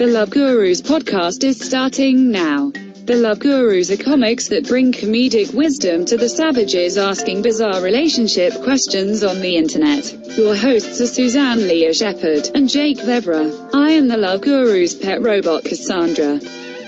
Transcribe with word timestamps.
The 0.00 0.06
Love 0.06 0.30
Gurus 0.30 0.80
podcast 0.80 1.44
is 1.44 1.60
starting 1.60 2.30
now. 2.30 2.72
The 3.04 3.16
Love 3.16 3.40
Gurus 3.40 3.90
are 3.90 4.02
comics 4.02 4.48
that 4.48 4.66
bring 4.66 4.92
comedic 4.92 5.52
wisdom 5.52 6.06
to 6.06 6.16
the 6.16 6.26
savages 6.26 6.96
asking 6.96 7.42
bizarre 7.42 7.82
relationship 7.82 8.54
questions 8.62 9.22
on 9.22 9.42
the 9.42 9.58
internet. 9.58 10.10
Your 10.38 10.56
hosts 10.56 11.02
are 11.02 11.06
Suzanne 11.06 11.68
Leah 11.68 11.92
Shepherd 11.92 12.48
and 12.54 12.66
Jake 12.66 12.96
Vevra. 12.96 13.52
I 13.74 13.90
am 13.90 14.08
the 14.08 14.16
Love 14.16 14.40
Gurus 14.40 14.94
pet 14.94 15.20
robot 15.20 15.64
Cassandra. 15.64 16.40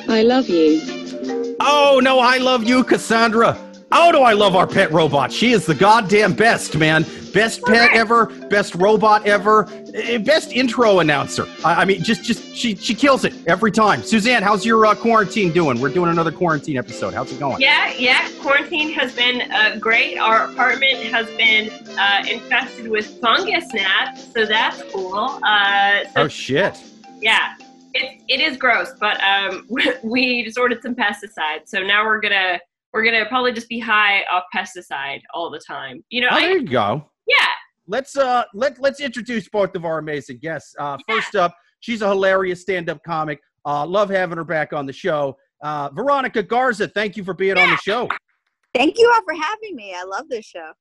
I 0.08 0.22
love 0.22 0.48
you. 0.48 0.80
Oh, 1.60 2.00
no, 2.02 2.18
I 2.18 2.38
love 2.38 2.64
you, 2.64 2.82
Cassandra. 2.82 3.58
Oh, 3.94 4.10
do 4.10 4.20
I 4.20 4.32
love 4.32 4.56
our 4.56 4.66
pet 4.66 4.90
robot. 4.90 5.30
She 5.30 5.52
is 5.52 5.66
the 5.66 5.74
goddamn 5.74 6.32
best, 6.32 6.76
man. 6.78 7.04
Best 7.34 7.62
pet 7.62 7.90
ever, 7.94 8.26
best 8.48 8.74
robot 8.74 9.26
ever, 9.26 9.68
eh, 9.94 10.16
best 10.18 10.50
intro 10.52 11.00
announcer. 11.00 11.46
I, 11.64 11.82
I 11.82 11.84
mean, 11.84 12.02
just, 12.02 12.24
just, 12.24 12.54
she, 12.54 12.74
she 12.74 12.94
kills 12.94 13.24
it 13.24 13.34
every 13.46 13.70
time. 13.70 14.02
Suzanne, 14.02 14.42
how's 14.42 14.64
your 14.64 14.84
uh, 14.86 14.94
quarantine 14.94 15.52
doing? 15.52 15.78
We're 15.80 15.90
doing 15.90 16.10
another 16.10 16.32
quarantine 16.32 16.78
episode. 16.78 17.12
How's 17.12 17.32
it 17.32 17.38
going? 17.38 17.60
Yeah, 17.60 17.92
yeah. 17.94 18.28
Quarantine 18.40 18.92
has 18.94 19.14
been 19.14 19.50
uh, 19.50 19.76
great. 19.78 20.16
Our 20.18 20.50
apartment 20.50 20.98
has 21.04 21.26
been 21.36 21.70
uh, 21.98 22.24
infested 22.30 22.88
with 22.88 23.20
fungus 23.20 23.64
gnats, 23.74 24.32
so 24.32 24.46
that's 24.46 24.82
cool. 24.92 25.38
Uh, 25.42 26.04
so, 26.04 26.22
Oh, 26.22 26.28
shit. 26.28 26.78
yeah, 27.20 27.54
it, 27.94 28.20
it 28.28 28.40
is 28.40 28.56
gross, 28.56 28.92
but 29.00 29.20
um, 29.22 29.66
we 30.02 30.44
just 30.44 30.58
ordered 30.58 30.80
some 30.82 30.94
pesticides, 30.94 31.66
so 31.66 31.80
now 31.82 32.04
we're 32.06 32.20
gonna 32.20 32.58
we're 32.92 33.04
gonna 33.04 33.24
probably 33.26 33.52
just 33.52 33.68
be 33.68 33.78
high 33.78 34.22
off 34.30 34.44
pesticide 34.54 35.20
all 35.34 35.50
the 35.50 35.60
time. 35.66 36.04
You 36.10 36.22
know, 36.22 36.28
Oh, 36.30 36.40
there 36.40 36.50
I, 36.50 36.54
you 36.54 36.62
go. 36.64 37.10
yeah. 37.26 37.36
Let's 37.88 38.16
uh 38.16 38.44
let 38.54 38.78
let's 38.80 39.00
introduce 39.00 39.48
both 39.48 39.74
of 39.74 39.84
our 39.84 39.98
amazing 39.98 40.38
guests. 40.38 40.74
Uh, 40.78 40.96
first 41.08 41.34
up, 41.34 41.54
she's 41.80 42.00
a 42.02 42.08
hilarious 42.08 42.60
stand-up 42.62 43.02
comic. 43.04 43.40
Uh, 43.64 43.84
love 43.86 44.08
having 44.10 44.36
her 44.36 44.44
back 44.44 44.72
on 44.72 44.86
the 44.86 44.92
show. 44.92 45.36
Uh, 45.62 45.88
Veronica 45.92 46.42
Garza, 46.42 46.88
thank 46.88 47.16
you 47.16 47.24
for 47.24 47.34
being 47.34 47.56
on 47.58 47.70
the 47.70 47.76
show. 47.78 48.08
Thank 48.74 48.98
you 48.98 49.10
all 49.14 49.20
for 49.24 49.34
having 49.34 49.76
me. 49.76 49.94
I 49.96 50.02
love 50.04 50.28
this 50.28 50.44
show. 50.46 50.72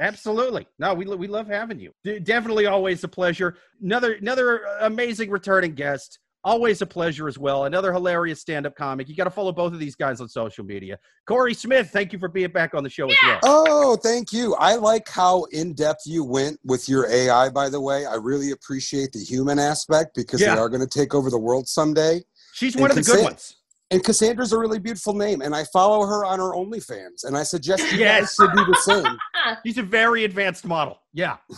Absolutely. 0.00 0.66
No, 0.78 0.94
we, 0.94 1.04
we 1.04 1.26
love 1.26 1.46
having 1.46 1.78
you. 1.78 1.92
D- 2.04 2.18
definitely 2.20 2.66
always 2.66 3.04
a 3.04 3.08
pleasure. 3.08 3.56
Another 3.82 4.14
another 4.14 4.62
amazing 4.80 5.30
returning 5.30 5.74
guest. 5.74 6.18
Always 6.42 6.80
a 6.80 6.86
pleasure 6.86 7.28
as 7.28 7.38
well. 7.38 7.64
Another 7.66 7.92
hilarious 7.92 8.40
stand-up 8.40 8.74
comic. 8.74 9.08
You 9.10 9.14
got 9.16 9.24
to 9.24 9.30
follow 9.30 9.52
both 9.52 9.74
of 9.74 9.78
these 9.78 9.94
guys 9.94 10.22
on 10.22 10.28
social 10.28 10.64
media. 10.64 10.98
Kory 11.26 11.52
Smith, 11.52 11.90
thank 11.90 12.14
you 12.14 12.18
for 12.18 12.28
being 12.28 12.50
back 12.50 12.72
on 12.74 12.82
the 12.82 12.88
show 12.88 13.08
as 13.10 13.16
well. 13.22 13.38
Oh, 13.42 13.96
thank 13.96 14.32
you. 14.32 14.54
I 14.54 14.76
like 14.76 15.06
how 15.06 15.44
in 15.52 15.74
depth 15.74 16.02
you 16.06 16.24
went 16.24 16.58
with 16.64 16.88
your 16.88 17.06
AI, 17.10 17.50
by 17.50 17.68
the 17.68 17.80
way. 17.80 18.06
I 18.06 18.14
really 18.14 18.52
appreciate 18.52 19.12
the 19.12 19.18
human 19.18 19.58
aspect 19.58 20.14
because 20.14 20.40
Yeah. 20.40 20.54
they 20.54 20.60
are 20.62 20.70
going 20.70 20.80
to 20.80 20.86
take 20.86 21.14
over 21.14 21.28
the 21.28 21.38
world 21.38 21.68
someday. 21.68 22.22
She's 22.54 22.74
And 22.74 22.80
one 22.82 22.90
of 22.90 22.96
the 22.96 23.02
good 23.02 23.22
ones. 23.22 23.56
And 23.92 24.02
Cassandra's 24.04 24.52
a 24.52 24.58
really 24.58 24.78
beautiful 24.78 25.14
name, 25.14 25.42
and 25.42 25.52
I 25.54 25.64
follow 25.72 26.06
her 26.06 26.24
on 26.24 26.38
her 26.38 26.52
OnlyFans, 26.54 27.24
and 27.24 27.36
I 27.36 27.42
suggest 27.42 27.82
you 27.92 27.98
Yes. 27.98 28.36
guys 28.38 28.48
should 28.48 28.56
do 28.56 28.64
the 28.64 28.78
same. 28.82 29.56
She's 29.66 29.78
a 29.78 29.82
very 29.82 30.24
advanced 30.24 30.64
model. 30.64 31.00
Yeah. 31.12 31.38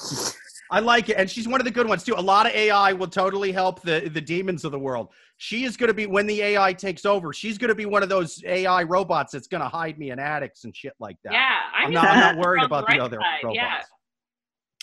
I 0.72 0.80
like 0.80 1.10
it. 1.10 1.18
And 1.18 1.30
she's 1.30 1.46
one 1.46 1.60
of 1.60 1.66
the 1.66 1.70
good 1.70 1.86
ones 1.86 2.02
too. 2.02 2.14
A 2.16 2.20
lot 2.20 2.46
of 2.46 2.52
AI 2.52 2.94
will 2.94 3.06
totally 3.06 3.52
help 3.52 3.82
the, 3.82 4.10
the 4.12 4.22
demons 4.22 4.64
of 4.64 4.72
the 4.72 4.78
world. 4.78 5.08
She 5.36 5.64
is 5.64 5.76
going 5.76 5.88
to 5.88 5.94
be, 5.94 6.06
when 6.06 6.26
the 6.26 6.40
AI 6.40 6.72
takes 6.72 7.04
over, 7.04 7.34
she's 7.34 7.58
going 7.58 7.68
to 7.68 7.74
be 7.74 7.84
one 7.84 8.02
of 8.02 8.08
those 8.08 8.42
AI 8.46 8.82
robots 8.82 9.32
that's 9.32 9.46
going 9.46 9.62
to 9.62 9.68
hide 9.68 9.98
me 9.98 10.12
in 10.12 10.18
attics 10.18 10.64
and 10.64 10.74
shit 10.74 10.94
like 10.98 11.16
that. 11.24 11.34
Yeah, 11.34 11.56
I'm, 11.76 11.88
I'm 11.88 11.92
not, 11.92 12.04
I'm 12.06 12.20
not 12.20 12.38
worried 12.38 12.64
about 12.64 12.86
the 12.86 12.92
right 12.92 13.00
other 13.00 13.18
side, 13.20 13.44
robots. 13.44 13.86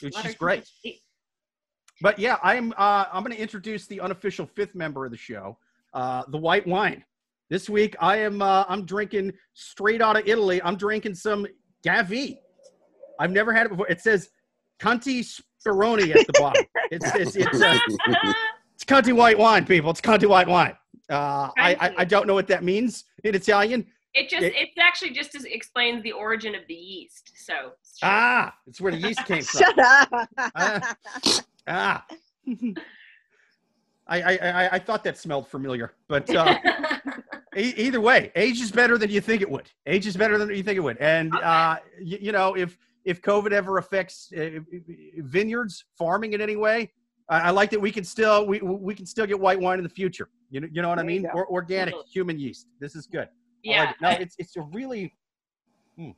yeah. 0.04 0.12
She's 0.22 0.36
great. 0.36 0.70
But 2.02 2.20
yeah, 2.20 2.38
I'm 2.44 2.72
uh, 2.78 3.06
I'm 3.12 3.24
going 3.24 3.36
to 3.36 3.42
introduce 3.42 3.86
the 3.88 4.00
unofficial 4.00 4.46
fifth 4.46 4.76
member 4.76 5.06
of 5.06 5.12
the 5.12 5.18
show, 5.18 5.58
uh, 5.94 6.24
the 6.30 6.38
white 6.38 6.66
wine. 6.66 7.04
This 7.50 7.70
week 7.70 7.96
I 8.00 8.18
am 8.18 8.42
uh, 8.42 8.64
I'm 8.70 8.86
drinking 8.86 9.34
straight 9.54 10.02
out 10.02 10.18
of 10.18 10.26
Italy. 10.26 10.62
I'm 10.64 10.78
drinking 10.78 11.16
some 11.16 11.46
Gavi. 11.86 12.38
I've 13.20 13.32
never 13.32 13.52
had 13.52 13.66
it 13.66 13.70
before. 13.70 13.90
It 13.90 14.00
says 14.00 14.30
Conti 14.80 15.26
Speroni 15.66 16.16
at 16.16 16.26
the 16.28 16.34
bottom. 16.40 16.64
It's 16.92 17.06
it's 17.16 17.36
it's, 17.36 17.62
uh, 17.62 17.78
it's 18.74 18.84
Conti 18.84 19.12
white 19.14 19.38
wine, 19.38 19.64
people. 19.66 19.92
It's 19.92 20.02
Conti 20.02 20.26
white 20.26 20.48
wine. 20.48 20.76
Uh, 21.10 21.50
I, 21.58 21.76
I 21.80 21.94
I 22.00 22.06
don't 22.06 22.26
know 22.26 22.34
what 22.34 22.48
that 22.48 22.64
means 22.64 23.04
in 23.24 23.36
Italian. 23.36 23.86
It 24.16 24.28
just 24.28 24.42
It- 24.44 24.56
it, 24.56 24.70
actually 24.82 25.12
just 25.12 25.36
as- 25.36 25.44
explains 25.46 26.02
the 26.02 26.12
origin 26.14 26.56
of 26.56 26.62
the 26.68 26.74
yeast. 26.74 27.32
So 27.36 27.54
it's. 27.80 28.00
Ah, 28.02 28.56
it's 28.66 28.82
where 28.82 28.92
the 28.92 28.98
yeast 28.98 29.24
came 29.26 29.44
from. 29.44 29.62
Shut 29.62 29.78
up. 29.80 30.10
Ah. 30.56 30.96
Ah. 31.68 32.06
I, 34.08 34.22
I, 34.24 34.38
I, 34.38 34.70
I 34.74 34.80
thought 34.80 35.04
that 35.04 35.18
smelled 35.20 35.48
familiar, 35.48 35.94
but 36.08 36.28
uh, 36.36 36.58
e- 37.56 37.74
either 37.78 38.02
way, 38.02 38.32
age 38.36 38.60
is 38.60 38.72
better 38.72 38.98
than 38.98 39.12
you 39.12 39.22
think 39.22 39.44
it 39.44 39.50
would. 39.50 39.70
Age 39.86 40.08
is 40.08 40.18
better 40.18 40.40
than 40.40 40.50
you 40.50 40.64
think 40.64 40.78
it 40.78 40.80
would. 40.80 40.98
And 40.98 41.36
uh, 41.36 41.78
you, 42.02 42.18
you 42.20 42.32
know, 42.32 42.56
if 42.56 42.76
if 43.10 43.24
COVID 43.24 43.52
ever 43.52 43.80
affects 43.80 44.32
uh, 44.38 44.60
vineyards, 45.18 45.84
farming 45.98 46.34
in 46.34 46.42
any 46.42 46.56
way, 46.56 46.92
I, 47.28 47.40
I 47.40 47.50
like 47.50 47.72
that 47.72 47.82
we 47.82 47.92
can 47.92 48.04
still 48.04 48.46
we 48.46 48.60
we 48.62 48.94
can 48.94 49.08
still 49.08 49.26
get 49.26 49.40
white 49.40 49.60
wine 49.60 49.80
in 49.80 49.84
the 49.84 49.90
future. 49.90 50.30
You 50.52 50.62
know, 50.62 50.68
you 50.72 50.82
know 50.84 50.90
what 50.90 51.00
I 51.00 51.02
There 51.02 51.12
you 51.12 51.22
mean? 51.22 51.32
Or, 51.34 51.48
organic 51.48 51.96
Totally. 51.96 52.12
human 52.14 52.40
yeast. 52.40 52.68
This 52.80 52.96
is 52.96 53.08
good. 53.08 53.28
Yeah. 53.64 53.82
like 53.82 53.90
it. 53.90 54.02
No, 54.02 54.10
it's 54.10 54.36
it's 54.38 54.56
a 54.58 54.62
really, 54.62 55.12
hmm. 55.98 56.12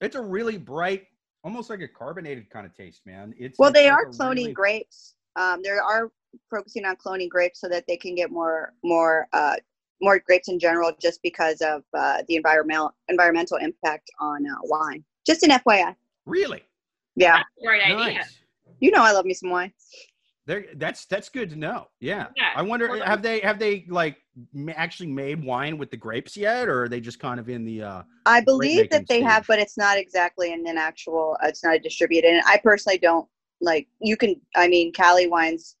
it's 0.00 0.16
a 0.16 0.22
really 0.22 0.58
bright, 0.58 1.04
almost 1.44 1.70
like 1.70 1.80
a 1.80 1.88
carbonated 1.88 2.50
kind 2.50 2.66
of 2.66 2.74
taste, 2.74 3.02
man. 3.06 3.34
It's 3.38 3.60
well, 3.60 3.70
it's 3.70 3.78
they 3.78 3.88
like 3.88 3.98
are 3.98 4.06
cloning 4.10 4.36
really- 4.36 4.52
grapes. 4.52 5.14
Um, 5.36 5.60
they 5.62 5.70
are 5.70 6.10
focusing 6.50 6.84
on 6.86 6.96
cloning 6.96 7.28
grapes 7.28 7.60
so 7.60 7.68
that 7.68 7.84
they 7.86 7.96
can 7.98 8.14
get 8.14 8.30
more, 8.30 8.72
more, 8.82 9.28
uh, 9.34 9.56
more 10.00 10.18
grapes 10.18 10.48
in 10.48 10.58
general, 10.58 10.92
just 11.00 11.20
because 11.22 11.60
of 11.60 11.82
uh, 11.96 12.22
the 12.28 12.36
environmental 12.36 12.94
environmental 13.08 13.56
impact 13.58 14.10
on 14.20 14.44
uh, 14.46 14.54
wine. 14.64 15.04
Just 15.26 15.42
an 15.42 15.50
FYI. 15.50 15.94
Really 16.26 16.62
Yeah, 17.16 17.42
Right 17.64 17.82
idea. 17.82 17.96
nice. 18.18 18.38
you 18.80 18.90
know 18.90 19.02
I 19.02 19.12
love 19.12 19.24
me 19.24 19.34
some 19.34 19.50
wine. 19.50 19.72
There, 20.46 20.66
that's 20.76 21.06
that's 21.06 21.28
good 21.28 21.50
to 21.50 21.56
know. 21.56 21.88
Yeah. 21.98 22.28
Yeah, 22.36 22.50
I 22.54 22.62
wonder 22.62 22.86
totally. 22.86 23.04
have 23.04 23.20
they 23.20 23.40
have 23.40 23.58
they 23.58 23.84
like 23.88 24.16
ma- 24.52 24.72
actually 24.76 25.08
made 25.08 25.42
wine 25.44 25.76
with 25.76 25.90
the 25.90 25.96
grapes 25.96 26.36
yet, 26.36 26.68
or 26.68 26.84
are 26.84 26.88
they 26.88 27.00
just 27.00 27.18
kind 27.18 27.40
of 27.40 27.48
in 27.48 27.64
the? 27.64 27.82
uh 27.82 28.02
I 28.26 28.42
believe 28.42 28.88
that 28.90 29.00
making 29.00 29.06
they 29.08 29.22
have, 29.22 29.44
but 29.48 29.58
it's 29.58 29.76
not 29.76 29.98
exactly 29.98 30.52
in 30.52 30.64
an 30.68 30.78
actual. 30.78 31.36
uh, 31.42 31.48
It's 31.48 31.64
not 31.64 31.82
distributed, 31.82 32.30
and 32.30 32.42
I 32.46 32.58
personally 32.62 32.98
don't 32.98 33.26
like. 33.60 33.88
You 34.00 34.16
can, 34.16 34.40
I 34.54 34.68
mean, 34.68 34.92
Cali 34.92 35.26
wines 35.26 35.74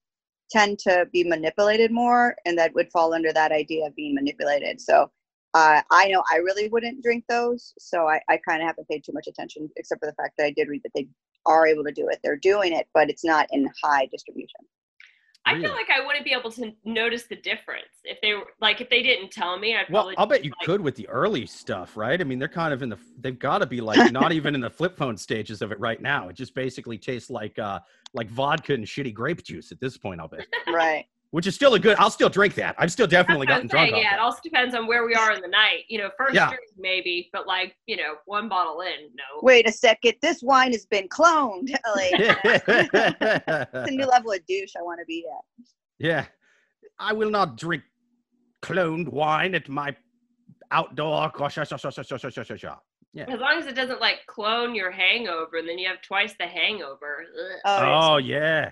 tend 0.50 0.78
to 0.80 1.06
be 1.12 1.24
manipulated 1.24 1.90
more, 1.90 2.36
and 2.44 2.58
that 2.58 2.74
would 2.74 2.90
fall 2.90 3.12
under 3.14 3.32
that 3.32 3.52
idea 3.52 3.86
of 3.86 3.96
being 3.96 4.14
manipulated. 4.14 4.80
So, 4.80 5.10
uh, 5.54 5.80
I 5.90 6.08
know 6.08 6.22
I 6.30 6.36
really 6.36 6.68
wouldn't 6.68 7.02
drink 7.02 7.24
those, 7.28 7.72
so 7.78 8.08
I, 8.08 8.20
I 8.28 8.38
kind 8.46 8.62
of 8.62 8.66
haven't 8.66 8.88
paid 8.88 9.04
too 9.04 9.12
much 9.12 9.26
attention, 9.26 9.70
except 9.76 10.00
for 10.00 10.06
the 10.06 10.14
fact 10.14 10.34
that 10.36 10.46
I 10.46 10.50
did 10.50 10.68
read 10.68 10.82
that 10.84 10.92
they 10.94 11.08
are 11.46 11.66
able 11.66 11.84
to 11.84 11.92
do 11.92 12.08
it. 12.08 12.20
They're 12.22 12.36
doing 12.36 12.72
it, 12.72 12.88
but 12.92 13.08
it's 13.08 13.24
not 13.24 13.48
in 13.52 13.68
high 13.82 14.06
distribution. 14.12 14.60
I 15.46 15.60
feel 15.60 15.72
like 15.72 15.90
I 15.90 16.04
wouldn't 16.04 16.24
be 16.24 16.32
able 16.32 16.50
to 16.52 16.72
notice 16.84 17.24
the 17.24 17.36
difference 17.36 17.86
if 18.04 18.20
they 18.20 18.34
were 18.34 18.46
like 18.60 18.80
if 18.80 18.90
they 18.90 19.02
didn't 19.02 19.30
tell 19.30 19.58
me. 19.58 19.76
I'd 19.76 19.88
Well, 19.88 20.02
probably 20.02 20.16
I'll 20.16 20.26
bet 20.26 20.44
you 20.44 20.50
like, 20.60 20.66
could 20.66 20.80
with 20.80 20.96
the 20.96 21.08
early 21.08 21.46
stuff, 21.46 21.96
right? 21.96 22.20
I 22.20 22.24
mean, 22.24 22.38
they're 22.38 22.48
kind 22.48 22.74
of 22.74 22.82
in 22.82 22.88
the. 22.88 22.98
They've 23.20 23.38
got 23.38 23.58
to 23.58 23.66
be 23.66 23.80
like 23.80 24.12
not 24.12 24.32
even 24.32 24.54
in 24.54 24.60
the 24.60 24.70
flip 24.70 24.96
phone 24.96 25.16
stages 25.16 25.62
of 25.62 25.70
it 25.70 25.78
right 25.78 26.00
now. 26.02 26.28
It 26.28 26.36
just 26.36 26.54
basically 26.54 26.98
tastes 26.98 27.30
like 27.30 27.58
uh 27.58 27.80
like 28.12 28.28
vodka 28.28 28.74
and 28.74 28.84
shitty 28.84 29.14
grape 29.14 29.42
juice 29.44 29.70
at 29.70 29.80
this 29.80 29.96
point. 29.96 30.20
I'll 30.20 30.28
bet, 30.28 30.46
Right. 30.66 31.06
Which 31.36 31.46
is 31.46 31.54
still 31.54 31.74
a 31.74 31.78
good. 31.78 31.98
I'll 31.98 32.08
still 32.10 32.30
drink 32.30 32.54
that. 32.54 32.74
I've 32.78 32.90
still 32.90 33.06
definitely 33.06 33.46
gotten 33.46 33.64
I'm 33.64 33.68
drunk. 33.68 33.90
saying. 33.90 34.02
Yeah, 34.02 34.14
it 34.14 34.20
also 34.20 34.38
depends 34.42 34.74
on 34.74 34.86
where 34.86 35.04
we 35.04 35.14
are 35.14 35.32
in 35.32 35.42
the 35.42 35.48
night. 35.48 35.80
You 35.86 35.98
know, 35.98 36.08
first 36.16 36.34
Yeah. 36.34 36.48
drink 36.48 36.62
maybe, 36.78 37.28
but 37.30 37.46
like 37.46 37.76
you 37.86 37.98
know, 37.98 38.14
one 38.24 38.48
bottle 38.48 38.80
in, 38.80 39.10
no. 39.14 39.42
Wait 39.42 39.68
a 39.68 39.72
second. 39.72 40.14
This 40.22 40.42
wine 40.42 40.72
has 40.72 40.86
been 40.86 41.06
cloned. 41.10 41.68
like, 41.94 42.12
it's 42.14 43.68
a 43.74 43.90
new 43.90 44.06
level 44.06 44.32
of 44.32 44.46
douche 44.46 44.72
I 44.78 44.82
want 44.82 44.98
to 45.00 45.04
be 45.04 45.26
at. 45.30 45.66
Yeah. 45.98 46.24
I 46.98 47.12
will 47.12 47.28
not 47.30 47.58
drink 47.58 47.82
cloned 48.62 49.08
wine 49.12 49.54
at 49.54 49.68
my 49.68 49.94
outdoor. 50.70 51.30
Yeah. 53.12 53.24
As 53.28 53.40
long 53.40 53.58
as 53.58 53.66
it 53.66 53.74
doesn't 53.74 54.00
like 54.00 54.20
clone 54.26 54.74
your 54.74 54.90
hangover, 54.90 55.58
and 55.58 55.68
then 55.68 55.78
you 55.78 55.86
have 55.86 56.00
twice 56.00 56.34
the 56.40 56.46
hangover. 56.46 57.26
Ugh. 57.38 57.60
Oh, 57.66 58.12
Oh, 58.14 58.16
yeah. 58.16 58.70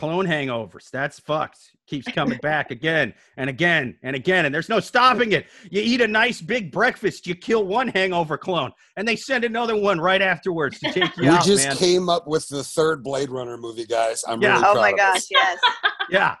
Clone 0.00 0.24
hangovers. 0.24 0.88
That's 0.90 1.20
fucked. 1.20 1.58
Keeps 1.86 2.10
coming 2.12 2.38
back 2.38 2.70
again 2.70 3.12
and 3.36 3.50
again 3.50 3.98
and 4.02 4.16
again. 4.16 4.46
And 4.46 4.54
there's 4.54 4.70
no 4.70 4.80
stopping 4.80 5.32
it. 5.32 5.44
You 5.70 5.82
eat 5.82 6.00
a 6.00 6.08
nice 6.08 6.40
big 6.40 6.72
breakfast, 6.72 7.26
you 7.26 7.34
kill 7.34 7.66
one 7.66 7.88
hangover 7.88 8.38
clone, 8.38 8.72
and 8.96 9.06
they 9.06 9.14
send 9.14 9.44
another 9.44 9.76
one 9.76 10.00
right 10.00 10.22
afterwards 10.22 10.78
to 10.78 10.90
take 10.90 11.14
you 11.18 11.24
we 11.24 11.28
out, 11.28 11.44
just 11.44 11.68
man. 11.68 11.76
came 11.76 12.08
up 12.08 12.26
with 12.26 12.48
the 12.48 12.64
third 12.64 13.04
Blade 13.04 13.28
Runner 13.28 13.58
movie, 13.58 13.84
guys. 13.84 14.24
I'm 14.26 14.40
Yeah. 14.40 14.52
really 14.54 14.64
oh 14.64 14.72
proud 14.72 14.80
my 14.80 14.90
of 14.92 14.96
gosh, 14.96 15.16
us. 15.18 15.28
yes. 15.30 15.58
Yeah. 16.10 16.36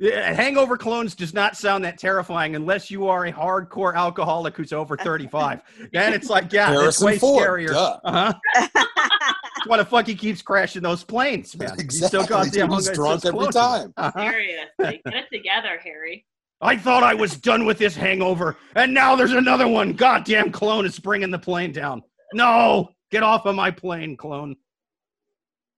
Yeah, 0.00 0.32
Hangover 0.32 0.76
clones 0.76 1.14
does 1.14 1.32
not 1.32 1.56
sound 1.56 1.84
that 1.84 1.98
terrifying 1.98 2.56
unless 2.56 2.90
you 2.90 3.06
are 3.06 3.26
a 3.26 3.32
hardcore 3.32 3.94
alcoholic 3.94 4.56
who's 4.56 4.72
over 4.72 4.96
35. 4.98 5.60
then 5.92 6.12
it's 6.12 6.28
like, 6.28 6.52
yeah, 6.52 6.70
that's 6.70 6.80
Harrison 6.80 7.06
way 7.06 7.18
Ford, 7.18 7.48
scarier. 7.48 7.68
duh. 7.68 7.98
Uh-huh. 8.02 8.68
That's 9.64 9.70
why 9.70 9.76
the 9.78 9.84
fuck 9.84 10.06
he 10.06 10.14
keeps 10.14 10.42
crashing 10.42 10.82
those 10.82 11.02
planes, 11.02 11.56
man. 11.56 11.70
He's 11.78 11.98
so 12.00 12.20
Exactly. 12.20 12.28
goddamn 12.28 12.70
He's 12.70 12.86
hung- 12.86 12.94
drunk 12.94 13.22
so 13.22 13.28
every 13.28 13.40
close. 13.40 13.54
time. 13.54 13.94
Uh-huh. 13.96 14.20
Seriously, 14.30 15.02
get 15.04 15.14
it 15.14 15.26
together, 15.32 15.78
Harry. 15.82 16.26
I 16.60 16.76
thought 16.76 17.02
I 17.02 17.14
was 17.14 17.36
done 17.36 17.64
with 17.64 17.78
this 17.78 17.96
hangover, 17.96 18.56
and 18.76 18.92
now 18.94 19.16
there's 19.16 19.32
another 19.32 19.66
one. 19.68 19.92
Goddamn 19.94 20.52
clone 20.52 20.84
is 20.86 20.98
bringing 20.98 21.30
the 21.30 21.38
plane 21.38 21.72
down. 21.72 22.02
No, 22.32 22.90
get 23.10 23.22
off 23.22 23.46
of 23.46 23.54
my 23.54 23.70
plane, 23.70 24.16
clone. 24.16 24.56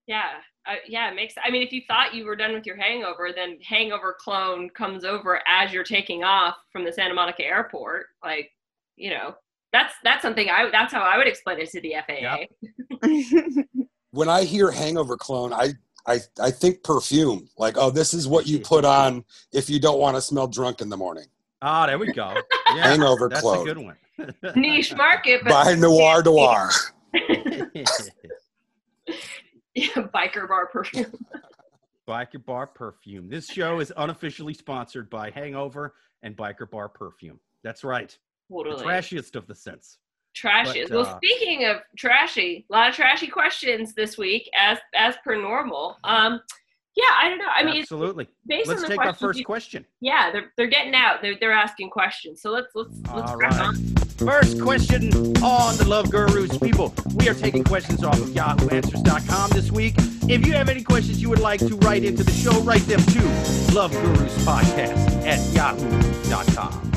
Yeah, 0.07 0.25
uh, 0.69 0.75
yeah, 0.89 1.11
it 1.11 1.15
makes. 1.17 1.35
I 1.45 1.51
mean, 1.51 1.63
if 1.63 1.73
you 1.73 1.83
thought 1.89 2.15
you 2.15 2.25
were 2.27 2.37
done 2.37 2.53
with 2.55 2.67
your 2.67 2.77
hangover, 2.77 3.31
then 3.35 3.59
hangover 3.63 4.17
clone 4.21 4.69
comes 4.71 5.05
over 5.05 5.41
as 5.49 5.73
you're 5.73 5.85
taking 5.85 6.25
off 6.25 6.57
from 6.73 6.85
the 6.85 6.93
Santa 6.93 7.15
Monica 7.15 7.45
airport. 7.45 8.07
Like, 8.23 8.51
you 8.97 9.11
know, 9.11 9.35
that's 9.73 9.95
that's 10.05 10.23
something 10.23 10.49
I. 10.49 10.71
That's 10.71 10.93
how 10.93 11.03
I 11.03 11.17
would 11.19 11.27
explain 11.27 11.59
it 11.59 11.69
to 11.71 11.81
the 11.81 11.95
FAA. 12.07 12.13
Yep. 12.21 12.49
When 14.13 14.29
I 14.31 14.45
hear 14.45 14.71
hangover 14.71 15.17
clone, 15.19 15.53
I, 15.53 15.71
I 16.07 16.21
I 16.41 16.51
think 16.51 16.83
perfume. 16.83 17.49
Like, 17.59 17.77
oh, 17.77 17.91
this 17.91 18.15
is 18.15 18.27
what 18.27 18.47
you 18.47 18.59
put 18.61 18.85
on 18.87 19.25
if 19.53 19.69
you 19.69 19.79
don't 19.79 19.99
want 19.99 20.17
to 20.17 20.23
smell 20.23 20.47
drunk 20.47 20.81
in 20.81 20.89
the 20.89 20.97
morning. 20.97 21.27
Ah, 21.61 21.87
there 21.87 21.99
we 21.99 22.13
go. 22.13 22.35
Yeah, 22.75 22.89
Hangover 22.89 23.29
that's 23.29 23.43
clone. 23.43 23.69
a 23.69 23.75
good 23.75 23.79
one. 23.79 23.97
Niche 24.57 24.95
market, 24.97 25.41
but 25.45 25.51
By 25.51 25.75
Noir 25.75 26.23
Noir. 26.23 26.71
yeah, 29.75 29.87
biker 30.15 30.49
bar 30.49 30.67
perfume. 30.67 31.13
Biker 32.09 32.45
Bar 32.45 32.69
Perfume. 32.69 33.29
This 33.29 33.47
show 33.47 33.81
is 33.81 33.93
unofficially 33.97 34.55
sponsored 34.55 35.11
by 35.11 35.31
Hangover 35.31 35.95
and 36.23 36.37
Biker 36.37 36.71
Bar 36.71 36.89
Perfume. 36.89 37.41
That's 37.65 37.83
right. 37.85 38.17
The 38.49 38.55
Totally. 38.57 38.85
trashiest 38.85 39.35
of 39.35 39.47
the 39.49 39.55
scents. 39.57 39.99
Trashy. 40.37 40.83
But, 40.83 40.91
well, 40.91 41.07
uh, 41.07 41.17
speaking 41.17 41.65
of 41.65 41.79
trashy, 41.97 42.67
a 42.71 42.73
lot 42.73 42.89
of 42.91 42.95
trashy 42.95 43.27
questions 43.27 43.95
this 43.95 44.17
week, 44.19 44.49
as 44.57 44.79
as 44.95 45.17
per 45.25 45.35
normal. 45.41 45.97
Um, 46.05 46.41
yeah, 46.95 47.05
I 47.21 47.29
don't 47.29 47.39
know. 47.39 47.45
I 47.55 47.63
mean, 47.63 47.83
Absolutely. 47.83 48.27
based 48.47 48.69
Let's 48.69 48.83
on 48.85 48.89
the 48.91 48.97
take 48.97 49.05
our 49.07 49.13
first 49.15 49.39
you- 49.39 49.45
question. 49.45 49.85
yeah, 50.01 50.31
they're 50.31 50.53
they're 50.57 50.67
getting 50.67 50.95
out. 50.95 51.21
They're 51.23 51.37
they're 51.41 51.53
asking 51.53 51.91
questions. 51.91 52.41
So 52.43 52.51
let's 52.51 52.69
let's 52.75 52.91
let's 53.15 53.31
All 53.33 53.37
right. 53.39 53.61
on. 53.61 53.75
First 54.17 54.63
question 54.63 55.13
on 55.43 55.77
the 55.77 55.85
Love 55.87 56.11
Gurus. 56.11 56.57
People, 56.59 56.95
we 57.17 57.29
are 57.29 57.35
taking 57.35 57.63
questions 57.65 58.03
off 58.03 58.19
of 58.19 58.29
YahooAnswers.com 58.31 59.51
this 59.51 59.71
week. 59.71 59.95
If 60.29 60.47
you 60.47 60.55
have 60.55 60.71
any 60.71 60.83
questions 60.83 61.21
you 61.21 61.29
would 61.29 61.39
like 61.41 61.61
to 61.61 61.77
write 61.85 62.03
into 62.03 62.25
the 62.25 62.33
show, 62.33 62.59
write 62.63 62.81
them 62.87 63.01
to 63.01 63.75
Love 63.75 63.93
Gurus 63.93 64.35
Podcast 64.47 65.27
at 65.27 65.39
Yahoo.com. 65.55 66.91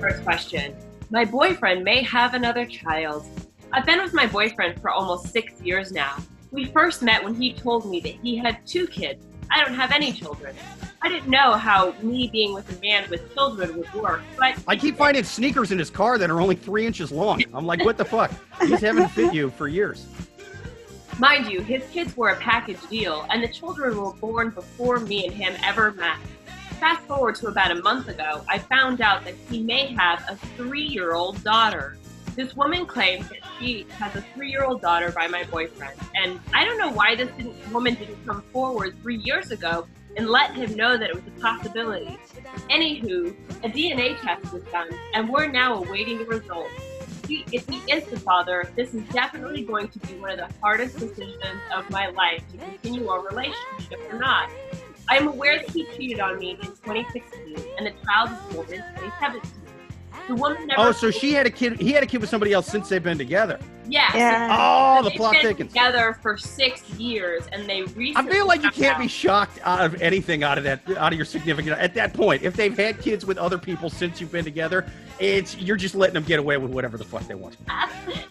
First 0.00 0.22
question. 0.22 0.76
My 1.10 1.24
boyfriend 1.24 1.84
may 1.84 2.02
have 2.02 2.34
another 2.34 2.66
child. 2.66 3.24
I've 3.72 3.86
been 3.86 4.02
with 4.02 4.12
my 4.12 4.26
boyfriend 4.26 4.78
for 4.82 4.90
almost 4.90 5.28
six 5.28 5.58
years 5.62 5.90
now. 5.90 6.16
We 6.50 6.66
first 6.66 7.02
met 7.02 7.24
when 7.24 7.34
he 7.34 7.54
told 7.54 7.88
me 7.88 8.00
that 8.00 8.14
he 8.22 8.36
had 8.36 8.66
two 8.66 8.86
kids. 8.86 9.24
I 9.50 9.64
don't 9.64 9.72
have 9.74 9.90
any 9.90 10.12
children. 10.12 10.54
I 11.00 11.08
didn't 11.08 11.30
know 11.30 11.52
how 11.52 11.94
me 12.02 12.28
being 12.30 12.52
with 12.52 12.76
a 12.76 12.80
man 12.82 13.08
with 13.08 13.32
children 13.32 13.78
would 13.78 13.94
work, 13.94 14.20
but 14.36 14.58
I 14.66 14.76
keep 14.76 14.98
finding 14.98 15.24
sneakers 15.24 15.72
in 15.72 15.78
his 15.78 15.88
car 15.88 16.18
that 16.18 16.28
are 16.28 16.42
only 16.42 16.56
three 16.56 16.84
inches 16.84 17.10
long. 17.10 17.42
I'm 17.54 17.64
like, 17.64 17.82
what 17.86 17.96
the 17.96 18.04
fuck? 18.04 18.30
These 18.60 18.80
haven't 18.80 19.08
fit 19.08 19.32
you 19.32 19.48
for 19.48 19.66
years. 19.66 20.06
Mind 21.18 21.50
you, 21.50 21.62
his 21.62 21.82
kids 21.90 22.14
were 22.18 22.30
a 22.30 22.36
package 22.36 22.86
deal, 22.90 23.26
and 23.30 23.42
the 23.42 23.48
children 23.48 23.98
were 23.98 24.12
born 24.12 24.50
before 24.50 25.00
me 25.00 25.26
and 25.26 25.34
him 25.34 25.54
ever 25.64 25.92
met. 25.92 26.18
Fast 26.80 27.02
forward 27.08 27.34
to 27.36 27.48
about 27.48 27.72
a 27.72 27.82
month 27.82 28.08
ago, 28.08 28.44
I 28.48 28.58
found 28.58 29.00
out 29.00 29.24
that 29.24 29.34
he 29.50 29.60
may 29.60 29.86
have 29.94 30.24
a 30.28 30.36
three 30.56 30.84
year 30.84 31.14
old 31.14 31.42
daughter. 31.42 31.98
This 32.36 32.54
woman 32.54 32.86
claims 32.86 33.28
that 33.30 33.40
she 33.58 33.84
has 33.98 34.14
a 34.14 34.22
three 34.34 34.48
year 34.48 34.64
old 34.64 34.80
daughter 34.80 35.10
by 35.10 35.26
my 35.26 35.42
boyfriend, 35.42 35.98
and 36.14 36.38
I 36.54 36.64
don't 36.64 36.78
know 36.78 36.90
why 36.90 37.16
this 37.16 37.30
didn't, 37.36 37.72
woman 37.72 37.94
didn't 37.94 38.24
come 38.24 38.42
forward 38.52 38.96
three 39.02 39.16
years 39.16 39.50
ago 39.50 39.88
and 40.16 40.28
let 40.28 40.54
him 40.54 40.76
know 40.76 40.96
that 40.96 41.10
it 41.10 41.16
was 41.16 41.24
a 41.26 41.40
possibility. 41.40 42.16
Anywho, 42.70 43.34
a 43.64 43.68
DNA 43.68 44.20
test 44.20 44.52
was 44.52 44.62
done, 44.64 44.88
and 45.14 45.28
we're 45.28 45.50
now 45.50 45.82
awaiting 45.82 46.18
the 46.18 46.26
results 46.26 46.70
if 47.28 47.68
he 47.68 47.76
is 47.92 48.04
the 48.06 48.18
father, 48.18 48.70
this 48.74 48.94
is 48.94 49.02
definitely 49.10 49.62
going 49.62 49.88
to 49.88 49.98
be 50.00 50.14
one 50.14 50.30
of 50.30 50.38
the 50.38 50.48
hardest 50.60 50.98
decisions 50.98 51.60
of 51.74 51.88
my 51.90 52.08
life 52.08 52.42
to 52.52 52.58
continue 52.58 53.08
our 53.08 53.26
relationship 53.26 54.00
or 54.10 54.18
not. 54.18 54.50
I 55.10 55.16
am 55.16 55.28
aware 55.28 55.58
that 55.58 55.70
he 55.70 55.84
cheated 55.96 56.20
on 56.20 56.38
me 56.38 56.50
in 56.52 56.56
2016, 56.58 57.56
and 57.78 57.86
the 57.86 57.92
child 58.04 58.30
is 58.30 58.54
born 58.54 58.66
in 58.72 58.78
2017. 58.80 59.50
The 60.26 60.34
woman 60.34 60.66
never. 60.66 60.80
Oh, 60.88 60.92
so 60.92 61.10
she 61.10 61.32
had 61.32 61.46
a 61.46 61.50
kid. 61.50 61.80
He 61.80 61.92
had 61.92 62.02
a 62.02 62.06
kid 62.06 62.20
with 62.20 62.28
somebody 62.28 62.52
else 62.52 62.66
since 62.66 62.88
they've 62.90 63.02
been 63.02 63.16
together. 63.16 63.58
yeah. 63.88 64.14
Yeah. 64.14 64.48
Oh, 64.60 65.02
the 65.02 65.08
They've 65.08 65.16
plot 65.16 65.32
been 65.34 65.42
thickens. 65.42 65.70
together 65.72 66.18
for 66.20 66.36
six 66.36 66.82
years, 66.98 67.44
and 67.50 67.66
they 67.66 67.82
recently. 67.82 68.30
I 68.30 68.34
feel 68.34 68.46
like 68.46 68.62
you 68.62 68.70
can't 68.70 68.96
out- 68.96 69.00
be 69.00 69.08
shocked 69.08 69.58
out 69.64 69.80
of 69.82 70.02
anything 70.02 70.42
out 70.44 70.58
of 70.58 70.64
that, 70.64 70.82
out 70.98 71.12
of 71.14 71.16
your 71.18 71.24
significant. 71.24 71.78
At 71.78 71.94
that 71.94 72.12
point, 72.12 72.42
if 72.42 72.54
they've 72.54 72.76
had 72.76 73.00
kids 73.00 73.24
with 73.24 73.38
other 73.38 73.56
people 73.56 73.88
since 73.88 74.20
you've 74.20 74.32
been 74.32 74.44
together, 74.44 74.84
it's 75.18 75.56
you're 75.56 75.76
just 75.76 75.94
letting 75.94 76.14
them 76.14 76.24
get 76.24 76.38
away 76.38 76.58
with 76.58 76.72
whatever 76.72 76.98
the 76.98 77.04
fuck 77.04 77.26
they 77.26 77.34
want. 77.34 77.56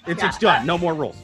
It's 0.06 0.22
Yeah. 0.22 0.28
it's 0.28 0.38
done. 0.38 0.68
No 0.68 0.78
more 0.78 0.94
rules. 0.94 1.16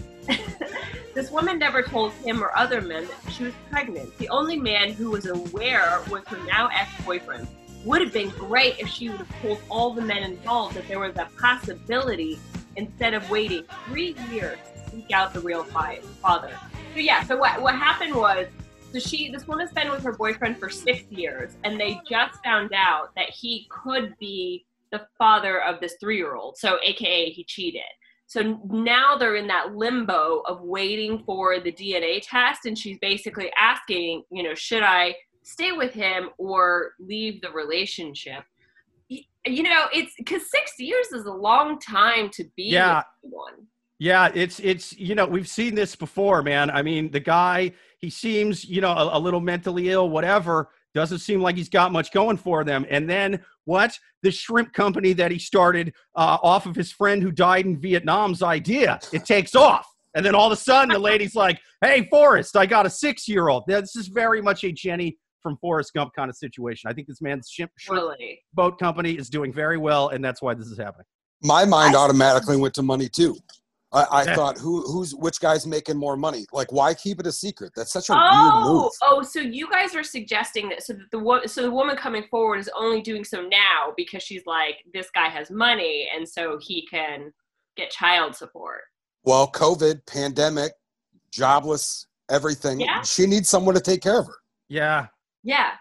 This 1.14 1.30
woman 1.30 1.60
never 1.60 1.84
told 1.84 2.12
him 2.14 2.44
or 2.44 2.58
other 2.58 2.82
men 2.82 3.08
that 3.08 3.34
she 3.34 3.44
was 3.44 3.54
pregnant. 3.70 4.18
The 4.18 4.30
only 4.30 4.58
man 4.58 4.94
who 4.94 5.12
was 5.12 5.28
aware 5.28 6.02
was 6.10 6.24
her 6.28 6.44
now 6.46 6.70
ex-boyfriend. 6.74 7.48
Would 7.86 8.02
have 8.02 8.14
been 8.14 8.30
great 8.30 8.80
if 8.80 8.88
she 8.88 9.10
would 9.10 9.20
have 9.20 9.42
told 9.42 9.60
all 9.70 9.94
the 9.94 10.02
men 10.02 10.24
involved 10.24 10.76
that 10.76 10.88
there 10.88 11.00
was 11.00 11.16
a 11.18 11.30
possibility 11.40 12.40
instead 12.78 13.14
of 13.14 13.30
waiting 13.30 13.64
three 13.86 14.16
years 14.32 14.58
to 14.76 14.90
seek 14.90 15.12
out 15.12 15.34
the 15.34 15.40
real 15.42 15.64
father. 15.64 16.58
So 16.94 17.00
yeah, 17.00 17.24
so 17.24 17.38
what 17.38 17.62
what 17.62 17.76
happened 17.76 18.16
was 18.16 18.48
so 18.92 19.00
she 19.00 19.30
this 19.30 19.48
woman's 19.48 19.74
been 19.74 19.92
with 19.92 20.04
her 20.04 20.14
boyfriend 20.14 20.58
for 20.58 20.70
six 20.70 21.04
years 21.12 21.58
and 21.64 21.80
they 21.80 22.00
just 22.10 22.42
found 22.44 22.72
out 22.74 23.14
that 23.16 23.30
he 23.30 23.68
could 23.70 24.16
be 24.18 24.66
the 24.92 25.06
father 25.18 25.62
of 25.62 25.80
this 25.80 25.96
three 26.00 26.18
year 26.18 26.36
old. 26.36 26.58
So 26.58 26.80
aka 26.82 27.30
he 27.30 27.44
cheated. 27.44 27.82
So 28.34 28.60
now 28.72 29.16
they're 29.16 29.36
in 29.36 29.46
that 29.46 29.76
limbo 29.76 30.40
of 30.48 30.62
waiting 30.62 31.22
for 31.24 31.60
the 31.60 31.72
DNA 31.72 32.20
test, 32.28 32.66
and 32.66 32.76
she's 32.76 32.98
basically 32.98 33.52
asking, 33.56 34.24
you 34.32 34.42
know, 34.42 34.56
should 34.56 34.82
I 34.82 35.14
stay 35.44 35.72
with 35.72 35.94
him 35.94 36.30
or 36.40 36.94
leave 37.00 37.42
the 37.42 37.52
relationship? 37.52 38.44
You 39.08 39.62
know, 39.62 39.86
it's 39.94 40.16
because 40.18 40.50
six 40.50 40.72
years 40.80 41.12
is 41.12 41.26
a 41.26 41.32
long 41.32 41.78
time 41.78 42.32
to 42.32 42.44
be 42.58 42.70
Yeah. 42.72 42.98
with 42.98 43.06
someone. 43.32 43.68
Yeah, 44.00 44.32
it's 44.34 44.60
it's 44.60 44.98
you 44.98 45.14
know 45.14 45.28
we've 45.28 45.48
seen 45.48 45.76
this 45.76 45.96
before, 45.96 46.42
man. 46.42 46.72
I 46.72 46.82
mean, 46.82 47.12
the 47.12 47.20
guy 47.20 47.74
he 48.00 48.10
seems 48.10 48.66
you 48.66 48.82
know 48.82 48.94
a, 48.94 49.18
a 49.18 49.20
little 49.20 49.42
mentally 49.42 49.90
ill, 49.92 50.10
whatever. 50.10 50.70
Doesn't 50.94 51.20
seem 51.20 51.42
like 51.42 51.58
he's 51.58 51.70
got 51.70 51.92
much 51.92 52.12
going 52.12 52.38
for 52.38 52.64
them. 52.64 52.86
And 52.90 53.10
then 53.10 53.44
what? 53.66 53.98
The 54.22 54.32
shrimp 54.32 54.74
company 54.74 55.14
that 55.14 55.32
he 55.32 55.40
started 55.40 55.94
uh, 56.16 56.38
off 56.44 56.66
of 56.66 56.76
his 56.76 56.92
friend 56.92 57.22
who 57.24 57.32
died 57.32 57.66
in 57.66 57.80
Vietnam's 57.80 58.44
idea. 58.44 59.00
It 59.12 59.26
takes 59.26 59.56
off, 59.56 59.88
and 60.16 60.26
then 60.26 60.36
all 60.36 60.48
of 60.48 60.54
a 60.54 60.62
sudden 60.62 60.90
the 60.90 61.00
lady's 61.00 61.36
like, 61.36 61.60
"Hey, 61.82 62.08
Forrest, 62.10 62.56
I 62.56 62.66
got 62.66 62.86
a 62.86 62.90
six-year-old." 62.90 63.64
This 63.68 63.96
is 63.96 64.08
very 64.08 64.42
much 64.42 64.64
a 64.64 64.72
Jenny 64.72 65.18
from 65.42 65.58
Forrest 65.58 65.94
Gump 65.94 66.14
kind 66.16 66.30
of 66.30 66.38
situation. 66.38 66.90
I 66.90 66.94
think 66.94 67.08
this 67.08 67.22
man's 67.22 67.50
shrimp, 67.50 67.72
shrimp 67.78 68.02
Really. 68.02 68.40
boat 68.54 68.80
company 68.80 69.12
is 69.14 69.30
doing 69.30 69.52
very 69.52 69.78
well, 69.78 70.10
and 70.10 70.24
that's 70.24 70.42
why 70.42 70.54
this 70.54 70.68
is 70.68 70.78
happening. 70.78 71.06
My 71.42 71.66
mind 71.66 71.96
automatically 71.96 72.56
went 72.56 72.74
to 72.76 72.84
money 72.84 73.10
too. 73.10 73.36
I, 73.94 74.04
I 74.04 74.24
Yeah. 74.26 74.36
thought, 74.36 74.58
who, 74.58 74.82
who's 74.92 75.14
which 75.14 75.40
guy's 75.40 75.68
making 75.68 75.98
more 75.98 76.18
money? 76.18 76.46
Like, 76.52 76.72
why 76.72 76.94
keep 76.96 77.20
it 77.20 77.28
a 77.28 77.32
secret? 77.32 77.72
That's 77.76 77.92
such 77.94 78.10
a 78.10 78.14
weird 78.14 78.24
Oh, 78.32 78.74
move. 78.84 78.92
oh, 79.04 79.22
so 79.22 79.40
you 79.40 79.70
guys 79.70 79.94
are 79.96 80.04
suggesting 80.04 80.70
that 80.70 80.84
so 80.84 80.94
that 80.94 81.12
the 81.12 81.20
wo- 81.20 81.46
so 81.46 81.62
the 81.62 81.72
woman 81.72 81.96
coming 81.96 82.24
forward 82.32 82.58
is 82.60 82.70
only 82.76 83.02
doing 83.02 83.24
so 83.24 83.42
now 83.44 83.94
because 83.96 84.24
she's 84.24 84.46
like 84.48 84.78
this 84.94 85.10
guy 85.14 85.30
has 85.30 85.52
money 85.52 86.10
and 86.16 86.28
so 86.28 86.58
he 86.62 86.88
can 86.88 87.32
get 87.78 87.92
child 87.92 88.36
support. 88.36 88.82
Well, 89.24 89.50
COVID, 89.52 90.06
pandemic, 90.08 90.74
jobless, 91.32 92.08
everything. 92.30 92.80
Yeah. 92.82 93.02
She 93.04 93.26
needs 93.26 93.50
someone 93.50 93.76
to 93.76 93.82
take 93.82 94.02
care 94.02 94.20
of 94.20 94.28
her. 94.28 94.36
Yeah, 94.70 95.08
Yeah. 95.44 95.72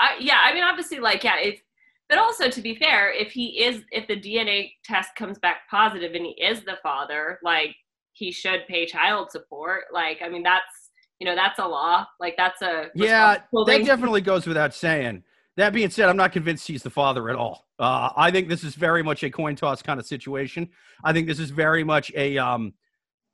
I, 0.00 0.16
yeah, 0.20 0.38
I 0.44 0.54
mean, 0.54 0.62
obviously, 0.62 1.00
like, 1.00 1.24
yeah, 1.24 1.38
if, 1.40 1.60
but 2.08 2.18
also 2.18 2.48
to 2.48 2.60
be 2.60 2.74
fair, 2.74 3.12
if 3.12 3.32
he 3.32 3.62
is, 3.62 3.82
if 3.90 4.06
the 4.06 4.18
DNA 4.18 4.72
test 4.84 5.14
comes 5.16 5.38
back 5.38 5.68
positive 5.70 6.14
and 6.14 6.24
he 6.24 6.32
is 6.32 6.62
the 6.62 6.78
father, 6.82 7.38
like, 7.42 7.74
he 8.12 8.32
should 8.32 8.66
pay 8.66 8.84
child 8.86 9.30
support. 9.30 9.84
Like, 9.92 10.20
I 10.24 10.28
mean, 10.28 10.42
that's, 10.42 10.90
you 11.20 11.26
know, 11.26 11.34
that's 11.34 11.58
a 11.58 11.66
law. 11.66 12.06
Like, 12.18 12.34
that's 12.36 12.62
a, 12.62 12.86
Yeah, 12.94 13.38
that 13.66 13.84
definitely 13.84 14.20
goes 14.22 14.46
without 14.46 14.74
saying. 14.74 15.22
That 15.56 15.72
being 15.72 15.90
said, 15.90 16.08
I'm 16.08 16.16
not 16.16 16.32
convinced 16.32 16.66
he's 16.66 16.82
the 16.82 16.90
father 16.90 17.28
at 17.30 17.36
all. 17.36 17.66
Uh, 17.78 18.10
I 18.16 18.30
think 18.30 18.48
this 18.48 18.64
is 18.64 18.74
very 18.74 19.02
much 19.02 19.22
a 19.22 19.30
coin 19.30 19.56
toss 19.56 19.82
kind 19.82 20.00
of 20.00 20.06
situation. 20.06 20.68
I 21.04 21.12
think 21.12 21.26
this 21.26 21.38
is 21.38 21.50
very 21.50 21.84
much 21.84 22.12
a 22.14 22.38
um, 22.38 22.74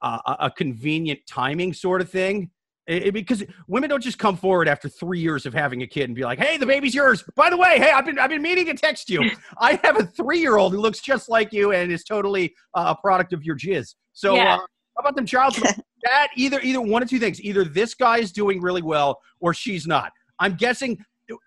a, 0.02 0.36
a 0.40 0.50
convenient 0.50 1.20
timing 1.26 1.72
sort 1.72 2.00
of 2.00 2.10
thing. 2.10 2.50
It- 2.86 3.06
it- 3.08 3.12
because 3.14 3.42
women 3.66 3.88
don't 3.90 4.02
just 4.02 4.18
come 4.18 4.36
forward 4.36 4.68
after 4.68 4.88
three 4.88 5.20
years 5.20 5.46
of 5.46 5.54
having 5.54 5.82
a 5.82 5.86
kid 5.86 6.04
and 6.04 6.14
be 6.14 6.22
like, 6.22 6.38
"Hey, 6.38 6.58
the 6.58 6.66
baby's 6.66 6.94
yours." 6.94 7.24
By 7.34 7.48
the 7.50 7.56
way, 7.56 7.78
hey, 7.78 7.90
I've 7.90 8.04
been 8.04 8.18
I've 8.18 8.30
been 8.30 8.42
meaning 8.42 8.66
to 8.66 8.74
text 8.74 9.08
you. 9.08 9.22
I 9.58 9.80
have 9.84 9.98
a 9.98 10.04
three 10.04 10.38
year 10.38 10.56
old 10.56 10.72
who 10.72 10.80
looks 10.80 11.00
just 11.00 11.28
like 11.28 11.52
you 11.52 11.72
and 11.72 11.90
is 11.90 12.04
totally 12.04 12.54
uh, 12.74 12.94
a 12.96 13.00
product 13.00 13.32
of 13.32 13.42
your 13.42 13.56
jizz. 13.56 13.94
So 14.12 14.34
Yeah. 14.36 14.56
uh, 14.56 14.58
how 14.58 15.00
about 15.00 15.16
them 15.16 15.26
child 15.26 15.54
that 16.04 16.28
either 16.36 16.60
either 16.62 16.80
one 16.80 17.02
of 17.02 17.08
two 17.08 17.18
things. 17.18 17.40
Either 17.40 17.64
this 17.64 17.94
guy 17.94 18.18
is 18.18 18.32
doing 18.32 18.60
really 18.60 18.82
well 18.82 19.18
or 19.40 19.54
she's 19.54 19.86
not. 19.86 20.12
I'm 20.38 20.54
guessing 20.54 20.98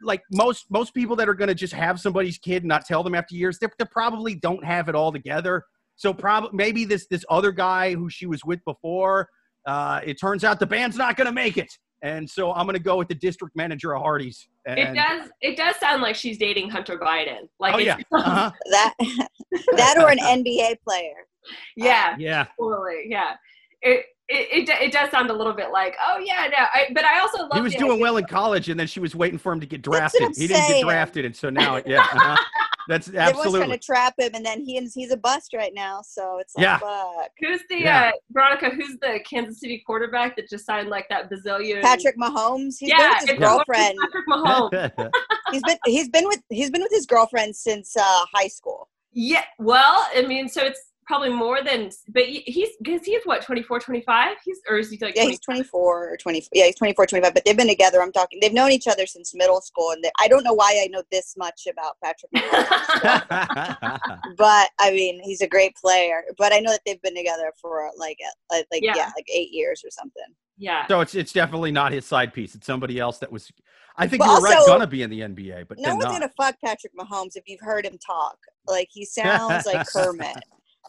like 0.02 0.24
most 0.32 0.66
most 0.72 0.96
people 0.96 1.16
that 1.18 1.30
are 1.30 1.36
going 1.36 1.50
to 1.50 1.56
just 1.56 1.74
have 1.74 2.00
somebody's 2.00 2.40
kid 2.40 2.64
and 2.64 2.68
not 2.68 2.84
tell 2.86 3.04
them 3.04 3.14
after 3.14 3.36
years, 3.36 3.60
they 3.60 3.68
probably 3.92 4.34
don't 4.34 4.64
have 4.66 4.90
it 4.90 4.96
all 4.96 5.12
together. 5.12 5.64
So 5.98 6.14
probably 6.14 6.50
maybe 6.54 6.84
this 6.84 7.06
this 7.08 7.24
other 7.30 7.52
guy 7.52 7.94
who 7.94 8.10
she 8.10 8.26
was 8.26 8.44
with 8.44 8.64
before, 8.66 9.30
uh, 9.68 10.02
it 10.04 10.20
turns 10.20 10.44
out 10.44 10.60
the 10.60 10.66
band's 10.66 10.98
not 10.98 11.18
going 11.18 11.28
to 11.28 11.34
make 11.34 11.58
it, 11.58 11.72
and 12.02 12.30
so 12.30 12.54
I'm 12.54 12.66
going 12.66 12.78
to 12.78 12.84
go 12.84 12.98
with 12.98 13.08
the 13.08 13.16
district 13.16 13.56
manager 13.56 13.96
of 13.96 14.02
Hardee's. 14.02 14.48
And, 14.66 14.80
It 14.80 14.94
does. 14.94 15.30
It 15.42 15.58
does 15.58 15.76
sound 15.78 16.02
like 16.02 16.16
she's 16.16 16.38
dating 16.38 16.70
Hunter 16.70 16.98
Biden. 16.98 17.48
Like, 17.60 17.76
Oh 17.76 17.78
yeah, 17.78 17.98
uh-huh. 18.14 18.52
That 18.72 18.94
that 19.76 19.98
or 19.98 20.10
an 20.10 20.20
NBA 20.20 20.78
player. 20.84 21.28
yeah, 21.76 22.16
yeah. 22.18 22.48
totally, 22.60 23.06
yeah. 23.08 23.36
It, 23.82 24.06
it 24.30 24.70
it 24.70 24.70
it 24.70 24.92
does 24.92 25.10
sound 25.10 25.30
a 25.30 25.34
little 25.34 25.54
bit 25.54 25.72
like, 25.72 25.96
oh 26.06 26.22
yeah, 26.24 26.48
no. 26.52 26.58
I, 26.74 26.88
but 26.94 27.06
I 27.06 27.20
also 27.20 27.44
love. 27.44 27.54
He 27.54 27.62
was 27.62 27.74
doing 27.76 27.92
idea- 27.94 28.02
well 28.02 28.18
in 28.18 28.26
college, 28.26 28.70
and 28.70 28.80
then 28.80 28.88
she 28.88 29.00
was 29.00 29.16
waiting 29.16 29.40
for 29.40 29.54
him 29.54 29.60
to 29.60 29.66
get 29.66 29.82
drafted. 29.82 30.36
He 30.36 30.48
didn't 30.48 30.68
get 30.68 30.84
drafted, 30.84 31.26
and 31.26 31.36
so 31.36 31.50
now, 31.50 31.82
yeah, 31.86 32.02
uh-huh. 32.02 32.36
that's 32.88 33.10
Everyone's 33.10 33.54
trying 33.54 33.70
to 33.72 33.78
trap 33.78 34.16
him, 34.18 34.32
and 34.34 34.46
then 34.46 34.62
he 34.62 34.80
he's 34.94 35.12
a 35.12 35.18
bust 35.18 35.54
right 35.54 35.74
now. 35.74 36.02
So 36.02 36.40
it's 36.40 36.56
like, 36.56 36.64
Yeah. 36.64 36.78
fuck. 36.80 37.32
Who's 37.40 37.62
the 37.70 37.80
Yeah. 37.80 38.10
uh, 38.10 38.12
Veronica? 38.32 38.70
Who's 38.70 38.98
the 39.02 39.20
Kansas 39.30 39.60
City 39.60 39.82
quarterback 39.86 40.36
that 40.36 40.50
just 40.50 40.66
signed 40.66 40.90
like 40.90 41.08
that 41.10 41.30
bazillion? 41.32 41.82
Patrick 41.82 42.18
Mahomes. 42.18 42.76
He's 42.80 42.90
yeah, 42.90 42.98
been 42.98 43.10
with 43.22 43.30
his 43.30 43.40
girlfriend. 43.40 43.98
Patrick 44.02 44.28
Mahomes. 44.28 45.12
he's 45.52 45.64
been 45.64 45.78
he's 45.86 46.10
been 46.10 46.28
with 46.28 46.42
he's 46.50 46.70
been 46.70 46.82
with 46.82 46.92
his 46.92 47.06
girlfriend 47.06 47.56
since 47.56 47.96
uh, 47.96 48.26
high 48.34 48.48
school. 48.48 48.90
Yeah, 49.14 49.44
well, 49.58 50.06
I 50.16 50.24
mean, 50.24 50.48
so 50.48 50.64
it's 50.64 50.82
probably 51.08 51.30
more 51.30 51.64
than, 51.64 51.90
but 52.10 52.24
he's 52.26 52.70
because 52.84 53.04
he's 53.06 53.22
what 53.24 53.42
24, 53.42 53.80
25? 53.80 54.38
He's 54.44 54.60
or 54.70 54.78
is 54.78 54.90
he 54.92 54.98
like 55.02 55.16
Yeah, 55.16 55.24
20? 55.24 55.32
he's 55.32 55.40
24 55.40 56.10
or 56.12 56.18
20. 56.18 56.48
Yeah, 56.54 56.66
he's 56.66 56.76
24, 56.76 57.06
25. 57.08 57.34
But 57.34 57.46
they've 57.46 57.58
been 57.58 57.68
together. 57.68 58.02
I'm 58.02 58.12
talking. 58.12 58.40
They've 58.42 58.54
known 58.54 58.72
each 58.72 58.88
other 58.88 59.06
since 59.06 59.34
middle 59.34 59.62
school, 59.62 59.92
and 59.92 60.04
they, 60.04 60.12
I 60.20 60.28
don't 60.28 60.44
know 60.44 60.54
why 60.54 60.82
I 60.84 60.88
know 60.88 61.04
this 61.12 61.36
much 61.38 61.68
about 61.72 61.96
Patrick 62.04 62.32
Mahomes. 62.36 64.18
but 64.38 64.70
I 64.80 64.92
mean, 64.92 65.22
he's 65.24 65.42
a 65.42 65.48
great 65.48 65.76
player. 65.76 66.24
But 66.38 66.54
I 66.54 66.60
know 66.60 66.72
that 66.72 66.82
they've 66.86 67.02
been 67.02 67.16
together 67.16 67.52
for 67.62 67.90
like 67.98 68.18
uh, 68.54 68.62
like 68.72 68.84
Yeah. 68.84 68.94
yeah, 68.96 69.10
like 69.16 69.28
eight 69.34 69.52
years 69.52 69.82
or 69.86 69.90
something. 69.92 70.36
yeah, 70.58 70.88
so 70.88 71.00
it's 71.02 71.16
it's 71.16 71.32
definitely 71.34 71.72
not 71.72 71.92
his 71.92 72.06
side 72.06 72.34
piece. 72.34 72.54
It's 72.56 72.68
somebody 72.68 73.00
else 73.00 73.18
that 73.20 73.32
was. 73.32 73.52
I 74.00 74.08
think 74.08 74.22
But 74.22 74.28
you 74.30 74.36
were 74.36 74.42
right, 74.42 74.66
gonna 74.68 74.86
be 74.88 75.02
in 75.02 75.10
the 75.10 75.22
NBA, 75.22 75.68
but 75.68 75.80
No 75.80 75.90
one's 75.96 76.04
not. 76.04 76.14
gonna 76.14 76.32
fuck 76.38 76.56
Patrick 76.64 76.94
Mahomes 76.96 77.36
if 77.36 77.44
you've 77.48 77.62
heard 77.62 77.86
him 77.86 77.98
talk. 78.06 78.38
Like 78.68 78.90
he 78.92 79.06
sounds 79.06 79.66
like 79.66 79.88
Kermit 79.92 80.38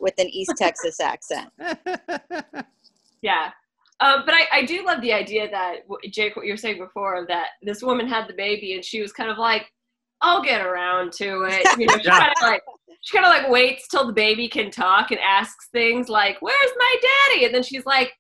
with 0.01 0.15
an 0.19 0.29
East 0.29 0.53
Texas 0.57 1.01
accent. 1.01 1.51
yeah. 3.23 3.51
Um, 4.01 4.23
but 4.25 4.35
I, 4.35 4.47
I 4.53 4.65
do 4.65 4.85
love 4.87 5.01
the 5.01 5.13
idea 5.13 5.51
that 5.51 5.79
Jake, 6.11 6.37
what 6.37 6.47
you 6.47 6.53
were 6.53 6.57
saying 6.59 6.79
before, 6.79 7.25
that 7.29 7.49
this 7.63 7.83
woman 7.83 8.07
had 8.07 8.29
the 8.29 8.35
baby 8.35 8.75
and 8.75 8.85
she 8.85 9.01
was 9.01 9.13
kind 9.13 9.31
of 9.31 9.39
like, 9.39 9.73
"I'll 10.21 10.43
get 10.43 10.65
around 10.65 11.13
to 11.15 11.43
it." 11.49 11.79
You 11.79 11.87
know, 11.87 11.97
she 11.99 12.05
Yeah. 12.05 12.19
kind 12.19 12.33
of 12.37 12.43
like 12.43 12.63
she 13.03 13.17
kind 13.17 13.27
of 13.27 13.33
like 13.43 13.51
waits 13.51 13.89
till 13.89 14.07
the 14.07 14.13
baby 14.13 14.49
can 14.49 14.71
talk 14.71 15.11
and 15.11 15.19
asks 15.21 15.69
things 15.73 16.09
like, 16.09 16.37
"Where's 16.41 16.73
my 16.79 16.95
daddy?" 17.31 17.45
And 17.47 17.55
then 17.55 17.65
she's 17.65 17.85
like, 17.87 18.13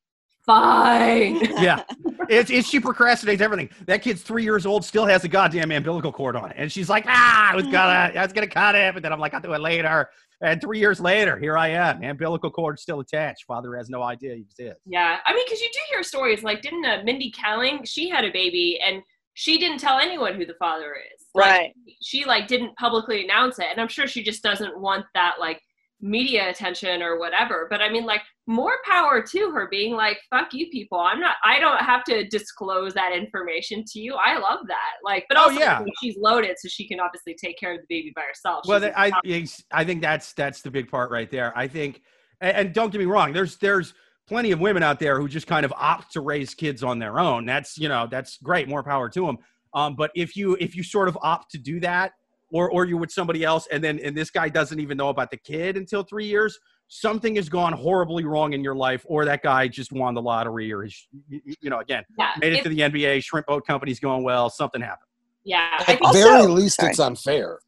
"Fine." 0.45 1.41
yeah, 1.61 1.85
it's, 2.29 2.51
it's 2.51 2.69
she 2.69 2.81
procrastinates 2.81 3.41
everything. 3.41 3.71
That 3.87 4.03
kid's 4.03 4.23
three 4.23 4.43
years 4.43 4.67
old, 4.67 4.85
still 4.85 5.07
has 5.07 5.23
a 5.23 5.29
goddamn 5.29 5.71
umbilical 5.71 6.11
cord 6.11 6.35
on 6.35 6.51
it, 6.51 6.57
and 6.59 6.73
she's 6.73 6.89
like, 6.89 7.05
"Ah, 7.07 7.53
I 7.53 7.55
was 7.55 7.67
gonna, 7.67 8.13
I 8.19 8.23
was 8.23 8.33
gonna 8.33 8.49
cut 8.49 8.75
it, 8.75 8.95
but 8.95 9.03
then 9.05 9.13
I'm 9.13 9.21
like, 9.21 9.33
I'll 9.33 9.41
do 9.41 9.53
it 9.53 9.61
later." 9.61 10.09
And 10.41 10.61
three 10.61 10.79
years 10.79 11.01
later, 11.01 11.37
here 11.37 11.59
I 11.59 11.69
am, 11.69 12.03
umbilical 12.03 12.51
cord 12.51 12.79
still 12.79 13.01
attached. 13.01 13.45
Father 13.45 13.77
has 13.77 13.91
no 13.91 14.03
idea 14.03 14.35
he 14.35 14.43
exists. 14.43 14.83
Yeah, 14.87 15.19
I 15.27 15.35
mean, 15.35 15.45
because 15.47 15.61
you 15.61 15.69
do 15.73 15.81
hear 15.91 16.03
stories 16.03 16.43
like, 16.43 16.63
didn't 16.63 16.85
uh, 16.85 17.03
Mindy 17.05 17.33
Kaling? 17.33 17.81
She 17.85 18.09
had 18.09 18.25
a 18.25 18.31
baby 18.31 18.79
and 18.87 19.03
she 19.35 19.59
didn't 19.59 19.79
tell 19.79 19.99
anyone 19.99 20.35
who 20.35 20.45
the 20.45 20.55
father 20.55 20.97
is. 21.15 21.27
Like, 21.35 21.47
Right. 21.47 21.75
She 22.03 22.25
like 22.25 22.49
didn't 22.49 22.77
publicly 22.77 23.25
announce 23.25 23.59
it, 23.59 23.67
and 23.71 23.81
I'm 23.81 23.89
sure 23.89 24.07
she 24.07 24.23
just 24.23 24.43
doesn't 24.43 24.81
want 24.81 25.07
that 25.15 25.37
like 25.39 25.61
media 26.01 26.49
attention 26.49 27.03
or 27.03 27.19
whatever. 27.19 27.67
But 27.69 27.81
I 27.81 27.89
mean, 27.91 28.05
like, 28.07 28.23
more 28.47 28.75
power 28.85 29.21
to 29.21 29.51
her 29.51 29.69
being 29.71 29.95
like, 29.95 30.19
"Fuck 30.31 30.55
you, 30.55 30.69
people. 30.71 30.99
I'm 30.99 31.21
not. 31.21 31.37
I 31.45 31.59
don't 31.59 31.81
have 31.81 32.05
to 32.05 32.27
disclose 32.29 32.95
that 32.95 33.13
information 33.15 33.85
to 33.89 34.01
you. 34.01 34.15
I 34.15 34.39
love 34.39 34.61
that. 34.69 34.93
Like, 35.05 35.27
but 35.29 35.37
Oh, 35.39 35.43
also 35.43 35.59
yeah. 35.59 35.85
she's 36.01 36.17
loaded, 36.17 36.57
so 36.59 36.69
she 36.69 36.87
can 36.87 37.01
obviously 37.01 37.35
take 37.35 37.59
care 37.59 37.75
of 37.75 37.81
the 37.81 37.87
baby 37.89 38.13
by 38.15 38.23
herself. 38.23 38.65
Well, 38.67 38.79
She's 38.79 38.95
th- 38.95 39.63
I, 39.73 39.81
I 39.81 39.85
think 39.85 40.01
that's 40.01 40.33
that's 40.33 40.63
the 40.63 40.71
big 40.71 40.89
part 40.89 41.11
right 41.11 41.31
there. 41.31 41.53
I 41.57 41.67
think, 41.69 42.01
and, 42.41 42.57
and 42.57 42.73
don't 42.75 42.91
get 42.91 42.99
me 42.99 43.05
wrong, 43.07 43.33
there's 43.33 43.57
there's 43.57 43.93
plenty 44.29 44.53
of 44.53 44.61
women 44.61 44.83
out 44.83 45.01
there 45.01 45.19
who 45.21 45.27
just 45.27 45.47
kind 45.47 45.65
of 45.65 45.73
opt 45.77 46.13
to 46.13 46.21
raise 46.21 46.55
kids 46.55 46.83
on 46.85 46.99
their 46.99 47.19
own. 47.19 47.45
That's 47.45 47.77
you 47.77 47.89
know 47.89 48.07
that's 48.11 48.39
great, 48.39 48.69
more 48.69 48.83
power 48.83 49.09
to 49.11 49.27
them. 49.27 49.39
Um, 49.75 49.97
but 49.97 50.11
if 50.15 50.37
you 50.37 50.57
if 50.61 50.77
you 50.77 50.83
sort 50.83 51.09
of 51.09 51.19
opt 51.23 51.51
to 51.53 51.59
do 51.59 51.81
that, 51.81 52.13
or 52.51 52.71
or 52.71 52.85
you're 52.87 52.99
with 52.99 53.11
somebody 53.13 53.45
else, 53.45 53.67
and 53.71 53.83
then 53.83 53.99
and 54.01 54.17
this 54.17 54.31
guy 54.31 54.49
doesn't 54.49 54.81
even 54.81 54.97
know 54.97 55.09
about 55.09 55.31
the 55.31 55.37
kid 55.37 55.77
until 55.77 56.03
three 56.03 56.27
years, 56.27 56.59
something 56.89 57.37
has 57.37 57.49
gone 57.49 57.73
horribly 57.73 58.25
wrong 58.25 58.53
in 58.55 58.63
your 58.65 58.75
life, 58.75 59.05
or 59.07 59.25
that 59.25 59.43
guy 59.43 59.69
just 59.69 59.93
won 59.93 60.15
the 60.15 60.23
lottery, 60.23 60.73
or 60.73 60.85
is 60.85 61.07
you 61.29 61.41
you 61.61 61.71
know 61.71 61.81
again 61.81 62.05
yeah, 62.19 62.31
made 62.41 62.49
it 62.53 62.59
it's- 62.61 62.63
to 62.65 62.69
the 62.71 62.81
NBA, 62.81 63.23
shrimp 63.23 63.47
boat 63.47 63.67
company's 63.67 64.01
going 64.01 64.25
well, 64.25 64.49
something 64.51 64.81
happened. 64.81 65.09
yeah. 65.45 65.83
At 65.87 65.99
the 65.99 66.05
Also- 66.07 66.19
very 66.19 66.47
least, 66.47 66.77
sorry. 66.77 66.91
it's 66.91 66.99
unfair. 67.01 67.61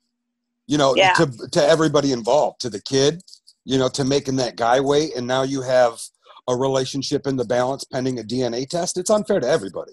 You 0.66 0.78
know, 0.78 0.94
Yeah. 0.94 1.12
to 1.14 1.26
to 1.52 1.62
everybody 1.62 2.12
involved, 2.12 2.60
to 2.60 2.70
the 2.70 2.80
kid, 2.80 3.22
you 3.64 3.76
know, 3.78 3.88
to 3.88 4.04
making 4.04 4.36
that 4.36 4.56
guy 4.56 4.80
wait, 4.80 5.14
and 5.16 5.26
now 5.26 5.42
you 5.42 5.62
have 5.62 6.00
a 6.48 6.56
relationship 6.56 7.26
in 7.26 7.36
the 7.36 7.44
balance 7.44 7.84
pending 7.84 8.18
a 8.18 8.22
DNA 8.22 8.64
test. 8.68 8.96
It's 8.96 9.10
unfair 9.10 9.40
to 9.40 9.48
everybody. 9.48 9.92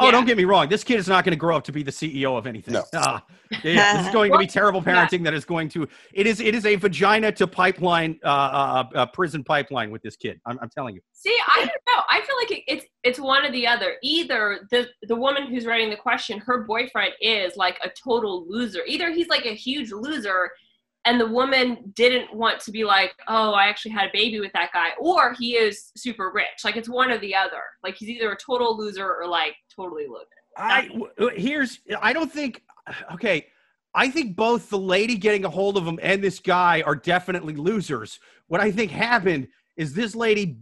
Oh, 0.00 0.06
Yeah. 0.06 0.10
don't 0.12 0.26
get 0.26 0.36
me 0.36 0.44
wrong. 0.44 0.68
This 0.68 0.84
kid 0.84 0.98
is 0.98 1.08
not 1.08 1.24
going 1.24 1.32
to 1.32 1.38
grow 1.38 1.56
up 1.56 1.64
to 1.64 1.72
be 1.72 1.82
the 1.82 1.90
CEO 1.90 2.36
of 2.36 2.46
anything. 2.46 2.74
No. 2.74 2.84
Ah, 2.94 3.24
yeah, 3.64 3.96
this 3.98 4.06
is 4.06 4.12
going 4.12 4.30
to 4.32 4.38
be 4.38 4.44
Well, 4.44 4.48
terrible 4.48 4.82
yeah. 4.86 5.06
parenting. 5.06 5.24
That 5.24 5.34
is 5.34 5.44
going 5.44 5.68
to. 5.70 5.88
It 6.12 6.26
is. 6.26 6.40
It 6.40 6.54
is 6.54 6.66
a 6.66 6.76
vagina 6.76 7.32
to 7.32 7.46
pipeline, 7.46 8.18
uh, 8.24 8.28
uh, 8.28 8.84
uh, 8.94 9.06
prison 9.06 9.42
pipeline 9.44 9.90
with 9.90 10.02
this 10.02 10.16
kid. 10.16 10.40
I'm, 10.46 10.58
I'm 10.60 10.68
telling 10.70 10.94
you. 10.94 11.00
See, 11.12 11.36
I 11.54 11.58
don't 11.60 11.68
know. 11.96 12.02
I 12.08 12.20
feel 12.22 12.36
like 12.36 12.50
it, 12.52 12.64
it's 12.68 12.86
it's 13.02 13.18
one 13.20 13.44
or 13.44 13.50
the 13.50 13.66
other. 13.66 13.94
Either 14.02 14.60
the 14.70 14.86
the 15.08 15.16
woman 15.16 15.46
who's 15.46 15.66
writing 15.66 15.90
the 15.90 15.96
question, 15.96 16.38
her 16.40 16.64
boyfriend 16.64 17.12
is 17.20 17.56
like 17.56 17.78
a 17.84 17.90
total 17.90 18.46
loser. 18.48 18.80
Either 18.86 19.10
he's 19.10 19.28
like 19.28 19.46
a 19.46 19.54
huge 19.54 19.90
loser, 19.92 20.50
and 21.08 21.18
the 21.18 21.26
woman 21.26 21.90
didn't 21.94 22.34
want 22.34 22.60
to 22.60 22.70
be 22.70 22.84
like, 22.84 23.14
oh, 23.28 23.52
I 23.52 23.66
actually 23.66 23.92
had 23.92 24.08
a 24.08 24.12
baby 24.12 24.40
with 24.40 24.52
that 24.52 24.70
guy, 24.74 24.88
or 25.00 25.32
he 25.38 25.52
is 25.52 25.90
super 25.96 26.30
rich. 26.34 26.64
Like 26.64 26.76
it's 26.76 26.88
one 26.88 27.10
or 27.10 27.18
the 27.18 27.34
other. 27.34 27.62
Like 27.82 27.96
he's 27.96 28.10
either 28.10 28.30
a 28.30 28.36
total 28.36 28.76
loser 28.76 29.14
or 29.14 29.26
like 29.26 29.54
totally 29.74 30.06
loaded. 30.06 30.26
I 30.58 30.90
here's. 31.34 31.80
I 32.02 32.12
don't 32.12 32.30
think. 32.30 32.62
Okay. 33.14 33.46
I 33.94 34.10
think 34.10 34.36
both 34.36 34.68
the 34.68 34.78
lady 34.78 35.16
getting 35.16 35.46
a 35.46 35.50
hold 35.50 35.78
of 35.78 35.86
him 35.86 35.98
and 36.02 36.22
this 36.22 36.40
guy 36.40 36.82
are 36.82 36.94
definitely 36.94 37.54
losers. 37.54 38.20
What 38.46 38.60
I 38.60 38.70
think 38.70 38.90
happened 38.90 39.48
is 39.78 39.94
this 39.94 40.14
lady 40.14 40.58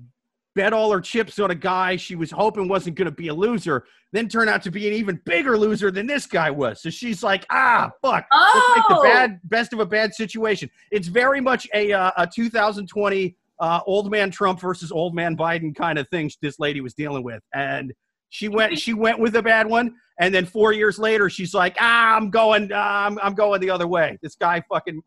bet 0.57 0.73
all 0.73 0.91
her 0.91 1.01
chips 1.01 1.39
on 1.39 1.51
a 1.53 1.55
guy 1.55 1.95
she 1.95 2.17
was 2.17 2.31
hoping 2.33 2.67
wasn't 2.67 2.97
going 2.97 3.05
to 3.05 3.13
be 3.13 3.29
a 3.29 3.35
loser, 3.35 3.85
then 4.13 4.27
turned 4.27 4.49
out 4.51 4.63
to 4.63 4.71
be 4.71 4.89
an 4.89 4.95
even 4.95 5.21
bigger 5.27 5.57
loser 5.57 5.91
than 5.93 6.07
this 6.07 6.27
guy 6.27 6.51
was. 6.51 6.83
So 6.83 6.89
she's 6.91 7.23
like, 7.23 7.47
ah, 7.51 7.91
fuck. 8.03 8.27
Let's 8.33 8.69
make 8.77 8.89
the 8.89 8.97
Oh! 8.99 9.03
bad 9.03 9.39
best 9.45 9.73
of 9.75 9.79
a 9.81 9.87
bad 9.87 10.15
situation. 10.15 10.69
It's 10.91 11.07
very 11.07 11.41
much 11.41 11.69
a 11.75 11.93
uh, 11.93 12.11
a 12.17 12.27
2020 12.27 13.37
uh, 13.61 13.81
old 13.87 14.11
man 14.11 14.31
Trump 14.31 14.59
versus 14.61 14.91
old 14.91 15.15
man 15.15 15.37
Biden 15.37 15.77
kind 15.77 15.99
of 15.99 16.09
thing 16.09 16.31
this 16.43 16.59
lady 16.59 16.81
was 16.81 16.95
dealing 16.95 17.23
with, 17.23 17.43
and 17.55 17.93
she 18.31 18.49
went 18.49 18.79
she 18.79 18.95
went 18.95 19.19
with 19.19 19.37
a 19.37 19.43
bad 19.43 19.67
one, 19.69 19.95
and 20.19 20.35
then 20.35 20.47
four 20.47 20.73
years 20.73 20.99
later 20.99 21.29
she's 21.29 21.53
like, 21.55 21.77
ah, 21.79 22.17
I'm 22.17 22.31
going, 22.31 22.73
uh, 22.73 22.77
I'm 22.77 23.19
I'm 23.21 23.35
going 23.35 23.61
the 23.61 23.71
other 23.71 23.87
way. 23.87 24.19
This 24.23 24.35
guy 24.35 24.63
fucking 24.71 25.03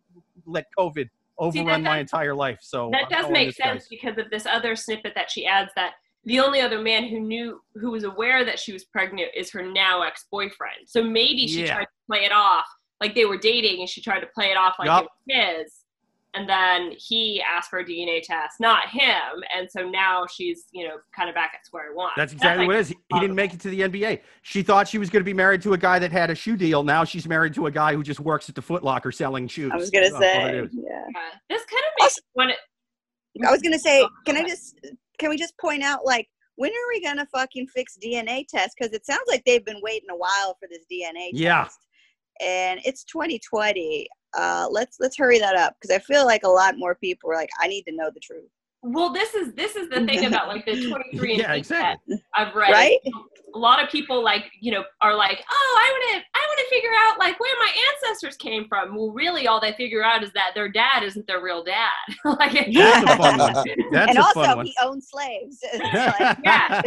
let 0.46 0.66
COVID 0.78 1.10
overrun 1.40 1.84
my 1.84 2.00
entire 2.00 2.36
life. 2.36 2.60
So 2.62 2.90
that 2.92 3.06
I'm 3.06 3.10
does 3.24 3.32
make 3.32 3.54
sense 3.54 3.84
guy's- 3.84 3.88
because 3.90 4.18
of 4.18 4.30
this 4.30 4.46
other 4.46 4.76
snippet 4.76 5.14
that 5.16 5.32
she 5.32 5.46
adds 5.46 5.72
that 5.76 5.94
the 6.26 6.40
only 6.42 6.60
other 6.62 6.80
man 6.80 7.08
who 7.08 7.20
knew 7.22 7.62
who 7.76 7.92
was 7.92 8.04
aware 8.04 8.44
that 8.44 8.60
she 8.60 8.74
was 8.74 8.84
pregnant 8.84 9.30
is 9.36 9.50
her 9.52 9.64
now 9.64 10.02
ex-boyfriend 10.02 10.82
so 10.86 11.02
maybe 11.02 11.48
she 11.48 11.62
Yeah. 11.64 11.76
tried 11.76 11.86
to 11.86 11.90
play 12.08 12.26
it 12.26 12.32
off 12.34 12.66
like 13.00 13.16
they 13.16 13.24
were 13.26 13.38
dating 13.38 13.80
and 13.80 13.88
she 13.90 14.02
tried 14.02 14.20
to 14.20 14.28
play 14.36 14.52
it 14.52 14.58
off 14.58 14.76
like 14.78 14.88
Yup. 14.88 15.06
it 15.28 15.38
was 15.58 15.58
his 15.66 15.79
and 16.36 16.48
then 16.48 16.94
he 16.98 17.42
asked 17.42 17.70
for 17.70 17.80
a 17.80 17.86
dna 17.86 18.22
test 18.22 18.60
not 18.60 18.88
him 18.90 19.44
and 19.56 19.70
so 19.70 19.88
now 19.90 20.26
she's 20.32 20.66
you 20.72 20.88
know 20.88 20.96
kind 21.16 21.30
of 21.30 21.36
back 21.36 21.52
at 21.56 21.66
square 21.66 21.94
one 21.94 22.12
That's 22.16 22.34
exactly 22.40 22.66
like, 22.66 22.68
what 22.68 22.76
it 22.76 22.80
is. 22.82 22.88
He, 22.90 22.98
he 23.14 23.20
didn't 23.20 23.36
make 23.36 23.54
it 23.54 23.60
to 23.62 23.70
the 23.70 23.82
NBA. 23.82 24.22
She 24.42 24.62
thought 24.62 24.88
she 24.88 24.98
was 24.98 25.10
going 25.10 25.22
to 25.22 25.26
be 25.26 25.34
married 25.34 25.62
to 25.64 25.74
a 25.74 25.78
guy 25.78 26.00
that 26.00 26.12
had 26.12 26.30
a 26.30 26.36
shoe 26.36 26.56
deal. 26.56 26.84
Now 26.84 27.04
she's 27.04 27.28
married 27.28 27.54
to 27.56 27.66
a 27.68 27.72
guy 27.72 27.94
who 27.94 28.04
just 28.04 28.20
works 28.20 28.50
at 28.50 28.56
the 28.56 28.62
Foot 28.62 28.84
Locker 28.84 29.12
selling 29.12 29.48
shoes. 29.48 29.72
I 29.74 29.78
was 29.78 29.90
gonna 29.90 30.10
That's 30.10 30.20
say, 30.20 30.56
yeah. 30.56 30.62
yeah. 30.72 31.30
this 31.50 31.66
kind 31.66 31.84
of 31.84 32.04
makes 32.04 32.20
when 32.34 32.50
it 32.50 32.58
I 33.46 33.52
was 33.52 33.62
gonna 33.62 33.80
say, 33.80 34.02
Oh, 34.02 34.10
can 34.26 34.38
I 34.38 34.48
just 34.48 34.76
can 35.18 35.30
we 35.30 35.38
just 35.38 35.58
point 35.58 35.84
out 35.84 36.06
like 36.06 36.28
when 36.56 36.72
are 36.72 36.90
we 36.90 37.02
gonna 37.02 37.28
fucking 37.34 37.68
fix 37.68 37.98
DNA 38.04 38.46
tests? 38.48 38.76
Because 38.78 38.94
it 38.94 39.06
sounds 39.06 39.24
like 39.28 39.44
they've 39.46 39.66
been 39.66 39.82
waiting 39.82 40.10
a 40.12 40.16
while 40.16 40.58
for 40.60 40.68
this 40.70 40.86
DNA 40.92 41.32
test. 41.32 41.36
Yeah. 41.36 41.64
test, 41.64 41.80
and 42.42 42.80
it's 42.84 43.04
2020. 43.06 44.08
Uh, 44.38 44.68
let's 44.70 44.98
let's 45.00 45.18
hurry 45.18 45.40
that 45.40 45.56
up 45.56 45.76
because 45.80 45.96
I 45.96 46.00
feel 46.00 46.26
like 46.26 46.44
a 46.44 46.50
lot 46.50 46.78
more 46.78 46.96
people 46.96 47.32
are 47.32 47.36
like, 47.36 47.50
I 47.60 47.68
need 47.68 47.84
to 47.84 47.96
know 47.96 48.10
the 48.14 48.20
truth. 48.20 48.50
Well, 48.82 49.12
this 49.12 49.34
is 49.34 49.54
this 49.56 49.76
is 49.76 49.90
the 49.90 50.06
thing 50.06 50.26
about 50.26 50.48
like 50.48 50.66
the 50.66 50.88
23 50.90 51.32
and 51.34 51.40
Yeah, 51.42 51.54
exactly. 51.54 52.22
I've 52.36 52.56
read. 52.56 52.72
Right? 52.72 52.98
A 53.56 53.58
lot 53.58 53.84
of 53.84 53.90
people 53.90 54.24
like 54.24 54.46
you 54.62 54.72
know 54.72 54.84
are 55.02 55.16
like, 55.16 55.44
oh, 55.52 55.78
I 55.80 55.92
want 55.92 56.24
to 56.24 56.40
I 56.40 56.46
want 56.48 56.60
to 56.60 56.66
figure 56.76 56.92
out 57.08 57.20
like 57.20 57.40
where 57.40 57.56
my 57.60 57.70
ancestors 57.94 58.38
came 58.38 58.68
from. 58.70 58.96
Well, 58.96 59.10
really, 59.12 59.48
all 59.48 59.60
they 59.60 59.74
figure 59.74 60.04
out 60.04 60.24
is 60.24 60.32
that 60.34 60.52
their 60.56 60.70
dad 60.70 61.04
isn't 61.04 61.26
their 61.28 61.42
real 61.42 61.64
dad. 61.64 61.90
like, 62.26 62.54
That's 62.72 63.12
a 63.12 63.18
fun 63.18 63.38
one. 63.40 63.54
That's 63.92 64.10
and 64.10 64.18
a 64.18 64.22
also, 64.22 64.44
fun 64.44 64.58
one. 64.58 64.66
he 64.68 64.76
owned 64.82 65.04
slaves. 65.04 65.58
Like, 65.74 66.38
Yeah. 66.44 66.82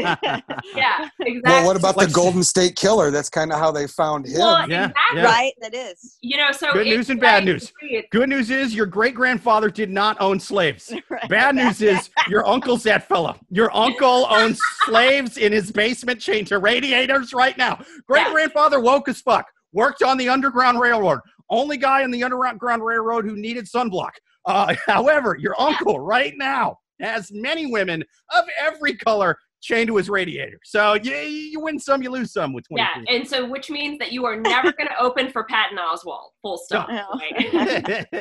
yeah, 0.75 1.09
exactly. 1.21 1.41
Well, 1.45 1.67
what 1.67 1.77
about 1.77 1.99
the 1.99 2.07
Golden 2.07 2.43
State 2.45 2.77
Killer? 2.77 3.11
That's 3.11 3.29
kind 3.29 3.53
of 3.53 3.59
how 3.59 3.71
they 3.73 3.87
found 3.87 4.27
him. 4.27 4.39
Well, 4.39 4.69
Yeah, 4.71 4.87
exactly. 4.87 5.21
yeah. 5.21 5.25
Right? 5.25 5.53
That 5.61 5.75
is. 5.75 6.17
You 6.23 6.37
know, 6.39 6.53
so 6.53 6.73
Good 6.73 6.87
news 6.87 7.11
and 7.11 7.21
bad 7.21 7.45
like- 7.45 7.55
news. 7.55 7.73
Good 8.11 8.29
news 8.29 8.51
is 8.51 8.75
your 8.75 8.87
great 8.87 9.15
grandfather 9.15 9.69
did 9.69 9.91
not 9.91 10.17
own 10.21 10.39
slaves. 10.41 10.93
Right. 11.11 11.29
Bad 11.29 11.57
news 11.57 11.82
is 11.83 12.11
your 12.29 12.47
uncle's 12.47 12.83
that 12.85 13.09
fella. 13.09 13.39
Your 13.51 13.75
uncle 13.77 14.27
owns 14.31 14.61
slaves 14.85 15.37
in 15.37 15.53
his 15.53 15.71
basement 15.71 16.21
chained 16.21 16.49
to 16.49 16.59
radiators 16.59 17.33
right 17.33 17.57
now. 17.57 17.83
Great 18.07 18.27
grandfather 18.29 18.81
woke 18.81 19.09
as 19.09 19.21
fuck. 19.21 19.47
Worked 19.73 20.03
on 20.03 20.19
the 20.19 20.29
Underground 20.29 20.81
Railroad. 20.81 21.21
Only 21.51 21.77
guy 21.77 22.03
on 22.03 22.11
the 22.11 22.23
Underground 22.25 22.85
Railroad 22.85 23.25
who 23.25 23.37
needed 23.37 23.67
sunblock. 23.67 24.11
Uh, 24.47 24.75
however, 24.87 25.37
your 25.39 25.61
uncle 25.61 26.01
right 26.01 26.35
now 26.37 26.77
has 27.01 27.31
many 27.33 27.67
women 27.67 28.03
of 28.35 28.45
every 28.61 28.95
color 28.95 29.37
chained 29.61 29.87
to 29.89 29.97
his 29.97 30.11
radiator. 30.11 30.59
So 30.65 30.95
you, 30.95 31.13
you 31.15 31.61
win 31.61 31.79
some, 31.79 32.03
you 32.03 32.11
lose 32.11 32.33
some 32.33 32.53
with 32.53 32.67
20. 32.69 32.83
Yeah, 32.83 33.15
and 33.15 33.27
so 33.27 33.49
which 33.49 33.71
means 33.71 33.99
that 33.99 34.13
you 34.13 34.27
are 34.27 34.37
never 34.37 34.73
going 34.73 34.89
to 34.89 35.01
open 35.01 35.31
for 35.31 35.45
Patton 35.45 35.79
Oswalt. 35.79 36.31
Full 36.43 36.59
stop. 36.59 36.89
No. 36.89 37.07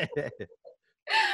Right? 1.09 1.25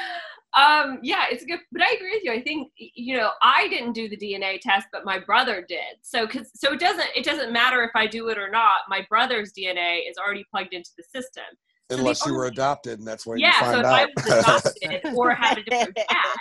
Um, 0.57 0.99
yeah, 1.03 1.25
it's 1.29 1.45
good, 1.45 1.59
but 1.71 1.81
I 1.81 1.91
agree 1.91 2.11
with 2.13 2.23
you. 2.23 2.31
I 2.31 2.41
think 2.41 2.71
you 2.77 3.15
know 3.15 3.31
I 3.41 3.67
didn't 3.67 3.93
do 3.93 4.09
the 4.09 4.17
DNA 4.17 4.59
test, 4.59 4.87
but 4.91 5.05
my 5.05 5.19
brother 5.19 5.65
did. 5.67 5.97
So, 6.01 6.27
cause 6.27 6.49
so 6.55 6.73
it 6.73 6.79
doesn't 6.79 7.07
it 7.15 7.23
doesn't 7.23 7.53
matter 7.53 7.83
if 7.83 7.91
I 7.95 8.07
do 8.07 8.29
it 8.29 8.37
or 8.37 8.49
not. 8.49 8.81
My 8.89 9.05
brother's 9.09 9.51
DNA 9.53 10.09
is 10.09 10.17
already 10.17 10.45
plugged 10.49 10.73
into 10.73 10.89
the 10.97 11.03
system. 11.03 11.45
So 11.89 11.95
the 11.95 12.01
Unless 12.01 12.25
you 12.25 12.33
were 12.33 12.47
adopted, 12.47 12.99
and 12.99 13.07
that's 13.07 13.25
where 13.25 13.37
yeah, 13.37 13.53
you 13.59 13.65
so 13.77 13.83
find 13.83 13.85
if 13.85 13.85
I 13.85 14.01
out. 14.03 14.09
was 14.15 14.25
adopted 14.25 15.13
or 15.15 15.31
had 15.33 15.59
a 15.59 15.63
different 15.63 15.95
dad, 16.09 16.37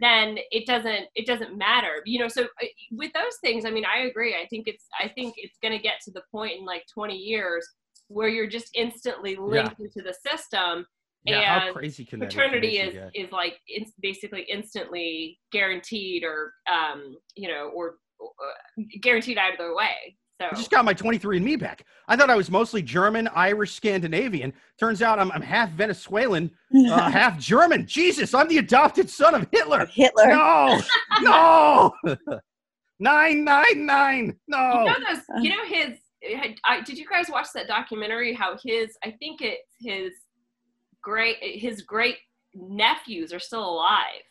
then 0.00 0.38
it 0.50 0.66
doesn't 0.66 1.06
it 1.14 1.26
doesn't 1.26 1.56
matter 1.56 2.02
you 2.04 2.18
know 2.18 2.28
so 2.28 2.42
uh, 2.42 2.66
with 2.90 3.12
those 3.12 3.36
things 3.42 3.64
i 3.64 3.70
mean 3.70 3.84
i 3.84 4.06
agree 4.06 4.34
i 4.34 4.46
think 4.48 4.66
it's 4.66 4.84
i 5.00 5.08
think 5.08 5.34
it's 5.36 5.56
going 5.62 5.72
to 5.72 5.82
get 5.82 5.94
to 6.04 6.10
the 6.10 6.22
point 6.30 6.58
in 6.58 6.64
like 6.64 6.84
20 6.92 7.14
years 7.14 7.66
where 8.08 8.28
you're 8.28 8.46
just 8.46 8.70
instantly 8.74 9.36
linked 9.36 9.80
into 9.80 10.02
the 10.02 10.14
system 10.28 10.86
yeah, 11.26 11.60
how 11.60 11.66
And 11.66 11.76
crazy 11.76 12.04
can 12.04 12.20
that 12.20 12.28
paternity 12.30 12.78
is 12.78 12.92
get? 12.94 13.10
is 13.14 13.32
like 13.32 13.58
it's 13.66 13.92
basically 14.00 14.42
instantly 14.42 15.38
guaranteed 15.52 16.24
or 16.24 16.52
um 16.72 17.16
you 17.34 17.48
know 17.48 17.70
or 17.74 17.96
uh, 18.22 18.82
guaranteed 19.02 19.38
either 19.38 19.74
way 19.74 20.16
so 20.40 20.48
I 20.52 20.54
just 20.54 20.70
got 20.70 20.84
my 20.84 20.92
23andMe 20.92 21.58
back. 21.58 21.86
I 22.08 22.14
thought 22.14 22.28
I 22.28 22.34
was 22.36 22.50
mostly 22.50 22.82
German, 22.82 23.26
Irish, 23.28 23.72
Scandinavian. 23.72 24.52
Turns 24.78 25.00
out 25.00 25.18
I'm, 25.18 25.32
I'm 25.32 25.40
half 25.40 25.70
Venezuelan, 25.70 26.50
uh, 26.90 27.10
half 27.10 27.38
German. 27.38 27.86
Jesus, 27.86 28.34
I'm 28.34 28.46
the 28.46 28.58
adopted 28.58 29.08
son 29.08 29.34
of 29.34 29.48
Hitler. 29.50 29.86
Hitler. 29.86 30.26
No, 30.26 30.82
no. 31.22 31.90
nine, 33.00 33.44
nine, 33.44 33.86
nine. 33.86 34.26
you 34.26 34.34
No. 34.48 34.84
know 34.84 34.94
those 35.08 35.22
you 35.42 35.48
know 35.48 35.64
his 35.64 35.98
I, 36.66 36.80
did 36.82 36.98
you 36.98 37.06
guys 37.08 37.30
watch 37.30 37.46
that 37.54 37.66
documentary 37.68 38.34
how 38.34 38.56
his 38.64 38.96
i 39.04 39.10
think 39.12 39.40
it's 39.42 39.74
his 39.80 40.12
great 41.06 41.36
his 41.40 41.82
great 41.82 42.16
nephews 42.54 43.32
are 43.32 43.38
still 43.38 43.64
alive. 43.64 44.24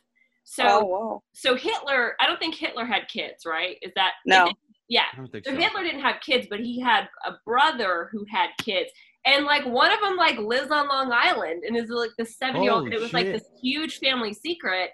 So 0.44 0.64
oh, 0.68 1.24
so 1.34 1.56
hitler 1.56 2.16
i 2.20 2.28
don't 2.28 2.38
think 2.38 2.56
hitler 2.56 2.86
had 2.86 3.08
kids 3.08 3.46
right? 3.46 3.78
Is 3.82 3.94
that 3.96 4.12
No. 4.26 4.52
yeah. 4.90 5.06
I 5.14 5.16
don't 5.16 5.32
think 5.32 5.46
so 5.46 5.52
so. 5.52 5.58
hitler 5.58 5.84
didn't 5.84 6.02
have 6.02 6.18
kids 6.22 6.48
but 6.50 6.60
he 6.60 6.80
had 6.82 7.08
a 7.26 7.32
brother 7.46 8.10
who 8.12 8.26
had 8.30 8.50
kids. 8.60 8.90
And 9.26 9.46
like 9.46 9.66
one 9.66 9.92
of 9.92 10.02
them 10.02 10.18
like 10.18 10.38
lives 10.38 10.70
on 10.70 10.88
long 10.90 11.12
island 11.12 11.64
and 11.64 11.78
is 11.78 11.90
like 11.90 12.12
the 12.18 12.26
seven 12.26 12.62
year 12.62 12.74
old 12.74 12.84
Holy 12.84 12.96
it 12.96 13.02
was 13.02 13.14
like 13.14 13.28
this 13.28 13.50
huge 13.62 14.00
family 14.00 14.34
secret 14.34 14.92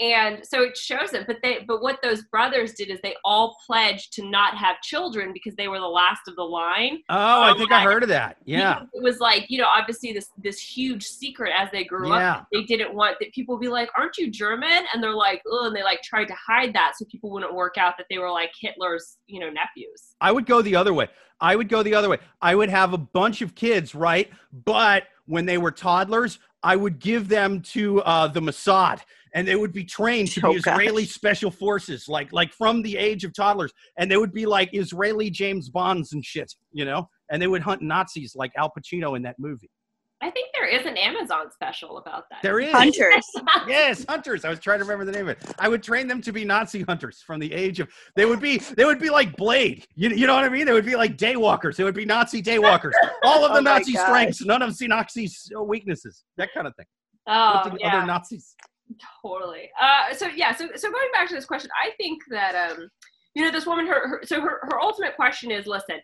and 0.00 0.44
so 0.44 0.62
it 0.62 0.76
shows 0.76 1.12
it 1.12 1.24
but 1.26 1.36
they 1.42 1.58
but 1.68 1.80
what 1.80 2.00
those 2.02 2.22
brothers 2.24 2.72
did 2.74 2.90
is 2.90 2.98
they 3.02 3.14
all 3.24 3.56
pledged 3.64 4.12
to 4.12 4.28
not 4.28 4.56
have 4.56 4.80
children 4.82 5.30
because 5.32 5.54
they 5.54 5.68
were 5.68 5.78
the 5.78 5.86
last 5.86 6.22
of 6.26 6.34
the 6.34 6.42
line 6.42 6.98
Oh, 7.08 7.42
I 7.42 7.50
Oh 7.52 7.58
think 7.58 7.70
I 7.70 7.82
heard 7.82 8.02
of 8.02 8.08
that. 8.08 8.38
Yeah. 8.44 8.82
it 8.92 9.02
was 9.02 9.20
like 9.20 9.46
you 9.48 9.58
know 9.58 9.68
obviously 9.72 10.12
this 10.12 10.30
this 10.36 10.58
huge 10.58 11.04
secret 11.04 11.52
as 11.56 11.68
they 11.70 11.84
grew 11.84 12.08
Yeah. 12.08 12.32
up 12.38 12.46
they 12.52 12.62
didn't 12.64 12.92
want 12.94 13.16
that 13.20 13.32
people 13.32 13.56
be 13.56 13.68
like 13.68 13.88
aren't 13.96 14.18
you 14.18 14.30
german 14.30 14.84
and 14.92 15.02
they're 15.02 15.14
like 15.14 15.42
oh 15.48 15.66
and 15.66 15.76
they 15.76 15.84
like 15.84 16.02
tried 16.02 16.26
to 16.26 16.34
hide 16.34 16.72
that 16.74 16.94
so 16.96 17.04
people 17.04 17.30
wouldn't 17.30 17.54
work 17.54 17.76
out 17.78 17.94
that 17.98 18.06
they 18.10 18.18
were 18.18 18.30
like 18.30 18.50
hitler's 18.60 19.18
you 19.26 19.38
know 19.38 19.48
nephews 19.50 20.14
I 20.20 20.32
would 20.32 20.46
go 20.46 20.62
the 20.62 20.74
other 20.76 20.94
way. 20.94 21.08
I 21.40 21.54
would 21.56 21.68
go 21.68 21.82
the 21.82 21.94
other 21.94 22.08
way. 22.08 22.18
I 22.40 22.54
would 22.54 22.70
have 22.70 22.94
a 22.94 22.98
bunch 22.98 23.42
of 23.42 23.54
kids, 23.54 23.94
right? 23.94 24.30
But 24.64 25.04
when 25.26 25.44
they 25.44 25.58
were 25.58 25.70
toddlers, 25.72 26.38
I 26.62 26.76
would 26.76 26.98
give 26.98 27.28
them 27.28 27.60
to 27.72 28.00
uh, 28.02 28.28
the 28.28 28.40
Mossad, 28.40 29.00
and 29.34 29.46
they 29.46 29.56
would 29.56 29.72
be 29.72 29.84
trained 29.84 30.30
to 30.32 30.40
Oh, 30.46 30.50
be 30.52 30.56
Israeli 30.58 31.04
special 31.04 31.50
forces, 31.50 32.08
like 32.08 32.32
like 32.32 32.52
from 32.52 32.82
the 32.82 32.96
age 32.96 33.24
of 33.24 33.32
toddlers, 33.34 33.72
and 33.98 34.10
they 34.10 34.16
would 34.16 34.32
be 34.32 34.46
like 34.46 34.70
Israeli 34.72 35.28
James 35.30 35.68
Bonds 35.68 36.12
and 36.12 36.24
shit, 36.24 36.52
you 36.72 36.84
know. 36.84 37.08
And 37.30 37.40
they 37.42 37.46
would 37.46 37.62
hunt 37.62 37.82
Nazis 37.82 38.34
like 38.36 38.52
Al 38.56 38.70
Pacino 38.76 39.16
in 39.16 39.22
that 39.22 39.36
movie. 39.38 39.70
i 40.22 40.30
think 40.30 40.48
there 40.54 40.68
is 40.68 40.86
an 40.86 40.96
amazon 40.96 41.50
special 41.50 41.98
about 41.98 42.24
that 42.30 42.40
There 42.42 42.60
is 42.60 42.72
Hunters. 42.72 43.26
yes, 43.68 44.04
hunters. 44.08 44.44
I 44.44 44.50
was 44.50 44.60
trying 44.60 44.78
to 44.78 44.84
remember 44.84 45.04
the 45.04 45.12
name 45.18 45.28
of 45.28 45.36
it. 45.36 45.54
I 45.58 45.68
would 45.68 45.82
train 45.82 46.06
them 46.06 46.20
to 46.22 46.32
be 46.32 46.44
Nazi 46.44 46.82
hunters 46.82 47.16
from 47.26 47.40
the 47.40 47.52
age 47.52 47.80
of. 47.80 47.88
They 48.16 48.24
would 48.30 48.40
be. 48.40 48.58
They 48.78 48.84
would 48.84 49.00
be 49.00 49.10
like 49.10 49.36
Blade. 49.36 49.86
You, 49.96 50.10
you 50.10 50.26
know 50.28 50.34
what 50.34 50.44
I 50.44 50.48
mean? 50.48 50.66
They 50.66 50.72
would 50.78 50.86
be 50.86 50.96
like 51.04 51.16
daywalkers. 51.28 51.76
They 51.76 51.84
would 51.84 51.94
be 52.02 52.06
Nazi 52.06 52.40
daywalkers. 52.42 52.92
All 53.24 53.44
of 53.44 53.52
the 53.56 53.58
Oh 53.58 53.68
Nazi 53.72 53.92
strengths, 53.94 54.40
none 54.44 54.62
of 54.62 54.76
the 54.78 54.86
Nazi's 54.88 55.50
uh, 55.58 55.62
weaknesses. 55.62 56.24
That 56.38 56.48
kind 56.54 56.66
of 56.68 56.74
thing. 56.76 56.86
oh 57.26 57.76
yeah 57.80 57.98
Other 57.98 58.06
Nazis. 58.06 58.54
Totally. 59.22 59.70
Uh 59.80 60.14
so 60.14 60.28
yeah 60.28 60.54
so 60.54 60.68
so 60.74 60.90
going 60.90 61.08
back 61.12 61.28
to 61.28 61.34
this 61.34 61.44
question 61.44 61.70
i 61.82 61.90
think 61.96 62.22
that 62.30 62.54
um 62.54 62.88
you 63.34 63.42
know 63.42 63.50
this 63.50 63.66
woman 63.66 63.86
her, 63.86 64.08
her 64.08 64.20
so 64.24 64.40
her, 64.40 64.60
her 64.62 64.80
ultimate 64.80 65.16
question 65.16 65.50
is 65.50 65.66
listen 65.66 65.96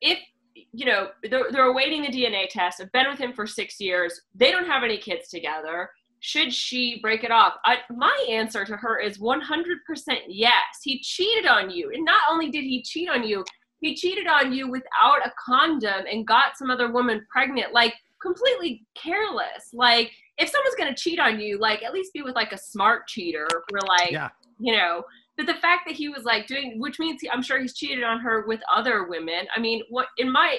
if 0.00 0.18
you 0.54 0.84
know 0.84 1.08
they're, 1.30 1.50
they're 1.50 1.66
awaiting 1.66 2.02
the 2.02 2.08
dna 2.08 2.48
test 2.48 2.80
i've 2.80 2.92
been 2.92 3.08
with 3.08 3.18
him 3.18 3.32
for 3.32 3.46
six 3.46 3.80
years 3.80 4.20
they 4.34 4.50
don't 4.50 4.66
have 4.66 4.82
any 4.82 4.98
kids 4.98 5.28
together 5.28 5.90
should 6.24 6.54
she 6.54 7.00
break 7.02 7.24
it 7.24 7.32
off? 7.32 7.54
I, 7.64 7.78
my 7.90 8.26
answer 8.30 8.64
to 8.64 8.76
her 8.76 8.96
is 9.00 9.18
100% 9.18 9.42
yes. 10.28 10.54
He 10.80 11.00
cheated 11.00 11.46
on 11.46 11.68
you 11.68 11.90
and 11.92 12.04
not 12.04 12.20
only 12.30 12.48
did 12.48 12.62
he 12.62 12.80
cheat 12.80 13.10
on 13.10 13.24
you 13.24 13.44
he 13.82 13.96
cheated 13.96 14.28
on 14.28 14.52
you 14.52 14.70
without 14.70 15.26
a 15.26 15.32
condom 15.44 16.04
and 16.10 16.26
got 16.26 16.56
some 16.56 16.70
other 16.70 16.90
woman 16.90 17.26
pregnant 17.30 17.74
like 17.74 17.94
completely 18.22 18.86
careless 18.94 19.70
like 19.74 20.12
if 20.42 20.48
someone's 20.50 20.74
gonna 20.76 20.94
cheat 20.94 21.18
on 21.18 21.40
you, 21.40 21.58
like 21.58 21.82
at 21.82 21.92
least 21.92 22.12
be 22.12 22.22
with 22.22 22.34
like 22.34 22.52
a 22.52 22.58
smart 22.58 23.06
cheater, 23.08 23.46
where 23.70 23.82
like 23.88 24.10
Yeah. 24.10 24.28
you 24.58 24.72
know. 24.76 25.02
But 25.38 25.46
the 25.46 25.54
fact 25.54 25.84
that 25.86 25.94
he 25.96 26.10
was 26.10 26.24
like 26.24 26.46
doing, 26.46 26.78
which 26.78 26.98
means 26.98 27.22
he, 27.22 27.30
I'm 27.30 27.40
sure 27.42 27.58
he's 27.58 27.74
cheated 27.74 28.04
on 28.04 28.20
her 28.20 28.44
with 28.46 28.60
other 28.74 29.04
women. 29.08 29.46
I 29.56 29.60
mean, 29.60 29.82
what 29.88 30.06
in 30.18 30.30
my 30.30 30.58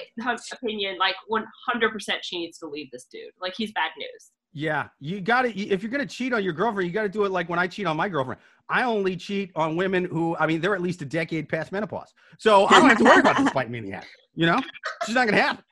opinion, 0.52 0.98
like 0.98 1.14
100 1.28 1.92
percent, 1.92 2.24
she 2.24 2.38
needs 2.38 2.58
to 2.58 2.66
leave 2.66 2.90
this 2.90 3.04
dude. 3.10 3.30
Like 3.40 3.54
he's 3.56 3.70
bad 3.72 3.90
news. 3.96 4.32
Yeah, 4.52 4.88
you 5.00 5.20
got 5.20 5.42
to. 5.42 5.56
If 5.56 5.82
you're 5.82 5.90
gonna 5.90 6.06
cheat 6.06 6.32
on 6.32 6.42
your 6.42 6.52
girlfriend, 6.52 6.88
you 6.88 6.94
got 6.94 7.02
to 7.02 7.08
do 7.08 7.24
it 7.24 7.30
like 7.30 7.48
when 7.48 7.58
I 7.58 7.66
cheat 7.66 7.86
on 7.86 7.96
my 7.96 8.08
girlfriend. 8.08 8.40
I 8.68 8.82
only 8.84 9.14
cheat 9.16 9.50
on 9.56 9.76
women 9.76 10.04
who, 10.06 10.34
I 10.38 10.46
mean, 10.46 10.60
they're 10.60 10.74
at 10.74 10.80
least 10.80 11.02
a 11.02 11.04
decade 11.04 11.48
past 11.50 11.70
menopause, 11.70 12.14
so 12.38 12.66
I 12.66 12.78
don't 12.80 12.88
have 12.88 12.98
to 12.98 13.04
worry 13.04 13.20
about 13.20 13.36
this 13.36 13.52
bite 13.52 13.68
me 13.70 13.78
in 13.78 13.84
the 13.84 13.92
ass. 13.92 14.06
You 14.34 14.46
know, 14.46 14.60
she's 15.04 15.14
not 15.14 15.26
gonna 15.28 15.40
happen. 15.42 15.62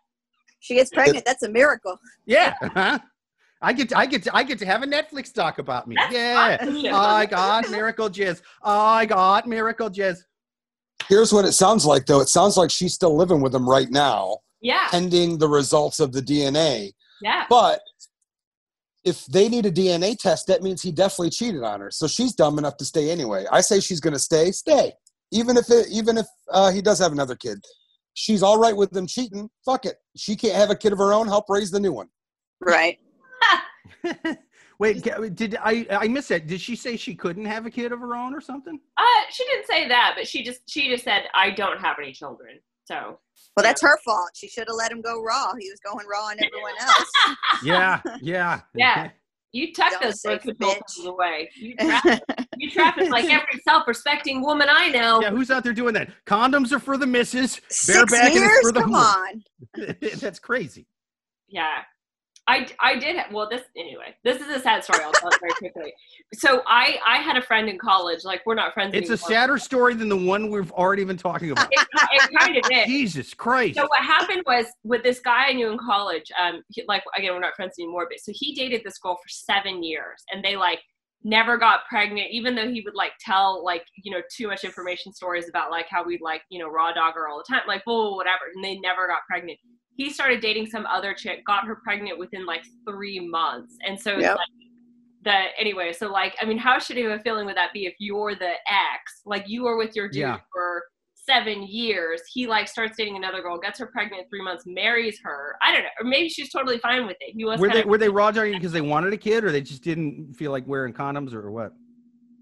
She 0.60 0.74
gets 0.74 0.90
pregnant. 0.90 1.24
That's 1.24 1.42
a 1.42 1.48
miracle. 1.48 1.98
Yeah. 2.26 2.54
Huh? 2.62 2.98
I 3.62 3.72
get 3.72 3.88
to, 3.90 3.98
I 3.98 4.06
get 4.06 4.22
to, 4.24 4.36
I 4.36 4.42
get 4.42 4.58
to 4.58 4.66
have 4.66 4.82
a 4.82 4.86
Netflix 4.86 5.32
doc 5.32 5.58
about 5.58 5.86
me. 5.86 5.94
That's 5.96 6.12
yeah. 6.12 6.56
fun. 6.58 6.86
I 6.92 7.26
got 7.26 7.70
miracle 7.70 8.10
jizz. 8.10 8.42
I 8.62 9.06
got 9.06 9.46
miracle 9.46 9.88
jizz. 9.88 10.18
Here's 11.08 11.32
what 11.32 11.44
it 11.44 11.52
sounds 11.52 11.86
like, 11.86 12.06
though. 12.06 12.20
It 12.20 12.28
sounds 12.28 12.56
like 12.56 12.70
she's 12.70 12.94
still 12.94 13.16
living 13.16 13.40
with 13.40 13.54
him 13.54 13.68
right 13.68 13.90
now, 13.90 14.38
Yeah, 14.60 14.88
pending 14.90 15.38
the 15.38 15.48
results 15.48 16.00
of 16.00 16.12
the 16.12 16.20
DNA. 16.20 16.92
yeah. 17.22 17.46
But 17.48 17.80
if 19.04 19.26
they 19.26 19.48
need 19.48 19.66
a 19.66 19.70
DNA 19.72 20.16
test, 20.16 20.46
that 20.46 20.62
means 20.62 20.82
he 20.82 20.92
definitely 20.92 21.30
cheated 21.30 21.62
on 21.62 21.80
her. 21.80 21.90
So 21.90 22.06
she's 22.06 22.34
dumb 22.34 22.58
enough 22.58 22.76
to 22.76 22.84
stay 22.84 23.10
anyway. 23.10 23.46
I 23.50 23.60
say 23.60 23.80
she's 23.80 24.00
going 24.00 24.12
to 24.12 24.18
stay. 24.18 24.52
Stay, 24.52 24.92
even 25.32 25.56
if 25.56 25.70
it, 25.70 25.86
even 25.90 26.18
if 26.18 26.26
uh, 26.50 26.70
he 26.70 26.80
does 26.82 26.98
have 26.98 27.12
another 27.12 27.34
kid. 27.34 27.58
She's 28.14 28.42
all 28.42 28.58
right 28.58 28.76
with 28.76 28.90
them 28.90 29.06
cheating. 29.06 29.48
Fuck 29.64 29.86
it. 29.86 29.96
She 30.16 30.36
can't 30.36 30.54
have 30.54 30.70
a 30.70 30.76
kid 30.76 30.92
of 30.92 30.98
her 30.98 31.12
own. 31.14 31.26
Help 31.26 31.46
raise 31.48 31.70
the 31.70 31.80
new 31.80 31.92
one. 31.92 32.08
Right. 32.60 32.98
Wait, 34.78 35.02
did 35.34 35.56
I? 35.62 35.86
I 35.90 36.08
missed 36.08 36.30
that. 36.30 36.46
Did 36.46 36.60
she 36.60 36.74
say 36.74 36.96
she 36.96 37.14
couldn't 37.14 37.44
have 37.44 37.66
a 37.66 37.70
kid 37.70 37.92
of 37.92 38.00
her 38.00 38.16
own 38.16 38.34
or 38.34 38.40
something? 38.40 38.80
Uh, 38.96 39.04
she 39.30 39.44
didn't 39.44 39.66
say 39.66 39.86
that, 39.88 40.14
but 40.16 40.26
she 40.26 40.42
just 40.42 40.60
she 40.68 40.88
just 40.88 41.04
said 41.04 41.24
I 41.34 41.50
don't 41.50 41.78
have 41.80 41.96
any 42.02 42.12
children. 42.12 42.58
So 42.84 43.20
Well, 43.56 43.62
that's 43.62 43.80
her 43.82 43.96
fault. 44.04 44.30
She 44.34 44.48
should 44.48 44.66
have 44.66 44.74
let 44.76 44.90
him 44.90 45.00
go 45.02 45.22
raw. 45.22 45.52
He 45.58 45.70
was 45.70 45.78
going 45.84 46.04
raw 46.10 46.24
on 46.26 46.36
everyone 46.42 46.72
else. 46.80 47.10
Yeah, 47.64 48.00
yeah, 48.20 48.60
Yeah. 48.74 49.10
You 49.52 49.72
tuck 49.72 49.92
Don't 49.92 50.02
those 50.04 50.20
say 50.22 50.30
birth 50.36 50.42
control 50.42 50.72
bitch. 50.72 50.80
pills 50.96 51.06
away. 51.06 51.50
You 51.54 51.76
trap, 51.80 52.20
you 52.56 52.70
trap 52.70 52.96
it 52.98 53.10
like 53.10 53.26
every 53.26 53.60
self-respecting 53.68 54.40
woman 54.42 54.66
I 54.70 54.88
know. 54.88 55.20
Yeah, 55.20 55.30
who's 55.30 55.50
out 55.50 55.62
there 55.62 55.74
doing 55.74 55.92
that? 55.94 56.10
Condoms 56.26 56.72
are 56.72 56.78
for 56.78 56.96
the 56.96 57.06
misses. 57.06 57.60
Six 57.68 58.10
years? 58.34 58.60
for 58.62 58.72
the 58.72 58.80
Come 58.80 58.94
whore. 58.94 59.14
on. 59.76 59.96
That's 60.20 60.38
crazy. 60.38 60.86
Yeah. 61.48 61.82
I, 62.48 62.66
I 62.80 62.98
did 62.98 63.16
well 63.30 63.48
this 63.48 63.62
anyway 63.76 64.16
this 64.24 64.40
is 64.40 64.48
a 64.48 64.58
sad 64.58 64.82
story 64.82 65.00
I'll 65.04 65.12
tell 65.12 65.30
it 65.30 65.38
very 65.40 65.52
quickly 65.54 65.92
so 66.34 66.62
I 66.66 66.98
I 67.06 67.18
had 67.18 67.36
a 67.36 67.42
friend 67.42 67.68
in 67.68 67.78
college 67.78 68.24
like 68.24 68.42
we're 68.46 68.54
not 68.54 68.74
friends 68.74 68.94
anymore. 68.94 69.12
It's 69.14 69.22
a 69.22 69.26
sadder 69.26 69.58
story 69.58 69.94
than 69.94 70.08
the 70.08 70.16
one 70.16 70.50
we've 70.50 70.72
already 70.72 71.04
been 71.04 71.16
talking 71.16 71.50
about. 71.50 71.68
it, 71.70 71.86
it 72.12 72.38
kind 72.38 72.56
of 72.56 72.64
is 72.70 72.86
Jesus 72.86 73.34
Christ. 73.34 73.76
So 73.76 73.82
what 73.82 74.04
happened 74.04 74.42
was 74.46 74.66
with 74.84 75.02
this 75.02 75.20
guy 75.20 75.48
I 75.48 75.52
knew 75.52 75.70
in 75.70 75.78
college, 75.78 76.30
um, 76.40 76.62
he, 76.68 76.84
like 76.88 77.02
again 77.16 77.32
we're 77.32 77.40
not 77.40 77.54
friends 77.54 77.74
anymore, 77.78 78.06
but 78.10 78.20
so 78.20 78.32
he 78.34 78.54
dated 78.54 78.82
this 78.84 78.98
girl 78.98 79.16
for 79.16 79.28
seven 79.28 79.82
years, 79.82 80.22
and 80.32 80.44
they 80.44 80.56
like 80.56 80.80
never 81.24 81.56
got 81.56 81.80
pregnant, 81.88 82.28
even 82.30 82.54
though 82.54 82.68
he 82.68 82.80
would 82.84 82.94
like 82.94 83.12
tell 83.20 83.64
like 83.64 83.84
you 84.02 84.12
know 84.12 84.22
too 84.34 84.48
much 84.48 84.64
information 84.64 85.12
stories 85.12 85.48
about 85.48 85.70
like 85.70 85.86
how 85.88 86.04
we'd 86.04 86.20
like 86.20 86.42
you 86.50 86.58
know 86.58 86.68
raw 86.68 86.92
dog 86.92 87.14
her 87.14 87.28
all 87.28 87.38
the 87.38 87.52
time, 87.52 87.62
like 87.66 87.82
oh 87.86 88.16
whatever, 88.16 88.44
and 88.54 88.64
they 88.64 88.78
never 88.78 89.06
got 89.06 89.20
pregnant. 89.28 89.58
He 89.96 90.10
started 90.10 90.40
dating 90.40 90.66
some 90.66 90.86
other 90.86 91.12
chick, 91.14 91.44
got 91.44 91.66
her 91.66 91.76
pregnant 91.76 92.18
within 92.18 92.46
like 92.46 92.64
three 92.88 93.20
months, 93.20 93.76
and 93.86 93.98
so 93.98 94.12
it's 94.14 94.22
Yep. 94.22 94.36
like 94.36 94.48
the 95.24 95.60
anyway. 95.60 95.92
So 95.92 96.10
like 96.10 96.34
I 96.40 96.44
mean, 96.46 96.58
how 96.58 96.78
shitty 96.78 97.04
of 97.04 97.12
a 97.18 97.22
feeling 97.22 97.46
would 97.46 97.56
that 97.56 97.72
be 97.72 97.86
if 97.86 97.94
you're 97.98 98.34
the 98.34 98.52
ex, 98.68 99.22
like 99.26 99.44
you 99.46 99.62
were 99.64 99.76
with 99.76 99.94
your 99.94 100.08
dude 100.08 100.20
Yeah. 100.22 100.38
for 100.52 100.82
seven 101.14 101.62
years. 101.62 102.20
He 102.32 102.48
like 102.48 102.66
starts 102.66 102.96
dating 102.96 103.16
another 103.16 103.42
girl, 103.42 103.56
gets 103.58 103.78
her 103.78 103.86
pregnant 103.86 104.26
three 104.28 104.42
months, 104.42 104.64
marries 104.66 105.20
her. 105.22 105.56
I 105.64 105.70
don't 105.72 105.82
know, 105.84 105.88
or 106.00 106.04
maybe 106.04 106.28
she's 106.28 106.50
totally 106.50 106.78
fine 106.78 107.06
with 107.06 107.16
it. 107.20 107.34
He 107.36 107.44
was 107.44 107.60
were 107.60 107.68
they 107.68 107.82
of, 107.82 107.86
were 107.86 107.98
they 107.98 108.08
raw 108.08 108.32
dogging 108.32 108.54
because 108.54 108.72
they 108.72 108.80
wanted 108.80 109.12
a 109.12 109.16
kid, 109.16 109.44
or 109.44 109.52
they 109.52 109.60
just 109.60 109.84
didn't 109.84 110.34
feel 110.34 110.50
like 110.50 110.66
wearing 110.66 110.92
condoms, 110.92 111.32
or 111.32 111.50
what? 111.52 111.72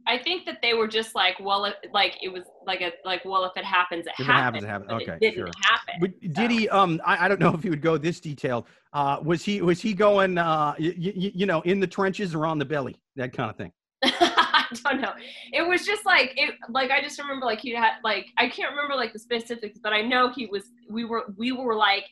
I 0.07 0.19
think 0.19 0.47
that 0.47 0.59
they 0.63 0.75
were 0.75 0.89
just 0.89 1.15
like, 1.15 1.39
well, 1.41 1.65
if, 1.67 1.75
like 1.93 2.17
it 2.23 2.29
was 2.33 2.45
like 2.67 2.81
a 2.81 2.93
like, 3.05 3.25
well, 3.25 3.45
if 3.45 3.57
it 3.57 3.65
happens, 3.65 4.07
it 4.07 4.13
If 4.19 4.21
it 4.21 4.33
happens. 4.33 4.65
happens, 4.65 4.89
it 4.89 4.93
happens. 4.93 5.03
Okay, 5.09 5.13
it 5.13 5.21
didn't 5.21 5.35
sure. 5.35 5.51
happen. 5.63 5.95
But 6.01 6.33
did 6.33 6.51
he? 6.51 6.69
Um, 6.69 7.01
I, 7.05 7.27
I 7.27 7.29
don't 7.29 7.41
know 7.41 7.55
if 7.55 7.63
he 7.63 7.71
would 7.71 7.83
go 7.83 7.99
this 7.99 8.21
detailed. 8.21 8.67
Uh, 8.93 9.19
was 9.23 9.45
he 9.45 9.61
was 9.63 9.81
he 9.81 9.93
going? 9.93 10.39
Uh, 10.39 10.75
y- 10.79 10.95
y- 10.97 11.13
you 11.35 11.47
know, 11.47 11.61
in 11.63 11.81
the 11.81 11.87
trenches 11.87 12.35
or 12.35 12.47
on 12.47 12.59
the 12.59 12.65
belly, 12.65 12.97
that 13.17 13.33
kind 13.33 13.51
of 13.51 13.57
thing. 13.57 13.73
I 14.03 14.67
don't 14.85 15.01
know. 15.01 15.13
It 15.53 15.67
was 15.67 15.85
just 15.85 16.07
like 16.07 16.33
it. 16.37 16.55
Like 16.69 16.91
I 16.91 17.03
just 17.03 17.19
remember, 17.19 17.45
like 17.47 17.61
he 17.61 17.75
had 17.75 17.95
like 18.03 18.27
I 18.39 18.49
can't 18.49 18.71
remember 18.71 18.95
like 18.95 19.13
the 19.13 19.19
specifics, 19.19 19.79
but 19.83 19.93
I 19.93 20.03
know 20.03 20.31
he 20.31 20.47
was. 20.47 20.65
We 20.89 21.05
were 21.05 21.25
we 21.37 21.53
were 21.53 21.75
like, 21.75 22.05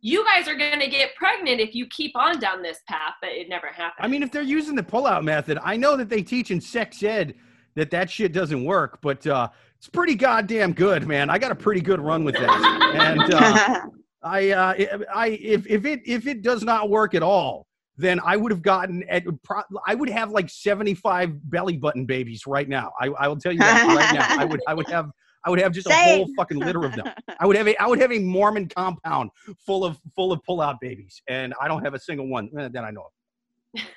you 0.00 0.24
guys 0.24 0.46
are 0.48 0.54
gonna 0.54 0.88
get 0.88 1.14
pregnant 1.16 1.60
if 1.60 1.74
you 1.74 1.86
keep 1.88 2.16
on 2.16 2.38
down 2.38 2.62
this 2.62 2.78
path, 2.88 3.14
but 3.20 3.30
it 3.30 3.48
never 3.48 3.68
happened. 3.68 4.04
I 4.04 4.08
mean, 4.08 4.22
if 4.22 4.30
they're 4.30 4.42
using 4.42 4.74
the 4.74 4.82
pullout 4.82 5.24
method, 5.24 5.58
I 5.62 5.76
know 5.76 5.96
that 5.96 6.08
they 6.08 6.22
teach 6.22 6.50
in 6.50 6.60
sex 6.60 7.02
ed 7.02 7.34
that 7.74 7.90
that 7.90 8.10
shit 8.10 8.32
doesn't 8.32 8.64
work, 8.64 8.98
but 9.00 9.26
uh, 9.26 9.48
it's 9.76 9.88
pretty 9.88 10.14
goddamn 10.14 10.72
good, 10.72 11.06
man. 11.06 11.30
I 11.30 11.38
got 11.38 11.52
a 11.52 11.56
pretty 11.56 11.80
good 11.80 12.00
run 12.00 12.24
with 12.24 12.34
that, 12.36 12.92
and 12.94 13.34
uh, 13.34 13.80
I, 14.22 14.50
uh, 14.50 14.98
I, 15.14 15.28
if 15.28 15.66
if 15.66 15.84
it 15.84 16.00
if 16.04 16.26
it 16.26 16.42
does 16.42 16.62
not 16.62 16.90
work 16.90 17.14
at 17.14 17.22
all, 17.22 17.66
then 17.96 18.20
I 18.24 18.36
would 18.36 18.52
have 18.52 18.62
gotten 18.62 19.04
at 19.08 19.24
pro- 19.42 19.62
I 19.86 19.94
would 19.94 20.08
have 20.08 20.30
like 20.30 20.48
seventy 20.50 20.94
five 20.94 21.50
belly 21.50 21.76
button 21.76 22.06
babies 22.06 22.46
right 22.46 22.68
now. 22.68 22.92
I, 23.00 23.08
I 23.08 23.28
will 23.28 23.36
tell 23.38 23.52
you 23.52 23.58
that 23.58 23.86
right 23.86 24.14
now. 24.14 24.40
I 24.40 24.44
would 24.44 24.60
I 24.66 24.74
would 24.74 24.88
have 24.88 25.10
I 25.44 25.50
would 25.50 25.60
have 25.60 25.72
just 25.72 25.88
a 25.88 25.94
whole 25.94 26.28
fucking 26.36 26.58
litter 26.58 26.84
of 26.84 26.94
them. 26.94 27.08
I 27.40 27.46
would 27.46 27.56
have 27.56 27.68
a 27.68 27.80
I 27.80 27.86
would 27.86 28.00
have 28.00 28.12
a 28.12 28.18
Mormon 28.18 28.68
compound 28.68 29.30
full 29.64 29.84
of 29.84 29.98
full 30.14 30.32
of 30.32 30.42
pull 30.44 30.60
out 30.60 30.80
babies, 30.80 31.22
and 31.28 31.54
I 31.60 31.68
don't 31.68 31.82
have 31.84 31.94
a 31.94 31.98
single 31.98 32.28
one 32.28 32.50
eh, 32.58 32.68
that 32.68 32.84
I 32.84 32.90
know 32.90 33.06
of. 33.76 33.82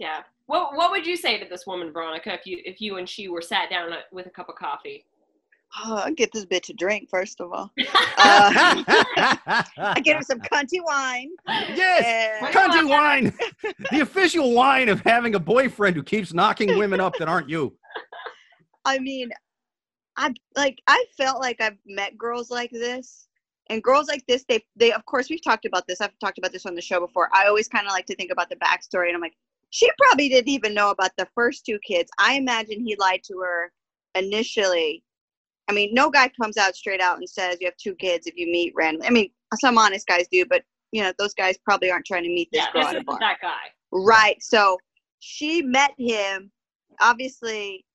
Yeah. 0.00 0.22
What 0.46 0.74
What 0.74 0.90
would 0.90 1.06
you 1.06 1.16
say 1.16 1.38
to 1.38 1.48
this 1.48 1.66
woman, 1.66 1.92
Veronica, 1.92 2.32
if 2.32 2.46
you 2.46 2.60
if 2.64 2.80
you 2.80 2.96
and 2.96 3.08
she 3.08 3.28
were 3.28 3.42
sat 3.42 3.70
down 3.70 3.92
uh, 3.92 3.96
with 4.10 4.26
a 4.26 4.30
cup 4.30 4.48
of 4.48 4.56
coffee? 4.56 5.04
oh, 5.84 5.96
I'll 5.96 6.14
get 6.14 6.32
this 6.32 6.44
bitch 6.44 6.68
a 6.70 6.74
drink, 6.74 7.08
first 7.10 7.40
of 7.40 7.52
all. 7.52 7.70
Uh, 8.24 8.84
I 9.78 10.00
get 10.04 10.16
her 10.16 10.22
some 10.22 10.38
cunty 10.40 10.78
wine. 10.84 11.30
yes, 11.48 12.04
and- 12.40 12.54
cunty 12.54 12.88
wine, 12.88 13.34
the 13.90 14.00
official 14.00 14.52
wine 14.52 14.88
of 14.88 15.00
having 15.00 15.34
a 15.34 15.40
boyfriend 15.40 15.96
who 15.96 16.04
keeps 16.04 16.32
knocking 16.32 16.78
women 16.78 17.00
up 17.00 17.16
that 17.18 17.26
aren't 17.26 17.48
you. 17.48 17.74
I 18.84 19.00
mean, 19.00 19.30
I 20.16 20.32
like 20.56 20.80
I 20.86 21.04
felt 21.16 21.40
like 21.40 21.60
I've 21.60 21.78
met 21.86 22.18
girls 22.18 22.50
like 22.50 22.70
this. 22.70 23.28
And 23.70 23.82
girls 23.82 24.08
like 24.08 24.24
this, 24.26 24.44
they 24.48 24.64
they 24.76 24.92
of 24.92 25.04
course 25.06 25.30
we've 25.30 25.42
talked 25.42 25.64
about 25.64 25.86
this. 25.86 26.00
I've 26.00 26.18
talked 26.18 26.38
about 26.38 26.52
this 26.52 26.66
on 26.66 26.74
the 26.74 26.80
show 26.82 27.00
before. 27.00 27.28
I 27.32 27.46
always 27.46 27.68
kind 27.68 27.86
of 27.86 27.92
like 27.92 28.06
to 28.06 28.16
think 28.16 28.30
about 28.32 28.50
the 28.50 28.56
backstory, 28.56 29.06
and 29.06 29.14
I'm 29.14 29.20
like, 29.20 29.36
she 29.70 29.88
probably 29.98 30.28
didn't 30.28 30.48
even 30.50 30.74
know 30.74 30.90
about 30.90 31.12
the 31.16 31.28
first 31.34 31.64
two 31.64 31.78
kids. 31.86 32.10
I 32.18 32.34
imagine 32.34 32.84
he 32.84 32.96
lied 32.98 33.22
to 33.28 33.38
her 33.38 33.72
initially. 34.14 35.02
I 35.68 35.72
mean, 35.72 35.94
no 35.94 36.10
guy 36.10 36.28
comes 36.40 36.56
out 36.58 36.74
straight 36.74 37.00
out 37.00 37.18
and 37.18 37.28
says 37.28 37.58
you 37.60 37.66
have 37.66 37.76
two 37.76 37.94
kids 37.94 38.26
if 38.26 38.34
you 38.36 38.46
meet 38.46 38.72
randomly. 38.76 39.06
I 39.06 39.10
mean, 39.10 39.30
some 39.60 39.78
honest 39.78 40.06
guys 40.06 40.26
do, 40.30 40.44
but 40.44 40.62
you 40.90 41.02
know 41.02 41.12
those 41.18 41.32
guys 41.34 41.56
probably 41.64 41.90
aren't 41.90 42.04
trying 42.04 42.24
to 42.24 42.28
meet 42.28 42.48
this 42.52 42.64
Yeah, 42.64 42.72
girl 42.82 42.88
at 42.88 42.96
a 42.96 43.04
bar. 43.04 43.18
that 43.20 43.38
guy. 43.40 43.70
Right. 43.92 44.42
So 44.42 44.78
she 45.20 45.62
met 45.62 45.92
him. 45.98 46.50
Obviously, 47.00 47.86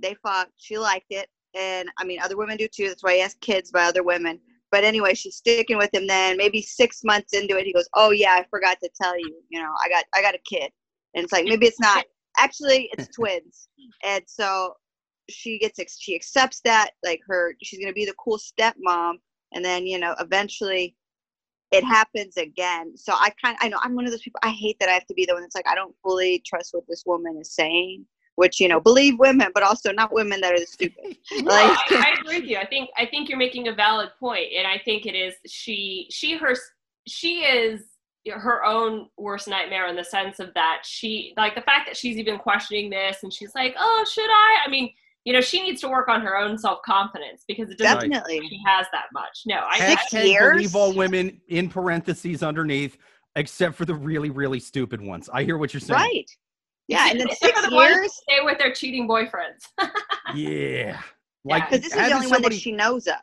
they 0.00 0.14
fought. 0.22 0.48
She 0.56 0.78
liked 0.78 1.06
it. 1.10 1.28
And 1.54 1.88
I 1.98 2.04
mean, 2.04 2.20
other 2.20 2.36
women 2.36 2.56
do 2.56 2.68
too. 2.68 2.88
That's 2.88 3.02
why 3.02 3.14
he 3.14 3.20
has 3.20 3.34
kids 3.40 3.70
by 3.70 3.84
other 3.84 4.02
women. 4.02 4.40
But 4.70 4.84
anyway, 4.84 5.14
she's 5.14 5.36
sticking 5.36 5.78
with 5.78 5.92
him 5.94 6.06
then. 6.06 6.36
Maybe 6.36 6.60
six 6.60 7.02
months 7.04 7.32
into 7.32 7.56
it, 7.56 7.64
he 7.64 7.72
goes, 7.72 7.88
Oh, 7.94 8.10
yeah, 8.10 8.32
I 8.32 8.44
forgot 8.50 8.78
to 8.82 8.90
tell 9.00 9.18
you. 9.18 9.34
You 9.48 9.60
know, 9.60 9.72
I 9.84 9.88
got, 9.88 10.04
I 10.14 10.22
got 10.22 10.34
a 10.34 10.40
kid. 10.48 10.70
And 11.14 11.24
it's 11.24 11.32
like, 11.32 11.46
maybe 11.46 11.66
it's 11.66 11.80
not. 11.80 12.04
Actually, 12.36 12.90
it's 12.92 13.08
twins. 13.16 13.68
And 14.04 14.22
so 14.26 14.74
she 15.30 15.58
gets, 15.58 15.80
she 15.98 16.14
accepts 16.14 16.60
that. 16.64 16.90
Like 17.04 17.20
her, 17.26 17.54
she's 17.62 17.78
going 17.78 17.90
to 17.90 17.94
be 17.94 18.04
the 18.04 18.14
cool 18.22 18.38
stepmom. 18.38 19.14
And 19.52 19.64
then, 19.64 19.86
you 19.86 19.98
know, 19.98 20.14
eventually 20.20 20.94
it 21.70 21.84
happens 21.84 22.36
again. 22.36 22.96
So 22.96 23.12
I 23.14 23.30
kind 23.42 23.56
I 23.60 23.68
know 23.68 23.78
I'm 23.82 23.94
one 23.94 24.04
of 24.06 24.10
those 24.10 24.22
people 24.22 24.40
I 24.42 24.50
hate 24.50 24.78
that 24.80 24.88
I 24.88 24.92
have 24.92 25.06
to 25.06 25.14
be 25.14 25.26
the 25.26 25.34
one 25.34 25.42
that's 25.42 25.54
like 25.54 25.68
I 25.68 25.74
don't 25.74 25.94
fully 26.02 26.42
trust 26.46 26.72
what 26.72 26.84
this 26.88 27.04
woman 27.06 27.36
is 27.40 27.54
saying, 27.54 28.06
which 28.38 28.60
you 28.60 28.68
know, 28.68 28.78
believe 28.78 29.18
women, 29.18 29.48
but 29.52 29.64
also 29.64 29.90
not 29.90 30.12
women 30.12 30.40
that 30.40 30.52
are 30.52 30.60
the 30.60 30.66
stupid. 30.66 31.16
No, 31.42 31.50
I, 31.50 31.76
I 31.90 32.14
agree 32.20 32.38
with 32.38 32.48
you. 32.48 32.56
I 32.56 32.66
think 32.66 32.88
I 32.96 33.04
think 33.04 33.28
you're 33.28 33.36
making 33.36 33.66
a 33.66 33.74
valid 33.74 34.10
point, 34.20 34.52
and 34.56 34.64
I 34.64 34.78
think 34.84 35.06
it 35.06 35.16
is 35.16 35.34
she 35.44 36.06
she 36.10 36.36
her 36.36 36.54
she 37.08 37.40
is 37.40 37.82
her 38.30 38.64
own 38.64 39.08
worst 39.16 39.48
nightmare 39.48 39.88
in 39.88 39.96
the 39.96 40.04
sense 40.04 40.38
of 40.38 40.54
that 40.54 40.82
she 40.84 41.32
like 41.36 41.56
the 41.56 41.62
fact 41.62 41.88
that 41.88 41.96
she's 41.96 42.16
even 42.16 42.38
questioning 42.38 42.90
this 42.90 43.24
and 43.24 43.32
she's 43.32 43.56
like, 43.56 43.74
oh, 43.76 44.04
should 44.08 44.30
I? 44.30 44.58
I 44.64 44.70
mean, 44.70 44.90
you 45.24 45.32
know, 45.32 45.40
she 45.40 45.60
needs 45.60 45.80
to 45.80 45.88
work 45.88 46.08
on 46.08 46.20
her 46.20 46.36
own 46.36 46.56
self 46.56 46.78
confidence 46.82 47.42
because 47.48 47.70
it 47.70 47.78
doesn't 47.78 48.08
Definitely. 48.08 48.38
she 48.48 48.60
has 48.64 48.86
that 48.92 49.06
much. 49.12 49.42
No, 49.46 49.56
I, 49.56 49.70
I 49.72 49.78
Six 49.78 50.02
Hashtag 50.12 50.26
years? 50.28 50.52
believe 50.52 50.76
all 50.76 50.94
women 50.94 51.40
in 51.48 51.68
parentheses 51.68 52.44
underneath, 52.44 52.98
except 53.34 53.74
for 53.74 53.84
the 53.84 53.96
really, 53.96 54.30
really 54.30 54.60
stupid 54.60 55.00
ones. 55.00 55.28
I 55.32 55.42
hear 55.42 55.58
what 55.58 55.74
you're 55.74 55.80
saying. 55.80 55.98
Right. 55.98 56.30
Yeah, 56.88 57.08
and 57.10 57.20
then 57.20 57.28
six 57.28 57.60
the 57.60 57.70
years 57.70 58.14
stay 58.14 58.38
with 58.42 58.58
their 58.58 58.72
cheating 58.72 59.06
boyfriends. 59.06 59.68
Yeah. 60.34 61.00
Like 61.44 61.70
because 61.70 61.82
this 61.82 61.94
is 61.94 61.98
the 61.98 62.04
did 62.04 62.12
only 62.12 62.26
one 62.26 62.42
that 62.42 62.52
she 62.52 62.70
knows 62.70 63.06
of. 63.06 63.16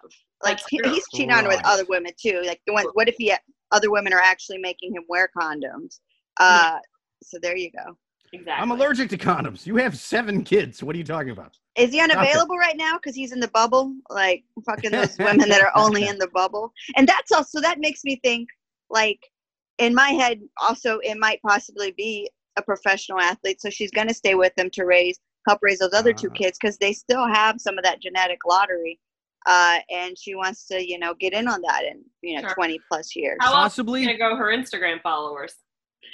Like 0.43 0.59
he, 0.67 0.79
he's 0.85 1.05
cheating 1.13 1.31
on 1.31 1.43
her 1.43 1.49
with 1.49 1.61
other 1.63 1.85
women 1.87 2.13
too. 2.19 2.41
Like 2.43 2.61
the 2.65 2.73
ones. 2.73 2.87
What 2.93 3.07
if 3.07 3.15
he 3.19 3.31
other 3.71 3.91
women 3.91 4.11
are 4.11 4.19
actually 4.19 4.57
making 4.57 4.95
him 4.95 5.03
wear 5.07 5.29
condoms? 5.37 5.99
Uh, 6.37 6.79
so 7.23 7.37
there 7.41 7.55
you 7.55 7.71
go. 7.71 7.95
exactly. 8.33 8.61
I'm 8.61 8.69
allergic 8.69 9.09
to 9.11 9.17
condoms. 9.17 9.65
You 9.65 9.77
have 9.77 9.97
seven 9.97 10.43
kids. 10.43 10.83
What 10.83 10.93
are 10.93 10.97
you 10.97 11.05
talking 11.05 11.29
about? 11.29 11.57
Is 11.77 11.93
he 11.93 12.01
unavailable 12.01 12.57
right 12.57 12.75
now 12.75 12.95
because 12.97 13.15
he's 13.15 13.31
in 13.31 13.39
the 13.39 13.47
bubble? 13.47 13.95
Like 14.09 14.43
fucking 14.65 14.91
those 14.91 15.17
women 15.19 15.47
that 15.47 15.61
are 15.61 15.71
only 15.75 16.09
in 16.09 16.17
the 16.17 16.27
bubble. 16.33 16.73
And 16.97 17.07
that's 17.07 17.31
also 17.31 17.61
that 17.61 17.79
makes 17.79 18.03
me 18.03 18.19
think 18.21 18.49
like 18.89 19.19
in 19.77 19.95
my 19.95 20.09
head 20.09 20.41
also 20.61 20.99
it 20.99 21.17
might 21.17 21.41
possibly 21.41 21.93
be 21.95 22.29
a 22.57 22.61
professional 22.61 23.19
athlete. 23.19 23.61
So 23.61 23.69
she's 23.69 23.91
gonna 23.91 24.13
stay 24.13 24.35
with 24.35 24.53
them 24.55 24.69
to 24.73 24.85
raise 24.85 25.19
help 25.47 25.59
raise 25.61 25.77
those 25.79 25.93
other 25.93 26.11
two 26.11 26.29
Ah. 26.31 26.35
kids 26.35 26.57
because 26.59 26.75
they 26.79 26.91
still 26.91 27.27
have 27.27 27.61
some 27.61 27.77
of 27.77 27.83
that 27.83 28.01
genetic 28.01 28.39
lottery. 28.47 28.99
Uh, 29.45 29.77
and 29.91 30.17
she 30.17 30.33
wants 30.33 30.65
to, 30.65 30.83
you 30.83 30.97
know, 30.97 31.13
get 31.13 31.31
in 31.33 31.47
on 31.47 31.61
that 31.61 31.83
in, 31.83 32.03
you 32.23 32.33
know, 32.35 32.41
Sure. 32.41 32.55
20 32.55 32.79
plus 32.91 33.15
years. 33.15 33.37
How 33.41 33.51
Possibly. 33.51 34.03
gonna 34.03 34.17
go 34.17 34.35
her 34.35 34.45
Instagram 34.47 35.01
followers? 35.03 35.53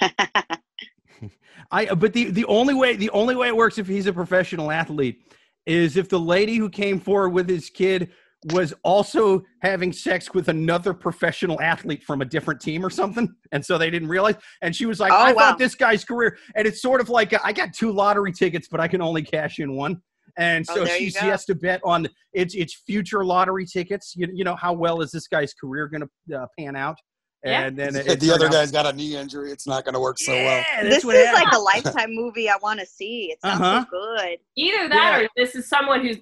I 1.70 1.86
but 1.94 2.12
the 2.12 2.24
the 2.30 2.44
only 2.46 2.74
way 2.74 2.96
the 2.96 3.10
only 3.10 3.34
way 3.34 3.48
it 3.48 3.56
works 3.56 3.78
if 3.78 3.86
he's 3.86 4.06
a 4.06 4.12
professional 4.12 4.70
athlete 4.70 5.22
is 5.66 5.96
if 5.96 6.08
the 6.08 6.18
lady 6.20 6.56
who 6.56 6.68
came 6.68 6.98
forward 7.00 7.30
with 7.30 7.48
his 7.48 7.70
kid 7.70 8.10
was 8.52 8.74
also 8.82 9.42
having 9.62 9.92
sex 9.92 10.34
with 10.34 10.48
another 10.48 10.92
professional 10.92 11.60
athlete 11.60 12.02
from 12.02 12.22
a 12.22 12.24
different 12.24 12.60
team 12.60 12.84
or 12.84 12.90
something 12.90 13.32
and 13.52 13.64
so 13.64 13.78
they 13.78 13.88
didn't 13.88 14.08
realize 14.08 14.34
and 14.62 14.74
she 14.74 14.84
was 14.84 14.98
like 14.98 15.12
Oh, 15.12 15.16
i 15.16 15.32
wow. 15.32 15.38
thought 15.50 15.58
this 15.58 15.76
guy's 15.76 16.04
career 16.04 16.36
and 16.56 16.66
it's 16.66 16.82
sort 16.82 17.00
of 17.00 17.08
like 17.08 17.32
i 17.44 17.52
got 17.52 17.72
two 17.72 17.92
lottery 17.92 18.32
tickets 18.32 18.66
but 18.68 18.80
i 18.80 18.88
can 18.88 19.00
only 19.00 19.22
cash 19.22 19.60
in 19.60 19.76
one 19.76 20.00
and 20.38 20.64
Oh, 20.70 20.74
so 20.76 20.84
there 20.84 20.98
she, 20.98 21.10
she 21.10 21.26
has 21.26 21.44
to 21.44 21.54
bet 21.54 21.80
on 21.84 22.08
its 22.32 22.54
its 22.56 22.74
future 22.84 23.24
lottery 23.24 23.64
tickets 23.64 24.14
you, 24.16 24.26
you 24.32 24.42
know 24.42 24.56
how 24.56 24.72
well 24.72 25.02
is 25.02 25.12
this 25.12 25.28
guy's 25.28 25.54
career 25.54 25.86
going 25.86 26.02
to 26.28 26.36
uh, 26.42 26.46
pan 26.58 26.74
out 26.74 26.96
Yeah. 27.44 27.66
and 27.66 27.76
then 27.76 27.94
it, 27.94 28.18
the 28.18 28.32
other 28.32 28.46
out- 28.46 28.52
guy's 28.52 28.72
got 28.72 28.86
a 28.86 28.92
knee 28.92 29.14
injury. 29.16 29.50
It's 29.52 29.66
not 29.66 29.84
going 29.84 29.94
to 29.94 30.00
work 30.00 30.18
so 30.18 30.32
well. 30.32 30.42
Yeah, 30.42 30.82
that's 30.84 31.04
This 31.04 31.04
is 31.04 31.26
happened. 31.26 31.44
like 31.44 31.52
a 31.54 31.58
lifetime 31.58 32.14
movie 32.14 32.48
I 32.48 32.56
want 32.62 32.78
to 32.80 32.86
see. 32.86 33.32
It 33.32 33.38
sounds 33.44 33.60
Uh-huh. 33.60 33.84
so 33.84 33.90
good. 33.90 34.38
Either 34.56 34.88
that 34.88 35.20
Yeah. 35.20 35.26
or 35.26 35.28
this 35.36 35.54
is 35.56 35.68
someone 35.68 36.02
who's 36.02 36.18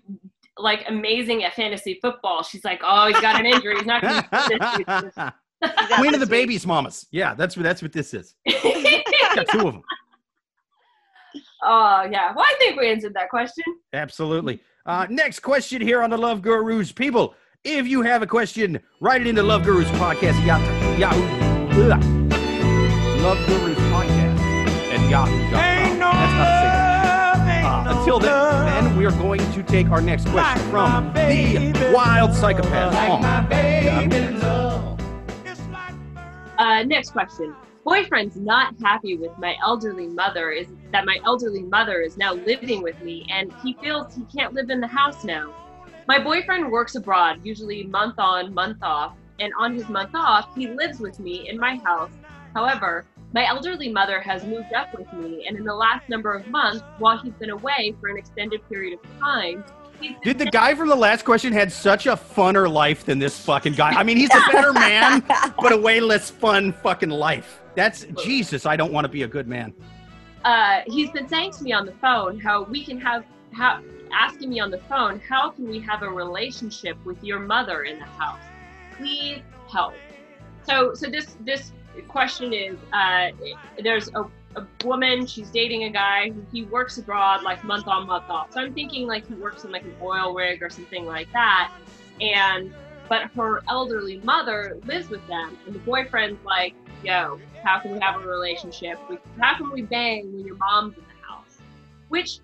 like 0.62 0.84
amazing 0.88 1.44
at 1.44 1.54
fantasy 1.54 1.98
football. 2.00 2.42
She's 2.42 2.64
like, 2.64 2.80
oh, 2.84 3.08
he's 3.08 3.20
got 3.20 3.38
an 3.38 3.46
injury. 3.46 3.76
He's 3.76 3.86
not 3.86 4.02
going 4.02 4.22
to 5.22 5.34
Queen 5.96 6.14
of 6.14 6.20
the 6.20 6.26
babies, 6.26 6.66
mamas. 6.66 7.06
Yeah, 7.10 7.34
that's 7.34 7.56
what 7.56 7.64
that's 7.64 7.82
what 7.82 7.92
this 7.92 8.14
is. 8.14 8.34
Got 9.34 9.48
two 9.48 9.58
of 9.68 9.74
them. 9.74 9.82
Oh, 11.62 12.08
yeah. 12.10 12.32
Well, 12.34 12.44
I 12.44 12.54
think 12.58 12.80
we 12.80 12.90
answered 12.90 13.14
that 13.14 13.28
question. 13.28 13.64
Absolutely. 13.92 14.60
Uh, 14.86 15.06
next 15.10 15.40
question 15.40 15.82
here 15.82 16.02
on 16.02 16.10
the 16.10 16.16
Love 16.16 16.40
Gurus. 16.40 16.90
People, 16.90 17.34
if 17.64 17.86
you 17.86 18.02
have 18.02 18.22
a 18.22 18.26
question, 18.26 18.80
write 19.00 19.20
it 19.20 19.26
into 19.26 19.42
Love 19.42 19.64
Gurus 19.64 19.88
Podcast 19.90 20.34
at 20.40 20.46
Yahoo. 20.46 20.98
Yahoo. 20.98 21.88
Love 23.22 23.46
Gurus 23.46 23.78
Podcast 23.78 24.38
at 24.90 25.10
Yahoo. 25.10 25.50
That's 25.50 25.79
until 28.00 28.18
then, 28.18 28.84
then, 28.84 28.96
we 28.96 29.04
are 29.04 29.12
going 29.12 29.40
to 29.52 29.62
take 29.62 29.90
our 29.90 30.00
next 30.00 30.26
question 30.28 30.70
from 30.70 31.12
the 31.12 31.92
Wild 31.94 32.32
Psychopath. 32.32 32.94
on 32.94 33.22
Uh, 36.58 36.82
next 36.84 37.10
question. 37.10 37.54
Boyfriend's 37.84 38.36
not 38.36 38.74
happy 38.82 39.18
with 39.18 39.36
my 39.38 39.54
elderly 39.62 40.06
mother 40.06 40.50
is 40.50 40.68
that 40.92 41.04
my 41.04 41.18
elderly 41.24 41.62
mother 41.62 42.00
is 42.00 42.16
now 42.16 42.32
living 42.32 42.82
with 42.82 42.98
me 43.02 43.26
and 43.30 43.52
he 43.62 43.74
feels 43.82 44.14
he 44.14 44.22
can't 44.34 44.54
live 44.54 44.70
in 44.70 44.80
the 44.80 44.86
house 44.86 45.22
now. 45.24 45.54
My 46.06 46.18
boyfriend 46.18 46.70
works 46.70 46.94
abroad, 46.94 47.40
usually 47.44 47.84
month 47.84 48.18
on, 48.18 48.54
month 48.54 48.82
off, 48.82 49.14
and 49.38 49.52
on 49.58 49.74
his 49.74 49.88
month 49.90 50.14
off, 50.14 50.54
he 50.54 50.68
lives 50.68 51.00
with 51.00 51.20
me 51.20 51.48
in 51.48 51.58
my 51.58 51.76
house. 51.76 52.12
However, 52.54 53.04
my 53.32 53.46
elderly 53.46 53.90
mother 53.92 54.20
has 54.20 54.44
moved 54.44 54.72
up 54.72 54.88
with 54.96 55.12
me, 55.12 55.46
and 55.46 55.56
in 55.56 55.64
the 55.64 55.74
last 55.74 56.08
number 56.08 56.32
of 56.34 56.46
months, 56.48 56.82
while 56.98 57.18
he's 57.18 57.32
been 57.34 57.50
away 57.50 57.94
for 58.00 58.08
an 58.08 58.16
extended 58.18 58.60
period 58.68 58.98
of 58.98 59.20
time, 59.20 59.64
he's 60.00 60.16
Did 60.22 60.38
the 60.38 60.46
guy 60.46 60.74
from 60.74 60.88
the 60.88 60.96
last 60.96 61.24
question 61.24 61.52
had 61.52 61.70
such 61.70 62.06
a 62.06 62.16
funner 62.16 62.70
life 62.70 63.04
than 63.04 63.18
this 63.18 63.38
fucking 63.44 63.74
guy? 63.74 63.90
I 63.90 64.02
mean, 64.02 64.16
he's 64.16 64.34
a 64.34 64.42
better 64.52 64.72
man, 64.72 65.22
but 65.60 65.72
a 65.72 65.76
way 65.76 66.00
less 66.00 66.30
fun 66.30 66.72
fucking 66.72 67.10
life. 67.10 67.60
That's 67.76 68.04
Jesus. 68.22 68.66
I 68.66 68.76
don't 68.76 68.92
want 68.92 69.04
to 69.04 69.08
be 69.08 69.22
a 69.22 69.28
good 69.28 69.46
man. 69.46 69.72
uh, 70.44 70.80
he's 70.86 71.10
been 71.10 71.28
saying 71.28 71.52
to 71.52 71.62
me 71.62 71.72
on 71.72 71.86
the 71.86 71.92
phone 72.00 72.38
how 72.40 72.64
we 72.64 72.84
can 72.84 72.98
have 73.00 73.24
how 73.52 73.80
asking 74.12 74.48
me 74.48 74.58
on 74.60 74.70
the 74.70 74.78
phone 74.88 75.20
how 75.20 75.50
can 75.50 75.68
we 75.68 75.78
have 75.80 76.02
a 76.02 76.08
relationship 76.08 76.96
with 77.04 77.22
your 77.22 77.38
mother 77.38 77.82
in 77.82 77.98
the 77.98 78.04
house 78.04 78.40
please 78.96 79.42
help 79.70 79.92
so 80.64 80.94
so 80.94 81.10
this 81.10 81.36
this 81.40 81.72
question 82.08 82.52
is 82.52 82.76
uh, 82.92 83.28
there's 83.82 84.10
a, 84.14 84.24
a 84.56 84.66
woman 84.84 85.26
she's 85.26 85.50
dating 85.50 85.84
a 85.84 85.90
guy 85.90 86.30
who 86.30 86.44
he 86.52 86.64
works 86.64 86.98
abroad 86.98 87.42
like 87.42 87.62
month 87.64 87.86
on 87.86 88.06
month 88.06 88.28
off. 88.28 88.52
So 88.52 88.60
i'm 88.60 88.74
thinking 88.74 89.06
like 89.06 89.26
he 89.28 89.34
works 89.34 89.64
in 89.64 89.70
like 89.70 89.82
an 89.82 89.94
oil 90.02 90.34
rig 90.34 90.62
or 90.62 90.70
something 90.70 91.06
like 91.06 91.32
that. 91.32 91.72
And 92.20 92.72
but 93.08 93.30
her 93.36 93.62
elderly 93.68 94.20
mother 94.20 94.78
lives 94.84 95.08
with 95.08 95.26
them 95.26 95.56
and 95.66 95.74
the 95.74 95.80
boyfriend's 95.80 96.44
like 96.44 96.74
yo 97.02 97.38
how 97.62 97.78
can 97.78 97.92
we 97.92 97.98
have 98.00 98.16
a 98.16 98.26
relationship? 98.26 98.98
How 99.38 99.54
can 99.56 99.70
we 99.70 99.82
bang 99.82 100.32
when 100.32 100.46
your 100.46 100.56
mom's 100.56 100.96
in 100.96 101.04
the 101.04 101.26
house? 101.26 101.58
Which 102.08 102.40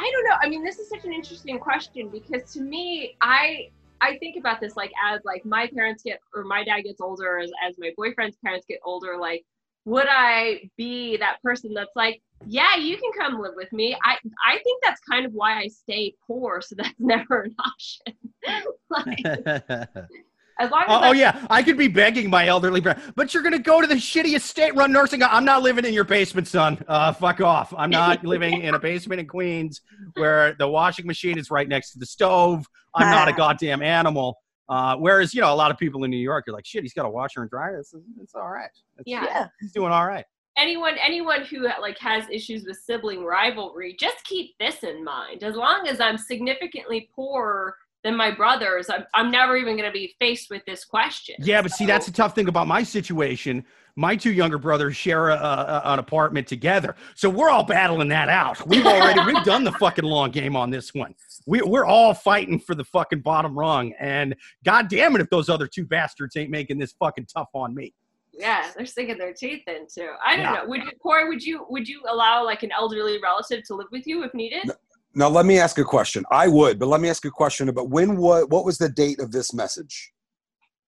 i 0.00 0.10
don't 0.12 0.24
know 0.24 0.36
i 0.40 0.48
mean 0.48 0.64
this 0.64 0.78
is 0.78 0.88
such 0.88 1.04
an 1.04 1.12
interesting 1.12 1.58
question 1.58 2.08
because 2.08 2.52
to 2.52 2.60
me 2.60 3.16
i 3.20 3.68
i 4.00 4.16
think 4.18 4.36
about 4.36 4.60
this 4.60 4.76
like 4.76 4.92
as 5.04 5.20
like 5.24 5.44
my 5.44 5.66
parents 5.74 6.02
get 6.02 6.20
or 6.34 6.44
my 6.44 6.64
dad 6.64 6.82
gets 6.82 7.00
older 7.00 7.38
as, 7.38 7.50
as 7.66 7.76
my 7.78 7.90
boyfriend's 7.96 8.36
parents 8.44 8.66
get 8.68 8.78
older 8.84 9.16
like 9.18 9.44
would 9.84 10.06
i 10.08 10.60
be 10.76 11.16
that 11.16 11.42
person 11.42 11.72
that's 11.74 11.94
like 11.96 12.20
yeah 12.46 12.76
you 12.76 12.96
can 12.96 13.10
come 13.18 13.40
live 13.40 13.52
with 13.56 13.72
me. 13.72 13.96
I 14.04 14.16
i 14.46 14.58
think 14.62 14.82
that's 14.82 15.00
kind 15.00 15.26
of 15.26 15.32
why 15.32 15.58
i 15.58 15.68
stay 15.68 16.14
poor 16.26 16.60
so 16.60 16.74
that's 16.76 16.94
never 16.98 17.42
an 17.42 17.54
option. 17.58 18.14
Like, 18.90 19.22
as 20.60 20.70
long 20.70 20.82
as 20.82 20.86
Oh, 20.88 20.94
I- 20.94 21.08
oh, 21.08 21.12
yeah, 21.12 21.46
I 21.50 21.62
could 21.62 21.76
be 21.76 21.88
begging 21.88 22.30
my 22.30 22.46
elderly 22.46 22.80
parent, 22.80 23.00
but 23.16 23.32
you're 23.34 23.42
gonna 23.42 23.58
go 23.58 23.80
to 23.80 23.86
the 23.86 23.94
shittiest 23.96 24.42
state-run 24.42 24.92
nursing. 24.92 25.20
home. 25.20 25.30
I'm 25.32 25.44
not 25.44 25.62
living 25.62 25.84
in 25.84 25.92
your 25.94 26.04
basement, 26.04 26.46
son. 26.48 26.78
Uh, 26.86 27.12
fuck 27.12 27.40
off. 27.40 27.74
I'm 27.76 27.90
not 27.90 28.24
living 28.34 28.60
in 28.62 28.74
a 28.74 28.78
basement 28.78 29.20
in 29.20 29.26
Queens 29.26 29.80
where 30.14 30.54
the 30.58 30.68
washing 30.68 31.06
machine 31.06 31.38
is 31.38 31.50
right 31.50 31.68
next 31.68 31.92
to 31.92 31.98
the 31.98 32.06
stove. 32.06 32.66
I'm 32.94 33.10
not 33.10 33.28
a 33.28 33.32
goddamn 33.44 33.82
animal. 33.82 34.38
Uh, 34.68 34.96
whereas 34.96 35.34
you 35.34 35.40
know 35.40 35.52
a 35.52 35.56
lot 35.56 35.70
of 35.72 35.78
people 35.78 36.04
in 36.04 36.10
New 36.10 36.16
York 36.16 36.46
are 36.46 36.52
like, 36.52 36.64
shit, 36.64 36.82
he's 36.82 36.94
got 36.94 37.04
a 37.04 37.10
washer 37.10 37.40
and 37.42 37.50
dryer. 37.50 37.78
It's, 37.78 37.92
it's 38.22 38.34
all 38.36 38.48
right. 38.50 38.70
It's- 38.98 39.04
yeah 39.06 39.48
he's 39.60 39.72
doing 39.72 39.90
all 39.90 40.06
right. 40.06 40.24
anyone 40.56 40.94
anyone 41.04 41.42
who 41.44 41.62
like 41.80 41.98
has 41.98 42.24
issues 42.30 42.64
with 42.66 42.76
sibling 42.84 43.24
rivalry 43.24 43.96
just 43.98 44.22
keep 44.24 44.56
this 44.60 44.82
in 44.84 45.02
mind 45.02 45.42
as 45.42 45.54
long 45.56 45.86
as 45.88 46.00
i'm 46.00 46.18
significantly 46.18 47.08
poorer 47.14 47.74
than 48.04 48.16
my 48.16 48.30
brothers 48.30 48.88
i'm, 48.90 49.04
I'm 49.14 49.30
never 49.30 49.56
even 49.56 49.76
going 49.76 49.88
to 49.88 49.92
be 49.92 50.14
faced 50.18 50.50
with 50.50 50.62
this 50.66 50.84
question 50.84 51.36
Yeah, 51.38 51.62
but 51.62 51.72
see, 51.72 51.86
that's 51.86 52.06
the 52.06 52.12
tough 52.12 52.34
thing 52.34 52.48
about 52.48 52.66
my 52.66 52.82
situation. 52.82 53.64
My 53.96 54.16
two 54.16 54.32
younger 54.32 54.56
brothers 54.58 54.96
share 54.96 55.30
a, 55.30 55.34
a, 55.34 55.82
an 55.92 55.98
apartment 55.98 56.46
together, 56.46 56.94
so 57.14 57.28
we're 57.28 57.50
all 57.50 57.64
battling 57.64 58.08
that 58.08 58.28
out. 58.28 58.66
We've 58.66 58.86
already 58.86 59.20
we've 59.32 59.44
done 59.44 59.64
the 59.64 59.72
fucking 59.72 60.04
long 60.04 60.30
game 60.30 60.56
on 60.56 60.70
this 60.70 60.94
one. 60.94 61.14
We, 61.46 61.60
we're 61.62 61.84
all 61.84 62.14
fighting 62.14 62.58
for 62.60 62.74
the 62.74 62.84
fucking 62.84 63.20
bottom 63.20 63.58
rung, 63.58 63.92
and 63.98 64.34
god 64.64 64.88
damn 64.88 65.14
it, 65.16 65.20
if 65.20 65.28
those 65.28 65.48
other 65.48 65.66
two 65.66 65.84
bastards 65.84 66.36
ain't 66.36 66.50
making 66.50 66.78
this 66.78 66.92
fucking 66.98 67.26
tough 67.26 67.48
on 67.52 67.74
me. 67.74 67.92
yeah 68.32 68.70
they're 68.76 68.86
sinking 68.86 69.18
their 69.18 69.34
teeth 69.34 69.62
into 69.66 70.06
i 70.24 70.36
don't 70.36 70.44
Yeah. 70.46 70.52
know 70.62 70.64
would 70.68 70.82
you 70.84 70.92
kory 71.02 71.28
would 71.28 71.42
you 71.42 71.66
would 71.68 71.86
you 71.88 72.00
allow 72.08 72.44
like 72.44 72.62
an 72.62 72.70
elderly 72.72 73.18
relative 73.20 73.64
to 73.64 73.74
live 73.74 73.88
with 73.90 74.06
you 74.06 74.22
if 74.22 74.32
needed 74.34 74.70
Now 75.14 75.28
let 75.28 75.44
me 75.46 75.58
ask 75.58 75.78
a 75.78 75.84
question. 75.84 76.24
I 76.30 76.46
would, 76.48 76.78
but 76.78 76.86
let 76.86 77.00
me 77.00 77.08
ask 77.08 77.24
a 77.24 77.30
question 77.30 77.68
about 77.68 77.88
when 77.90 78.16
what 78.16 78.48
what 78.50 78.64
was 78.64 78.78
the 78.78 78.88
date 78.88 79.20
of 79.20 79.32
this 79.32 79.52
message? 79.52 80.12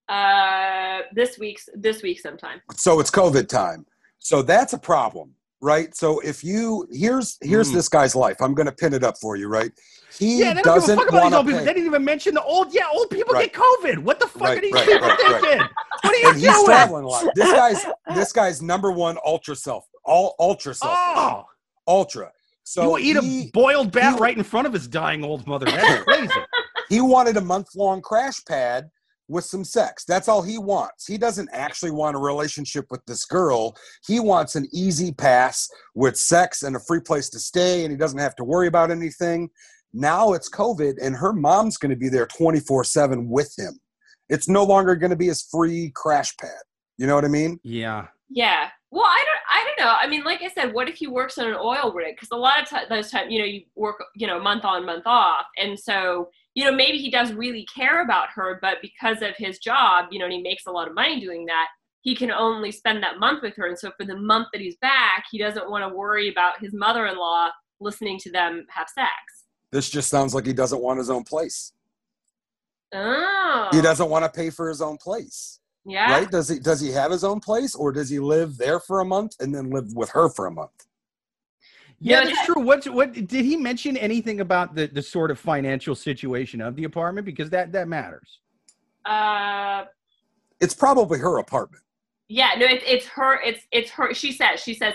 uh 0.09 1.01
this 1.15 1.39
week's 1.39 1.69
this 1.75 2.03
week 2.03 2.19
sometime 2.21 2.61
So 2.75 3.01
it's 3.01 3.11
COVID 3.11 3.49
time. 3.49 3.87
So 4.19 4.43
that's 4.43 4.73
a 4.73 4.79
problem, 4.79 5.35
right? 5.61 5.95
So 5.97 6.21
if 6.21 6.43
you 6.45 6.87
here's 6.91 7.39
here's 7.41 7.71
Mm. 7.71 7.75
this 7.75 7.89
guy's 7.89 8.15
life. 8.15 8.37
I'm 8.41 8.55
going 8.55 8.67
to 8.67 8.73
pin 8.73 8.93
it 8.95 9.05
up 9.05 9.17
for 9.19 9.37
you, 9.37 9.49
right? 9.49 9.71
He 10.19 10.41
yeah, 10.41 10.53
they 10.55 10.63
don't 10.63 10.75
give 10.75 10.75
a 10.75 10.81
doesn't 10.81 10.99
fuck 10.99 11.09
about 11.09 11.23
these 11.25 11.33
old 11.35 11.47
people. 11.47 11.61
pay. 11.61 11.65
They 11.67 11.73
didn't 11.75 11.87
even 11.87 12.05
mention 12.05 12.35
the 12.35 12.43
old. 12.43 12.75
Yeah, 12.75 12.83
old 12.93 13.11
people 13.11 13.33
Right. 13.35 13.51
get 13.53 13.63
COVID. 13.63 13.99
What 14.01 14.21
the 14.21 14.27
fuck 14.27 14.43
Right, 14.43 14.59
are 14.59 14.61
these 14.61 14.73
right, 14.75 14.87
people 14.87 15.09
right, 15.09 15.19
right. 15.31 15.43
thinking? 15.43 15.69
What 16.03 16.15
are 16.15 16.19
you 16.19 16.29
and 16.29 16.37
he's 16.37 16.53
doing? 16.53 16.65
traveling 16.67 17.05
a 17.05 17.09
lot. 17.09 17.25
This 17.35 17.53
guy's 17.53 17.87
this 18.15 18.33
guy's 18.33 18.61
number 18.61 18.91
one 18.91 19.17
ultra 19.25 19.57
self, 19.57 19.87
all 20.05 20.35
ultra 20.39 20.75
self, 20.75 20.99
Oh, 20.99 21.45
ultra. 21.89 22.33
So 22.65 22.83
So 22.83 22.91
will 22.91 22.99
eat 22.99 23.17
he, 23.21 23.49
a 23.49 23.51
boiled 23.53 23.93
bat 23.93 24.15
he- 24.15 24.21
right 24.21 24.37
in 24.37 24.45
front 24.45 24.67
of 24.67 24.73
his 24.73 24.87
dying 24.89 25.25
old 25.25 25.47
mother. 25.47 25.67
That's 25.67 26.03
crazy. 26.05 26.33
he 26.89 27.01
wanted 27.01 27.37
a 27.37 27.41
month 27.41 27.75
long 27.75 28.01
crash 28.03 28.45
pad 28.45 28.89
with 29.29 29.45
some 29.45 29.65
sex. 29.65 30.05
That's 30.05 30.29
all 30.29 30.43
he 30.43 30.59
wants. 30.59 31.07
He 31.07 31.17
doesn't 31.17 31.49
actually 31.53 31.93
want 31.93 32.17
a 32.17 32.19
relationship 32.19 32.87
with 32.91 33.05
this 33.07 33.25
girl. 33.25 33.75
He 34.07 34.21
wants 34.21 34.57
an 34.57 34.67
easy 34.73 35.13
pass 35.13 35.69
with 35.95 36.19
sex 36.19 36.63
and 36.65 36.77
a 36.77 36.81
free 36.81 37.01
place 37.01 37.31
to 37.31 37.39
stay, 37.39 37.85
and 37.85 37.91
he 37.91 37.97
doesn't 37.97 38.19
have 38.19 38.35
to 38.37 38.45
worry 38.45 38.67
about 38.69 38.91
anything. 38.91 39.49
Now 39.95 40.33
it's 40.33 40.51
COVID, 40.51 40.95
and 41.03 41.15
her 41.17 41.33
mom's 41.33 41.77
going 41.79 41.91
to 41.91 41.97
be 41.97 42.09
there 42.09 42.27
24 42.27 42.85
7 42.85 43.29
with 43.29 43.55
him. 43.59 43.79
It's 44.29 44.49
no 44.49 44.65
longer 44.65 44.97
going 44.97 45.11
to 45.11 45.17
be 45.17 45.27
his 45.27 45.43
free 45.43 45.93
crash 45.95 46.35
pad. 46.39 46.51
You 46.99 47.07
know 47.07 47.15
what 47.15 47.25
I 47.25 47.29
mean? 47.29 47.59
yeah. 47.63 48.07
Yeah. 48.31 48.69
Well, 48.93 49.05
I 49.05 49.25
don't. 49.25 49.41
I 49.51 49.65
don't 49.65 49.85
know. 49.85 49.95
I 49.99 50.07
mean, 50.07 50.23
like 50.23 50.43
I 50.43 50.49
said, 50.49 50.73
what 50.73 50.89
if 50.89 50.97
he 50.97 51.09
works 51.09 51.39
on 51.39 51.49
an 51.49 51.57
oil 51.61 51.93
rig? 51.93 52.15
Because 52.15 52.29
a 52.31 52.37
lot 52.37 52.63
of 52.63 52.69
ti 52.69 52.77
those 52.89 53.11
times, 53.11 53.33
you 53.33 53.41
know, 53.41 53.45
you 53.47 53.63
work, 53.75 54.05
you 54.15 54.27
know, 54.27 54.39
month 54.39 54.65
on, 54.65 54.87
month 54.87 55.07
off, 55.07 55.47
and 55.57 55.79
so 55.79 56.29
you 56.55 56.65
know, 56.65 56.73
maybe 56.73 56.99
he 56.99 57.11
does 57.11 57.33
really 57.33 57.67
care 57.75 58.03
about 58.03 58.29
her, 58.35 58.59
but 58.61 58.79
because 58.83 59.23
of 59.23 59.35
his 59.37 59.59
job, 59.59 60.07
you 60.11 60.19
know, 60.19 60.27
and 60.27 60.35
he 60.35 60.43
makes 60.43 60.67
a 60.67 60.71
lot 60.71 60.89
of 60.89 60.95
money 60.95 61.19
doing 61.19 61.47
that, 61.47 61.69
he 62.03 62.15
can 62.15 62.31
only 62.31 62.71
spend 62.71 63.03
that 63.03 63.19
month 63.19 63.43
with 63.43 63.57
her. 63.57 63.67
And 63.67 63.79
so 63.79 63.91
for 63.97 64.05
the 64.05 64.17
month 64.17 64.49
that 64.53 64.61
he's 64.61 64.77
back, 64.77 65.25
he 65.31 65.39
doesn't 65.39 65.71
want 65.71 65.89
to 65.89 65.97
worry 65.97 66.29
about 66.29 66.61
his 66.61 66.75
mother-in-law 66.75 67.51
listening 67.81 68.19
to 68.19 68.31
them 68.31 68.67
have 68.69 68.89
sex. 68.89 69.11
This 69.71 69.89
just 69.89 70.11
sounds 70.11 70.35
like 70.35 70.45
he 70.45 70.53
doesn't 70.53 70.81
want 70.81 70.99
his 70.99 71.09
own 71.09 71.25
place. 71.25 71.73
Oh. 72.93 73.69
He 73.73 73.81
doesn't 73.81 74.11
want 74.11 74.25
to 74.25 74.31
pay 74.31 74.51
for 74.51 74.69
his 74.69 74.83
own 74.83 74.99
place. 74.99 75.59
Yeah. 75.85 76.13
Right? 76.13 76.31
Does 76.31 76.49
he 76.49 76.59
does 76.59 76.81
he 76.81 76.91
have 76.93 77.11
his 77.11 77.25
own 77.25 77.41
place 77.41 77.75
or 77.75 77.91
does 77.93 78.09
he 78.09 78.19
live 78.19 78.57
there 78.57 78.79
for 78.79 79.01
a 79.01 79.05
month 79.05 79.35
and 79.41 79.55
then 79.55 79.71
live 79.71 79.93
with 79.95 80.11
her 80.11 80.29
for 80.29 80.47
a 80.47 80.51
month? 80.51 80.71
Yeah, 81.99 82.21
No, 82.21 82.27
that's 82.27 82.47
true. 82.47 82.63
What 82.63 82.85
what 82.87 83.13
did 83.13 83.31
he 83.31 83.57
mention 83.57 83.97
anything 83.97 84.41
about 84.41 84.75
the, 84.75 84.87
the 84.87 85.03
sort 85.03 85.31
of 85.31 85.39
financial 85.39 85.95
situation 85.95 86.61
of 86.61 86.77
the 86.77 86.85
apartment? 86.85 87.25
Because 87.25 87.51
that 87.51 87.73
that 87.73 87.89
matters. 87.89 88.41
Uh. 89.05 89.85
It's 90.61 90.75
probably 90.75 91.19
her 91.19 91.39
apartment. 91.39 91.83
Yeah, 92.29 92.51
no, 92.57 92.67
it's 92.67 92.85
it's 92.87 93.07
her. 93.07 93.41
It's 93.43 93.67
it's 93.73 93.91
her. 93.91 94.15
She 94.15 94.31
says 94.33 94.61
she 94.61 94.75
says 94.75 94.95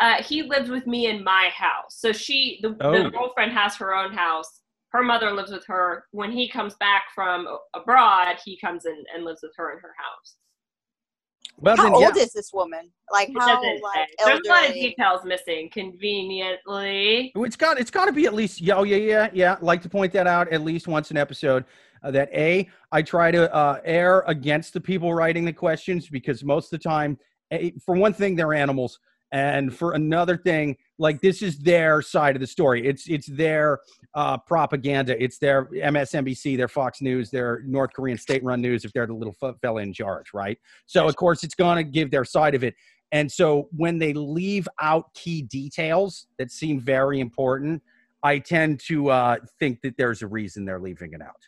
uh, 0.00 0.22
he 0.22 0.42
lives 0.44 0.70
with 0.70 0.86
me 0.86 1.06
in 1.08 1.24
my 1.24 1.50
house. 1.52 1.96
So 1.98 2.12
she 2.12 2.60
the, 2.62 2.76
Oh. 2.80 3.02
the 3.02 3.10
girlfriend 3.10 3.52
has 3.52 3.74
her 3.76 3.94
own 3.94 4.12
house. 4.14 4.60
Her 4.90 5.02
mother 5.02 5.32
lives 5.32 5.50
with 5.50 5.66
her. 5.66 6.04
When 6.12 6.32
he 6.32 6.48
comes 6.48 6.74
back 6.80 7.04
from 7.14 7.46
abroad, 7.74 8.36
he 8.44 8.58
comes 8.58 8.86
in 8.86 9.04
and 9.14 9.24
lives 9.24 9.40
with 9.42 9.52
her 9.56 9.72
in 9.72 9.78
her 9.80 9.94
house. 9.98 10.36
Well, 11.60 11.76
how 11.76 11.84
then, 11.84 11.92
old 11.92 12.16
yeah. 12.16 12.22
is 12.22 12.32
this 12.32 12.52
woman? 12.52 12.90
Like 13.10 13.30
how 13.36 13.46
doesn't 13.46 13.82
like. 13.82 14.08
There's 14.24 14.40
a 14.46 14.48
lot 14.48 14.68
of 14.68 14.74
details 14.74 15.24
missing. 15.24 15.70
Conveniently. 15.72 17.32
It's 17.34 17.56
got 17.56 17.80
it's 17.80 17.90
got 17.90 18.04
to 18.04 18.12
be 18.12 18.26
at 18.26 18.34
least 18.34 18.60
yeah 18.60 18.74
oh 18.76 18.84
yeah 18.84 18.96
yeah 18.96 19.28
yeah. 19.32 19.56
Like 19.60 19.82
to 19.82 19.88
point 19.88 20.12
that 20.12 20.26
out 20.26 20.48
at 20.52 20.62
least 20.62 20.86
once 20.88 21.10
an 21.10 21.16
episode. 21.16 21.64
Uh, 22.00 22.12
that 22.12 22.32
a 22.32 22.68
I 22.92 23.02
try 23.02 23.32
to 23.32 23.52
uh, 23.52 23.80
err 23.84 24.20
against 24.28 24.72
the 24.72 24.80
people 24.80 25.12
writing 25.14 25.44
the 25.44 25.52
questions 25.52 26.08
because 26.08 26.44
most 26.44 26.72
of 26.72 26.78
the 26.78 26.88
time, 26.88 27.18
a, 27.50 27.72
for 27.84 27.96
one 27.96 28.12
thing, 28.12 28.36
they're 28.36 28.54
animals, 28.54 29.00
and 29.32 29.74
for 29.74 29.94
another 29.94 30.36
thing, 30.36 30.76
like 30.98 31.20
this 31.20 31.42
is 31.42 31.58
their 31.58 32.02
side 32.02 32.36
of 32.36 32.40
the 32.40 32.46
story. 32.46 32.86
It's 32.86 33.08
it's 33.08 33.26
their 33.26 33.80
uh, 34.14 34.38
propaganda. 34.38 35.20
It's 35.22 35.38
their 35.38 35.66
MSNBC, 35.66 36.56
their 36.56 36.68
Fox 36.68 37.00
News, 37.00 37.30
their 37.30 37.62
North 37.64 37.92
Korean 37.92 38.18
state-run 38.18 38.60
news. 38.60 38.84
If 38.84 38.92
they're 38.92 39.06
the 39.06 39.14
little 39.14 39.36
f- 39.42 39.56
fella 39.62 39.82
in 39.82 39.92
charge, 39.92 40.34
right? 40.34 40.58
So 40.86 41.06
of 41.06 41.16
course 41.16 41.44
it's 41.44 41.54
going 41.54 41.76
to 41.76 41.84
give 41.84 42.10
their 42.10 42.24
side 42.24 42.54
of 42.54 42.64
it. 42.64 42.74
And 43.12 43.30
so 43.30 43.68
when 43.74 43.98
they 43.98 44.12
leave 44.12 44.68
out 44.80 45.14
key 45.14 45.42
details 45.42 46.26
that 46.38 46.50
seem 46.50 46.80
very 46.80 47.20
important, 47.20 47.82
I 48.22 48.38
tend 48.38 48.80
to 48.88 49.10
uh, 49.10 49.36
think 49.58 49.80
that 49.82 49.96
there's 49.96 50.22
a 50.22 50.26
reason 50.26 50.64
they're 50.64 50.80
leaving 50.80 51.12
it 51.12 51.22
out. 51.22 51.46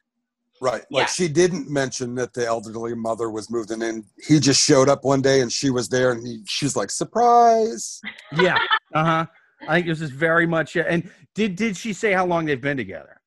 Right. 0.61 0.85
Yeah. 0.91 1.01
Like 1.01 1.09
she 1.09 1.27
didn't 1.29 1.71
mention 1.71 2.15
that 2.17 2.35
the 2.35 2.47
elderly 2.47 2.95
mother 2.95 3.31
was 3.31 3.51
moving 3.51 3.81
in. 3.81 4.05
He 4.27 4.39
just 4.39 4.63
showed 4.63 4.89
up 4.89 5.05
one 5.05 5.23
day 5.23 5.41
and 5.41 5.51
she 5.51 5.71
was 5.71 5.89
there 5.89 6.13
and 6.13 6.27
he, 6.27 6.43
she 6.47 6.67
was 6.67 6.77
like, 6.77 6.91
surprise. 6.91 8.01
Yeah. 8.37 8.59
Uh 8.95 9.05
huh. 9.05 9.27
I 9.69 9.77
think 9.77 9.87
this 9.87 10.01
is 10.01 10.11
very 10.11 10.47
much. 10.47 10.77
And 10.77 11.11
did 11.35 11.57
did 11.57 11.77
she 11.77 11.93
say 11.93 12.13
how 12.13 12.27
long 12.27 12.47
they've 12.47 12.61
been 12.61 12.77
together? 12.77 13.21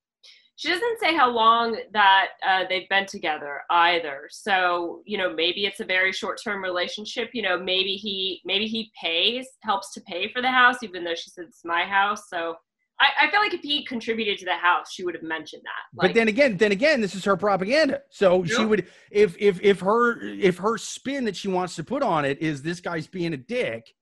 She 0.55 0.69
doesn't 0.69 0.99
say 0.99 1.15
how 1.15 1.29
long 1.29 1.77
that 1.93 2.27
uh, 2.47 2.63
they've 2.69 2.87
been 2.87 3.05
together 3.05 3.61
either. 3.69 4.27
So 4.29 5.01
you 5.05 5.17
know, 5.17 5.33
maybe 5.33 5.65
it's 5.65 5.79
a 5.79 5.85
very 5.85 6.11
short-term 6.11 6.63
relationship. 6.63 7.29
You 7.33 7.41
know, 7.41 7.59
maybe 7.59 7.95
he 7.95 8.41
maybe 8.45 8.67
he 8.67 8.91
pays 9.01 9.47
helps 9.63 9.93
to 9.93 10.01
pay 10.01 10.31
for 10.31 10.41
the 10.41 10.51
house, 10.51 10.77
even 10.83 11.03
though 11.03 11.15
she 11.15 11.29
said 11.29 11.45
it's 11.47 11.65
my 11.65 11.83
house. 11.83 12.29
So 12.29 12.55
I, 12.99 13.25
I 13.27 13.31
feel 13.31 13.39
like 13.39 13.53
if 13.53 13.61
he 13.61 13.83
contributed 13.83 14.37
to 14.39 14.45
the 14.45 14.55
house, 14.55 14.91
she 14.93 15.03
would 15.03 15.15
have 15.15 15.23
mentioned 15.23 15.63
that. 15.63 16.01
but 16.07 16.13
then 16.13 16.27
again, 16.27 16.57
then 16.57 16.71
again, 16.71 17.01
this 17.01 17.15
is 17.15 17.25
her 17.25 17.35
propaganda. 17.35 18.01
So 18.09 18.45
she 18.45 18.63
would, 18.63 18.87
if 19.11 19.35
if 19.39 19.59
if 19.61 19.79
her 19.79 20.21
if 20.21 20.57
her 20.57 20.77
spin 20.77 21.25
that 21.25 21.35
she 21.35 21.47
wants 21.47 21.75
to 21.75 21.83
put 21.83 22.03
on 22.03 22.23
it 22.25 22.41
is 22.41 22.61
this 22.61 22.79
guy's 22.79 23.07
being 23.07 23.33
a 23.33 23.37
dick, 23.37 23.93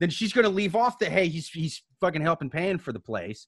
then 0.00 0.10
she's 0.10 0.32
going 0.32 0.44
to 0.44 0.50
leave 0.50 0.76
off 0.76 0.98
the 0.98 1.06
hey 1.06 1.28
he's 1.28 1.48
he's 1.48 1.82
fucking 2.00 2.22
helping 2.22 2.50
paying 2.50 2.78
for 2.78 2.92
the 2.92 3.00
place. 3.00 3.46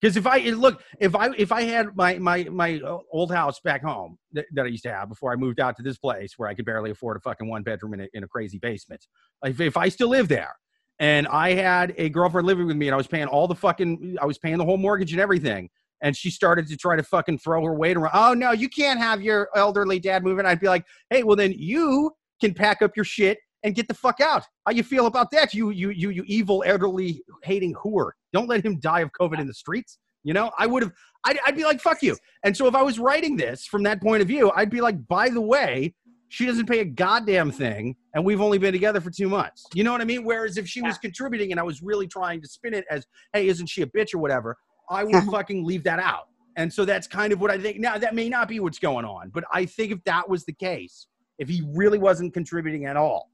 Because 0.00 0.16
if 0.16 0.26
I 0.26 0.38
look, 0.50 0.82
if 1.00 1.16
I 1.16 1.30
if 1.36 1.50
I 1.50 1.62
had 1.62 1.96
my 1.96 2.18
my 2.18 2.44
my 2.44 2.80
uh, 2.84 2.98
old 3.10 3.32
house 3.32 3.58
back 3.60 3.82
home 3.82 4.16
that, 4.32 4.46
that 4.54 4.64
I 4.64 4.68
used 4.68 4.84
to 4.84 4.92
have 4.92 5.08
before 5.08 5.32
I 5.32 5.36
moved 5.36 5.58
out 5.58 5.76
to 5.76 5.82
this 5.82 5.98
place 5.98 6.34
where 6.36 6.48
I 6.48 6.54
could 6.54 6.64
barely 6.64 6.90
afford 6.90 7.16
a 7.16 7.20
fucking 7.20 7.48
one 7.48 7.64
bedroom 7.64 7.94
in 7.94 8.00
a, 8.02 8.08
in 8.14 8.22
a 8.22 8.28
crazy 8.28 8.58
basement, 8.58 9.06
if 9.44 9.60
if 9.60 9.76
I 9.76 9.88
still 9.88 10.08
live 10.08 10.28
there 10.28 10.54
and 11.00 11.26
I 11.28 11.54
had 11.54 11.94
a 11.96 12.08
girlfriend 12.10 12.46
living 12.46 12.66
with 12.66 12.76
me 12.76 12.88
and 12.88 12.94
I 12.94 12.96
was 12.96 13.08
paying 13.08 13.26
all 13.26 13.48
the 13.48 13.54
fucking 13.56 14.16
I 14.20 14.26
was 14.26 14.38
paying 14.38 14.58
the 14.58 14.64
whole 14.64 14.76
mortgage 14.76 15.12
and 15.12 15.20
everything, 15.20 15.68
and 16.00 16.16
she 16.16 16.30
started 16.30 16.68
to 16.68 16.76
try 16.76 16.94
to 16.94 17.02
fucking 17.02 17.38
throw 17.38 17.64
her 17.64 17.74
weight 17.74 17.96
around. 17.96 18.12
Oh 18.14 18.34
no, 18.34 18.52
you 18.52 18.68
can't 18.68 19.00
have 19.00 19.20
your 19.20 19.48
elderly 19.56 19.98
dad 19.98 20.22
moving. 20.22 20.46
I'd 20.46 20.60
be 20.60 20.68
like, 20.68 20.84
hey, 21.10 21.24
well 21.24 21.36
then 21.36 21.54
you 21.56 22.12
can 22.40 22.54
pack 22.54 22.82
up 22.82 22.92
your 22.94 23.04
shit 23.04 23.38
and 23.64 23.74
get 23.74 23.88
the 23.88 23.94
fuck 23.94 24.20
out. 24.20 24.44
How 24.66 24.72
you 24.72 24.82
feel 24.82 25.06
about 25.06 25.30
that? 25.32 25.54
You 25.54 25.70
you 25.70 25.90
you 25.90 26.10
you 26.10 26.24
evil 26.26 26.62
elderly 26.66 27.22
hating 27.42 27.74
whore. 27.74 28.10
Don't 28.32 28.48
let 28.48 28.64
him 28.64 28.78
die 28.78 29.00
of 29.00 29.10
COVID 29.18 29.38
in 29.38 29.46
the 29.46 29.54
streets. 29.54 29.98
You 30.24 30.34
know, 30.34 30.50
I 30.58 30.66
would 30.66 30.82
have. 30.82 30.92
I'd, 31.24 31.38
I'd 31.46 31.56
be 31.56 31.64
like, 31.64 31.80
fuck 31.80 32.02
you. 32.02 32.16
And 32.44 32.56
so 32.56 32.66
if 32.66 32.74
I 32.74 32.82
was 32.82 32.98
writing 32.98 33.36
this 33.36 33.66
from 33.66 33.82
that 33.84 34.00
point 34.00 34.22
of 34.22 34.28
view, 34.28 34.52
I'd 34.54 34.70
be 34.70 34.80
like, 34.80 35.06
by 35.08 35.28
the 35.28 35.40
way, 35.40 35.94
she 36.28 36.46
doesn't 36.46 36.66
pay 36.66 36.80
a 36.80 36.84
goddamn 36.84 37.50
thing, 37.50 37.96
and 38.14 38.24
we've 38.24 38.40
only 38.40 38.58
been 38.58 38.72
together 38.72 39.00
for 39.00 39.10
two 39.10 39.28
months. 39.28 39.64
You 39.74 39.84
know 39.84 39.92
what 39.92 40.00
I 40.00 40.04
mean? 40.04 40.24
Whereas 40.24 40.56
if 40.56 40.68
she 40.68 40.82
was 40.82 40.98
contributing 40.98 41.50
and 41.50 41.58
I 41.58 41.62
was 41.62 41.82
really 41.82 42.06
trying 42.06 42.40
to 42.42 42.48
spin 42.48 42.74
it 42.74 42.84
as, 42.90 43.06
hey, 43.32 43.48
isn't 43.48 43.66
she 43.66 43.82
a 43.82 43.86
bitch 43.86 44.14
or 44.14 44.18
whatever, 44.18 44.56
I 44.90 45.04
would 45.04 45.24
fucking 45.30 45.64
leave 45.64 45.82
that 45.84 45.98
out. 45.98 46.28
And 46.56 46.72
so 46.72 46.84
that's 46.84 47.06
kind 47.06 47.32
of 47.32 47.40
what 47.40 47.50
I 47.50 47.58
think. 47.58 47.78
Now, 47.78 47.98
that 47.98 48.14
may 48.14 48.28
not 48.28 48.48
be 48.48 48.60
what's 48.60 48.78
going 48.78 49.04
on, 49.04 49.30
but 49.30 49.44
I 49.52 49.64
think 49.64 49.92
if 49.92 50.02
that 50.04 50.28
was 50.28 50.44
the 50.44 50.52
case, 50.52 51.06
if 51.38 51.48
he 51.48 51.62
really 51.74 51.98
wasn't 51.98 52.34
contributing 52.34 52.84
at 52.84 52.96
all, 52.96 53.30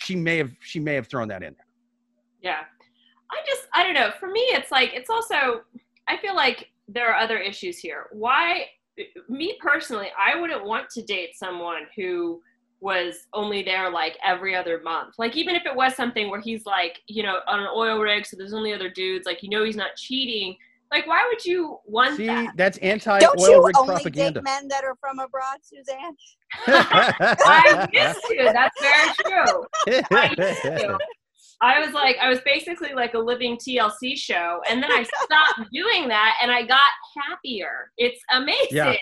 she 0.00 0.16
may 0.16 0.38
have 0.38 0.50
she 0.60 0.80
may 0.80 0.94
have 0.94 1.06
thrown 1.06 1.28
that 1.28 1.42
in 1.42 1.54
there. 1.54 1.66
Yeah. 2.42 2.60
I 3.30 3.36
just, 3.46 3.68
I 3.72 3.84
don't 3.84 3.94
know. 3.94 4.10
For 4.18 4.28
me, 4.28 4.40
it's 4.40 4.72
like, 4.72 4.92
it's 4.92 5.08
also, 5.08 5.60
I 6.08 6.16
feel 6.16 6.34
like 6.34 6.68
there 6.88 7.12
are 7.12 7.20
other 7.20 7.38
issues 7.38 7.78
here. 7.78 8.06
Why, 8.10 8.66
me 9.28 9.56
personally, 9.60 10.08
I 10.18 10.40
wouldn't 10.40 10.64
want 10.64 10.90
to 10.90 11.02
date 11.02 11.36
someone 11.36 11.82
who 11.96 12.42
was 12.80 13.28
only 13.32 13.62
there 13.62 13.88
like 13.90 14.18
every 14.24 14.56
other 14.56 14.80
month. 14.82 15.14
Like, 15.18 15.36
even 15.36 15.54
if 15.54 15.64
it 15.64 15.76
was 15.76 15.94
something 15.94 16.28
where 16.28 16.40
he's 16.40 16.66
like, 16.66 17.00
you 17.06 17.22
know, 17.22 17.38
on 17.46 17.60
an 17.60 17.68
oil 17.72 18.00
rig, 18.00 18.26
so 18.26 18.36
there's 18.36 18.54
only 18.54 18.72
other 18.72 18.90
dudes, 18.90 19.26
like, 19.26 19.42
you 19.42 19.48
know, 19.48 19.62
he's 19.62 19.76
not 19.76 19.94
cheating. 19.96 20.56
Like, 20.90 21.06
why 21.06 21.24
would 21.30 21.44
you 21.44 21.78
want 21.86 22.16
See, 22.16 22.26
that? 22.26 22.54
that's 22.56 22.78
anti 22.78 23.20
Don't 23.20 23.38
oil 23.40 23.48
you 23.48 23.72
only 23.78 23.94
propaganda. 23.94 24.40
date 24.40 24.44
men 24.44 24.68
that 24.68 24.82
are 24.82 24.96
from 25.00 25.20
abroad, 25.20 25.58
Suzanne? 25.62 26.16
I 26.66 27.88
used 27.92 28.20
to. 28.22 28.50
That's 28.52 28.80
very 28.80 29.10
true. 29.22 29.66
I 30.10 30.34
used 30.36 30.62
to. 30.62 30.98
I 31.62 31.78
was 31.78 31.92
like, 31.92 32.16
I 32.22 32.28
was 32.28 32.40
basically 32.44 32.94
like 32.94 33.14
a 33.14 33.18
living 33.18 33.56
TLC 33.56 34.16
show, 34.16 34.60
and 34.68 34.82
then 34.82 34.90
I 34.90 35.02
stopped 35.02 35.70
doing 35.72 36.08
that, 36.08 36.36
and 36.42 36.50
I 36.50 36.62
got 36.64 36.90
happier. 37.16 37.90
It's 37.98 38.20
amazing. 38.32 38.68
Yeah. 38.70 38.94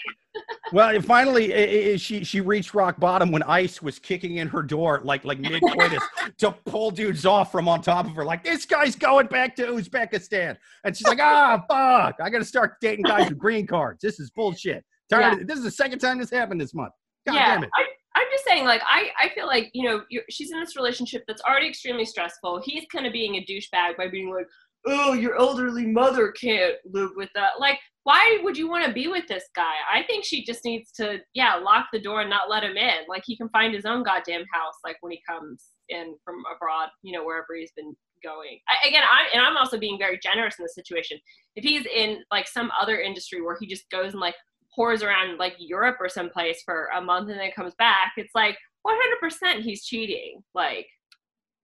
Well, 0.72 1.00
finally, 1.02 1.52
i- 1.54 1.92
i- 1.92 1.96
she 1.96 2.24
she 2.24 2.40
reached 2.40 2.74
rock 2.74 2.98
bottom 2.98 3.30
when 3.30 3.42
Ice 3.44 3.80
was 3.80 3.98
kicking 3.98 4.36
in 4.36 4.48
her 4.48 4.62
door, 4.62 5.00
like 5.04 5.24
like 5.24 5.38
mid 5.38 5.62
coitus, 5.72 6.02
to 6.38 6.52
pull 6.66 6.90
dudes 6.90 7.24
off 7.26 7.50
from 7.52 7.68
on 7.68 7.80
top 7.82 8.06
of 8.06 8.12
her. 8.14 8.24
Like 8.24 8.44
this 8.44 8.64
guy's 8.66 8.96
going 8.96 9.26
back 9.26 9.56
to 9.56 9.66
Uzbekistan, 9.66 10.56
and 10.84 10.96
she's 10.96 11.06
like, 11.06 11.20
ah, 11.20 11.64
fuck! 11.68 12.16
I 12.22 12.30
got 12.30 12.38
to 12.38 12.44
start 12.44 12.74
dating 12.80 13.04
guys 13.04 13.28
with 13.28 13.38
green 13.38 13.66
cards. 13.66 14.00
This 14.02 14.20
is 14.20 14.30
bullshit. 14.30 14.84
Tired. 15.10 15.42
Of, 15.42 15.46
this 15.46 15.58
is 15.58 15.64
the 15.64 15.70
second 15.70 16.00
time 16.00 16.18
this 16.18 16.30
happened 16.30 16.60
this 16.60 16.74
month. 16.74 16.92
God 17.26 17.34
yeah, 17.34 17.54
damn 17.54 17.64
it. 17.64 17.70
I, 17.74 17.84
I'm 18.14 18.26
just 18.32 18.44
saying, 18.44 18.64
like, 18.64 18.82
I, 18.86 19.08
I 19.22 19.28
feel 19.30 19.46
like, 19.46 19.70
you 19.72 19.88
know, 19.88 20.02
you're, 20.10 20.24
she's 20.28 20.50
in 20.50 20.58
this 20.60 20.76
relationship 20.76 21.24
that's 21.26 21.40
already 21.48 21.68
extremely 21.68 22.04
stressful. 22.04 22.62
He's 22.64 22.84
kind 22.92 23.06
of 23.06 23.12
being 23.12 23.36
a 23.36 23.44
douchebag 23.46 23.96
by 23.96 24.08
being 24.08 24.30
like, 24.30 24.46
oh, 24.86 25.12
your 25.12 25.38
elderly 25.38 25.86
mother 25.86 26.32
can't 26.32 26.74
live 26.84 27.10
with 27.16 27.30
that. 27.34 27.52
Like, 27.58 27.78
why 28.08 28.38
would 28.42 28.56
you 28.56 28.70
want 28.70 28.86
to 28.86 28.90
be 28.90 29.06
with 29.06 29.28
this 29.28 29.44
guy? 29.54 29.74
I 29.92 30.02
think 30.02 30.24
she 30.24 30.42
just 30.42 30.64
needs 30.64 30.90
to, 30.92 31.18
yeah, 31.34 31.56
lock 31.56 31.88
the 31.92 32.00
door 32.00 32.22
and 32.22 32.30
not 32.30 32.48
let 32.48 32.64
him 32.64 32.78
in. 32.78 33.06
Like, 33.06 33.22
he 33.26 33.36
can 33.36 33.50
find 33.50 33.74
his 33.74 33.84
own 33.84 34.02
goddamn 34.02 34.46
house, 34.50 34.76
like, 34.82 34.96
when 35.02 35.12
he 35.12 35.20
comes 35.28 35.66
in 35.90 36.16
from 36.24 36.36
abroad, 36.56 36.88
you 37.02 37.12
know, 37.12 37.22
wherever 37.22 37.54
he's 37.54 37.72
been 37.72 37.94
going. 38.24 38.60
I, 38.66 38.88
again, 38.88 39.02
I, 39.02 39.26
and 39.34 39.44
I'm 39.44 39.58
also 39.58 39.78
being 39.78 39.98
very 39.98 40.18
generous 40.22 40.54
in 40.58 40.64
this 40.64 40.74
situation. 40.74 41.18
If 41.54 41.64
he's 41.64 41.84
in, 41.84 42.22
like, 42.30 42.48
some 42.48 42.70
other 42.80 42.98
industry 42.98 43.42
where 43.42 43.58
he 43.60 43.66
just 43.66 43.90
goes 43.90 44.12
and, 44.12 44.20
like, 44.22 44.36
whores 44.78 45.02
around 45.02 45.36
like 45.36 45.56
Europe 45.58 45.98
or 46.00 46.08
someplace 46.08 46.62
for 46.64 46.88
a 46.96 47.02
month 47.02 47.28
and 47.28 47.38
then 47.38 47.50
comes 47.54 47.74
back, 47.78 48.12
it's 48.16 48.34
like 48.34 48.56
100% 48.86 49.60
he's 49.60 49.84
cheating. 49.84 50.42
Like, 50.54 50.86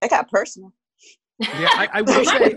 It 0.03 0.11
got 0.11 0.31
personal. 0.31 0.75
Yeah, 1.41 1.69
I, 1.73 1.89
I 1.95 2.03
will 2.03 2.25
say. 2.25 2.55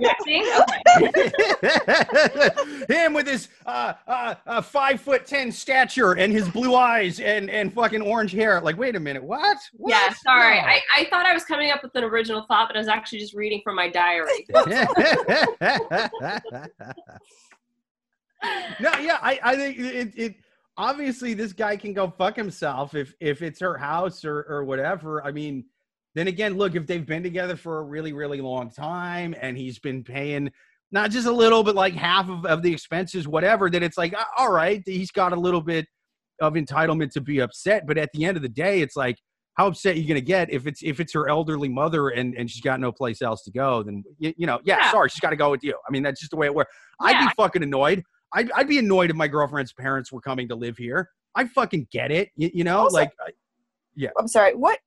Him 2.95 3.13
with 3.13 3.27
his 3.27 3.49
uh, 3.65 3.93
uh, 4.07 4.35
uh, 4.45 4.61
five 4.61 5.01
foot 5.01 5.25
ten 5.25 5.51
stature 5.51 6.13
and 6.13 6.31
his 6.31 6.47
blue 6.47 6.75
eyes 6.75 7.19
and, 7.19 7.49
and 7.49 7.73
fucking 7.73 8.01
orange 8.01 8.31
hair. 8.31 8.61
Like, 8.61 8.77
wait 8.77 8.95
a 8.95 8.99
minute, 8.99 9.23
what? 9.23 9.57
what? 9.73 9.89
Yeah, 9.89 10.13
sorry. 10.23 10.61
No. 10.61 10.67
I, 10.67 10.81
I 10.95 11.07
thought 11.09 11.25
I 11.25 11.33
was 11.33 11.43
coming 11.43 11.71
up 11.71 11.81
with 11.81 11.95
an 11.95 12.03
original 12.03 12.45
thought, 12.47 12.69
but 12.69 12.75
I 12.75 12.79
was 12.79 12.87
actually 12.87 13.19
just 13.19 13.33
reading 13.33 13.61
from 13.63 13.75
my 13.75 13.89
diary. 13.89 14.45
no, 14.53 14.59
yeah, 18.99 19.17
I, 19.21 19.39
I 19.43 19.55
think 19.55 19.79
it, 19.79 20.13
it 20.15 20.35
obviously 20.77 21.33
this 21.33 21.51
guy 21.51 21.75
can 21.77 21.93
go 21.93 22.13
fuck 22.15 22.35
himself 22.35 22.93
if 22.93 23.15
if 23.19 23.41
it's 23.41 23.59
her 23.59 23.75
house 23.75 24.23
or 24.23 24.45
or 24.47 24.63
whatever. 24.65 25.25
I 25.25 25.31
mean, 25.31 25.65
then 26.17 26.27
again, 26.27 26.57
look, 26.57 26.75
if 26.75 26.87
they've 26.87 27.05
been 27.05 27.23
together 27.23 27.55
for 27.55 27.79
a 27.79 27.83
really, 27.83 28.13
really 28.13 28.41
long 28.41 28.69
time 28.71 29.35
and 29.41 29.57
he's 29.57 29.79
been 29.79 30.03
paying 30.03 30.51
not 30.91 31.11
just 31.11 31.27
a 31.27 31.31
little, 31.31 31.63
but 31.63 31.75
like 31.75 31.93
half 31.93 32.29
of, 32.29 32.45
of 32.45 32.61
the 32.61 32.71
expenses, 32.71 33.27
whatever, 33.27 33.69
then 33.69 33.83
it's 33.83 33.97
like, 33.97 34.15
all 34.37 34.51
right, 34.51 34.81
he's 34.85 35.11
got 35.11 35.33
a 35.33 35.35
little 35.39 35.61
bit 35.61 35.85
of 36.41 36.53
entitlement 36.53 37.11
to 37.11 37.21
be 37.21 37.39
upset. 37.39 37.85
But 37.85 37.97
at 37.97 38.09
the 38.13 38.23
end 38.25 38.37
of 38.37 38.43
the 38.43 38.49
day, 38.49 38.81
it's 38.81 38.95
like, 38.95 39.17
how 39.55 39.67
upset 39.67 39.95
are 39.95 39.99
you 39.99 40.07
gonna 40.07 40.21
get 40.21 40.51
if 40.51 40.67
it's 40.67 40.83
if 40.83 40.99
it's 40.99 41.11
her 41.13 41.27
elderly 41.27 41.67
mother 41.67 42.09
and 42.09 42.35
and 42.35 42.47
she's 42.49 42.61
got 42.61 42.79
no 42.79 42.91
place 42.91 43.23
else 43.23 43.41
to 43.43 43.51
go? 43.51 43.81
Then 43.81 44.03
you, 44.19 44.31
you 44.37 44.45
know, 44.45 44.59
yeah, 44.63 44.77
Yeah. 44.77 44.91
sorry, 44.91 45.09
she's 45.09 45.19
got 45.19 45.31
to 45.31 45.35
go 45.35 45.49
with 45.49 45.63
you. 45.63 45.73
I 45.87 45.91
mean, 45.91 46.03
that's 46.03 46.19
just 46.19 46.29
the 46.29 46.37
way 46.37 46.45
it 46.45 46.53
works. 46.53 46.71
I'd 47.01 47.25
be 47.27 47.33
fucking 47.35 47.63
annoyed. 47.63 48.03
I'd, 48.33 48.51
I'd 48.51 48.67
be 48.67 48.77
annoyed 48.77 49.09
if 49.09 49.15
my 49.15 49.27
girlfriend's 49.27 49.73
parents 49.73 50.11
were 50.11 50.21
coming 50.21 50.47
to 50.49 50.55
live 50.55 50.77
here. 50.77 51.09
I 51.33 51.47
fucking 51.47 51.87
get 51.91 52.11
it. 52.11 52.29
You, 52.35 52.51
you 52.53 52.63
know, 52.63 52.77
Also- 52.81 52.97
like 52.97 53.11
I- 53.99 54.09
I'm 54.19 54.27
sorry. 54.27 54.53
What 54.55 54.79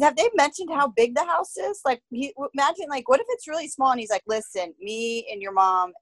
have 0.00 0.16
they 0.16 0.28
mentioned? 0.34 0.70
How 0.72 0.88
big 0.88 1.14
the 1.14 1.24
house 1.24 1.56
is? 1.56 1.80
Like, 1.84 2.02
he, 2.10 2.34
imagine 2.54 2.86
like, 2.88 3.08
what 3.08 3.20
if 3.20 3.26
it's 3.30 3.48
really 3.48 3.68
small? 3.68 3.90
And 3.92 4.00
he's 4.00 4.10
like, 4.10 4.22
"Listen, 4.26 4.74
me 4.80 5.26
and 5.32 5.40
your 5.40 5.52
mom, 5.52 5.92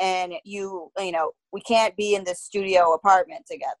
and 0.00 0.34
you, 0.44 0.90
you 0.98 1.12
know, 1.12 1.32
we 1.52 1.60
can't 1.60 1.94
be 1.96 2.14
in 2.14 2.24
this 2.24 2.40
studio 2.40 2.92
apartment 2.94 3.44
together. 3.50 3.72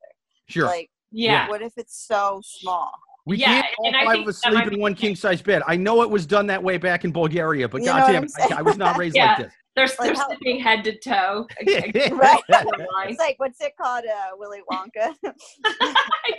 sure. 0.48 0.66
Like, 0.66 0.90
Yeah. 1.10 1.48
what 1.48 1.62
if 1.62 1.72
it's 1.76 2.06
so 2.06 2.40
small? 2.44 2.92
We 3.24 3.36
Yeah, 3.38 3.62
can't 3.62 3.66
all 3.78 3.86
and 3.86 3.96
I 3.96 4.04
five 4.04 4.12
think 4.14 4.24
of 4.24 4.28
us 4.30 4.42
sleep 4.42 4.72
in 4.72 4.80
one 4.80 4.94
king 4.94 5.14
size 5.16 5.40
bed. 5.40 5.62
I 5.66 5.76
know 5.76 6.02
it 6.02 6.10
was 6.10 6.26
done 6.26 6.46
that 6.48 6.62
way 6.62 6.76
back 6.76 7.04
in 7.04 7.12
Bulgaria, 7.12 7.68
but 7.68 7.80
You 7.80 7.86
know 7.86 7.92
goddamn 7.92 8.16
I'm 8.16 8.24
it, 8.24 8.52
I. 8.52 8.58
I 8.58 8.62
was 8.62 8.76
not 8.76 8.98
raised 8.98 9.16
Yeah. 9.16 9.36
like 9.38 9.50
They're, 9.74 9.86
Like 9.86 9.96
they're 10.00 10.14
how- 10.14 10.26
sleeping 10.28 10.60
head 10.60 10.84
to 10.84 10.98
toe. 10.98 11.46
Right. 12.12 12.42
It's 13.08 13.18
like 13.18 13.36
what's 13.38 13.60
it 13.60 13.72
called, 13.80 14.04
uh, 14.04 14.36
Willy 14.36 14.60
Wonka? 14.70 15.14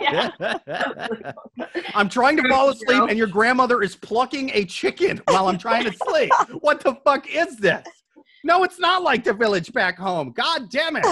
yeah. 0.00 0.30
I'm 1.94 2.08
trying 2.08 2.36
to 2.38 2.48
fall 2.48 2.70
asleep, 2.70 3.02
and 3.08 3.18
your 3.18 3.26
grandmother 3.26 3.82
is 3.82 3.96
plucking 3.96 4.50
a 4.54 4.64
chicken 4.64 5.20
while 5.28 5.48
I'm 5.48 5.58
trying 5.58 5.84
to 5.84 5.92
sleep. 5.92 6.30
What 6.60 6.80
the 6.80 6.94
fuck 7.04 7.28
is 7.28 7.56
this? 7.56 7.86
No, 8.44 8.62
it's 8.64 8.78
not 8.78 9.02
like 9.02 9.24
the 9.24 9.32
village 9.32 9.72
back 9.72 9.98
home. 9.98 10.32
God 10.32 10.70
damn 10.70 10.96
it. 10.96 11.04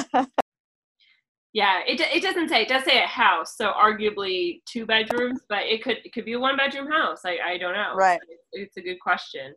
Yeah, 1.55 1.81
it, 1.87 2.01
it 2.01 2.23
doesn't 2.23 2.49
say. 2.49 2.63
It 2.63 2.69
does 2.69 2.85
say 2.85 3.03
a 3.03 3.07
house, 3.07 3.57
so 3.59 3.73
arguably 3.73 4.63
two 4.65 4.87
bedrooms, 4.87 5.41
but 5.51 5.65
it 5.65 5.83
could 5.83 5.99
it 6.05 6.13
could 6.15 6.25
be 6.25 6.33
a 6.33 6.39
one 6.41 6.57
bedroom 6.57 6.91
house. 6.91 7.21
I, 7.27 7.37
I 7.47 7.59
don't 7.59 7.75
know. 7.75 7.95
Right. 7.95 8.19
It's, 8.29 8.43
it's 8.53 8.77
a 8.79 8.81
good 8.81 8.99
question. 9.01 9.55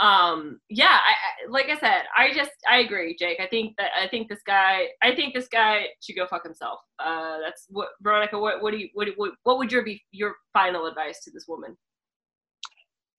Um, 0.00 0.58
yeah, 0.68 0.86
I, 0.86 1.12
I, 1.12 1.50
like 1.50 1.66
I 1.66 1.78
said, 1.78 2.02
I 2.18 2.32
just 2.34 2.50
I 2.68 2.78
agree, 2.78 3.16
Jake. 3.16 3.38
I 3.40 3.46
think 3.46 3.76
that 3.78 3.90
I 4.00 4.08
think 4.08 4.28
this 4.28 4.42
guy 4.44 4.88
I 5.02 5.14
think 5.14 5.34
this 5.34 5.48
guy 5.48 5.86
should 6.02 6.16
go 6.16 6.26
fuck 6.26 6.42
himself. 6.42 6.80
Uh, 6.98 7.38
that's 7.38 7.66
what 7.70 7.88
Veronica. 8.02 8.38
What 8.38 8.60
what 8.62 8.72
do 8.72 8.78
you 8.78 8.88
what 8.94 9.08
what, 9.16 9.32
what 9.44 9.58
would 9.58 9.70
your 9.70 9.82
be 9.82 10.02
your 10.10 10.34
final 10.52 10.86
advice 10.86 11.22
to 11.24 11.30
this 11.30 11.44
woman? 11.46 11.76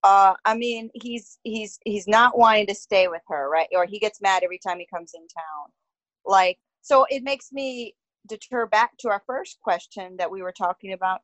uh 0.06 0.34
i 0.46 0.56
mean 0.56 0.90
he's 0.94 1.40
he's 1.44 1.80
he's 1.84 2.08
not 2.08 2.38
wanting 2.38 2.68
to 2.68 2.76
stay 2.76 3.08
with 3.08 3.24
her 3.28 3.50
right 3.50 3.68
or 3.74 3.86
he 3.86 4.00
gets 4.00 4.22
mad 4.22 4.44
every 4.44 4.60
time 4.60 4.80
he 4.80 4.88
comes 4.94 5.14
in 5.16 5.22
town 5.22 5.72
like 6.26 6.58
so 6.82 7.06
it 7.10 7.24
makes 7.24 7.52
me 7.52 7.94
deter 8.28 8.68
back 8.68 8.92
to 8.98 9.10
our 9.10 9.22
first 9.26 9.58
question 9.62 10.16
that 10.18 10.30
we 10.30 10.42
were 10.42 10.52
talking 10.52 10.94
about 10.94 11.22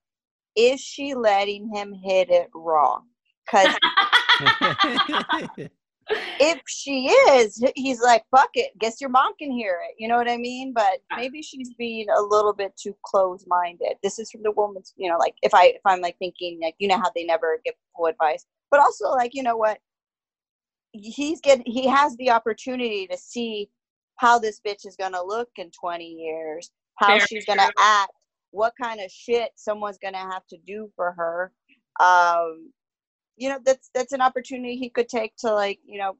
is 0.55 0.81
she 0.81 1.13
letting 1.13 1.69
him 1.73 1.93
hit 1.93 2.29
it 2.29 2.49
raw 2.55 2.99
because 3.45 3.75
if 6.39 6.59
she 6.67 7.07
is 7.07 7.63
he's 7.75 8.01
like 8.01 8.23
fuck 8.35 8.49
it 8.55 8.71
guess 8.79 8.99
your 8.99 9.09
mom 9.09 9.33
can 9.37 9.51
hear 9.51 9.79
it 9.87 9.95
you 9.97 10.07
know 10.07 10.17
what 10.17 10.29
i 10.29 10.37
mean? 10.37 10.73
But 10.73 10.99
maybe 11.15 11.41
she's 11.41 11.73
being 11.75 12.07
a 12.09 12.21
little 12.21 12.53
bit 12.53 12.73
too 12.81 12.95
close-minded 13.05 13.93
this 14.03 14.19
is 14.19 14.31
from 14.31 14.43
the 14.43 14.51
woman's 14.51 14.93
you 14.97 15.09
know 15.09 15.17
like 15.17 15.35
if 15.41 15.53
i 15.53 15.65
if 15.65 15.81
i'm 15.85 16.01
like 16.01 16.17
thinking 16.17 16.59
like 16.61 16.75
you 16.79 16.87
know 16.87 16.97
how 16.97 17.11
they 17.15 17.23
never 17.23 17.59
give 17.63 17.75
full 17.95 18.07
advice 18.07 18.45
but 18.71 18.79
also 18.79 19.09
like 19.09 19.35
you 19.35 19.43
know 19.43 19.57
what? 19.57 19.77
He's 20.93 21.39
getting 21.41 21.65
he 21.65 21.87
has 21.87 22.15
the 22.17 22.31
opportunity 22.31 23.05
to 23.07 23.17
see 23.17 23.69
how 24.15 24.39
this 24.39 24.59
bitch 24.65 24.85
is 24.85 24.95
gonna 24.95 25.23
look 25.23 25.49
in 25.57 25.69
20 25.71 26.05
years 26.05 26.71
how 26.95 27.09
Very 27.09 27.27
she's 27.27 27.45
gonna 27.45 27.63
true. 27.63 27.71
act 27.79 28.11
what 28.51 28.73
kind 28.81 28.99
of 28.99 29.09
shit 29.11 29.51
someone's 29.55 29.97
gonna 29.97 30.17
have 30.17 30.45
to 30.47 30.57
do 30.65 30.91
for 30.95 31.13
her 31.13 31.51
um 32.01 32.71
you 33.41 33.49
know 33.49 33.59
that's 33.65 33.89
that's 33.93 34.13
an 34.13 34.21
opportunity 34.21 34.75
he 34.75 34.89
could 34.89 35.09
take 35.09 35.35
to 35.37 35.51
like 35.53 35.79
you 35.85 35.97
know 35.97 36.15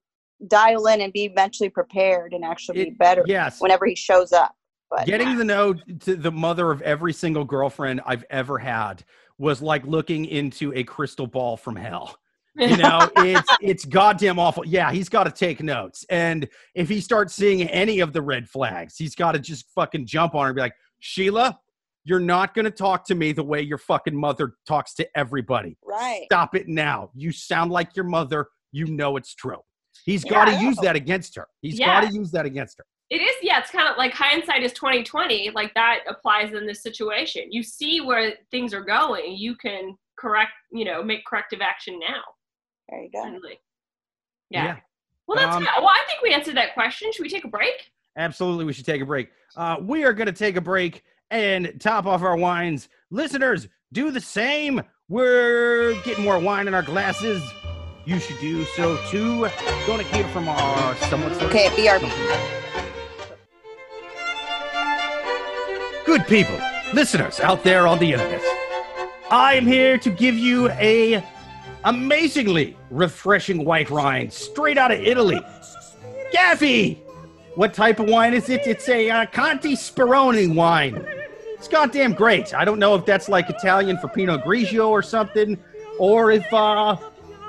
dial 0.48 0.88
in 0.88 1.02
and 1.02 1.14
be 1.14 1.30
mentally 1.30 1.70
prepared 1.70 2.34
and 2.34 2.44
actually 2.44 2.86
be 2.86 2.90
better 2.92 3.24
yes. 3.28 3.62
whenever 3.62 3.86
he 3.86 3.96
shows 3.96 4.34
up 4.34 4.56
but 4.92 5.06
Getting 5.06 5.38
to 5.38 5.44
know 5.46 5.74
to 5.74 6.16
the 6.18 6.32
mother 6.32 6.70
of 6.70 6.82
every 6.82 7.14
single 7.14 7.46
girlfriend 7.46 8.02
I've 8.06 8.26
ever 8.30 8.58
had 8.58 9.06
was 9.38 9.62
like 9.62 9.86
looking 9.88 10.26
into 10.26 10.74
a 10.74 10.84
crystal 10.84 11.26
ball 11.26 11.56
from 11.56 11.78
hell. 11.78 12.18
You 12.58 12.76
know, 12.76 13.10
it's 13.18 13.50
it's 13.62 13.86
goddamn 13.86 14.38
awful. 14.38 14.66
Yeah, 14.66 14.92
he's 14.92 15.08
got 15.08 15.24
to 15.24 15.32
take 15.32 15.64
notes, 15.64 16.06
and 16.10 16.46
if 16.76 16.90
he 16.90 17.00
starts 17.00 17.34
seeing 17.34 17.64
any 17.70 18.02
of 18.02 18.12
the 18.12 18.22
red 18.22 18.50
flags, 18.50 18.98
he's 18.98 19.16
got 19.16 19.32
to 19.32 19.40
just 19.40 19.66
fucking 19.74 20.06
jump 20.06 20.36
on 20.36 20.42
her 20.42 20.48
and 20.50 20.56
be 20.58 20.62
like, 20.62 20.76
Sheila, 21.00 21.58
you're 22.04 22.20
not 22.20 22.54
going 22.54 22.66
to 22.66 22.72
talk 22.72 23.06
to 23.06 23.16
me 23.16 23.32
the 23.32 23.44
way 23.44 23.62
your 23.62 23.78
fucking 23.78 24.16
mother 24.16 24.56
talks 24.68 24.94
to 24.96 25.08
everybody. 25.18 25.78
right 25.84 26.24
Stop 26.26 26.56
it 26.56 26.68
now. 26.68 27.12
You 27.14 27.32
sound 27.32 27.72
like 27.72 27.96
your 27.96 28.06
mother. 28.06 28.48
You 28.72 28.86
know 28.88 29.18
it's 29.18 29.36
true. 29.36 29.58
He's 30.06 30.24
got 30.24 30.46
to 30.46 30.60
use 30.60 30.78
that 30.78 30.96
against 30.96 31.36
her. 31.36 31.48
He's 31.62 31.78
Yeah. 31.78 32.02
got 32.02 32.10
to 32.10 32.14
use 32.16 32.32
that 32.32 32.46
against 32.46 32.78
her. 32.80 32.86
It 33.10 33.22
is, 33.22 33.36
yeah. 33.42 33.60
It's 33.60 33.70
kind 33.70 33.90
of 33.90 33.98
like 33.98 34.14
hindsight 34.14 34.64
is 34.64 34.72
twenty 34.74 35.04
twenty. 35.04 35.52
Like 35.54 35.74
that 35.76 36.00
applies 36.08 36.54
in 36.54 36.66
this 36.66 36.82
situation. 36.82 37.52
You 37.52 37.62
see 37.62 38.00
where 38.02 38.34
things 38.52 38.74
are 38.74 38.84
going. 38.84 39.36
You 39.36 39.56
can 39.58 39.96
correct, 40.18 40.52
you 40.72 40.86
know, 40.86 41.04
make 41.04 41.26
corrective 41.26 41.60
action 41.62 42.00
now. 42.00 42.22
there 42.90 43.02
you 43.04 43.10
go 43.14 43.24
Really. 43.30 43.60
Yeah. 44.50 44.64
Yeah. 44.66 44.78
Well, 45.28 45.38
that's 45.38 45.56
Um. 45.58 45.64
Well, 45.78 45.90
I 45.90 46.04
think 46.08 46.22
we 46.24 46.34
answered 46.34 46.56
that 46.56 46.74
question. 46.74 47.12
Should 47.12 47.24
we 47.24 47.30
take 47.30 47.44
a 47.44 47.50
break? 47.50 47.92
Absolutely, 48.18 48.66
we 48.66 48.74
should 48.74 48.86
take 48.86 49.02
a 49.02 49.06
break. 49.06 49.30
Uh, 49.56 49.78
we 49.82 50.04
are 50.04 50.14
going 50.14 50.26
to 50.28 50.34
take 50.34 50.56
a 50.58 50.62
break 50.62 51.04
and 51.32 51.74
top 51.80 52.06
off 52.06 52.22
our 52.22 52.36
wines. 52.36 52.90
Listeners, 53.10 53.68
do 53.92 54.12
the 54.12 54.22
same. 54.22 54.84
We're 55.08 56.00
getting 56.04 56.24
more 56.24 56.38
wine 56.38 56.68
in 56.68 56.74
our 56.74 56.84
glasses. 56.84 57.42
You 58.06 58.20
should 58.20 58.40
do 58.40 58.66
so 58.66 58.98
too. 59.08 59.48
Going 59.88 60.00
to 60.00 60.16
hear 60.16 60.28
from 60.28 60.48
our 60.48 60.96
somewhat. 61.10 61.42
okay 61.44 61.68
brb 61.70 62.12
Good 66.06 66.28
people, 66.28 66.60
listeners 66.94 67.40
out 67.40 67.64
there 67.64 67.88
on 67.88 68.00
the 68.00 68.14
internet. 68.14 68.42
I 69.30 69.54
am 69.54 69.66
here 69.66 69.98
to 70.00 70.10
give 70.10 70.36
you 70.36 70.70
a 70.72 71.24
amazingly 71.86 72.76
refreshing 72.90 73.64
white 73.64 73.90
wine 73.90 74.30
straight 74.30 74.78
out 74.78 74.92
of 74.92 75.00
Italy. 75.00 75.40
Gavi! 76.34 76.98
What 77.56 77.74
type 77.74 78.00
of 78.00 78.08
wine 78.08 78.34
is 78.34 78.50
it? 78.50 78.66
It's 78.66 78.90
a 78.90 79.10
uh, 79.10 79.26
Conti 79.28 79.74
Speroni 79.74 80.54
wine. 80.54 81.06
It's 81.62 81.68
goddamn 81.68 82.14
great. 82.14 82.56
I 82.56 82.66
don't 82.66 82.80
know 82.80 82.96
if 82.96 83.06
that's 83.06 83.30
like 83.30 83.48
Italian 83.48 84.00
for 84.00 84.08
Pinot 84.08 84.44
Grigio 84.44 84.90
or 84.90 85.04
something, 85.04 85.60
or 86.00 86.32
if 86.32 86.52
uh, 86.52 86.96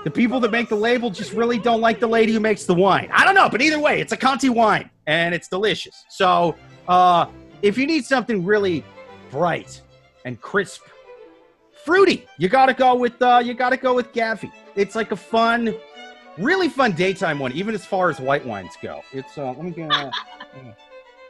the 0.04 0.10
people 0.10 0.38
that 0.40 0.50
make 0.50 0.68
the 0.68 0.76
label 0.76 1.08
just 1.08 1.32
really 1.32 1.56
don't 1.56 1.80
like 1.80 1.98
the 1.98 2.06
lady 2.06 2.30
who 2.34 2.38
makes 2.38 2.66
the 2.66 2.74
wine. 2.74 3.08
I 3.10 3.24
don't 3.24 3.34
know, 3.34 3.48
but 3.48 3.62
either 3.62 3.78
way, 3.78 4.02
it's 4.02 4.12
a 4.12 4.16
Conti 4.18 4.50
wine 4.50 4.90
and 5.06 5.34
it's 5.34 5.48
delicious. 5.48 6.04
So, 6.10 6.54
uh, 6.88 7.24
if 7.62 7.78
you 7.78 7.86
need 7.86 8.04
something 8.04 8.44
really 8.44 8.84
bright 9.30 9.80
and 10.26 10.38
crisp, 10.38 10.82
fruity, 11.82 12.26
you 12.36 12.50
gotta 12.50 12.74
go 12.74 12.94
with 12.94 13.14
uh, 13.22 13.40
you 13.42 13.54
gotta 13.54 13.78
go 13.78 13.94
with 13.94 14.12
Gavi. 14.12 14.52
It's 14.76 14.94
like 14.94 15.12
a 15.12 15.16
fun, 15.16 15.74
really 16.36 16.68
fun 16.68 16.92
daytime 16.92 17.38
one, 17.38 17.52
even 17.52 17.74
as 17.74 17.86
far 17.86 18.10
as 18.10 18.20
white 18.20 18.44
wines 18.44 18.74
go. 18.82 19.00
It's 19.14 19.38
uh, 19.38 19.52
let 19.52 19.62
me 19.62 19.70
get. 19.70 19.90
Uh, 19.90 20.10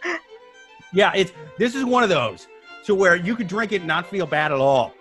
yeah, 0.92 1.12
it's 1.14 1.32
this 1.58 1.76
is 1.76 1.84
one 1.84 2.02
of 2.02 2.08
those 2.08 2.48
to 2.84 2.94
where 2.94 3.16
you 3.16 3.36
could 3.36 3.48
drink 3.48 3.72
it 3.72 3.76
and 3.76 3.86
not 3.86 4.06
feel 4.06 4.26
bad 4.26 4.52
at 4.52 4.58
all 4.58 4.94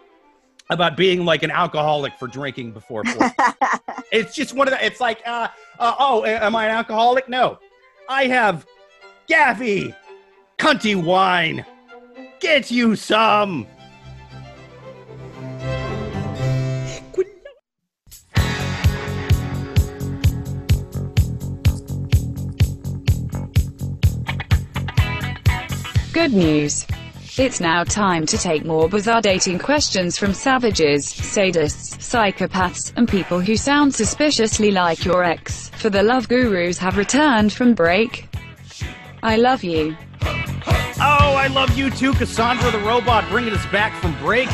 about 0.70 0.96
being 0.96 1.26
like 1.26 1.44
an 1.44 1.52
alcoholic 1.52 2.14
for 2.18 2.28
drinking 2.28 2.72
before. 2.72 3.04
it's 4.12 4.34
just 4.34 4.54
one 4.54 4.68
of 4.68 4.74
the. 4.74 4.86
It's 4.86 5.00
like, 5.00 5.22
uh, 5.26 5.48
uh, 5.80 5.96
oh, 6.00 6.26
am 6.26 6.56
I 6.56 6.66
an 6.66 6.72
alcoholic? 6.72 7.28
No, 7.28 7.60
I 8.08 8.26
have 8.26 8.66
Gavi, 9.30 9.96
cunty 10.58 11.02
wine. 11.02 11.66
Get 12.40 12.72
you 12.72 12.96
some. 12.96 13.68
Good 26.14 26.34
news. 26.34 26.86
It's 27.42 27.60
now 27.60 27.84
time 27.84 28.28
to 28.28 28.38
take 28.38 28.66
more 28.66 28.88
bizarre 28.88 29.20
dating 29.20 29.58
questions 29.58 30.16
from 30.16 30.32
savages, 30.32 31.08
sadists, 31.08 31.98
psychopaths, 31.98 32.94
and 32.96 33.10
people 33.10 33.40
who 33.40 33.58
sound 33.58 33.96
suspiciously 33.96 34.70
like 34.70 35.04
your 35.04 35.24
ex. 35.24 35.70
For 35.70 35.90
the 35.90 36.04
love 36.04 36.30
gurus 36.30 36.78
have 36.78 36.98
returned 36.98 37.52
from 37.52 37.74
break. 37.74 38.30
I 39.24 39.38
love 39.38 39.64
you. 39.64 39.98
Oh, 40.24 41.34
I 41.36 41.48
love 41.48 41.76
you 41.76 41.90
too, 41.90 42.14
Cassandra 42.14 42.70
the 42.70 42.78
robot, 42.78 43.28
bringing 43.30 43.54
us 43.54 43.66
back 43.72 44.00
from 44.00 44.16
break. 44.20 44.48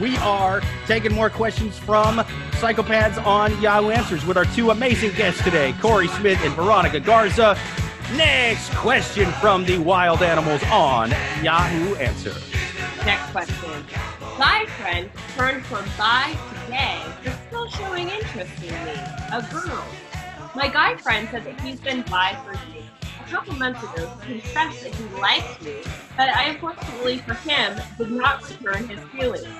We 0.00 0.16
are 0.18 0.62
taking 0.86 1.12
more 1.12 1.30
questions 1.30 1.76
from 1.80 2.18
psychopaths 2.60 3.20
on 3.26 3.60
Yahoo 3.60 3.90
Answers 3.90 4.24
with 4.24 4.36
our 4.36 4.44
two 4.44 4.70
amazing 4.70 5.14
guests 5.16 5.42
today, 5.42 5.74
Kory 5.80 6.06
Smith 6.06 6.38
and 6.44 6.54
Veronica 6.54 7.00
Garza. 7.00 7.58
Next 8.16 8.70
question 8.74 9.30
from 9.32 9.66
the 9.66 9.76
wild 9.76 10.22
animals 10.22 10.62
on 10.72 11.10
Yahoo 11.42 11.94
Answer. 11.96 12.32
Next 13.04 13.30
question. 13.32 13.84
My 14.38 14.64
friend 14.78 15.10
turned 15.36 15.62
from 15.66 15.84
bi 15.98 16.32
to 16.32 16.70
gay, 16.70 17.02
but 17.22 17.38
still 17.48 17.68
showing 17.68 18.08
interest 18.08 18.62
in 18.62 18.72
me. 18.86 18.94
A 19.30 19.46
girl. 19.52 19.84
My 20.56 20.68
guy 20.68 20.96
friend 20.96 21.28
said 21.30 21.44
that 21.44 21.60
he's 21.60 21.80
been 21.80 22.00
bi 22.02 22.34
for 22.46 22.52
years. 22.72 22.86
A 23.20 23.30
couple 23.30 23.52
months 23.56 23.82
ago, 23.82 24.10
he 24.26 24.40
confessed 24.40 24.84
that 24.84 24.94
he 24.94 25.04
liked 25.20 25.62
me, 25.62 25.74
but 26.16 26.30
I 26.30 26.44
unfortunately 26.44 27.18
for 27.18 27.34
him 27.34 27.78
did 27.98 28.10
not 28.10 28.48
return 28.48 28.88
his 28.88 29.00
feelings. 29.10 29.54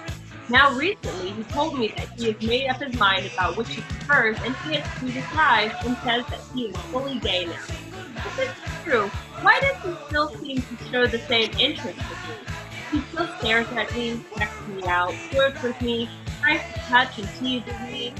Now 0.48 0.74
recently, 0.74 1.32
he 1.32 1.42
told 1.44 1.78
me 1.78 1.88
that 1.88 2.08
he 2.18 2.32
has 2.32 2.40
made 2.40 2.68
up 2.70 2.80
his 2.80 2.98
mind 2.98 3.26
about 3.26 3.58
which 3.58 3.74
he 3.74 3.82
prefers, 3.82 4.38
and 4.40 4.56
he 4.56 4.76
has 4.76 4.98
two 4.98 5.12
decides 5.12 5.74
and 5.84 5.94
says 5.98 6.24
that 6.28 6.40
he 6.54 6.68
is 6.68 6.76
fully 6.90 7.18
gay 7.18 7.44
now. 7.44 7.87
If 8.26 8.38
it's 8.38 8.84
true, 8.84 9.08
why 9.42 9.60
does 9.60 9.76
he 9.82 10.06
still 10.08 10.28
seem 10.28 10.60
to 10.62 10.84
show 10.90 11.06
the 11.06 11.18
same 11.20 11.50
interest 11.58 11.98
with 11.98 12.18
me? 12.28 12.34
He 12.90 13.00
still 13.12 13.28
stares 13.38 13.66
at 13.72 13.94
me, 13.94 14.20
checks 14.36 14.66
me 14.66 14.82
out, 14.86 15.14
flirts 15.30 15.62
with 15.62 15.80
me, 15.80 16.08
tries 16.40 16.60
to 16.72 16.80
touch 16.80 17.18
and 17.18 17.28
teases 17.38 17.80
me. 17.82 18.12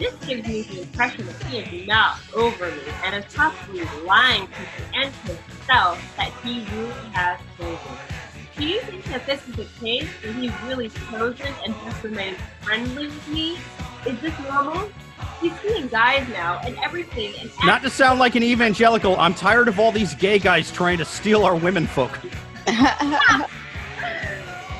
This 0.00 0.12
gives 0.26 0.48
me 0.48 0.62
the 0.62 0.82
impression 0.82 1.26
that 1.26 1.42
he 1.44 1.58
is 1.58 1.86
not 1.86 2.18
over 2.34 2.70
me 2.70 2.82
and 3.04 3.14
is 3.14 3.32
possibly 3.32 3.84
lying 4.04 4.48
to 4.48 4.60
me 4.60 4.66
and 4.94 5.14
to 5.14 5.34
himself 5.34 6.00
that 6.16 6.32
he 6.42 6.66
really 6.74 6.92
has 7.12 7.38
chosen. 7.56 7.78
Do 8.56 8.66
you 8.66 8.80
think 8.80 9.04
that 9.04 9.24
this 9.26 9.46
is 9.46 9.54
the 9.54 9.66
case, 9.80 10.08
that 10.22 10.34
he's 10.34 10.52
really 10.66 10.88
chosen 11.10 11.52
and 11.64 11.74
just 11.84 12.02
remains 12.02 12.38
friendly 12.62 13.06
with 13.06 13.28
me? 13.28 13.58
Is 14.06 14.18
this 14.20 14.34
normal? 14.48 14.88
He's 15.44 15.60
seeing 15.60 15.88
guys 15.88 16.26
now 16.30 16.58
and 16.64 16.74
everything. 16.82 17.34
And 17.38 17.50
Not 17.66 17.82
to 17.82 17.90
sound 17.90 18.18
like 18.18 18.34
an 18.34 18.42
evangelical, 18.42 19.14
I'm 19.20 19.34
tired 19.34 19.68
of 19.68 19.78
all 19.78 19.92
these 19.92 20.14
gay 20.14 20.38
guys 20.38 20.72
trying 20.72 20.96
to 20.96 21.04
steal 21.04 21.44
our 21.44 21.54
women 21.54 21.86
folk. 21.86 22.16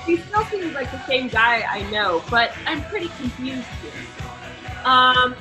he 0.07 0.17
still 0.17 0.43
seems 0.47 0.73
like 0.73 0.91
the 0.91 1.05
same 1.07 1.29
guy 1.29 1.67
I 1.69 1.83
know, 1.91 2.25
but 2.31 2.55
I'm 2.67 2.83
pretty 2.85 3.09
confused 3.09 3.67
here. 3.83 3.93
Um, 4.87 5.35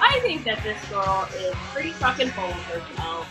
I 0.00 0.18
think 0.22 0.44
that 0.44 0.62
this 0.62 0.82
girl 0.88 1.28
is 1.36 1.54
pretty 1.74 1.90
fucking 1.90 2.30
full 2.30 2.44
of 2.44 2.62
herself. 2.62 3.28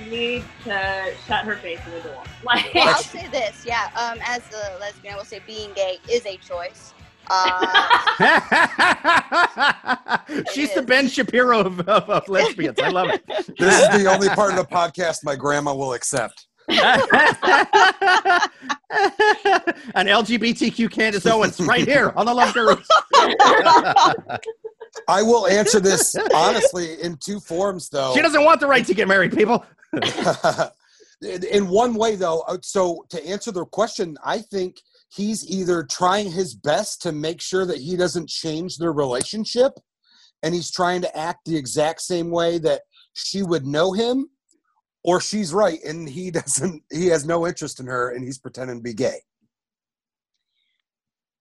and 0.00 0.10
need 0.12 0.44
to 0.62 1.12
shut 1.26 1.44
her 1.44 1.56
face 1.56 1.80
in 1.86 1.92
the 1.92 2.02
door. 2.02 2.22
Like, 2.44 2.72
well, 2.72 2.88
I'll 2.94 3.02
say 3.02 3.26
this, 3.32 3.64
yeah. 3.66 3.90
Um, 3.96 4.20
as 4.22 4.42
a 4.52 4.78
lesbian, 4.78 5.14
I 5.14 5.16
will 5.16 5.24
say 5.24 5.40
being 5.44 5.72
gay 5.72 5.98
is 6.08 6.24
a 6.24 6.36
choice. 6.36 6.93
Uh, 7.30 8.18
She's 10.52 10.74
the 10.74 10.82
Ben 10.82 11.08
Shapiro 11.08 11.60
of, 11.60 11.80
of, 11.80 12.10
of 12.10 12.28
lesbians. 12.28 12.78
I 12.78 12.88
love 12.88 13.08
it. 13.10 13.22
This 13.58 13.82
is 13.82 13.88
the 14.02 14.10
only 14.10 14.28
part 14.30 14.50
of 14.52 14.56
the 14.56 14.64
podcast 14.64 15.22
my 15.24 15.36
grandma 15.36 15.74
will 15.74 15.92
accept. 15.94 16.46
An 16.68 16.76
LGBTQ 20.06 20.90
Candace 20.90 21.26
Owens 21.26 21.60
right 21.60 21.86
here 21.86 22.12
on 22.16 22.24
the 22.26 22.34
Love 22.34 22.54
Gurus. 22.54 22.88
I 25.08 25.22
will 25.22 25.46
answer 25.46 25.78
this 25.80 26.16
honestly 26.34 27.00
in 27.02 27.18
two 27.18 27.38
forms, 27.40 27.88
though. 27.90 28.14
She 28.14 28.22
doesn't 28.22 28.44
want 28.44 28.60
the 28.60 28.66
right 28.66 28.86
to 28.86 28.94
get 28.94 29.08
married, 29.08 29.36
people. 29.36 29.64
in 31.22 31.68
one 31.68 31.94
way, 31.94 32.16
though, 32.16 32.40
uh, 32.48 32.56
so 32.62 33.04
to 33.10 33.22
answer 33.26 33.52
the 33.52 33.66
question, 33.66 34.16
I 34.24 34.38
think 34.38 34.80
he's 35.14 35.48
either 35.48 35.84
trying 35.84 36.30
his 36.30 36.54
best 36.54 37.02
to 37.02 37.12
make 37.12 37.40
sure 37.40 37.64
that 37.66 37.78
he 37.78 37.96
doesn't 37.96 38.28
change 38.28 38.78
their 38.78 38.92
relationship 38.92 39.72
and 40.42 40.54
he's 40.54 40.70
trying 40.70 41.00
to 41.00 41.16
act 41.16 41.44
the 41.44 41.56
exact 41.56 42.00
same 42.00 42.30
way 42.30 42.58
that 42.58 42.82
she 43.14 43.42
would 43.42 43.66
know 43.66 43.92
him 43.92 44.28
or 45.02 45.20
she's 45.20 45.52
right 45.52 45.78
and 45.84 46.08
he 46.08 46.30
doesn't 46.40 46.82
he 46.90 47.06
has 47.06 47.24
no 47.24 47.46
interest 47.46 47.80
in 47.80 47.86
her 47.86 48.10
and 48.10 48.24
he's 48.24 48.38
pretending 48.38 48.76
to 48.76 48.82
be 48.82 48.94
gay 48.94 49.20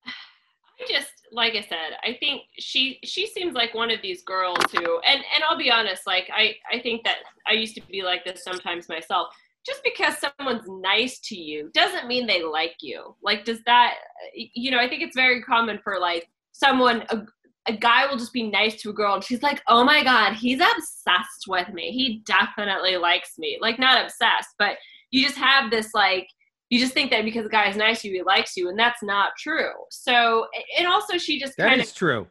I 0.05 0.85
just 0.87 1.13
like 1.33 1.55
I 1.55 1.61
said, 1.61 1.97
I 2.03 2.15
think 2.19 2.43
she 2.59 2.99
she 3.03 3.25
seems 3.27 3.55
like 3.55 3.73
one 3.73 3.89
of 3.89 4.01
these 4.01 4.21
girls 4.23 4.59
who 4.71 4.99
and 4.99 5.23
and 5.33 5.43
I'll 5.49 5.57
be 5.57 5.71
honest, 5.71 6.05
like 6.05 6.29
I 6.33 6.55
I 6.71 6.79
think 6.79 7.03
that 7.05 7.17
I 7.47 7.53
used 7.53 7.75
to 7.75 7.81
be 7.89 8.03
like 8.03 8.23
this 8.23 8.43
sometimes 8.43 8.87
myself. 8.87 9.33
Just 9.65 9.81
because 9.83 10.15
someone's 10.17 10.67
nice 10.67 11.19
to 11.21 11.35
you 11.35 11.71
doesn't 11.73 12.07
mean 12.07 12.27
they 12.27 12.43
like 12.43 12.75
you. 12.81 13.15
Like 13.21 13.45
does 13.45 13.59
that 13.65 13.95
you 14.33 14.71
know, 14.71 14.79
I 14.79 14.89
think 14.89 15.01
it's 15.01 15.15
very 15.15 15.41
common 15.41 15.79
for 15.83 15.99
like 15.99 16.27
someone 16.51 17.03
a, 17.09 17.25
a 17.67 17.73
guy 17.73 18.05
will 18.05 18.17
just 18.17 18.33
be 18.33 18.49
nice 18.49 18.81
to 18.81 18.89
a 18.89 18.93
girl 18.93 19.15
and 19.15 19.23
she's 19.23 19.41
like, 19.41 19.61
"Oh 19.67 19.83
my 19.83 20.03
god, 20.03 20.33
he's 20.33 20.59
obsessed 20.59 21.45
with 21.47 21.69
me. 21.69 21.91
He 21.91 22.21
definitely 22.25 22.97
likes 22.97 23.37
me." 23.37 23.57
Like 23.61 23.79
not 23.79 24.03
obsessed, 24.03 24.49
but 24.59 24.77
you 25.11 25.23
just 25.23 25.37
have 25.37 25.71
this 25.71 25.93
like 25.93 26.27
you 26.69 26.79
just 26.79 26.93
think 26.93 27.11
that 27.11 27.23
because 27.23 27.43
the 27.43 27.49
guy 27.49 27.69
is 27.69 27.77
nice 27.77 28.01
to 28.01 28.07
you, 28.09 28.15
he 28.15 28.23
likes 28.23 28.57
you, 28.57 28.67
and 28.67 28.77
that's 28.77 29.03
not 29.03 29.31
true. 29.37 29.71
So, 29.91 30.47
and 30.77 30.87
also 30.87 31.17
she 31.17 31.39
just 31.39 31.55
That 31.57 31.69
kind 31.69 31.81
is 31.81 31.93
true. 31.93 32.27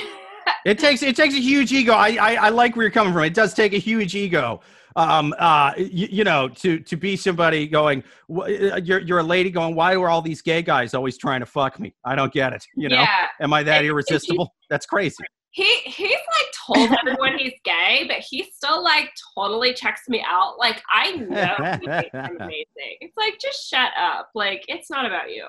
It 0.65 0.79
takes 0.79 1.03
it 1.03 1.17
takes 1.17 1.35
a 1.35 1.41
huge 1.41 1.73
ego. 1.73 1.93
I, 1.93 2.17
I 2.21 2.35
I 2.35 2.49
like 2.49 2.77
where 2.77 2.85
you're 2.85 2.91
coming 2.91 3.13
from. 3.13 3.23
It 3.25 3.35
does 3.35 3.55
take 3.55 3.73
a 3.73 3.79
huge 3.79 4.15
ego. 4.15 4.61
Um, 4.99 5.33
uh, 5.39 5.73
you, 5.77 6.09
you 6.11 6.25
know, 6.25 6.49
to 6.49 6.81
to 6.81 6.97
be 6.97 7.17
somebody 7.17 7.69
going, 7.69 8.03
uh, 8.37 8.47
you're 8.83 8.99
you're 9.01 9.21
a 9.21 9.23
lady 9.23 9.51
going, 9.51 9.75
why 9.77 9.95
are 9.95 10.09
all 10.09 10.23
these 10.23 10.43
gay 10.43 10.61
guys 10.61 10.93
always 10.93 11.17
trying 11.17 11.41
to 11.41 11.47
fuck 11.47 11.79
me? 11.79 11.95
I 12.05 12.17
don't 12.17 12.33
get 12.33 12.53
it. 12.53 12.65
You 12.75 12.89
know, 12.89 12.97
yeah, 12.97 13.27
am 13.41 13.53
I 13.53 13.63
that 13.63 13.71
And- 13.77 13.79
and 13.79 13.87
irresistible? 13.91 14.55
That's 14.71 14.87
crazy. 14.87 15.23
he 15.51 15.65
he's 15.85 16.11
like 16.11 16.77
told 16.77 16.99
everyone 16.99 17.39
he's 17.39 17.55
gay, 17.65 18.05
but 18.09 18.19
he 18.19 18.43
still 18.53 18.83
like 18.83 19.11
totally 19.37 19.73
checks 19.73 20.03
me 20.09 20.23
out. 20.29 20.59
Like 20.59 20.83
I 20.93 21.13
know 21.13 21.55
he 21.81 22.11
amazing. 22.19 22.97
It's 23.01 23.17
like 23.17 23.39
just 23.41 23.69
shut 23.69 23.91
up. 23.97 24.31
Like 24.35 24.65
it's 24.69 24.91
not 24.91 25.07
about 25.07 25.31
you. 25.33 25.47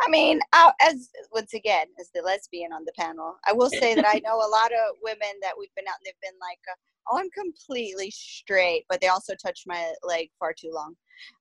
I 0.00 0.08
mean, 0.08 0.40
I, 0.52 0.72
as 0.80 1.10
once 1.32 1.54
again, 1.54 1.86
as 2.00 2.10
the 2.14 2.22
lesbian 2.22 2.72
on 2.72 2.84
the 2.84 2.92
panel, 2.98 3.36
I 3.46 3.52
will 3.52 3.70
say 3.70 3.94
that 3.94 4.06
I 4.06 4.20
know 4.24 4.36
a 4.36 4.48
lot 4.48 4.72
of 4.72 4.96
women 5.02 5.40
that 5.42 5.54
we've 5.58 5.74
been 5.76 5.86
out 5.88 5.96
and 5.98 6.06
they've 6.06 6.30
been 6.30 6.38
like, 6.40 6.58
uh, 6.70 6.74
"Oh, 7.10 7.18
I'm 7.18 7.30
completely 7.30 8.10
straight," 8.10 8.84
but 8.88 9.00
they 9.00 9.08
also 9.08 9.34
touch 9.34 9.64
my 9.66 9.92
leg 10.02 10.30
far 10.38 10.52
too 10.52 10.70
long. 10.72 10.94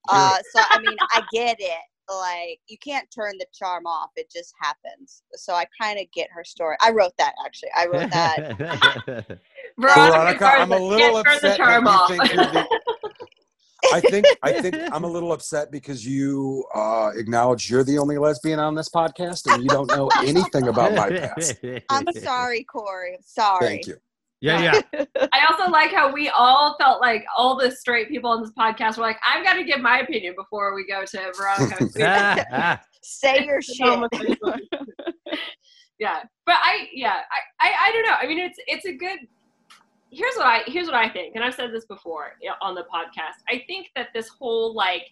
Uh, 0.10 0.38
so 0.54 0.62
I 0.70 0.80
mean, 0.80 0.98
I 1.12 1.24
get 1.32 1.58
it. 1.60 1.82
Like 2.10 2.60
you 2.68 2.78
can't 2.78 3.10
turn 3.12 3.38
the 3.38 3.46
charm 3.54 3.88
off; 3.88 4.12
it 4.16 4.32
just 4.32 4.54
happens. 4.62 5.24
So 5.34 5.54
I 5.54 5.66
kind 5.82 6.00
of 6.00 6.06
get 6.14 6.30
her 6.32 6.44
story. 6.44 6.76
I 6.82 6.92
wrote 6.92 7.14
that 7.18 7.34
actually. 7.46 7.70
I 7.76 7.88
wrote 7.88 8.12
that. 8.12 9.40
Veronica, 9.78 10.46
I'm 10.46 10.72
a 10.72 10.78
little 10.78 11.24
can't 11.24 11.42
turn 11.42 11.42
the 11.42 11.50
upset 11.50 11.60
that 11.60 11.92
you 11.92 12.20
think 12.20 12.34
you're 12.34 12.46
the, 12.46 12.68
I 13.94 14.00
think 14.00 14.26
I 14.42 14.62
think 14.62 14.76
I'm 14.92 15.04
a 15.04 15.08
little 15.08 15.32
upset 15.32 15.72
because 15.72 16.06
you 16.06 16.66
uh, 16.74 17.12
acknowledge 17.16 17.70
you're 17.70 17.84
the 17.84 17.98
only 18.00 18.18
lesbian 18.18 18.60
on 18.60 18.76
this 18.76 18.90
podcast 18.90 19.52
and 19.52 19.62
you 19.62 19.70
don't 19.70 19.88
know 19.90 20.10
anything 20.24 20.68
about 20.68 20.94
my 20.94 21.10
past. 21.10 21.56
I'm 21.90 22.12
sorry, 22.14 22.64
Kory. 22.64 23.16
I'm 23.16 23.22
sorry. 23.24 23.68
Thank 23.68 23.88
you. 23.88 23.98
Yeah, 24.42 24.82
yeah. 24.94 25.06
I 25.32 25.46
also 25.50 25.72
like 25.72 25.92
how 25.92 26.12
we 26.12 26.28
all 26.28 26.76
felt 26.78 27.00
like 27.00 27.24
all 27.38 27.56
the 27.56 27.72
straight 27.72 28.10
people 28.10 28.30
on 28.30 28.42
this 28.42 28.52
podcast 28.60 28.98
were 28.98 29.04
like, 29.04 29.18
I've 29.26 29.46
got 29.46 29.54
to 29.54 29.64
give 29.64 29.80
my 29.80 30.00
opinion 30.00 30.36
before 30.36 30.76
we 30.76 30.86
go 30.86 31.06
to 31.06 31.32
Veronica. 31.38 32.82
Say 33.02 33.46
your 33.46 33.62
shit. 33.62 34.10
yeah, 36.00 36.24
but 36.46 36.56
I 36.56 36.88
yeah 36.94 37.22
I, 37.62 37.68
I 37.68 37.72
I 37.86 37.92
don't 37.94 38.06
know. 38.06 38.16
I 38.20 38.28
mean, 38.28 38.40
it's 38.40 38.58
it's 38.68 38.86
a 38.86 38.94
good. 38.94 39.20
Here's 40.14 40.36
what 40.36 40.46
I 40.46 40.62
here's 40.68 40.86
what 40.88 40.96
I 40.96 41.10
think, 41.10 41.36
and 41.36 41.44
I've 41.44 41.56
said 41.56 41.72
this 41.74 41.86
before 41.86 42.34
on 42.62 42.76
the 42.76 42.84
podcast. 42.84 43.42
I 43.50 43.64
think 43.68 43.88
that 43.96 44.10
this 44.14 44.30
whole 44.30 44.74
like 44.74 45.12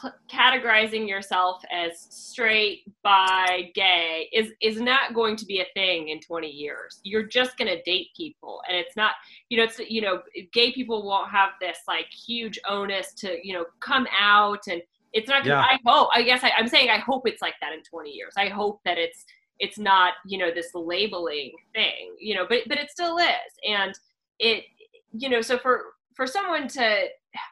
cl- 0.00 0.14
categorizing 0.32 1.08
yourself 1.08 1.62
as 1.72 2.06
straight, 2.10 2.84
bi, 3.02 3.70
gay 3.74 4.28
is 4.32 4.52
is 4.62 4.80
not 4.80 5.14
going 5.14 5.36
to 5.36 5.44
be 5.44 5.60
a 5.60 5.66
thing 5.74 6.08
in 6.10 6.20
20 6.20 6.48
years. 6.48 7.00
You're 7.02 7.26
just 7.26 7.56
going 7.58 7.68
to 7.68 7.82
date 7.82 8.08
people, 8.16 8.60
and 8.68 8.76
it's 8.76 8.96
not 8.96 9.12
you 9.48 9.58
know 9.58 9.64
it's 9.64 9.78
you 9.78 10.00
know 10.00 10.22
gay 10.52 10.72
people 10.72 11.06
won't 11.06 11.30
have 11.30 11.50
this 11.60 11.78
like 11.88 12.06
huge 12.10 12.58
onus 12.68 13.12
to 13.14 13.38
you 13.42 13.54
know 13.54 13.64
come 13.80 14.06
out 14.18 14.60
and 14.68 14.82
it's 15.14 15.28
not 15.28 15.44
Yeah. 15.44 15.60
i 15.60 15.78
hope 15.86 16.10
i 16.14 16.22
guess 16.22 16.44
I, 16.44 16.52
i'm 16.58 16.68
saying 16.68 16.90
i 16.90 16.98
hope 16.98 17.26
it's 17.26 17.40
like 17.40 17.54
that 17.62 17.72
in 17.72 17.82
20 17.82 18.10
years 18.10 18.34
i 18.36 18.48
hope 18.48 18.80
that 18.84 18.98
it's 18.98 19.24
it's 19.58 19.78
not 19.78 20.12
you 20.26 20.36
know 20.38 20.50
this 20.54 20.74
labeling 20.74 21.52
thing 21.74 22.14
you 22.18 22.34
know 22.34 22.44
but 22.46 22.58
but 22.68 22.78
it 22.78 22.90
still 22.90 23.16
is 23.16 23.52
and 23.66 23.94
it 24.38 24.64
you 25.12 25.28
know 25.28 25.40
so 25.40 25.58
for 25.58 25.82
for 26.14 26.26
someone 26.26 26.68
to 26.68 27.06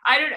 i 0.05 0.19
don't 0.19 0.31
know 0.31 0.37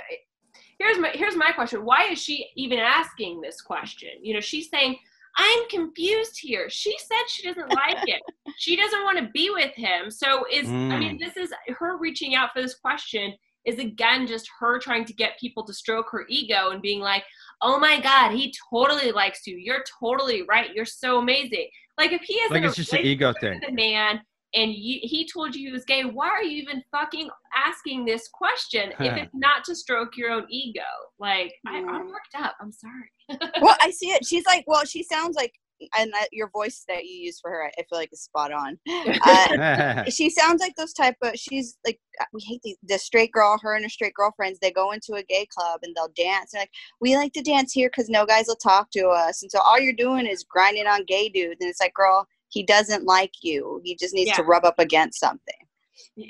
here's 0.80 0.98
my 0.98 1.10
here's 1.14 1.36
my 1.36 1.52
question. 1.52 1.86
Why 1.86 2.08
is 2.12 2.20
she 2.20 2.48
even 2.56 2.80
asking 2.80 3.42
this 3.42 3.62
question? 3.62 4.10
You 4.22 4.34
know 4.34 4.40
she's 4.40 4.70
saying 4.70 4.98
i'm 5.38 5.70
confused 5.70 6.40
here. 6.40 6.70
She 6.70 6.96
said 6.98 7.28
she 7.28 7.48
doesn't 7.48 7.70
like 7.74 8.08
it. 8.08 8.22
She 8.58 8.76
doesn't 8.76 9.04
want 9.04 9.18
to 9.20 9.30
be 9.34 9.50
with 9.52 9.74
him. 9.76 10.12
So 10.12 10.44
is 10.52 10.68
i 10.68 10.98
mean 10.98 11.18
hmm. 11.18 11.24
this 11.24 11.38
is 11.38 11.54
her 11.78 11.98
reaching 11.98 12.36
out 12.36 12.50
for 12.54 12.62
this 12.62 12.76
question 12.76 13.34
is 13.66 13.78
again 13.78 14.26
just 14.26 14.50
her 14.60 14.80
trying 14.80 15.06
to 15.06 15.14
get 15.14 15.40
people 15.40 15.64
to 15.66 15.74
stroke 15.74 16.08
her 16.12 16.26
ego 16.30 16.72
and 16.72 16.82
being 16.82 17.00
like 17.00 17.24
oh 17.62 17.80
my 17.80 18.00
god 18.00 18.32
he 18.32 18.54
totally 18.72 19.12
likes 19.12 19.46
you. 19.46 19.58
You're 19.58 19.84
totally 20.00 20.44
right. 20.44 20.74
You're 20.74 20.86
so 20.86 21.20
amazing. 21.20 21.70
Like 21.98 22.12
if 22.12 22.22
he 22.22 22.34
is 22.36 22.52
Like 22.52 22.64
it's 22.64 22.76
just 22.76 22.94
an 22.94 23.06
ego 23.06 23.34
thing. 23.40 23.62
a 23.68 23.72
man 23.72 24.22
and 24.54 24.74
you, 24.74 25.00
he 25.04 25.28
told 25.32 25.56
you 25.56 25.68
he 25.68 25.72
was 25.72 25.86
gay 25.86 26.04
why 26.04 26.28
are 26.28 26.44
you 26.44 26.62
even 26.62 26.84
fucking 26.92 27.30
asking 27.56 28.06
this 28.06 28.28
question 28.34 28.92
if 29.00 29.16
it's 29.18 29.36
not 29.36 29.64
to 29.64 29.76
stroke 29.76 30.18
your 30.18 30.32
own 30.32 30.46
ego 30.50 30.82
like 31.20 31.54
I, 31.68 31.78
i'm 31.78 32.08
worked 32.08 32.36
up 32.36 32.56
i'm 32.60 32.72
sorry 32.72 33.12
well, 33.62 33.76
I 33.82 33.92
see 33.92 34.08
it. 34.08 34.26
She's 34.26 34.46
like, 34.46 34.64
well, 34.68 34.86
she 34.86 35.04
sounds 35.04 35.36
like, 35.36 35.54
and 35.98 36.12
that, 36.12 36.28
your 36.34 36.50
voice 36.50 36.84
that 36.90 37.06
you 37.06 37.26
use 37.26 37.40
for 37.40 37.50
her, 37.50 37.66
I 37.66 37.84
feel 37.90 38.00
like 38.00 38.10
is 38.12 38.22
spot 38.22 38.52
on. 38.52 38.78
Uh, 39.26 40.04
she 40.10 40.30
sounds 40.30 40.60
like 40.60 40.76
those 40.76 40.92
type 40.92 41.16
of. 41.22 41.36
She's 41.36 41.78
like, 41.86 42.00
uh, 42.20 42.26
we 42.34 42.42
hate 42.42 42.62
the, 42.64 42.76
the 42.84 43.00
straight 43.00 43.32
girl. 43.32 43.58
Her 43.62 43.76
and 43.76 43.86
her 43.86 43.90
straight 43.90 44.14
girlfriends. 44.14 44.60
They 44.60 44.72
go 44.72 44.92
into 44.92 45.14
a 45.14 45.24
gay 45.24 45.46
club 45.46 45.80
and 45.84 45.96
they'll 45.96 46.12
dance. 46.18 46.54
And 46.54 46.62
like, 46.62 46.72
we 47.00 47.16
like 47.16 47.32
to 47.34 47.42
dance 47.42 47.72
here 47.72 47.90
because 47.90 48.10
no 48.10 48.26
guys 48.26 48.46
will 48.48 48.58
talk 48.58 48.92
to 48.92 49.08
us. 49.08 49.42
And 49.42 49.50
so 49.50 49.60
all 49.62 49.80
you're 49.80 49.94
doing 49.94 50.26
is 50.26 50.44
grinding 50.44 50.88
on 50.88 51.06
gay 51.06 51.30
dudes. 51.30 51.58
And 51.62 51.70
it's 51.70 51.80
like, 51.80 51.94
girl, 51.94 52.28
he 52.50 52.64
doesn't 52.64 53.06
like 53.06 53.34
you. 53.42 53.82
He 53.84 53.96
just 53.96 54.14
needs 54.14 54.32
to 54.34 54.44
rub 54.44 54.66
up 54.66 54.80
against 54.80 55.20
something. 55.20 55.56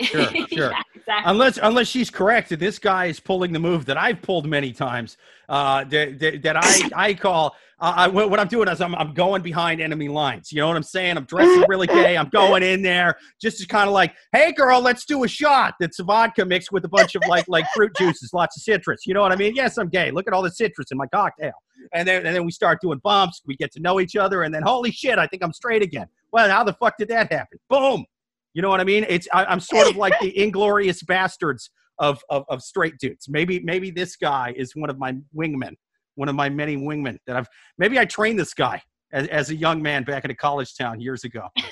Sure, 0.01 0.25
sure. 0.25 0.71
yeah, 0.71 0.81
exactly. 0.95 1.23
unless 1.25 1.59
unless 1.61 1.87
she's 1.87 2.09
correct 2.09 2.49
this 2.59 2.77
guy 2.79 3.05
is 3.05 3.19
pulling 3.19 3.53
the 3.53 3.59
move 3.59 3.85
that 3.85 3.97
I've 3.97 4.21
pulled 4.21 4.47
many 4.47 4.71
times 4.71 5.17
uh, 5.47 5.83
that, 5.85 6.19
that, 6.19 6.41
that 6.43 6.57
I 6.57 6.89
I 7.09 7.13
call 7.13 7.55
I, 7.81 8.07
what 8.07 8.39
I'm 8.39 8.47
doing 8.47 8.67
is 8.67 8.81
I'm 8.81 8.93
I'm 8.95 9.13
going 9.13 9.41
behind 9.41 9.79
enemy 9.79 10.09
lines. 10.09 10.51
You 10.51 10.59
know 10.59 10.67
what 10.67 10.75
I'm 10.75 10.83
saying? 10.83 11.15
I'm 11.15 11.23
dressing 11.23 11.63
really 11.69 11.87
gay. 11.87 12.17
I'm 12.17 12.29
going 12.29 12.61
in 12.61 12.81
there 12.81 13.15
just 13.41 13.59
to 13.59 13.67
kind 13.67 13.87
of 13.87 13.93
like, 13.93 14.13
hey 14.33 14.51
girl, 14.51 14.81
let's 14.81 15.05
do 15.05 15.23
a 15.23 15.27
shot. 15.27 15.75
That's 15.79 15.99
vodka 15.99 16.45
mixed 16.45 16.71
with 16.71 16.83
a 16.83 16.89
bunch 16.89 17.15
of 17.15 17.21
like 17.27 17.45
like 17.47 17.65
fruit 17.73 17.91
juices, 17.97 18.31
lots 18.33 18.57
of 18.57 18.63
citrus. 18.63 19.05
You 19.05 19.13
know 19.13 19.21
what 19.21 19.31
I 19.31 19.37
mean? 19.37 19.55
Yes, 19.55 19.77
I'm 19.77 19.87
gay. 19.87 20.11
Look 20.11 20.27
at 20.27 20.33
all 20.33 20.41
the 20.41 20.51
citrus 20.51 20.91
in 20.91 20.97
my 20.97 21.07
cocktail. 21.07 21.53
And 21.93 22.07
then 22.07 22.25
and 22.25 22.35
then 22.35 22.43
we 22.43 22.51
start 22.51 22.79
doing 22.81 22.99
bumps. 23.03 23.41
We 23.45 23.55
get 23.55 23.71
to 23.73 23.79
know 23.79 23.99
each 23.99 24.15
other, 24.15 24.43
and 24.43 24.53
then 24.53 24.63
holy 24.63 24.91
shit, 24.91 25.17
I 25.17 25.27
think 25.27 25.43
I'm 25.43 25.53
straight 25.53 25.81
again. 25.81 26.07
Well, 26.31 26.49
how 26.49 26.63
the 26.63 26.73
fuck 26.73 26.97
did 26.97 27.07
that 27.09 27.31
happen? 27.31 27.59
Boom. 27.69 28.05
You 28.53 28.61
know 28.61 28.69
what 28.69 28.81
I 28.81 28.83
mean? 28.83 29.05
It's 29.07 29.27
I, 29.31 29.45
I'm 29.45 29.59
sort 29.59 29.87
of 29.87 29.95
like 29.95 30.19
the 30.19 30.37
inglorious 30.37 31.01
bastards 31.03 31.69
of, 31.99 32.21
of 32.29 32.43
of 32.49 32.61
straight 32.61 32.97
dudes. 32.97 33.27
Maybe 33.29 33.59
maybe 33.61 33.91
this 33.91 34.15
guy 34.15 34.53
is 34.57 34.75
one 34.75 34.89
of 34.89 34.97
my 34.97 35.13
wingmen, 35.35 35.75
one 36.19 36.27
of 36.27 36.35
my 36.35 36.49
many 36.49 36.75
wingmen 36.75 37.17
that 37.25 37.37
I've. 37.37 37.47
Maybe 37.77 37.97
I 37.97 38.03
trained 38.03 38.37
this 38.37 38.53
guy 38.53 38.81
as, 39.13 39.27
as 39.29 39.49
a 39.49 39.55
young 39.55 39.81
man 39.81 40.03
back 40.03 40.25
in 40.25 40.31
a 40.31 40.35
college 40.35 40.75
town 40.75 40.99
years 40.99 41.23
ago. 41.23 41.47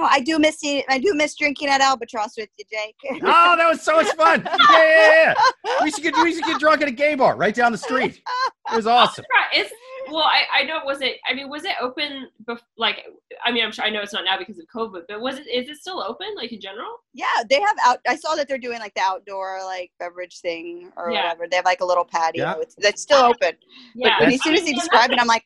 Oh, 0.00 0.08
I 0.08 0.20
do 0.20 0.38
miss 0.38 0.62
you. 0.62 0.82
I 0.88 0.98
do 0.98 1.12
miss 1.12 1.34
drinking 1.36 1.68
at 1.68 1.80
Albatross 1.80 2.36
with 2.36 2.48
you, 2.56 2.64
Jake. 2.70 2.94
Oh, 3.24 3.56
that 3.56 3.68
was 3.68 3.82
so 3.82 3.96
much 3.96 4.14
fun! 4.14 4.42
Yeah, 4.44 4.54
yeah, 4.70 5.34
yeah. 5.64 5.72
We 5.82 5.90
should 5.90 6.04
get 6.04 6.14
we 6.16 6.32
should 6.34 6.44
get 6.44 6.60
drunk 6.60 6.82
at 6.82 6.88
a 6.88 6.92
gay 6.92 7.14
bar 7.14 7.36
right 7.36 7.54
down 7.54 7.72
the 7.72 7.78
street. 7.78 8.22
It 8.70 8.76
was 8.76 8.86
oh, 8.86 8.92
awesome. 8.92 9.24
It's 9.52 9.72
well, 10.10 10.24
I, 10.24 10.60
I 10.60 10.62
know. 10.64 10.80
Was 10.84 11.00
it? 11.00 11.16
I 11.28 11.34
mean, 11.34 11.48
was 11.48 11.64
it 11.64 11.72
open? 11.80 12.28
Bef- 12.44 12.60
like, 12.76 13.04
I 13.44 13.50
mean, 13.50 13.64
I'm 13.64 13.72
sure 13.72 13.84
I 13.84 13.90
know 13.90 14.00
it's 14.00 14.12
not 14.12 14.24
now 14.24 14.38
because 14.38 14.58
of 14.58 14.66
COVID, 14.74 15.02
but 15.08 15.20
was 15.20 15.38
it? 15.38 15.46
Is 15.48 15.68
it 15.68 15.76
still 15.78 16.00
open? 16.00 16.28
Like 16.36 16.52
in 16.52 16.60
general? 16.60 16.98
yeah, 17.18 17.42
they 17.48 17.60
have 17.60 17.76
out. 17.84 17.98
I 18.06 18.16
saw 18.16 18.36
that 18.36 18.46
they're 18.46 18.58
doing 18.58 18.78
like 18.78 18.94
the 18.94 19.00
outdoor 19.00 19.60
like 19.64 19.90
beverage 19.98 20.40
thing 20.40 20.92
or 20.96 21.10
Yeah. 21.10 21.24
whatever. 21.24 21.46
They 21.50 21.56
have 21.56 21.64
like 21.64 21.80
a 21.80 21.84
little 21.84 22.04
patio. 22.04 22.44
Yeah. 22.44 22.54
It's, 22.58 22.76
it's 22.78 23.02
still 23.02 23.24
open. 23.24 23.52
Yeah. 23.94 24.10
But 24.18 24.26
when, 24.26 24.34
as 24.34 24.42
soon 24.42 24.54
as 24.54 24.62
he 24.62 24.72
described 24.72 25.12
it, 25.12 25.20
I'm 25.20 25.26
like, 25.26 25.44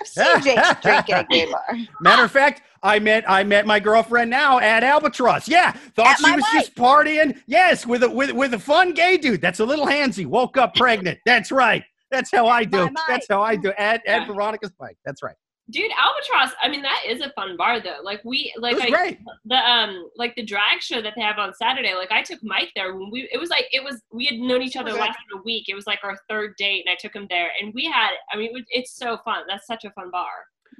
I've 0.00 0.06
seen 0.06 0.42
Jake 0.42 0.80
drink 0.82 1.10
at 1.10 1.24
a 1.24 1.26
gay 1.30 1.50
bar. 1.50 1.64
Matter 2.00 2.24
of 2.24 2.30
fact, 2.30 2.62
I 2.82 2.98
met 2.98 3.24
I 3.28 3.44
met 3.44 3.66
my 3.66 3.80
girlfriend 3.80 4.30
now 4.30 4.58
at 4.58 4.82
Albatross. 4.82 5.48
Yeah, 5.48 5.72
thought 5.72 6.06
At 6.06 6.18
she 6.18 6.30
was 6.32 6.42
wife. 6.42 6.52
just 6.52 6.74
partying. 6.74 7.40
Yes, 7.46 7.86
with 7.86 8.02
a 8.02 8.10
with 8.10 8.32
with 8.32 8.54
a 8.54 8.58
fun 8.58 8.92
gay 8.92 9.16
dude. 9.16 9.40
That's 9.40 9.60
a 9.60 9.64
little 9.64 9.86
handsy. 9.86 10.26
Woke 10.26 10.56
up 10.56 10.74
pregnant. 10.74 11.18
That's 11.24 11.50
right. 11.50 11.82
That's 12.10 12.30
how 12.30 12.46
I 12.46 12.64
do. 12.64 12.90
That's 13.08 13.26
how 13.28 13.42
I 13.42 13.56
do. 13.56 13.72
At 13.78 14.06
at 14.06 14.26
Veronica's 14.26 14.72
bike. 14.78 14.96
That's 15.04 15.22
right. 15.22 15.34
Dude, 15.70 15.90
Albatross. 15.92 16.54
I 16.62 16.68
mean, 16.68 16.82
that 16.82 17.04
is 17.08 17.22
a 17.22 17.30
fun 17.30 17.56
bar 17.56 17.80
though. 17.80 18.00
Like 18.02 18.20
we, 18.22 18.52
It 18.54 18.60
like 18.60 18.74
was 18.74 18.82
I, 18.84 18.90
great. 18.90 19.18
the 19.46 19.54
um, 19.56 20.10
like 20.16 20.34
the 20.36 20.44
drag 20.44 20.82
show 20.82 21.00
that 21.00 21.14
they 21.16 21.22
have 21.22 21.38
on 21.38 21.54
Saturday. 21.54 21.94
Like 21.94 22.12
I 22.12 22.22
took 22.22 22.38
Mike 22.42 22.70
there 22.76 22.94
when 22.94 23.10
we. 23.10 23.28
It 23.32 23.38
was 23.40 23.48
like 23.48 23.66
it 23.72 23.82
was 23.82 24.02
we 24.12 24.26
had 24.26 24.38
known 24.38 24.60
each 24.60 24.76
other 24.76 24.90
Okay. 24.90 25.00
less 25.00 25.16
than 25.30 25.38
a 25.40 25.42
week. 25.42 25.64
It 25.68 25.74
was 25.74 25.86
like 25.86 26.00
our 26.04 26.18
third 26.28 26.54
date, 26.58 26.84
and 26.86 26.92
I 26.92 26.96
took 27.00 27.14
him 27.16 27.26
there, 27.30 27.48
and 27.60 27.72
we 27.74 27.84
had. 27.86 28.10
I 28.30 28.36
mean, 28.36 28.50
it 28.50 28.52
was, 28.52 28.64
it's 28.68 28.94
so 28.94 29.18
fun. 29.24 29.44
That's 29.48 29.66
such 29.66 29.84
a 29.84 29.90
fun 29.92 30.10
bar. 30.10 30.28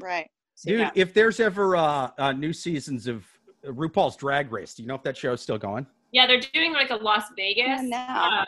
Right. 0.03 0.29
So, 0.55 0.69
Dude, 0.71 0.81
yeah. 0.81 0.91
if 0.95 1.15
there's 1.15 1.41
ever 1.41 1.77
uh, 1.77 2.11
uh, 2.19 2.33
new 2.33 2.53
seasons 2.53 3.07
of 3.07 3.25
RuPaul's 3.65 4.17
Drag 4.17 4.53
Race, 4.53 4.75
do 4.75 4.83
you 4.83 4.89
know 4.89 4.95
if 4.97 5.03
that 5.05 5.17
show's 5.17 5.41
still 5.41 5.59
going? 5.59 5.87
Yeah, 6.13 6.27
they're 6.27 6.41
doing 6.53 6.75
like 6.75 6.91
a 6.91 6.97
Las 6.97 7.25
Vegas, 7.37 7.81
um, 7.81 8.45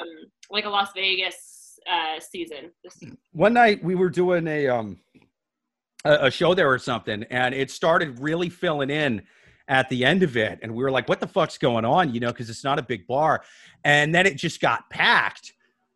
like 0.51 0.67
a 0.67 0.69
Las 0.69 0.91
Vegas 0.95 1.79
uh, 1.91 2.21
season. 2.21 2.71
One 3.33 3.55
night 3.55 3.83
we 3.83 3.95
were 3.95 4.11
doing 4.11 4.47
a 4.47 4.69
um 4.69 4.99
a, 6.07 6.27
a 6.27 6.31
show 6.31 6.55
there 6.55 6.71
or 6.71 6.79
something 6.79 7.25
and 7.31 7.55
it 7.55 7.71
started 7.71 8.19
really 8.21 8.49
filling 8.49 8.91
in 8.91 9.23
at 9.69 9.89
the 9.89 10.05
end 10.05 10.23
of 10.23 10.37
it 10.37 10.59
and 10.63 10.73
we 10.75 10.83
were 10.83 10.91
like 10.91 11.09
what 11.09 11.21
the 11.21 11.27
fuck's 11.27 11.59
going 11.59 11.85
on? 11.85 12.15
You 12.15 12.21
know 12.21 12.29
because 12.33 12.49
it's 12.51 12.65
not 12.65 12.79
a 12.79 12.83
big 12.83 13.07
bar. 13.07 13.43
And 13.85 14.15
then 14.15 14.27
it 14.27 14.37
just 14.37 14.61
got 14.61 14.89
packed 14.91 15.53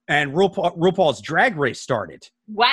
and 0.09 0.33
RuPaul, 0.33 0.77
RuPaul's 0.77 1.21
drag 1.21 1.57
race 1.57 1.81
started. 1.81 2.29
Wow. 2.49 2.67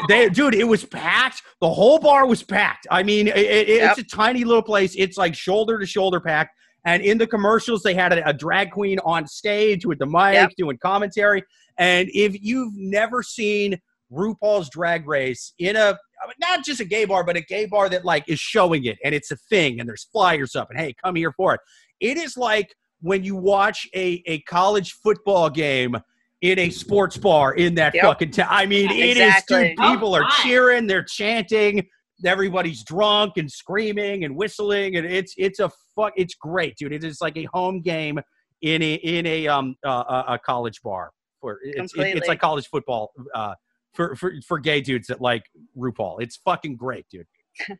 and 0.00 0.08
they 0.08 0.28
dude 0.28 0.54
it 0.54 0.64
was 0.64 0.84
packed. 0.84 1.42
The 1.60 1.70
whole 1.72 1.98
bar 2.00 2.26
was 2.26 2.42
packed. 2.42 2.86
I 2.90 3.02
mean 3.04 3.28
it, 3.28 3.36
it- 3.36 3.68
it's 3.68 3.98
a 3.98 4.04
tiny 4.04 4.42
little 4.44 4.62
place. 4.62 4.94
It's 4.98 5.16
like 5.16 5.34
shoulder 5.34 5.78
to 5.78 5.86
shoulder 5.86 6.20
packed. 6.20 6.56
And 6.84 7.02
in 7.04 7.18
the 7.18 7.26
commercials 7.28 7.82
they 7.84 7.94
had 7.94 8.12
a, 8.12 8.28
a 8.28 8.32
drag 8.32 8.72
queen 8.72 8.98
on 9.04 9.28
stage 9.28 9.86
with 9.86 9.98
the 10.00 10.06
mic 10.06 10.34
Yep. 10.34 10.50
doing 10.58 10.78
commentary. 10.78 11.44
And 11.78 12.08
if 12.12 12.36
you've 12.42 12.74
never 12.76 13.22
seen 13.22 13.80
rupaul's 14.12 14.68
drag 14.68 15.06
race 15.08 15.54
in 15.58 15.76
a 15.76 15.96
not 16.40 16.64
just 16.64 16.80
a 16.80 16.84
gay 16.84 17.04
bar 17.04 17.24
but 17.24 17.36
a 17.36 17.40
gay 17.40 17.66
bar 17.66 17.88
that 17.88 18.04
like 18.04 18.24
is 18.28 18.38
showing 18.40 18.84
it 18.84 18.98
and 19.04 19.14
it's 19.14 19.30
a 19.30 19.36
thing 19.36 19.80
and 19.80 19.88
there's 19.88 20.04
flyers 20.12 20.54
up 20.56 20.68
and 20.70 20.78
hey 20.78 20.94
come 21.04 21.14
here 21.14 21.32
for 21.32 21.54
it 21.54 21.60
it 22.00 22.16
is 22.16 22.36
like 22.36 22.74
when 23.00 23.24
you 23.24 23.34
watch 23.36 23.88
a, 23.94 24.22
a 24.26 24.40
college 24.42 24.92
football 25.02 25.50
game 25.50 25.96
in 26.40 26.58
a 26.58 26.70
sports 26.70 27.16
bar 27.16 27.54
in 27.54 27.74
that 27.76 27.94
Yep. 27.94 28.04
fucking 28.04 28.30
town. 28.32 28.48
I 28.50 28.66
mean, 28.66 28.90
it 28.90 29.16
is, 29.16 29.26
Exactly. 29.26 29.68
dude. 29.70 29.78
People 29.78 30.14
Oh, 30.14 30.18
are 30.18 30.28
cheering, 30.42 30.86
they're 30.88 31.04
chanting, 31.04 31.86
everybody's 32.24 32.82
drunk 32.84 33.34
and 33.36 33.50
screaming 33.50 34.24
and 34.24 34.36
whistling, 34.36 34.96
and 34.96 35.06
it's 35.06 35.34
it's 35.36 35.58
a 35.60 35.70
fuck. 35.96 36.12
It's 36.16 36.34
great, 36.34 36.76
dude. 36.76 36.92
It 36.92 37.04
is 37.04 37.20
like 37.20 37.36
a 37.36 37.44
home 37.52 37.80
game 37.80 38.20
in 38.60 38.82
a 38.82 38.94
in 38.94 39.26
a 39.26 39.48
um 39.48 39.74
uh, 39.84 40.04
a- 40.28 40.34
a 40.34 40.38
college 40.38 40.80
bar. 40.82 41.10
For 41.40 41.58
it's 41.62 41.92
it- 41.96 42.16
it's 42.16 42.28
like 42.28 42.40
college 42.40 42.68
football 42.68 43.12
uh 43.34 43.54
for 43.92 44.16
for 44.16 44.34
for 44.46 44.58
gay 44.58 44.80
dudes 44.80 45.08
that 45.08 45.20
like 45.20 45.44
RuPaul. 45.76 46.22
It's 46.22 46.36
fucking 46.36 46.76
great, 46.76 47.06
dude. 47.10 47.26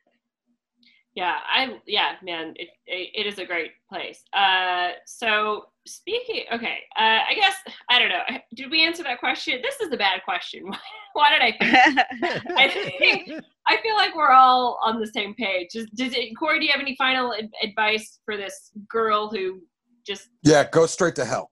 Yeah, 1.15 1.37
I 1.47 1.79
yeah, 1.87 2.13
man, 2.23 2.55
it, 2.57 2.69
it 2.87 3.11
it 3.15 3.27
is 3.27 3.39
a 3.39 3.45
great 3.45 3.73
place. 3.87 4.25
Uh, 4.33 4.93
so 5.05 5.65
speaking, 5.87 6.45
okay, 6.51 6.79
uh, 6.97 7.21
I 7.29 7.35
guess 7.35 7.55
I 7.91 7.99
don't 7.99 8.09
know. 8.09 8.23
Did 8.55 8.71
we 8.71 8.83
answer 8.83 9.03
that 9.03 9.21
question? 9.21 9.61
This 9.63 9.79
is 9.81 9.93
a 9.93 9.97
bad 9.99 10.23
question. 10.25 10.63
Why 11.13 11.31
did 11.31 11.43
I 11.43 11.53
think? 11.59 12.57
I 12.57 12.69
think 12.99 13.45
I 13.69 13.77
feel 13.83 13.95
like 13.97 14.17
we're 14.17 14.31
all 14.31 14.81
on 14.83 14.99
the 14.99 15.07
same 15.07 15.35
page. 15.35 15.73
Does, 15.75 15.85
does 15.95 16.15
it, 16.15 16.35
Kory? 16.39 16.59
Do 16.59 16.65
you 16.65 16.73
have 16.73 16.81
any 16.81 16.97
final 16.97 17.35
ad- 17.35 17.51
advice 17.63 18.21
for 18.25 18.39
this 18.39 18.71
girl 18.89 19.29
who 19.29 19.61
just? 20.07 20.29
Yeah, 20.43 20.67
go 20.71 20.87
straight 20.87 21.15
to 21.17 21.27
hell. 21.27 21.51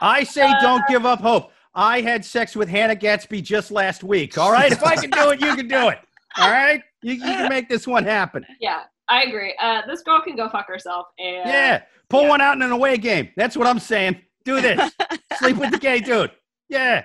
I 0.00 0.24
say 0.24 0.50
don't 0.60 0.82
give 0.88 1.04
up 1.06 1.20
hope. 1.20 1.52
I 1.74 2.00
had 2.00 2.24
sex 2.24 2.56
with 2.56 2.68
Hannah 2.68 2.96
Gadsby 2.96 3.42
just 3.42 3.70
last 3.70 4.02
week. 4.02 4.36
All 4.38 4.50
right, 4.52 4.72
if 4.72 4.82
I 4.82 4.96
can 4.96 5.10
do 5.10 5.30
it, 5.30 5.40
you 5.40 5.54
can 5.54 5.68
do 5.68 5.88
it. 5.88 5.98
All 6.38 6.50
right, 6.50 6.82
you, 7.02 7.14
you 7.14 7.20
can 7.22 7.48
make 7.48 7.68
this 7.68 7.86
one 7.86 8.04
happen. 8.04 8.44
yeah, 8.60 8.82
I 9.08 9.22
agree. 9.22 9.54
Uh, 9.60 9.82
this 9.86 10.02
girl 10.02 10.20
can 10.20 10.36
go 10.36 10.48
fuck 10.48 10.66
herself. 10.68 11.06
And 11.18 11.48
Yeah, 11.48 11.82
pull 12.08 12.22
Yeah. 12.22 12.28
one 12.28 12.40
out 12.40 12.56
in 12.56 12.62
an 12.62 12.72
away 12.72 12.96
game. 12.96 13.30
That's 13.36 13.56
what 13.56 13.66
I'm 13.66 13.78
saying. 13.78 14.20
Do 14.44 14.60
this. 14.60 14.92
Sleep 15.38 15.56
with 15.56 15.70
the 15.70 15.78
gay 15.78 16.00
dude. 16.00 16.30
Yeah. 16.68 17.04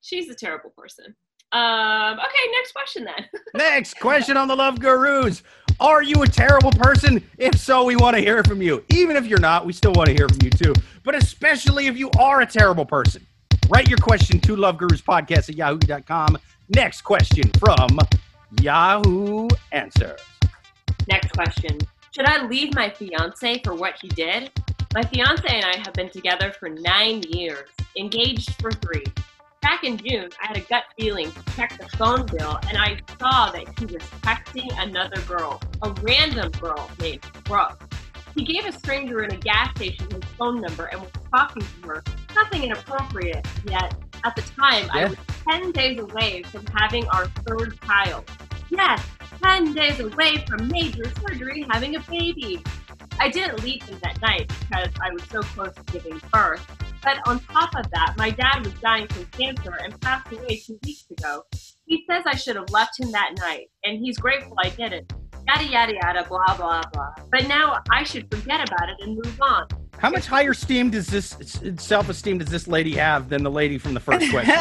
she's 0.00 0.28
a 0.30 0.34
terrible 0.34 0.70
person. 0.76 1.14
Um, 1.52 2.14
okay, 2.18 2.50
next 2.52 2.72
question 2.72 3.04
then. 3.04 3.26
Next 3.54 3.94
question 3.98 4.36
on 4.36 4.46
the 4.46 4.54
Love 4.54 4.78
Gurus. 4.78 5.42
Are 5.80 6.02
you 6.02 6.22
a 6.22 6.28
terrible 6.28 6.72
person? 6.72 7.24
If 7.38 7.58
so, 7.58 7.84
we 7.84 7.96
want 7.96 8.14
to 8.14 8.20
hear 8.20 8.44
from 8.44 8.60
you. 8.60 8.84
Even 8.90 9.16
if 9.16 9.26
you're 9.26 9.40
not, 9.40 9.64
we 9.64 9.72
still 9.72 9.92
want 9.94 10.08
to 10.08 10.14
hear 10.14 10.28
from 10.28 10.38
you 10.42 10.50
too. 10.50 10.74
But 11.04 11.14
especially 11.14 11.86
if 11.86 11.96
you 11.96 12.10
are 12.18 12.42
a 12.42 12.46
terrible 12.46 12.84
person. 12.84 13.26
Write 13.70 13.88
your 13.88 13.96
question 13.98 14.40
to 14.40 14.56
Love 14.56 14.76
Gurus 14.76 15.00
Podcast 15.00 15.48
at 15.48 15.54
yahoo.com. 15.56 16.36
Next 16.68 17.00
question 17.00 17.50
from 17.58 17.98
Yahoo 18.60 19.48
Answers. 19.72 20.20
Next 21.08 21.32
question. 21.32 21.78
Should 22.14 22.26
I 22.26 22.46
leave 22.46 22.74
my 22.74 22.90
fiance 22.90 23.62
for 23.64 23.74
what 23.74 23.94
he 24.02 24.08
did? 24.08 24.50
My 24.92 25.02
fiance 25.02 25.48
and 25.48 25.64
I 25.64 25.78
have 25.78 25.94
been 25.94 26.10
together 26.10 26.52
for 26.52 26.68
nine 26.68 27.22
years, 27.30 27.70
engaged 27.96 28.60
for 28.60 28.70
three. 28.70 29.04
Back 29.62 29.84
in 29.84 29.98
June, 29.98 30.30
I 30.42 30.46
had 30.46 30.56
a 30.56 30.60
gut 30.60 30.84
feeling 30.98 31.30
to 31.30 31.42
check 31.54 31.76
the 31.78 31.86
phone 31.98 32.24
bill, 32.24 32.58
and 32.66 32.78
I 32.78 32.98
saw 33.18 33.50
that 33.50 33.78
he 33.78 33.84
was 33.84 34.02
texting 34.22 34.70
another 34.82 35.20
girl, 35.22 35.60
a 35.82 35.90
random 36.00 36.50
girl 36.52 36.90
named 36.98 37.20
Brooke. 37.44 37.78
He 38.34 38.44
gave 38.44 38.64
a 38.64 38.72
stranger 38.72 39.22
in 39.22 39.32
a 39.32 39.36
gas 39.36 39.70
station 39.76 40.10
his 40.10 40.24
phone 40.38 40.62
number 40.62 40.86
and 40.86 41.02
was 41.02 41.10
talking 41.30 41.62
to 41.62 41.88
her. 41.88 42.02
Nothing 42.34 42.62
inappropriate, 42.62 43.46
yet 43.68 43.94
at 44.24 44.34
the 44.34 44.42
time, 44.42 44.88
I 44.92 45.04
was 45.06 45.16
10 45.50 45.72
days 45.72 45.98
away 45.98 46.42
from 46.44 46.64
having 46.74 47.06
our 47.08 47.26
third 47.46 47.78
child. 47.82 48.30
Yes, 48.70 49.04
10 49.42 49.74
days 49.74 50.00
away 50.00 50.44
from 50.46 50.68
major 50.68 51.10
surgery 51.20 51.66
having 51.70 51.96
a 51.96 52.00
baby. 52.00 52.62
I 53.18 53.28
didn't 53.28 53.62
leave 53.62 53.82
him 53.82 53.98
that 54.02 54.20
night 54.20 54.48
because 54.60 54.88
I 55.00 55.12
was 55.12 55.22
so 55.30 55.40
close 55.40 55.74
to 55.74 55.82
giving 55.92 56.20
birth. 56.32 56.66
But 57.02 57.18
on 57.26 57.40
top 57.40 57.74
of 57.76 57.90
that, 57.90 58.14
my 58.18 58.30
dad 58.30 58.64
was 58.64 58.74
dying 58.74 59.06
from 59.08 59.24
cancer 59.26 59.74
and 59.82 59.98
passed 60.00 60.30
away 60.32 60.56
two 60.64 60.78
weeks 60.84 61.06
ago. 61.10 61.44
He 61.86 62.04
says 62.08 62.24
I 62.26 62.36
should 62.36 62.56
have 62.56 62.70
left 62.70 63.00
him 63.00 63.10
that 63.12 63.32
night, 63.38 63.70
and 63.84 63.98
he's 63.98 64.18
grateful 64.18 64.54
I 64.58 64.68
didn't. 64.70 65.12
Yada, 65.46 65.64
yada, 65.64 65.94
yada, 65.94 66.24
blah, 66.28 66.56
blah, 66.56 66.82
blah. 66.92 67.14
But 67.30 67.48
now 67.48 67.78
I 67.90 68.04
should 68.04 68.30
forget 68.30 68.68
about 68.68 68.90
it 68.90 68.96
and 69.00 69.16
move 69.16 69.40
on. 69.40 69.66
How 70.00 70.08
much 70.08 70.26
higher 70.26 70.52
esteem 70.52 70.88
does 70.88 71.06
this 71.08 71.36
self 71.76 72.08
esteem 72.08 72.38
does 72.38 72.48
this 72.48 72.66
lady 72.66 72.94
have 72.94 73.28
than 73.28 73.42
the 73.42 73.50
lady 73.50 73.76
from 73.76 73.92
the 73.92 74.00
first 74.00 74.30
question? 74.30 74.54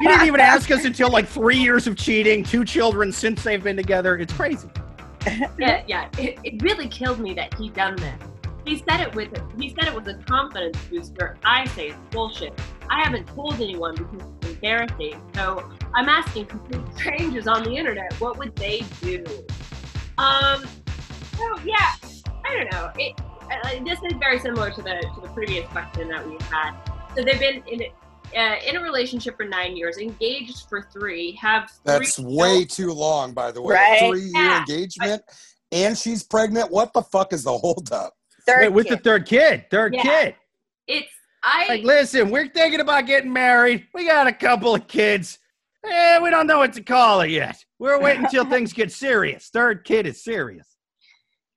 You 0.00 0.08
didn't 0.08 0.26
even 0.26 0.40
ask 0.40 0.70
us 0.70 0.84
until 0.84 1.08
like 1.10 1.26
three 1.26 1.56
years 1.56 1.86
of 1.86 1.96
cheating, 1.96 2.44
two 2.44 2.62
children 2.62 3.10
since 3.10 3.42
they've 3.42 3.62
been 3.62 3.76
together. 3.76 4.18
It's 4.18 4.34
crazy. 4.34 4.68
yeah, 5.58 5.82
yeah. 5.86 6.10
It, 6.18 6.38
it 6.44 6.62
really 6.62 6.88
killed 6.88 7.20
me 7.20 7.32
that 7.34 7.54
he 7.54 7.70
done 7.70 7.96
this. 7.96 8.20
He 8.66 8.84
said 8.86 9.00
it 9.00 9.14
with 9.14 9.30
he 9.58 9.70
said 9.70 9.84
it 9.84 9.94
was 9.94 10.06
a 10.08 10.14
confidence 10.24 10.76
booster. 10.90 11.38
I 11.42 11.66
say 11.68 11.88
it's 11.88 11.98
bullshit. 12.10 12.52
I 12.90 13.02
haven't 13.02 13.26
told 13.28 13.54
anyone 13.62 13.94
because 13.94 14.28
it's 14.42 14.48
embarrassing. 14.50 15.22
So 15.34 15.72
I'm 15.94 16.10
asking 16.10 16.46
complete 16.46 16.84
strangers 16.96 17.46
on 17.46 17.64
the 17.64 17.74
internet, 17.74 18.12
what 18.20 18.36
would 18.38 18.54
they 18.56 18.84
do? 19.00 19.24
Um. 20.18 20.66
So 21.38 21.58
yeah, 21.64 21.94
I 22.44 22.54
don't 22.54 22.72
know. 22.72 22.92
It 22.98 23.18
uh, 23.64 23.84
this 23.84 23.98
is 24.02 24.12
very 24.18 24.38
similar 24.38 24.70
to 24.70 24.82
the 24.82 25.00
to 25.14 25.20
the 25.20 25.28
previous 25.28 25.66
question 25.68 26.08
that 26.08 26.26
we 26.26 26.36
had. 26.50 26.74
So 27.16 27.22
they've 27.22 27.38
been 27.38 27.62
in 27.66 27.82
uh, 28.36 28.56
in 28.66 28.76
a 28.76 28.80
relationship 28.80 29.36
for 29.36 29.44
nine 29.44 29.76
years, 29.76 29.98
engaged 29.98 30.68
for 30.68 30.88
three, 30.92 31.32
have 31.32 31.70
three 31.70 31.80
That's 31.84 32.18
way 32.18 32.64
too 32.64 32.92
long, 32.92 33.34
by 33.34 33.52
the 33.52 33.60
way. 33.60 33.74
Right? 33.74 34.10
Three 34.10 34.22
year 34.22 34.44
Yeah. 34.44 34.58
engagement, 34.60 35.22
and 35.70 35.96
she's 35.96 36.22
pregnant. 36.22 36.70
What 36.70 36.92
the 36.92 37.02
fuck 37.02 37.32
is 37.32 37.44
the 37.44 37.56
holdup? 37.56 38.14
Third 38.46 38.62
Wait, 38.62 38.72
with 38.72 38.88
the 38.88 38.96
third 38.96 39.26
kid. 39.26 39.66
Third 39.70 39.94
Yeah. 39.94 40.02
kid. 40.02 40.36
It's 40.86 41.08
I 41.44 41.66
Like, 41.68 41.82
listen, 41.82 42.30
we're 42.30 42.48
thinking 42.48 42.80
about 42.80 43.06
getting 43.06 43.32
married. 43.32 43.86
We 43.92 44.06
got 44.06 44.28
a 44.28 44.32
couple 44.32 44.74
of 44.76 44.86
kids. 44.86 45.38
Eh, 45.84 46.20
we 46.20 46.30
don't 46.30 46.46
know 46.46 46.58
what 46.58 46.72
to 46.74 46.82
call 46.82 47.22
it 47.22 47.30
yet. 47.30 47.56
We're 47.80 48.00
waiting 48.00 48.24
until 48.24 48.44
things 48.48 48.72
get 48.72 48.92
serious. 48.92 49.48
Third 49.48 49.84
kid 49.84 50.06
is 50.06 50.22
serious. 50.22 50.71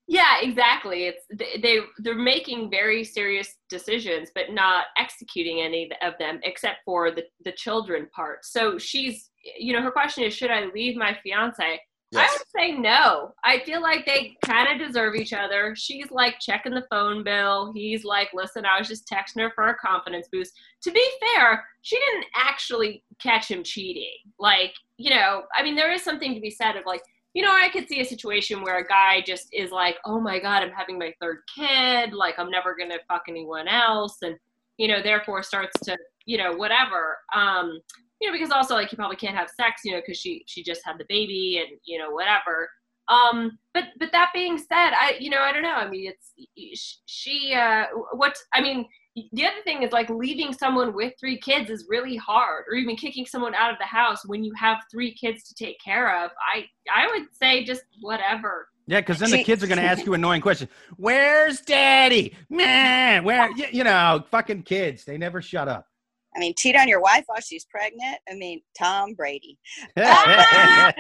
Yeah, 0.08 0.40
exactly. 0.42 1.06
It's 1.06 1.26
they 1.34 1.58
they- 1.62 1.86
they're 1.98 2.14
making 2.16 2.70
very 2.70 3.04
serious 3.04 3.56
decisions, 3.70 4.30
but 4.36 4.52
not 4.52 4.86
executing 4.98 5.62
any 5.62 5.90
of 6.02 6.14
them 6.20 6.40
except 6.44 6.80
for 6.86 7.12
the 7.12 7.26
the 7.44 7.52
children 7.52 8.08
part. 8.16 8.46
So 8.46 8.78
she's, 8.78 9.32
you 9.58 9.74
know, 9.74 9.82
her 9.82 9.92
question 9.92 10.24
is, 10.24 10.34
should 10.36 10.52
I 10.52 10.66
leave 10.74 10.96
my 10.96 11.18
fiance? 11.24 11.82
I 12.18 12.28
would 12.32 12.48
say 12.56 12.72
no. 12.72 13.34
I 13.44 13.60
feel 13.66 13.82
like 13.82 14.06
they 14.06 14.38
kind 14.46 14.70
of 14.80 14.88
deserve 14.88 15.16
each 15.16 15.34
other. 15.34 15.76
She's 15.76 16.12
like 16.12 16.40
checking 16.40 16.74
the 16.74 16.86
phone 16.90 17.24
bill. 17.24 17.74
He's 17.76 18.06
like, 18.06 18.30
listen, 18.34 18.64
I 18.66 18.78
was 18.80 18.88
just 18.88 19.10
texting 19.10 19.42
her 19.42 19.52
for 19.54 19.68
a 19.68 19.76
confidence 19.76 20.30
boost. 20.32 20.54
To 20.84 20.92
be 20.92 21.06
fair, 21.36 21.66
she 21.82 21.98
didn't 21.98 22.26
actually 22.36 23.04
catch 23.22 23.50
him 23.52 23.64
cheating. 23.64 24.14
Like, 24.40 24.74
you 24.98 25.10
know, 25.10 25.44
I 25.58 25.64
mean, 25.64 25.76
there 25.76 25.92
is 25.92 26.04
something 26.04 26.34
to 26.36 26.40
be 26.40 26.52
said 26.52 26.78
of 26.78 26.86
like, 26.86 27.02
you 27.36 27.44
know, 27.44 27.52
I 27.52 27.68
could 27.68 27.90
see 27.90 28.00
a 28.00 28.06
situation 28.06 28.64
where 28.64 28.80
a 28.80 28.88
guy 28.88 29.22
just 29.22 29.50
is 29.52 29.70
like, 29.70 29.98
oh 30.06 30.22
my 30.22 30.40
God, 30.40 30.64
I'm 30.64 30.72
having 30.72 30.98
my 30.98 31.14
third 31.22 31.40
kid. 31.54 32.14
Like, 32.14 32.40
I'm 32.40 32.50
never 32.50 32.78
going 32.78 32.90
to 32.90 33.00
fuck 33.10 33.24
anyone 33.28 33.68
else. 33.68 34.20
And, 34.22 34.38
you 34.78 34.88
know, 34.88 35.04
therefore 35.04 35.44
starts 35.44 35.78
to, 35.84 35.98
you 36.26 36.38
know, 36.38 36.54
whatever. 36.54 37.18
Um, 37.36 37.82
you 38.22 38.30
know, 38.30 38.34
because 38.34 38.52
also 38.52 38.74
like 38.74 38.90
he 38.90 38.96
probably 38.96 39.18
can't 39.18 39.36
have 39.36 39.50
sex, 39.50 39.82
you 39.84 39.92
know, 39.92 40.00
because 40.00 40.18
she 40.18 40.46
she 40.48 40.64
just 40.64 40.80
had 40.86 40.98
the 40.98 41.06
baby 41.10 41.62
and 41.62 41.78
you 41.84 42.00
know 42.00 42.10
whatever. 42.10 42.70
Um, 43.08 43.58
but 43.74 43.86
but 44.00 44.12
that 44.12 44.32
being 44.34 44.58
said, 44.58 44.92
I 44.92 45.16
you 45.20 45.30
know 45.30 45.42
I 45.42 45.52
don't 45.52 45.64
know. 45.64 45.74
I 45.74 45.90
mean, 45.90 46.12
it's 46.56 47.02
she. 47.06 47.54
Uh, 47.54 47.86
what 48.14 48.36
I 48.54 48.62
mean, 48.62 48.86
the 49.16 49.46
other 49.46 49.62
thing 49.64 49.84
is 49.84 49.92
like 49.92 50.10
leaving 50.10 50.54
someone 50.54 50.94
with 50.94 51.14
three 51.20 51.38
kids 51.38 51.70
is 51.70 51.86
really 51.88 52.18
hard, 52.18 52.66
or 52.70 52.76
even 52.76 52.96
kicking 52.96 53.26
someone 53.26 53.54
out 53.56 53.72
of 53.72 53.78
the 53.80 53.86
house 53.86 54.26
when 54.26 54.44
you 54.44 54.54
have 54.58 54.80
three 54.92 55.14
kids 55.14 55.44
to 55.50 55.56
take 55.56 55.80
care 55.80 56.24
of. 56.24 56.32
I 56.54 56.66
I 56.94 57.08
would 57.08 57.28
say 57.34 57.64
just 57.64 57.84
whatever. 58.02 58.70
Yeah, 58.88 59.00
because 59.00 59.20
then 59.20 59.32
the 59.32 59.44
kids 59.44 59.64
are 59.64 59.68
going 59.68 59.80
to 59.80 59.84
ask 59.84 60.06
you 60.06 60.14
annoying 60.14 60.42
questions. 60.42 60.70
Where's 60.98 61.62
daddy? 61.62 62.36
Man, 62.50 63.24
where? 63.24 63.50
You, 63.58 63.66
you 63.72 63.84
know, 63.84 64.24
fucking 64.30 64.64
kids. 64.64 65.06
They 65.06 65.18
never 65.18 65.42
shut 65.42 65.68
up. 65.68 65.88
I 66.36 66.40
mean, 66.40 66.54
cheat 66.58 66.76
on 66.76 66.88
your 66.88 67.02
wife 67.02 67.24
while 67.28 67.40
she's 67.40 67.66
pregnant. 67.66 68.18
I 68.30 68.34
mean, 68.36 68.62
Tom 68.78 69.14
Brady. 69.14 69.58
yeah. 69.98 70.92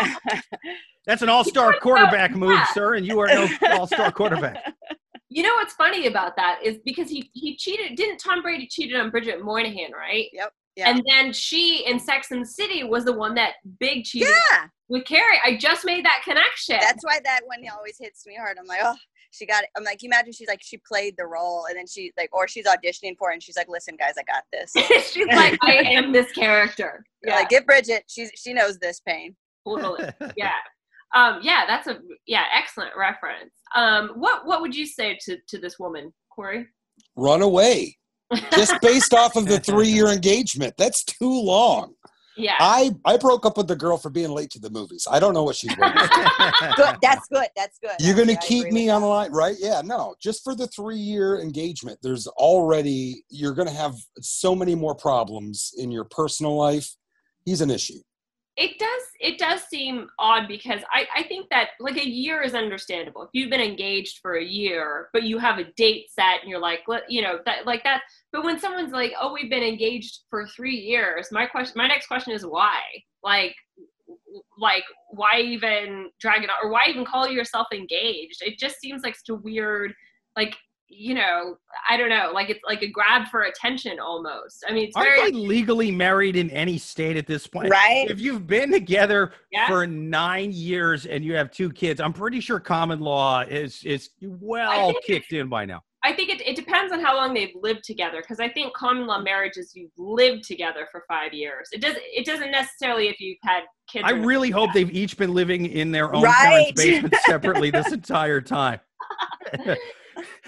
That's 1.06 1.22
an 1.22 1.28
all-star 1.28 1.76
quarterback 1.80 2.32
move, 2.32 2.50
Yeah. 2.52 2.66
sir, 2.72 2.94
and 2.94 3.06
you 3.06 3.18
are 3.20 3.26
no 3.26 3.48
all-star 3.72 4.12
quarterback. 4.12 4.74
You 5.32 5.44
know 5.44 5.54
what's 5.54 5.74
funny 5.74 6.08
about 6.08 6.34
that 6.38 6.58
is 6.60 6.78
because 6.84 7.08
he 7.08 7.30
he 7.34 7.56
cheated. 7.56 7.96
Didn't 7.96 8.18
Tom 8.18 8.42
Brady 8.42 8.66
cheated 8.66 8.98
on 8.98 9.10
Bridget 9.10 9.40
Moynahan, 9.40 9.92
right? 9.92 10.26
Yep. 10.32 10.52
Yeah. 10.74 10.90
And 10.90 11.04
then 11.08 11.32
she 11.32 11.84
in 11.86 12.00
Sex 12.00 12.32
and 12.32 12.42
the 12.42 12.46
City 12.46 12.82
was 12.82 13.04
the 13.04 13.12
one 13.12 13.36
that 13.36 13.52
big 13.78 14.02
cheated 14.02 14.26
yeah, 14.50 14.64
with 14.88 15.04
Carrie. 15.04 15.38
I 15.44 15.56
just 15.56 15.84
made 15.84 16.04
that 16.04 16.22
connection. 16.24 16.78
that's 16.80 17.04
why 17.04 17.20
that 17.22 17.42
one 17.44 17.58
always 17.72 17.96
hits 17.96 18.26
me 18.26 18.34
hard. 18.34 18.56
I'm 18.58 18.66
like, 18.66 18.80
oh, 18.82 18.96
she 19.30 19.46
got 19.46 19.62
it. 19.62 19.70
I'm 19.76 19.84
like, 19.84 20.02
imagine 20.02 20.32
she's 20.32 20.48
like, 20.48 20.60
she 20.62 20.78
played 20.78 21.14
the 21.16 21.26
role, 21.26 21.66
and 21.68 21.76
then 21.76 21.86
she 21.86 22.12
like, 22.16 22.30
or 22.32 22.48
she's 22.48 22.66
auditioning 22.66 23.16
for 23.16 23.30
it, 23.30 23.34
and 23.34 23.42
she's 23.42 23.56
like, 23.56 23.68
listen, 23.68 23.96
guys, 23.96 24.14
I 24.18 24.22
got 24.22 24.44
this. 24.52 24.72
She's 25.12 25.26
like, 25.26 25.58
I 25.62 25.76
am 25.86 26.12
this 26.12 26.30
character. 26.32 27.04
Yeah, 27.22 27.36
like, 27.36 27.48
get 27.48 27.66
Bridget. 27.66 28.04
She's 28.08 28.30
she 28.34 28.52
knows 28.52 28.78
this 28.78 29.00
pain. 29.00 29.36
totally. 29.66 30.08
Yeah. 30.36 30.52
Um, 31.12 31.40
yeah, 31.42 31.64
that's 31.66 31.88
a 31.88 31.98
yeah, 32.26 32.44
excellent 32.54 32.92
reference. 32.96 33.52
Um, 33.74 34.10
what 34.14 34.46
what 34.46 34.60
would 34.60 34.74
you 34.74 34.86
say 34.86 35.18
to 35.24 35.38
to 35.48 35.58
this 35.58 35.78
woman, 35.78 36.12
Kory? 36.30 36.68
Run 37.16 37.42
away. 37.42 37.96
Just 38.52 38.80
based 38.80 39.12
off 39.12 39.34
of 39.34 39.46
the 39.46 39.58
three 39.58 39.88
year 39.88 40.06
engagement. 40.06 40.74
That's 40.78 41.02
too 41.02 41.42
long. 41.42 41.94
Yeah. 42.40 42.56
I, 42.58 42.92
I 43.04 43.16
broke 43.16 43.46
up 43.46 43.56
with 43.56 43.68
the 43.68 43.76
girl 43.76 43.96
for 43.96 44.10
being 44.10 44.30
late 44.30 44.50
to 44.50 44.58
the 44.58 44.70
movies. 44.70 45.06
I 45.10 45.20
don't 45.20 45.34
know 45.34 45.42
what 45.42 45.56
she's 45.56 45.76
waiting 45.76 45.98
for. 45.98 46.08
Good. 46.76 46.96
That's 47.02 47.28
good. 47.28 47.48
That's 47.56 47.78
good. 47.78 47.92
You're 48.00 48.14
going 48.14 48.28
to 48.28 48.34
Actually, 48.34 48.60
I 48.60 48.62
keep 48.62 48.72
me 48.72 48.90
on 48.90 49.02
the 49.02 49.06
line, 49.06 49.32
right? 49.32 49.56
Yeah, 49.58 49.82
no. 49.84 50.14
Just 50.20 50.42
for 50.44 50.54
the 50.54 50.66
three 50.68 50.96
year 50.96 51.40
engagement, 51.40 51.98
there's 52.02 52.26
already, 52.26 53.24
you're 53.28 53.54
going 53.54 53.68
to 53.68 53.74
have 53.74 53.94
so 54.20 54.54
many 54.54 54.74
more 54.74 54.94
problems 54.94 55.72
in 55.78 55.90
your 55.90 56.04
personal 56.04 56.56
life. 56.56 56.94
He's 57.44 57.60
an 57.60 57.70
issue. 57.70 58.00
It 58.60 58.78
does 58.78 59.02
it 59.20 59.38
does 59.38 59.62
seem 59.62 60.06
odd 60.18 60.46
because 60.46 60.82
I, 60.92 61.06
I 61.16 61.22
think 61.22 61.48
that 61.48 61.70
like 61.80 61.96
a 61.96 62.06
year 62.06 62.42
is 62.42 62.54
understandable. 62.54 63.22
If 63.22 63.30
you've 63.32 63.48
been 63.48 63.60
engaged 63.60 64.18
for 64.20 64.34
a 64.34 64.44
year 64.44 65.08
but 65.14 65.22
you 65.22 65.38
have 65.38 65.58
a 65.58 65.72
date 65.76 66.10
set 66.10 66.42
and 66.42 66.50
you're 66.50 66.60
like 66.60 66.80
you 67.08 67.22
know 67.22 67.38
that 67.46 67.64
like 67.64 67.82
that 67.84 68.02
but 68.32 68.44
when 68.44 68.60
someone's 68.60 68.92
like 68.92 69.12
oh 69.18 69.32
we've 69.32 69.48
been 69.48 69.62
engaged 69.62 70.20
for 70.28 70.46
three 70.46 70.76
years 70.76 71.28
my 71.32 71.46
question 71.46 71.72
my 71.76 71.88
next 71.88 72.06
question 72.06 72.34
is 72.34 72.44
why? 72.44 72.80
Like 73.24 73.56
like 74.58 74.84
why 75.08 75.40
even 75.40 76.10
drag 76.20 76.44
it 76.44 76.50
out 76.50 76.56
or 76.62 76.70
why 76.70 76.84
even 76.86 77.06
call 77.06 77.26
yourself 77.26 77.68
engaged? 77.72 78.42
It 78.42 78.58
just 78.58 78.78
seems 78.78 79.02
like 79.02 79.16
such 79.16 79.30
a 79.30 79.36
weird 79.36 79.94
like 80.36 80.54
you 80.92 81.14
know 81.14 81.56
i 81.88 81.96
don't 81.96 82.08
know 82.08 82.30
like 82.34 82.50
it's 82.50 82.60
like 82.66 82.82
a 82.82 82.86
grab 82.88 83.28
for 83.28 83.42
attention 83.42 84.00
almost 84.00 84.64
i 84.68 84.72
mean 84.72 84.86
it's 84.88 84.96
Aren't 84.96 85.08
very 85.08 85.30
they 85.30 85.36
legally 85.36 85.90
married 85.92 86.34
in 86.34 86.50
any 86.50 86.78
state 86.78 87.16
at 87.16 87.26
this 87.28 87.46
point? 87.46 87.70
Right? 87.70 88.06
If 88.10 88.20
you've 88.20 88.46
been 88.46 88.72
together 88.72 89.32
Yeah. 89.52 89.68
for 89.68 89.86
nine 89.86 90.50
years 90.52 91.06
and 91.06 91.24
you 91.24 91.34
have 91.34 91.50
two 91.52 91.70
kids, 91.70 92.00
I'm 92.00 92.12
pretty 92.12 92.40
sure 92.40 92.58
common 92.58 92.98
law 93.00 93.42
is 93.42 93.82
is 93.84 94.10
well 94.20 94.92
kicked 95.06 95.32
in 95.32 95.48
by 95.48 95.64
now. 95.64 95.82
I 96.02 96.12
think 96.12 96.30
it, 96.30 96.40
it 96.40 96.56
depends 96.56 96.92
on 96.92 97.00
how 97.00 97.14
long 97.14 97.34
they've 97.34 97.54
lived 97.54 97.84
together 97.84 98.20
because 98.22 98.40
I 98.40 98.48
think 98.48 98.74
common 98.74 99.06
law 99.06 99.20
marriage 99.20 99.56
is 99.56 99.72
you've 99.74 99.92
lived 99.96 100.44
together 100.44 100.88
for 100.90 101.04
five 101.06 101.32
years. 101.32 101.68
It 101.72 101.80
doesn't 101.80 102.02
it 102.04 102.26
doesn't 102.26 102.50
necessarily 102.50 103.08
if 103.08 103.20
you've 103.20 103.38
had 103.42 103.62
kids. 103.88 104.04
I 104.06 104.12
really 104.12 104.50
hope 104.50 104.70
they've 104.72 104.90
each 104.90 105.16
been 105.16 105.34
living 105.34 105.66
in 105.66 105.92
their 105.92 106.12
own 106.14 106.22
Right. 106.24 106.34
parents' 106.36 106.72
basement 106.72 107.14
separately 107.26 107.70
this 107.70 107.92
entire 107.92 108.40
time. 108.40 108.80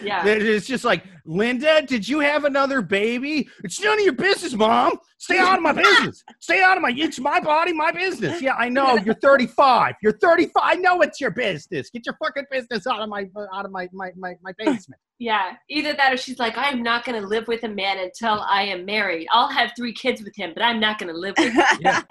yeah. 0.03 0.27
It's 0.27 0.67
just 0.67 0.85
like, 0.85 1.05
Linda, 1.25 1.83
did 1.83 2.09
you 2.09 2.21
have 2.21 2.45
another 2.45 2.83
baby? 2.83 3.49
It's 3.65 3.81
none 3.81 3.99
of 3.99 4.05
your 4.05 4.15
business, 4.15 4.55
mom. 4.55 4.99
Stay 5.19 5.39
out 5.39 5.57
of 5.57 5.63
my 5.63 5.73
business. 5.73 6.23
Stay 6.41 6.63
out 6.63 6.77
of 6.77 6.83
my. 6.83 6.93
It's 6.97 7.21
my 7.21 7.39
body, 7.39 7.73
my 7.73 7.93
business. 7.93 8.43
Yeah, 8.43 8.55
I 8.55 8.69
know. 8.69 8.97
You're 8.97 9.15
35. 9.15 9.95
You're 10.03 10.19
35. 10.19 10.53
I 10.63 10.75
know 10.75 11.01
it's 11.01 11.21
your 11.21 11.31
business. 11.31 11.91
Get 11.91 12.07
your 12.07 12.17
fucking 12.23 12.47
business 12.51 12.87
out 12.87 13.01
of 13.01 13.09
my 13.09 13.29
out 13.55 13.65
of 13.65 13.71
my 13.71 13.89
my 13.93 14.11
my, 14.17 14.35
my 14.43 14.53
basement. 14.59 15.01
Yeah. 15.19 15.53
Either 15.69 15.93
that 15.93 16.13
or 16.13 16.17
she's 16.17 16.41
like, 16.41 16.55
I'm 16.57 16.83
not 16.83 17.05
gonna 17.05 17.21
live 17.21 17.47
with 17.47 17.63
a 17.63 17.69
man 17.69 18.01
until 18.01 18.41
I 18.41 18.65
am 18.65 18.85
married. 18.85 19.29
I'll 19.31 19.47
have 19.47 19.71
three 19.77 19.93
kids 19.93 20.21
with 20.21 20.35
him, 20.35 20.51
but 20.53 20.65
I'm 20.65 20.81
not 20.81 20.99
gonna 20.99 21.13
live 21.13 21.37
with 21.39 21.53
him. 21.53 21.63
Yeah. 21.81 22.03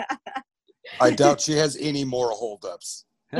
I 1.01 1.11
doubt 1.11 1.41
she 1.41 1.51
has 1.53 1.75
any 1.77 2.05
more 2.05 2.31
holdups. 2.31 3.03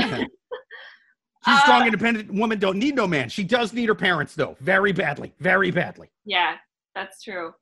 She's 1.46 1.56
a 1.56 1.60
strong, 1.62 1.82
Uh, 1.82 1.86
independent 1.86 2.32
woman. 2.34 2.60
Don't 2.60 2.78
need 2.78 2.96
no 2.96 3.08
man. 3.08 3.30
She 3.30 3.44
does 3.44 3.74
need 3.74 3.88
her 3.88 3.96
parents 3.96 4.36
though, 4.36 4.56
very 4.60 4.92
badly, 4.92 5.34
very 5.39 5.72
badly. 5.72 6.10
Yeah, 6.26 6.58
that's 6.94 7.24
true. 7.24 7.54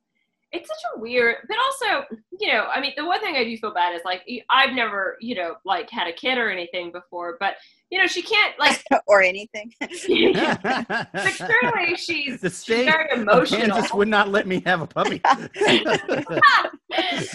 It's 0.52 0.68
such 0.68 0.82
a 0.96 1.00
weird, 1.00 1.36
but 1.48 1.56
also, 1.58 2.04
you 2.40 2.52
know, 2.52 2.64
I 2.74 2.80
mean, 2.80 2.92
the 2.96 3.06
one 3.06 3.20
thing 3.20 3.36
I 3.36 3.44
do 3.44 3.56
feel 3.56 3.72
bad 3.72 3.94
is 3.94 4.02
like 4.04 4.22
I've 4.50 4.72
never, 4.74 5.16
you 5.20 5.34
know, 5.36 5.54
like 5.64 5.88
had 5.88 6.08
a 6.08 6.12
kid 6.12 6.38
or 6.38 6.50
anything 6.50 6.90
before, 6.90 7.36
but 7.38 7.54
you 7.90 7.98
know, 7.98 8.06
she 8.06 8.22
can't 8.22 8.58
like. 8.58 8.82
or 9.06 9.22
anything. 9.22 9.72
but 9.80 9.90
clearly, 10.00 11.96
she's, 11.96 12.40
the 12.40 12.48
she's 12.50 12.64
very 12.86 13.08
emotional. 13.20 13.60
Kansas 13.60 13.92
would 13.92 14.08
not 14.08 14.28
let 14.28 14.46
me 14.46 14.62
have 14.66 14.80
a 14.82 14.86
puppy. 14.86 15.20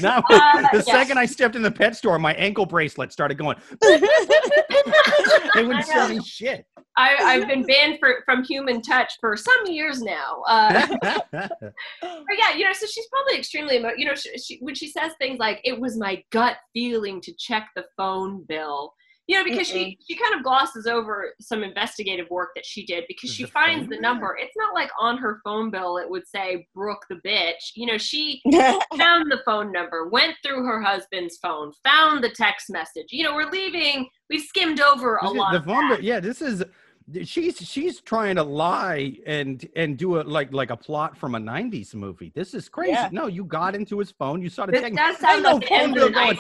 no, 0.02 0.22
Uh, 0.30 0.62
the 0.72 0.84
yeah. 0.88 0.94
second 0.94 1.18
I 1.18 1.26
stepped 1.26 1.56
in 1.56 1.62
the 1.62 1.72
pet 1.72 1.96
store, 1.96 2.18
my 2.20 2.34
ankle 2.36 2.66
bracelet 2.66 3.12
started 3.12 3.38
going. 3.38 3.58
they 3.82 4.00
wouldn't 5.64 5.76
I 5.76 5.82
sell 5.82 6.08
know. 6.10 6.16
me 6.16 6.22
shit. 6.24 6.66
I, 6.98 7.16
I've 7.20 7.48
been 7.48 7.64
banned 7.64 8.00
for, 8.00 8.22
from 8.24 8.44
human 8.46 8.82
touch 8.82 9.12
for 9.20 9.36
some 9.36 9.66
years 9.66 10.02
now. 10.02 10.44
Uh, 10.48 10.88
but 11.32 11.62
yeah, 12.38 12.56
you 12.56 12.64
know, 12.64 12.72
so 12.72 12.86
she's 12.86 13.08
probably 13.08 13.38
extremely, 13.38 13.78
emo- 13.78 13.92
you 13.98 14.06
know, 14.06 14.16
she, 14.16 14.38
she, 14.38 14.58
when 14.62 14.76
she 14.76 14.88
says 14.90 15.12
things 15.20 15.38
like, 15.38 15.60
it 15.66 15.78
was 15.78 15.98
my 15.98 16.24
gut 16.32 16.56
feeling 16.74 17.20
to 17.22 17.34
check 17.38 17.68
the 17.76 17.84
phone 17.98 18.46
bill, 18.48 18.94
You 19.28 19.38
know, 19.38 19.44
because 19.44 19.68
she 19.68 19.98
she 20.08 20.16
kind 20.16 20.36
of 20.36 20.44
glosses 20.44 20.86
over 20.86 21.34
some 21.42 21.64
investigative 21.64 22.30
work 22.30 22.50
that 22.56 22.66
she 22.66 22.86
did 22.86 23.06
because 23.08 23.32
she 23.34 23.44
finds 23.46 23.90
the 23.90 24.00
number. 24.00 24.38
It's 24.40 24.56
not 24.56 24.74
like 24.76 24.92
on 25.00 25.18
her 25.18 25.42
phone 25.44 25.72
bill 25.72 25.98
it 25.98 26.08
would 26.10 26.28
say 26.28 26.68
Brooke 26.76 27.06
the 27.10 27.16
bitch. 27.26 27.72
You 27.74 27.88
know, 27.88 27.98
she 27.98 28.42
found 28.52 29.32
the 29.32 29.42
phone 29.46 29.72
number, 29.72 30.08
went 30.10 30.36
through 30.44 30.64
her 30.66 30.80
husband's 30.82 31.38
phone, 31.38 31.72
found 31.84 32.24
the 32.24 32.30
text 32.30 32.70
message. 32.70 33.08
You 33.10 33.24
know, 33.24 33.34
we're 33.34 33.50
leaving. 33.50 34.08
We've 34.30 34.44
skimmed 34.44 34.80
over 34.80 35.18
a 35.18 35.28
This 35.28 35.34
lot. 35.34 35.52
the 35.54 35.62
phone 35.62 35.90
that. 35.90 35.96
bill- 35.98 36.06
yeah 36.06 36.20
this 36.20 36.42
is 36.42 36.64
she's 37.24 37.58
she's 37.58 38.02
trying 38.02 38.36
to 38.36 38.44
lie 38.44 39.16
and 39.28 39.68
and 39.76 39.98
do 39.98 40.20
a 40.20 40.22
like 40.22 40.52
like 40.54 40.72
a 40.72 40.78
plot 40.78 41.16
from 41.18 41.36
a 41.36 41.40
90s 41.40 41.94
movie 41.94 42.32
this 42.34 42.54
is 42.56 42.68
crazy 42.68 42.94
Yeah. 42.94 43.10
no 43.12 43.28
you 43.28 43.44
got 43.46 43.76
into 43.76 44.00
his 44.00 44.10
phone 44.10 44.42
you 44.42 44.50
saw 44.50 44.66
the 44.66 44.72
text 44.74 44.98
does 44.98 45.18
sound 45.20 45.44
like 45.44 45.62
the 45.62 45.68
phone 45.68 45.80
end 45.80 45.94
bill 45.94 46.06
of 46.08 46.14
the 46.14 46.20
going. 46.20 46.40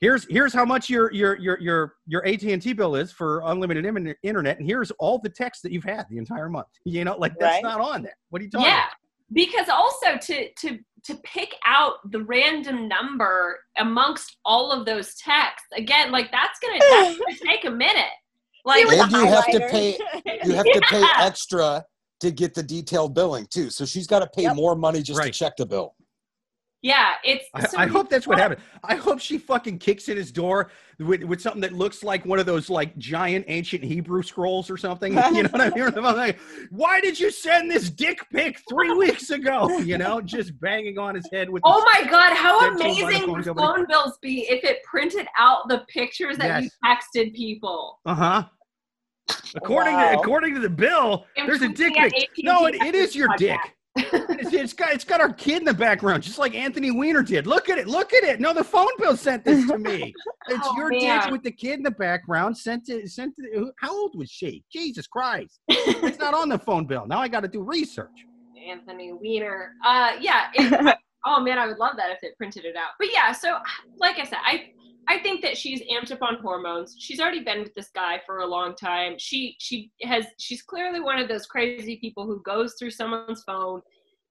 Here's 0.00 0.26
here's 0.28 0.52
how 0.52 0.64
much 0.64 0.88
your 0.88 1.12
your 1.12 1.38
your 1.38 1.58
your 1.60 1.94
your 2.06 2.26
AT&T 2.26 2.72
bill 2.72 2.94
is 2.96 3.12
for 3.12 3.42
unlimited 3.46 3.84
im- 3.86 4.14
internet 4.22 4.58
and 4.58 4.66
here's 4.66 4.90
all 4.92 5.18
the 5.18 5.28
texts 5.28 5.62
that 5.62 5.72
you've 5.72 5.84
had 5.84 6.06
the 6.10 6.18
entire 6.18 6.48
month 6.48 6.66
you 6.84 7.04
know 7.04 7.16
like 7.18 7.32
that's 7.38 7.54
Right. 7.56 7.62
not 7.62 7.80
on 7.80 8.02
there 8.02 8.16
what 8.30 8.40
are 8.40 8.44
you 8.44 8.50
talking 8.50 8.66
about? 8.66 8.76
Yeah, 8.76 8.84
about? 8.84 8.96
because 9.32 9.68
also 9.68 10.16
to 10.18 10.48
to 10.60 10.78
to 11.04 11.14
pick 11.24 11.54
out 11.64 11.94
the 12.10 12.22
random 12.24 12.86
number 12.88 13.58
amongst 13.78 14.36
all 14.44 14.70
of 14.70 14.84
those 14.84 15.14
texts 15.14 15.66
again, 15.74 16.12
like 16.12 16.30
that's 16.30 16.58
gonna, 16.60 16.78
that's 16.90 17.18
gonna 17.40 17.52
take 17.52 17.64
a 17.64 17.70
minute. 17.70 18.04
Like 18.66 18.84
with 18.84 19.00
And 19.00 19.10
you 19.12 19.24
have 19.24 19.46
to 19.46 19.60
pay 19.70 19.96
you 20.44 20.52
have 20.52 20.66
to 20.66 20.80
pay 20.90 21.02
extra 21.18 21.82
to 22.20 22.30
get 22.30 22.52
the 22.52 22.62
detailed 22.62 23.14
billing 23.14 23.46
too. 23.50 23.70
So 23.70 23.86
she's 23.86 24.06
got 24.06 24.18
to 24.18 24.26
pay 24.26 24.42
Yep. 24.42 24.56
more 24.56 24.76
money 24.76 25.00
just 25.00 25.18
Right. 25.18 25.32
to 25.32 25.38
check 25.38 25.56
the 25.56 25.64
bill. 25.64 25.94
Yeah, 26.82 27.14
it's. 27.24 27.44
I, 27.54 27.66
so 27.66 27.78
I 27.78 27.86
hope 27.86 28.08
that's 28.08 28.26
what 28.26 28.38
happened. 28.38 28.60
I 28.84 28.94
hope 28.94 29.20
she 29.20 29.36
fucking 29.36 29.78
kicks 29.78 30.08
in 30.08 30.16
his 30.16 30.32
door 30.32 30.70
with, 30.98 31.22
with 31.24 31.40
something 31.40 31.60
that 31.60 31.72
looks 31.72 32.02
like 32.02 32.24
one 32.24 32.38
of 32.38 32.46
those 32.46 32.70
like 32.70 32.96
giant 32.96 33.44
ancient 33.48 33.84
Hebrew 33.84 34.22
scrolls 34.22 34.70
or 34.70 34.76
something. 34.76 35.12
You 35.30 35.44
know 35.44 35.48
what 35.50 35.60
I 35.60 35.70
mean? 35.70 35.82
I'm 35.96 36.16
like, 36.16 36.38
why 36.70 37.00
did 37.00 37.18
you 37.20 37.30
send 37.30 37.70
this 37.70 37.88
dick 37.90 38.18
pic 38.32 38.58
three 38.68 38.92
weeks 38.96 39.30
ago? 39.30 39.78
You 39.78 39.98
know, 39.98 40.20
just 40.20 40.58
banging 40.60 40.98
on 40.98 41.14
his 41.14 41.28
head 41.32 41.48
with. 41.50 41.62
Oh 41.66 41.84
my 41.84 42.08
god, 42.10 42.34
how 42.34 42.60
Send 42.60 42.78
to 42.78 42.84
him 42.84 42.88
by 42.90 42.94
the 42.94 43.02
amazing 43.04 43.26
phone 43.26 43.36
would 43.36 43.56
phone 43.56 43.86
bills 43.86 44.18
be 44.22 44.46
if 44.48 44.64
it 44.64 44.82
printed 44.84 45.26
out 45.38 45.68
the 45.68 45.84
pictures 45.88 46.36
that 46.38 46.62
you 46.62 46.70
texted 46.84 47.34
people? 47.34 48.00
Uh 48.06 48.14
huh. 48.14 48.44
According 49.54 49.94
Wow. 49.94 50.12
to 50.12 50.18
according 50.18 50.54
to 50.54 50.60
the 50.60 50.70
bill, 50.70 51.26
I'm 51.36 51.46
there's 51.46 51.62
a 51.62 51.68
dick 51.68 51.94
pic. 51.94 52.30
No, 52.42 52.66
it, 52.66 52.74
it 52.76 52.94
is 52.94 53.14
your 53.14 53.28
podcast. 53.28 53.36
dick. 53.38 53.76
It's, 54.12 54.52
it's 54.52 54.72
got 54.72 54.92
it's 54.92 55.04
got 55.04 55.20
our 55.20 55.32
kid 55.32 55.58
in 55.58 55.64
the 55.64 55.74
background, 55.74 56.22
just 56.22 56.38
like 56.38 56.54
Anthony 56.54 56.90
Weiner 56.90 57.22
did. 57.22 57.46
Look 57.46 57.68
at 57.68 57.78
it, 57.78 57.86
look 57.86 58.12
at 58.12 58.24
it. 58.24 58.40
No, 58.40 58.52
the 58.54 58.64
phone 58.64 58.88
bill 58.98 59.16
sent 59.16 59.44
this 59.44 59.66
to 59.68 59.78
me. 59.78 60.14
It's 60.48 60.66
Oh, 60.68 60.76
your 60.76 60.90
dick 60.90 61.30
with 61.30 61.42
the 61.44 61.52
kid 61.52 61.74
in 61.74 61.82
the 61.84 61.92
background. 61.92 62.56
Sent 62.56 62.88
it. 62.88 63.08
Sent 63.10 63.34
it. 63.38 63.74
How 63.78 63.92
old 63.92 64.16
was 64.16 64.28
she? 64.30 64.64
Jesus 64.72 65.06
Christ! 65.06 65.60
It's 65.68 66.18
not 66.18 66.34
on 66.34 66.48
the 66.48 66.58
phone 66.58 66.86
bill. 66.86 67.06
Now 67.06 67.20
I 67.20 67.28
got 67.28 67.40
to 67.40 67.48
do 67.48 67.62
research. 67.62 68.26
Anthony 68.68 69.12
Weiner. 69.12 69.74
Uh, 69.84 70.12
yeah. 70.20 70.48
It, 70.54 70.96
oh 71.26 71.40
man, 71.40 71.58
I 71.58 71.66
would 71.66 71.78
love 71.78 71.96
that 71.98 72.10
if 72.10 72.18
it 72.22 72.36
printed 72.36 72.64
it 72.64 72.74
out. 72.74 72.90
But 72.98 73.12
yeah, 73.12 73.30
so 73.32 73.58
like 73.98 74.18
I 74.18 74.24
said, 74.24 74.38
I 74.44 74.70
I 75.08 75.18
think 75.18 75.42
that 75.42 75.56
she's 75.56 75.82
amped 75.82 76.12
up 76.12 76.22
on 76.22 76.36
hormones. 76.36 76.94
She's 76.98 77.20
already 77.20 77.42
been 77.42 77.60
with 77.62 77.74
this 77.74 77.90
guy 77.94 78.20
for 78.24 78.38
a 78.38 78.46
long 78.46 78.74
time. 78.76 79.14
She 79.18 79.56
she 79.58 79.90
has 80.02 80.26
she's 80.38 80.62
clearly 80.62 81.00
one 81.00 81.18
of 81.18 81.28
those 81.28 81.46
crazy 81.46 81.96
people 81.96 82.26
who 82.26 82.40
goes 82.42 82.74
through 82.78 82.90
someone's 82.92 83.42
phone 83.44 83.80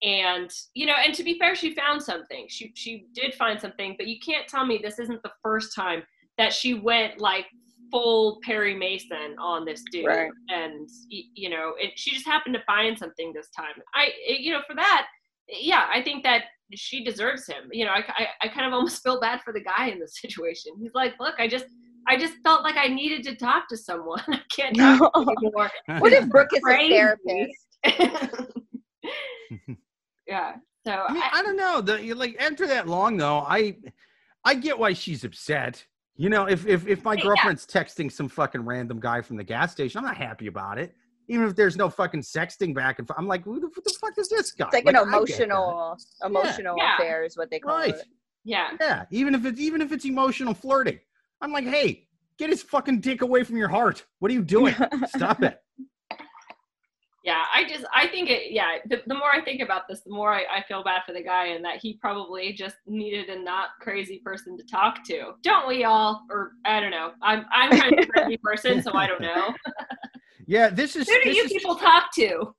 and 0.01 0.49
you 0.75 0.85
know 0.85 0.93
and 1.05 1.13
to 1.13 1.23
be 1.23 1.37
fair 1.37 1.53
she 1.55 1.75
found 1.75 2.01
something 2.01 2.45
she 2.47 2.71
she 2.75 3.05
did 3.13 3.33
find 3.33 3.59
something 3.59 3.95
but 3.97 4.07
you 4.07 4.17
can't 4.25 4.47
tell 4.47 4.65
me 4.65 4.79
this 4.81 4.97
isn't 4.97 5.21
the 5.23 5.31
first 5.43 5.75
time 5.75 6.01
that 6.37 6.53
she 6.53 6.73
went 6.73 7.19
like 7.19 7.45
full 7.91 8.39
perry 8.43 8.73
mason 8.73 9.35
on 9.41 9.65
this 9.65 9.83
dude 9.91 10.05
Right. 10.05 10.31
and 10.49 10.87
you 11.09 11.49
know 11.49 11.73
it, 11.77 11.91
she 11.97 12.11
just 12.11 12.25
happened 12.25 12.55
to 12.55 12.63
find 12.63 12.97
something 12.97 13.33
this 13.33 13.49
time 13.49 13.73
i 13.93 14.09
you 14.25 14.53
know 14.53 14.61
for 14.65 14.75
that 14.75 15.07
yeah 15.49 15.87
i 15.93 16.01
think 16.01 16.23
that 16.23 16.43
she 16.73 17.03
deserves 17.03 17.47
him 17.47 17.69
you 17.71 17.85
know 17.85 17.91
I, 17.91 18.03
I, 18.09 18.27
I 18.43 18.47
kind 18.49 18.65
of 18.67 18.73
almost 18.73 19.01
feel 19.03 19.19
bad 19.19 19.41
for 19.41 19.53
the 19.53 19.61
guy 19.61 19.87
in 19.87 19.99
this 19.99 20.19
situation 20.19 20.73
he's 20.81 20.93
like 20.93 21.13
look 21.19 21.35
i 21.39 21.47
just 21.47 21.65
i 22.07 22.17
just 22.17 22.35
felt 22.43 22.63
like 22.63 22.77
i 22.77 22.87
needed 22.87 23.23
to 23.23 23.35
talk 23.35 23.67
to 23.69 23.77
someone 23.77 24.21
i 24.29 24.41
can't 24.51 24.75
talk 24.75 24.99
to 24.99 25.21
you 25.21 25.31
anymore 25.41 25.69
What 25.99 26.13
if 26.13 26.29
Brooke 26.29 26.49
is 26.55 26.63
a 26.67 26.77
therapist? 26.89 27.67
yeah 30.27 30.53
so 30.85 30.91
Yeah, 30.91 31.29
I, 31.33 31.39
I 31.39 31.43
don't 31.43 31.57
know. 31.57 31.81
The 31.81 32.13
like 32.13 32.35
after 32.39 32.65
that 32.67 32.87
long 32.87 33.17
though, 33.17 33.39
I 33.39 33.77
I 34.45 34.55
get 34.55 34.79
why 34.79 34.93
she's 34.93 35.23
upset. 35.23 35.85
You 36.15 36.29
know, 36.29 36.45
if 36.45 36.65
if 36.65 36.87
if 36.87 37.03
my 37.03 37.15
Yeah. 37.15 37.23
girlfriend's 37.23 37.65
texting 37.65 38.11
some 38.11 38.29
fucking 38.29 38.61
random 38.61 38.99
guy 38.99 39.21
from 39.21 39.37
the 39.37 39.43
gas 39.43 39.71
station, 39.71 39.99
I'm 39.99 40.05
not 40.05 40.17
happy 40.17 40.47
about 40.47 40.77
it. 40.77 40.95
Even 41.29 41.47
if 41.47 41.55
there's 41.55 41.77
no 41.77 41.89
fucking 41.89 42.21
sexting 42.21 42.73
back 42.73 42.97
and 42.99 43.07
forth, 43.07 43.17
I'm 43.19 43.27
like, 43.27 43.43
who 43.43 43.59
the, 43.59 43.67
what 43.67 43.83
the 43.83 43.93
fuck 44.01 44.17
is 44.17 44.29
this 44.29 44.51
guy? 44.51 44.65
It's 44.65 44.73
like 44.73 44.85
Like, 44.85 44.95
an 44.95 45.07
I 45.07 45.17
emotional, 45.17 45.97
emotional 46.25 46.75
Yeah. 46.77 46.95
affair 46.95 47.23
is 47.23 47.37
what 47.37 47.49
they 47.51 47.59
call 47.59 47.77
Right. 47.77 47.93
it. 47.95 48.05
yeah 48.43 48.71
Yeah, 48.81 49.05
even 49.11 49.35
if 49.35 49.45
it's 49.45 49.59
even 49.59 49.81
if 49.81 49.91
it's 49.91 50.05
emotional 50.05 50.53
flirting, 50.55 50.99
I'm 51.41 51.51
like, 51.51 51.65
hey, 51.65 52.07
get 52.39 52.49
his 52.49 52.63
fucking 52.63 52.99
dick 53.01 53.21
away 53.21 53.43
from 53.43 53.57
your 53.57 53.67
heart. 53.69 54.05
What 54.19 54.31
are 54.31 54.33
you 54.33 54.41
doing? 54.41 54.75
Stop 55.07 55.43
it. 55.43 55.61
yeah 57.25 57.43
i 57.53 57.67
just 57.67 57.83
i 57.93 58.07
think 58.07 58.29
it 58.29 58.53
yeah 58.53 58.77
the, 58.87 59.01
the 59.07 59.13
more 59.13 59.29
i 59.29 59.41
think 59.43 59.61
about 59.61 59.83
this 59.89 60.01
the 60.05 60.09
more 60.11 60.33
I, 60.33 60.43
I 60.59 60.63
feel 60.69 60.85
bad 60.85 61.01
for 61.05 61.11
the 61.11 61.21
guy 61.21 61.47
and 61.47 61.63
that 61.65 61.75
he 61.81 61.97
probably 62.01 62.53
just 62.53 62.77
needed 62.87 63.27
a 63.27 63.37
not 63.43 63.71
crazy 63.81 64.21
person 64.23 64.57
to 64.57 64.63
talk 64.63 65.03
to 65.07 65.33
don't 65.43 65.67
we 65.67 65.83
all 65.83 66.23
or 66.31 66.53
i 66.65 66.79
don't 66.79 66.91
know 66.91 67.11
i'm 67.21 67.45
i'm 67.51 67.77
kind 67.77 67.93
of 67.99 68.05
a 68.05 68.07
crazy 68.07 68.37
person 68.41 68.81
so 68.81 68.93
i 68.93 69.05
don't 69.05 69.21
know 69.21 69.53
Yeah, 70.49 70.71
this 70.71 70.95
is 70.95 71.07
who 71.07 71.21
do 71.21 71.29
you 71.29 71.43
is 71.43 71.53
people 71.53 71.75
talk 71.75 72.11
to 72.15 72.55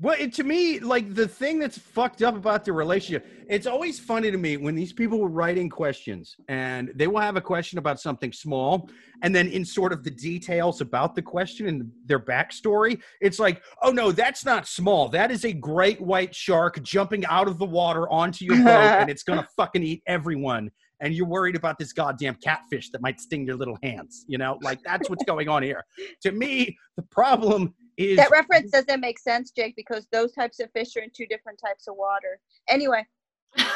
Well, 0.00 0.14
it, 0.16 0.32
to 0.34 0.44
me, 0.44 0.78
like 0.78 1.16
the 1.16 1.26
thing 1.26 1.58
that's 1.58 1.76
fucked 1.76 2.22
up 2.22 2.36
about 2.36 2.64
the 2.64 2.72
relationship, 2.72 3.26
it's 3.48 3.66
always 3.66 3.98
funny 3.98 4.30
to 4.30 4.38
me 4.38 4.56
when 4.56 4.76
these 4.76 4.92
people 4.92 5.18
were 5.18 5.28
writing 5.28 5.68
questions 5.68 6.36
and 6.48 6.92
they 6.94 7.08
will 7.08 7.18
have 7.18 7.34
a 7.34 7.40
question 7.40 7.80
about 7.80 7.98
something 7.98 8.32
small, 8.32 8.88
and 9.24 9.34
then 9.34 9.48
in 9.48 9.64
sort 9.64 9.92
of 9.92 10.04
the 10.04 10.12
details 10.12 10.80
about 10.80 11.16
the 11.16 11.22
question 11.22 11.66
and 11.66 11.90
their 12.06 12.20
backstory, 12.20 13.00
it's 13.20 13.40
like, 13.40 13.64
oh 13.82 13.90
no, 13.90 14.12
that's 14.12 14.44
not 14.44 14.68
small. 14.68 15.08
That 15.08 15.32
is 15.32 15.44
a 15.44 15.52
great 15.52 16.00
white 16.00 16.32
shark 16.32 16.80
jumping 16.84 17.26
out 17.26 17.48
of 17.48 17.58
the 17.58 17.66
water 17.66 18.08
onto 18.08 18.44
your 18.44 18.58
boat, 18.58 18.68
and 19.00 19.10
it's 19.10 19.24
gonna 19.24 19.48
fucking 19.56 19.82
eat 19.82 20.04
everyone. 20.06 20.70
And 21.00 21.14
you're 21.14 21.26
worried 21.26 21.56
about 21.56 21.78
this 21.78 21.92
goddamn 21.92 22.34
catfish 22.36 22.90
that 22.90 23.00
might 23.00 23.20
sting 23.20 23.46
your 23.46 23.56
little 23.56 23.78
hands. 23.82 24.24
You 24.28 24.38
know, 24.38 24.58
like 24.62 24.80
that's 24.84 25.08
what's 25.08 25.24
going 25.26 25.48
on 25.48 25.62
here. 25.62 25.84
To 26.22 26.32
me, 26.32 26.76
the 26.96 27.02
problem 27.02 27.74
is 27.96 28.16
That 28.16 28.30
reference 28.30 28.70
doesn't 28.70 29.00
make 29.00 29.18
sense, 29.18 29.50
Jake, 29.50 29.74
because 29.76 30.06
those 30.12 30.32
types 30.32 30.60
of 30.60 30.70
fish 30.72 30.96
are 30.96 31.00
in 31.02 31.10
two 31.14 31.26
different 31.26 31.60
types 31.64 31.88
of 31.88 31.96
water. 31.96 32.38
Anyway, 32.68 33.04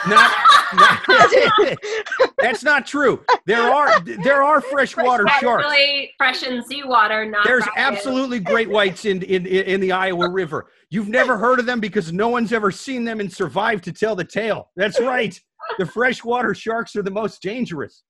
not, 0.06 0.30
not- 0.74 1.00
that's 2.38 2.62
not 2.62 2.86
true. 2.86 3.24
There 3.46 3.62
are 3.62 4.00
there 4.00 4.42
are 4.42 4.60
freshwater 4.70 5.26
sharks. 5.40 5.64
Really 5.64 6.12
fresh 6.18 6.42
in 6.42 6.62
seawater, 6.64 7.24
not 7.24 7.44
There's 7.44 7.66
rotten. 7.66 7.82
absolutely 7.82 8.40
great 8.40 8.68
whites 8.68 9.04
in, 9.04 9.22
in 9.22 9.46
in 9.46 9.80
the 9.80 9.92
Iowa 9.92 10.28
River. 10.30 10.68
You've 10.90 11.08
never 11.08 11.38
heard 11.38 11.58
of 11.58 11.66
them 11.66 11.80
because 11.80 12.12
no 12.12 12.28
one's 12.28 12.52
ever 12.52 12.70
seen 12.70 13.04
them 13.04 13.20
and 13.20 13.32
survived 13.32 13.84
to 13.84 13.92
tell 13.92 14.14
the 14.14 14.24
tale. 14.24 14.70
That's 14.76 15.00
right. 15.00 15.40
The 15.78 15.86
freshwater 15.86 16.54
sharks 16.54 16.94
are 16.96 17.02
the 17.02 17.10
most 17.10 17.42
dangerous. 17.42 18.02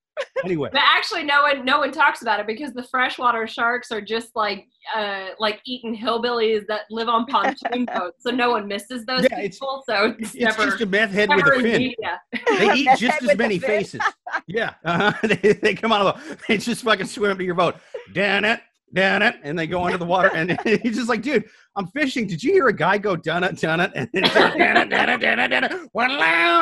Anyway, 0.45 0.69
But 0.71 0.83
actually, 0.85 1.25
no 1.25 1.41
one 1.43 1.65
no 1.65 1.79
one 1.79 1.91
talks 1.91 2.21
about 2.21 2.39
it 2.39 2.47
because 2.47 2.75
the 2.75 2.83
freshwater 2.91 3.47
sharks 3.47 3.91
are 3.91 4.03
just 4.03 4.29
like 4.35 4.67
uh 4.95 5.29
like 5.39 5.61
eating 5.65 5.97
hillbillies 5.97 6.67
that 6.69 6.83
live 6.91 7.09
on 7.09 7.25
pontoon 7.25 7.87
boats, 7.87 8.23
so 8.23 8.31
no 8.31 8.51
one 8.51 8.69
misses 8.69 9.07
those 9.07 9.23
Yeah, 9.23 9.39
it's- 9.39 9.55
people. 9.55 9.83
so 9.89 10.15
it's, 10.19 10.35
it's 10.35 10.59
never, 10.59 10.67
just 10.71 10.83
a 10.83 10.87
meth 10.87 11.13
head 11.13 11.31
with 11.35 11.47
a 11.47 11.53
fin. 11.53 11.63
media. 11.79 12.21
They 12.47 12.73
eat 12.75 12.89
just 12.99 13.23
as 13.23 13.39
many 13.39 13.59
faces. 13.59 14.03
Yeah, 14.47 14.75
uh-huh. 14.85 15.13
they, 15.43 15.53
they 15.55 15.75
come 15.75 15.93
out 15.93 16.07
of 16.07 16.29
the, 16.29 16.39
they 16.47 16.59
just 16.59 16.83
fucking 16.85 17.07
swim 17.07 17.39
to 17.39 17.45
your 17.45 17.55
boat, 17.55 17.77
Damn 18.13 18.45
it, 18.45 18.61
down 18.95 19.23
it, 19.23 19.37
and 19.43 19.59
they 19.59 19.67
go 19.67 19.85
under 19.85 19.99
the 19.99 20.05
water. 20.05 20.31
And 20.35 20.59
he's 20.83 20.97
just 20.97 21.09
like, 21.09 21.23
dude, 21.23 21.45
I'm 21.77 21.87
fishing. 21.89 22.27
Did 22.27 22.43
you 22.43 22.53
hear 22.53 22.69
a 22.69 22.73
guy 22.73 22.99
go 22.99 23.17
down 23.17 23.45
it, 23.45 23.59
down 23.59 23.81
it, 23.81 23.91
and 23.95 24.09
then 24.13 24.25
it, 24.25 24.37
it, 24.37 24.59
it, 24.73 25.91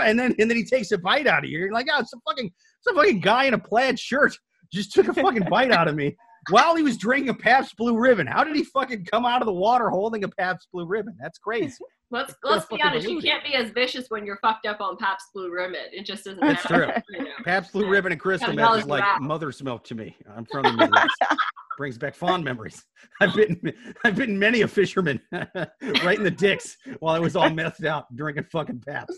and 0.05 0.19
then 0.19 0.35
and 0.39 0.51
then 0.51 0.57
he 0.57 0.65
takes 0.65 0.93
a 0.93 0.99
bite 0.99 1.27
out 1.27 1.45
of 1.45 1.51
you. 1.51 1.59
You're 1.59 1.73
like, 1.73 1.89
oh, 1.93 2.01
it's 2.01 2.13
a 2.13 2.19
fucking, 2.29 2.47
it's 2.47 2.87
a 2.87 2.95
fucking 2.95 3.21
guy 3.21 3.45
in 3.45 3.55
a 3.55 3.59
plaid 3.59 3.99
shirt 3.99 4.37
just 4.73 4.93
took 4.93 5.09
a 5.09 5.15
fucking 5.15 5.47
bite 5.51 5.73
out 5.73 5.89
of 5.89 5.97
me 5.97 6.17
while 6.49 6.77
he 6.77 6.83
was 6.83 6.97
drinking 6.97 7.29
a 7.31 7.35
Pabst 7.35 7.77
Blue 7.77 7.99
Ribbon. 7.99 8.27
How 8.27 8.45
did 8.45 8.57
he 8.57 8.65
fucking 8.65 9.05
come 9.05 9.27
out 9.27 9.43
of 9.43 9.47
the 9.47 9.53
water 9.53 9.91
holding 9.91 10.25
a 10.25 10.29
Pabst 10.29 10.69
Blue 10.73 10.87
Ribbon? 10.87 11.17
That's 11.21 11.39
crazy. 11.39 11.85
Let's 12.13 12.35
let's 12.43 12.67
be 12.67 12.77
fucking 12.77 12.87
honest. 12.87 13.09
You 13.09 13.21
can't 13.21 13.45
be 13.45 13.55
as 13.55 13.71
vicious 13.71 14.07
when 14.09 14.27
you're 14.27 14.39
fucked 14.43 14.67
up 14.67 14.81
on 14.81 14.97
Pabst 14.97 15.29
Blue 15.33 15.51
Ribbon. 15.51 15.77
It 15.93 16.05
just 16.05 16.25
doesn't. 16.25 16.41
That's 16.41 16.63
that- 16.65 16.69
true. 16.69 17.19
You 17.19 17.25
know. 17.25 17.31
Pabst 17.45 17.73
Blue 17.73 17.89
Ribbon 17.89 18.11
and 18.13 18.21
crystal 18.21 18.55
Gotta 18.55 18.75
meth 18.77 18.85
is 18.85 18.87
like 18.89 19.03
that. 19.05 19.21
mother's 19.23 19.63
milk 19.63 19.85
to 19.85 19.95
me. 19.95 20.17
I'm 20.37 20.45
from 20.47 20.65
the 20.65 20.73
Midwest. 20.73 21.09
Brings 21.79 21.97
back 21.99 22.15
fond 22.15 22.45
memories. 22.45 22.85
I've 23.21 23.35
been 23.35 23.73
I've 24.05 24.17
been 24.17 24.39
many 24.39 24.63
a 24.63 24.69
fisherman 24.69 25.21
right 25.33 26.19
in 26.19 26.25
the 26.25 26.31
dicks 26.31 26.77
while 26.99 27.15
I 27.15 27.19
was 27.21 27.37
all 27.37 27.49
methed 27.49 27.85
out 27.87 28.05
drinking 28.17 28.45
fucking 28.53 28.83
Pabst. 28.87 29.17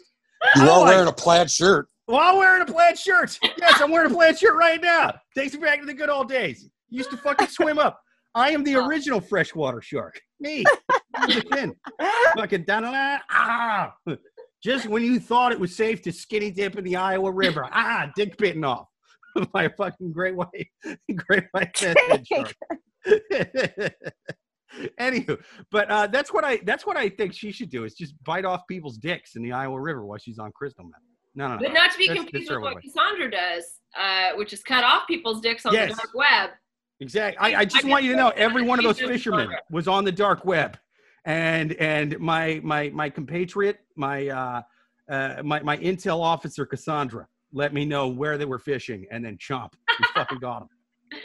You 0.56 0.62
Oh, 0.64 0.82
are 0.82 0.86
I- 0.88 0.90
wearing 0.90 1.08
a 1.08 1.12
plaid 1.12 1.50
shirt. 1.50 1.88
While 2.06 2.36
wearing 2.36 2.62
a 2.62 2.66
plaid 2.66 2.98
shirt. 2.98 3.38
Yes, 3.58 3.80
I'm 3.80 3.90
wearing 3.90 4.10
a 4.10 4.14
plaid 4.14 4.38
shirt 4.38 4.54
right 4.56 4.80
now. 4.82 5.14
Takes 5.36 5.54
me 5.54 5.60
back 5.60 5.80
to 5.80 5.86
the 5.86 5.94
good 5.94 6.10
old 6.10 6.28
days. 6.28 6.68
used 6.90 7.10
to 7.10 7.16
fucking 7.16 7.46
swim 7.48 7.78
up. 7.78 8.00
I 8.34 8.50
am 8.50 8.64
the 8.64 8.76
Oh. 8.76 8.86
original 8.86 9.20
freshwater 9.20 9.80
shark. 9.80 10.20
Me. 10.42 10.64
fucking 12.36 12.64
da 12.64 12.80
da 12.80 13.18
ah. 13.30 13.94
Just 14.62 14.86
when 14.86 15.02
you 15.02 15.18
thought 15.20 15.52
it 15.52 15.58
was 15.60 15.74
safe 15.74 16.02
to 16.02 16.12
skinny 16.12 16.50
dip 16.50 16.76
in 16.76 16.84
the 16.84 16.96
Iowa 16.96 17.30
River, 17.30 17.66
ah, 17.72 18.10
dick 18.16 18.36
bitten 18.36 18.64
off 18.64 18.86
by 19.52 19.64
a 19.64 19.70
fucking 19.70 20.12
great 20.12 20.34
white, 20.36 20.68
great 21.16 21.44
white 21.52 21.76
head 21.78 21.96
shark. 22.26 22.54
Anywho, 24.98 25.38
but 25.70 25.90
uh, 25.90 26.06
that's 26.06 26.32
what 26.32 26.44
I 26.44 26.58
that's 26.64 26.86
what 26.86 26.96
I 26.96 27.08
think 27.10 27.34
she 27.34 27.52
should 27.52 27.68
do 27.70 27.84
is 27.84 27.94
just 27.94 28.14
bite 28.24 28.44
off 28.46 28.62
people's 28.68 28.96
dicks 28.96 29.36
in 29.36 29.42
the 29.42 29.52
Iowa 29.52 29.78
River 29.78 30.06
while 30.06 30.18
she's 30.18 30.38
on 30.38 30.50
crystal 30.52 30.84
meth. 30.84 31.00
No, 31.34 31.48
no, 31.48 31.54
no. 31.56 31.60
But 31.62 31.72
not 31.74 31.92
to 31.92 31.98
be 31.98 32.06
That's- 32.08 32.24
confused 32.24 32.50
that's 32.50 32.56
with 32.56 32.62
what 32.64 32.76
way. 32.76 32.82
Cassandra 32.82 33.30
does, 33.30 33.64
uh, 33.98 34.30
which 34.36 34.52
is 34.52 34.62
cut 34.62 34.82
off 34.84 35.06
people's 35.06 35.40
dicks 35.40 35.64
on 35.66 35.72
Yes. 35.74 35.90
the 35.90 35.96
dark 35.96 36.14
web. 36.14 36.50
Exactly. 37.02 37.38
I, 37.38 37.60
I 37.60 37.64
just 37.64 37.84
I 37.84 37.88
want 37.88 38.04
you 38.04 38.12
to 38.12 38.16
know 38.16 38.28
every 38.30 38.62
one 38.62 38.78
of 38.78 38.84
those 38.84 39.00
fishermen 39.00 39.50
was 39.70 39.88
on 39.88 40.04
the 40.04 40.12
dark 40.12 40.44
web, 40.44 40.78
and 41.24 41.72
and 41.74 42.18
my 42.20 42.60
my 42.62 42.90
my 42.90 43.10
compatriot, 43.10 43.80
my 43.96 44.28
uh, 44.28 44.62
uh 45.08 45.42
my 45.44 45.60
my 45.62 45.76
intel 45.78 46.20
officer 46.20 46.64
Cassandra, 46.64 47.26
let 47.52 47.74
me 47.74 47.84
know 47.84 48.08
where 48.08 48.38
they 48.38 48.44
were 48.44 48.60
fishing, 48.60 49.06
and 49.10 49.24
then 49.24 49.36
chomp, 49.36 49.72
we 49.98 50.06
fucking 50.14 50.38
got 50.38 50.60
them. 50.60 50.68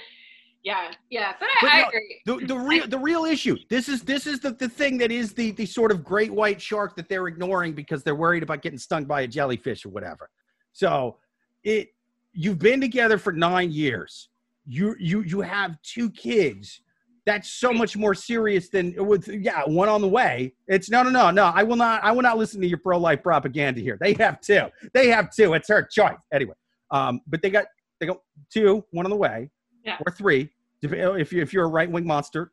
Yeah, 0.63 0.91
yeah. 1.09 1.31
But 1.39 1.47
But 1.61 1.71
I, 1.71 1.81
I 1.83 1.87
agree. 1.87 2.21
The, 2.25 2.45
the 2.45 2.57
real 2.57 2.87
the 2.87 2.99
real 2.99 3.23
issue. 3.23 3.55
This 3.69 3.87
is 3.87 4.01
this 4.01 4.27
is 4.27 4.41
the, 4.41 4.51
the 4.51 4.67
thing 4.67 4.97
that 4.97 5.13
is 5.13 5.31
the 5.31 5.51
the 5.51 5.65
sort 5.65 5.91
of 5.91 6.03
great 6.03 6.33
white 6.33 6.61
shark 6.61 6.97
that 6.97 7.07
they're 7.07 7.27
ignoring 7.27 7.71
because 7.71 8.03
they're 8.03 8.15
worried 8.15 8.43
about 8.43 8.61
getting 8.61 8.77
stung 8.77 9.05
by 9.05 9.21
a 9.21 9.27
jellyfish 9.27 9.85
or 9.85 9.89
whatever. 9.89 10.29
So 10.73 11.19
it 11.63 11.93
you've 12.33 12.59
been 12.59 12.81
together 12.81 13.17
for 13.17 13.31
nine 13.31 13.71
years. 13.71 14.27
You 14.67 14.95
you 14.99 15.21
you 15.21 15.41
have 15.41 15.81
two 15.81 16.09
kids. 16.11 16.81
That's 17.25 17.49
so 17.49 17.73
much 17.73 17.97
more 17.97 18.13
serious 18.15 18.69
than 18.69 18.93
with 19.05 19.27
yeah 19.27 19.63
one 19.65 19.89
on 19.89 20.01
the 20.01 20.07
way. 20.07 20.53
It's 20.67 20.89
no 20.89 21.03
no 21.03 21.09
no 21.09 21.31
no. 21.31 21.45
I 21.45 21.63
will 21.63 21.75
not 21.75 22.03
I 22.03 22.11
will 22.11 22.21
not 22.21 22.37
listen 22.37 22.61
to 22.61 22.67
your 22.67 22.77
pro 22.79 22.97
life 22.97 23.23
propaganda 23.23 23.81
here. 23.81 23.97
They 23.99 24.13
have 24.13 24.39
two. 24.41 24.63
They 24.93 25.07
have 25.09 25.29
two. 25.33 25.53
It's 25.53 25.67
her 25.69 25.83
choice 25.83 26.17
anyway. 26.33 26.53
Um, 26.91 27.21
but 27.27 27.41
they 27.41 27.49
got 27.49 27.65
they 27.99 28.05
got 28.07 28.17
two, 28.53 28.83
one 28.91 29.05
on 29.05 29.09
the 29.09 29.17
way, 29.17 29.49
Yeah. 29.83 29.97
or 30.05 30.11
three 30.11 30.49
if 30.81 30.93
if 30.93 31.33
you 31.33 31.41
if 31.41 31.53
you're 31.53 31.65
a 31.65 31.69
right 31.69 31.89
wing 31.89 32.05
monster 32.05 32.51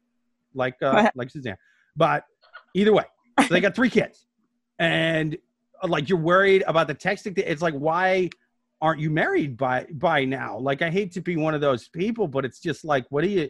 like 0.55 0.75
uh, 0.83 1.11
like 1.15 1.31
Suzanne. 1.31 1.57
But 1.97 2.25
either 2.75 2.93
way, 2.93 3.05
so 3.41 3.49
they 3.49 3.61
got 3.61 3.75
three 3.77 3.91
kids, 3.91 4.27
and 4.79 5.37
uh, 5.83 5.89
like 5.89 6.09
you're 6.09 6.19
worried 6.19 6.65
about 6.67 6.89
the 6.89 6.95
texting. 6.95 7.37
It's 7.39 7.62
like 7.62 7.75
why 7.75 8.31
aren't 8.85 9.01
you 9.01 9.11
married 9.11 9.57
by 9.57 9.87
by 9.95 10.24
now? 10.24 10.59
Like 10.59 10.82
I 10.82 10.91
hate 10.91 11.11
to 11.12 11.20
be 11.22 11.37
one 11.37 11.55
of 11.55 11.61
those 11.61 11.89
people, 11.89 12.28
but 12.28 12.45
it's 12.45 12.61
just 12.61 12.85
like 12.85 13.05
what 13.09 13.24
are 13.24 13.28
you 13.28 13.49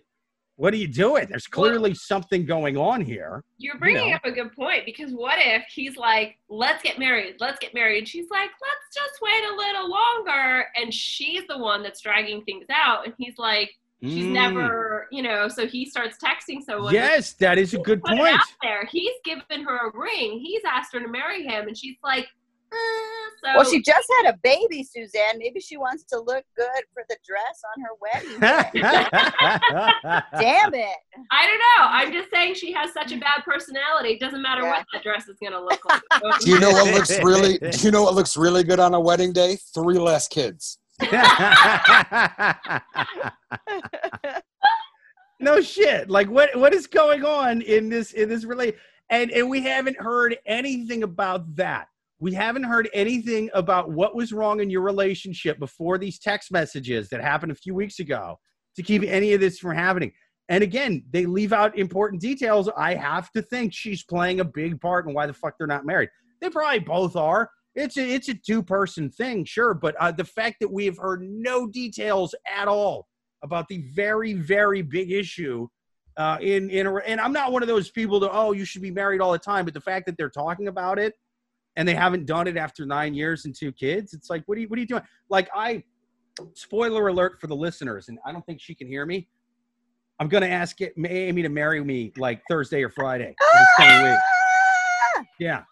what 0.56 0.72
are 0.72 0.76
you 0.76 0.86
doing? 0.86 1.26
There's 1.28 1.48
Well- 1.52 1.64
clearly 1.68 1.94
something 1.94 2.46
going 2.46 2.76
on 2.76 3.00
here. 3.00 3.42
You're 3.58 3.76
bringing 3.76 4.10
know. 4.10 4.16
up 4.16 4.24
a 4.24 4.30
good 4.30 4.52
point 4.54 4.84
because 4.86 5.10
what 5.12 5.36
if 5.40 5.64
he's 5.68 5.96
like, 5.96 6.38
let's 6.48 6.80
get 6.82 6.96
married, 6.96 7.34
let's 7.40 7.58
get 7.58 7.74
married. 7.74 8.06
She's 8.06 8.30
like, 8.30 8.50
let's 8.68 8.86
just 8.94 9.14
wait 9.20 9.42
a 9.52 9.56
little 9.56 9.90
longer. 9.90 10.66
And 10.76 10.94
she's 10.94 11.42
the 11.48 11.58
one 11.58 11.82
that's 11.82 12.00
dragging 12.00 12.44
things 12.44 12.66
out. 12.72 13.04
And 13.04 13.12
he's 13.18 13.36
like, 13.36 13.70
she's 14.00 14.26
Mm. 14.26 14.32
never, 14.32 15.08
you 15.10 15.22
know, 15.24 15.48
so 15.48 15.66
he 15.66 15.84
starts 15.86 16.18
texting 16.22 16.62
someone. 16.62 16.94
Yes, 16.94 17.32
that 17.34 17.58
is 17.58 17.74
a 17.74 17.78
good 17.78 18.00
point. 18.04 18.34
out 18.34 18.40
there. 18.62 18.86
He's 18.86 19.16
given 19.24 19.64
her 19.64 19.88
a 19.88 19.98
ring. 19.98 20.38
He's 20.38 20.62
asked 20.64 20.92
her 20.92 21.00
to 21.00 21.08
marry 21.08 21.42
him. 21.42 21.66
And 21.66 21.76
she's 21.76 21.96
like, 22.04 22.28
Ah, 22.74 23.28
so. 23.42 23.48
Well, 23.56 23.64
she 23.70 23.80
just 23.82 24.08
had 24.22 24.32
a 24.34 24.38
baby, 24.42 24.82
Suzanne. 24.82 25.38
Maybe 25.38 25.60
she 25.60 25.76
wants 25.76 26.04
to 26.04 26.18
look 26.18 26.44
good 26.56 26.82
for 26.92 27.04
the 27.08 27.16
dress 27.26 27.62
on 27.76 27.82
her 27.82 27.94
wedding. 28.00 28.40
day. 28.40 28.70
Damn 30.40 30.74
it. 30.74 30.96
I 31.30 31.46
don't 31.46 31.58
know. 31.58 31.84
I'm 31.88 32.12
just 32.12 32.30
saying 32.32 32.54
she 32.54 32.72
has 32.72 32.92
such 32.92 33.12
a 33.12 33.16
bad 33.18 33.42
personality. 33.44 34.10
It 34.14 34.20
doesn't 34.20 34.42
matter 34.42 34.62
Yeah. 34.62 34.70
what 34.70 34.86
that 34.92 35.02
dress 35.02 35.28
is 35.28 35.36
going 35.38 35.52
to 35.52 35.60
look 35.62 35.84
like. 35.84 36.02
Do 36.40 36.50
you 36.50 36.58
know 36.58 36.70
what 36.70 36.92
looks 36.94 37.10
really? 37.22 37.58
Do 37.58 37.78
you 37.80 37.90
know 37.90 38.02
what 38.02 38.14
looks 38.14 38.36
really 38.36 38.64
good 38.64 38.80
on 38.80 38.94
a 38.94 39.00
wedding 39.00 39.32
day? 39.32 39.56
Three 39.74 39.98
less 39.98 40.26
kids. 40.28 40.78
no 45.40 45.60
shit. 45.60 46.08
Like 46.08 46.28
what 46.30 46.54
what 46.56 46.72
is 46.72 46.86
going 46.86 47.24
on 47.24 47.60
in 47.62 47.88
this 47.88 48.12
in 48.12 48.28
this 48.28 48.44
relate 48.44 48.76
and 49.10 49.30
and 49.32 49.48
we 49.50 49.60
haven't 49.62 49.98
heard 49.98 50.36
anything 50.46 51.02
about 51.02 51.56
that. 51.56 51.88
We 52.20 52.32
haven't 52.32 52.64
heard 52.64 52.88
anything 52.94 53.50
about 53.54 53.90
what 53.90 54.14
was 54.14 54.32
wrong 54.32 54.60
in 54.60 54.70
your 54.70 54.82
relationship 54.82 55.58
before 55.58 55.98
these 55.98 56.18
text 56.18 56.52
messages 56.52 57.08
that 57.08 57.20
happened 57.20 57.52
a 57.52 57.56
few 57.56 57.74
weeks 57.74 57.98
ago 57.98 58.38
to 58.76 58.82
keep 58.82 59.02
any 59.02 59.32
of 59.32 59.40
this 59.40 59.58
from 59.58 59.74
happening. 59.74 60.12
And 60.48 60.62
again, 60.62 61.04
they 61.10 61.26
leave 61.26 61.52
out 61.52 61.78
important 61.78 62.20
details. 62.20 62.68
I 62.76 62.94
have 62.94 63.30
to 63.32 63.42
think 63.42 63.72
she's 63.72 64.04
playing 64.04 64.40
a 64.40 64.44
big 64.44 64.80
part 64.80 65.06
in 65.06 65.14
why 65.14 65.26
the 65.26 65.32
fuck 65.32 65.54
they're 65.58 65.66
not 65.66 65.86
married. 65.86 66.10
They 66.40 66.50
probably 66.50 66.80
both 66.80 67.16
are. 67.16 67.50
It's 67.74 67.96
a 67.96 68.08
it's 68.08 68.28
a 68.28 68.34
two 68.34 68.62
person 68.62 69.10
thing, 69.10 69.44
sure, 69.44 69.74
but 69.74 69.96
uh, 69.98 70.12
the 70.12 70.24
fact 70.24 70.56
that 70.60 70.70
we 70.70 70.84
have 70.84 70.98
heard 70.98 71.22
no 71.22 71.66
details 71.66 72.34
at 72.54 72.68
all 72.68 73.08
about 73.42 73.66
the 73.68 73.84
very 73.94 74.34
very 74.34 74.80
big 74.80 75.10
issue 75.10 75.66
uh, 76.16 76.38
in 76.40 76.70
in 76.70 76.86
and 77.06 77.20
I'm 77.20 77.32
not 77.32 77.50
one 77.50 77.62
of 77.62 77.68
those 77.68 77.90
people 77.90 78.20
that 78.20 78.30
oh 78.32 78.52
you 78.52 78.64
should 78.64 78.82
be 78.82 78.92
married 78.92 79.20
all 79.20 79.32
the 79.32 79.38
time, 79.38 79.64
but 79.64 79.74
the 79.74 79.80
fact 79.80 80.06
that 80.06 80.16
they're 80.16 80.30
talking 80.30 80.68
about 80.68 80.98
it 80.98 81.14
and 81.76 81.86
they 81.88 81.94
haven't 81.94 82.26
done 82.26 82.46
it 82.46 82.56
after 82.56 82.86
nine 82.86 83.14
years 83.14 83.44
and 83.46 83.54
two 83.54 83.72
kids, 83.72 84.14
it's 84.14 84.30
like 84.30 84.42
what 84.46 84.56
are 84.58 84.60
you 84.60 84.68
what 84.68 84.76
are 84.78 84.80
you 84.80 84.86
doing? 84.86 85.02
Like 85.28 85.48
I 85.54 85.82
spoiler 86.54 87.08
alert 87.08 87.40
for 87.40 87.46
the 87.46 87.56
listeners, 87.56 88.08
and 88.08 88.18
I 88.26 88.32
don't 88.32 88.44
think 88.46 88.60
she 88.60 88.74
can 88.74 88.86
hear 88.86 89.06
me. 89.06 89.28
I'm 90.20 90.28
gonna 90.28 90.46
ask 90.46 90.80
it, 90.80 90.94
Amy 90.96 91.42
to 91.42 91.48
marry 91.48 91.82
me 91.82 92.12
like 92.16 92.42
Thursday 92.48 92.82
or 92.82 92.88
Friday 92.90 93.34
ah! 93.40 93.46
this 93.58 93.86
coming 93.86 94.10
week. 94.12 94.18
Yeah, 95.40 95.62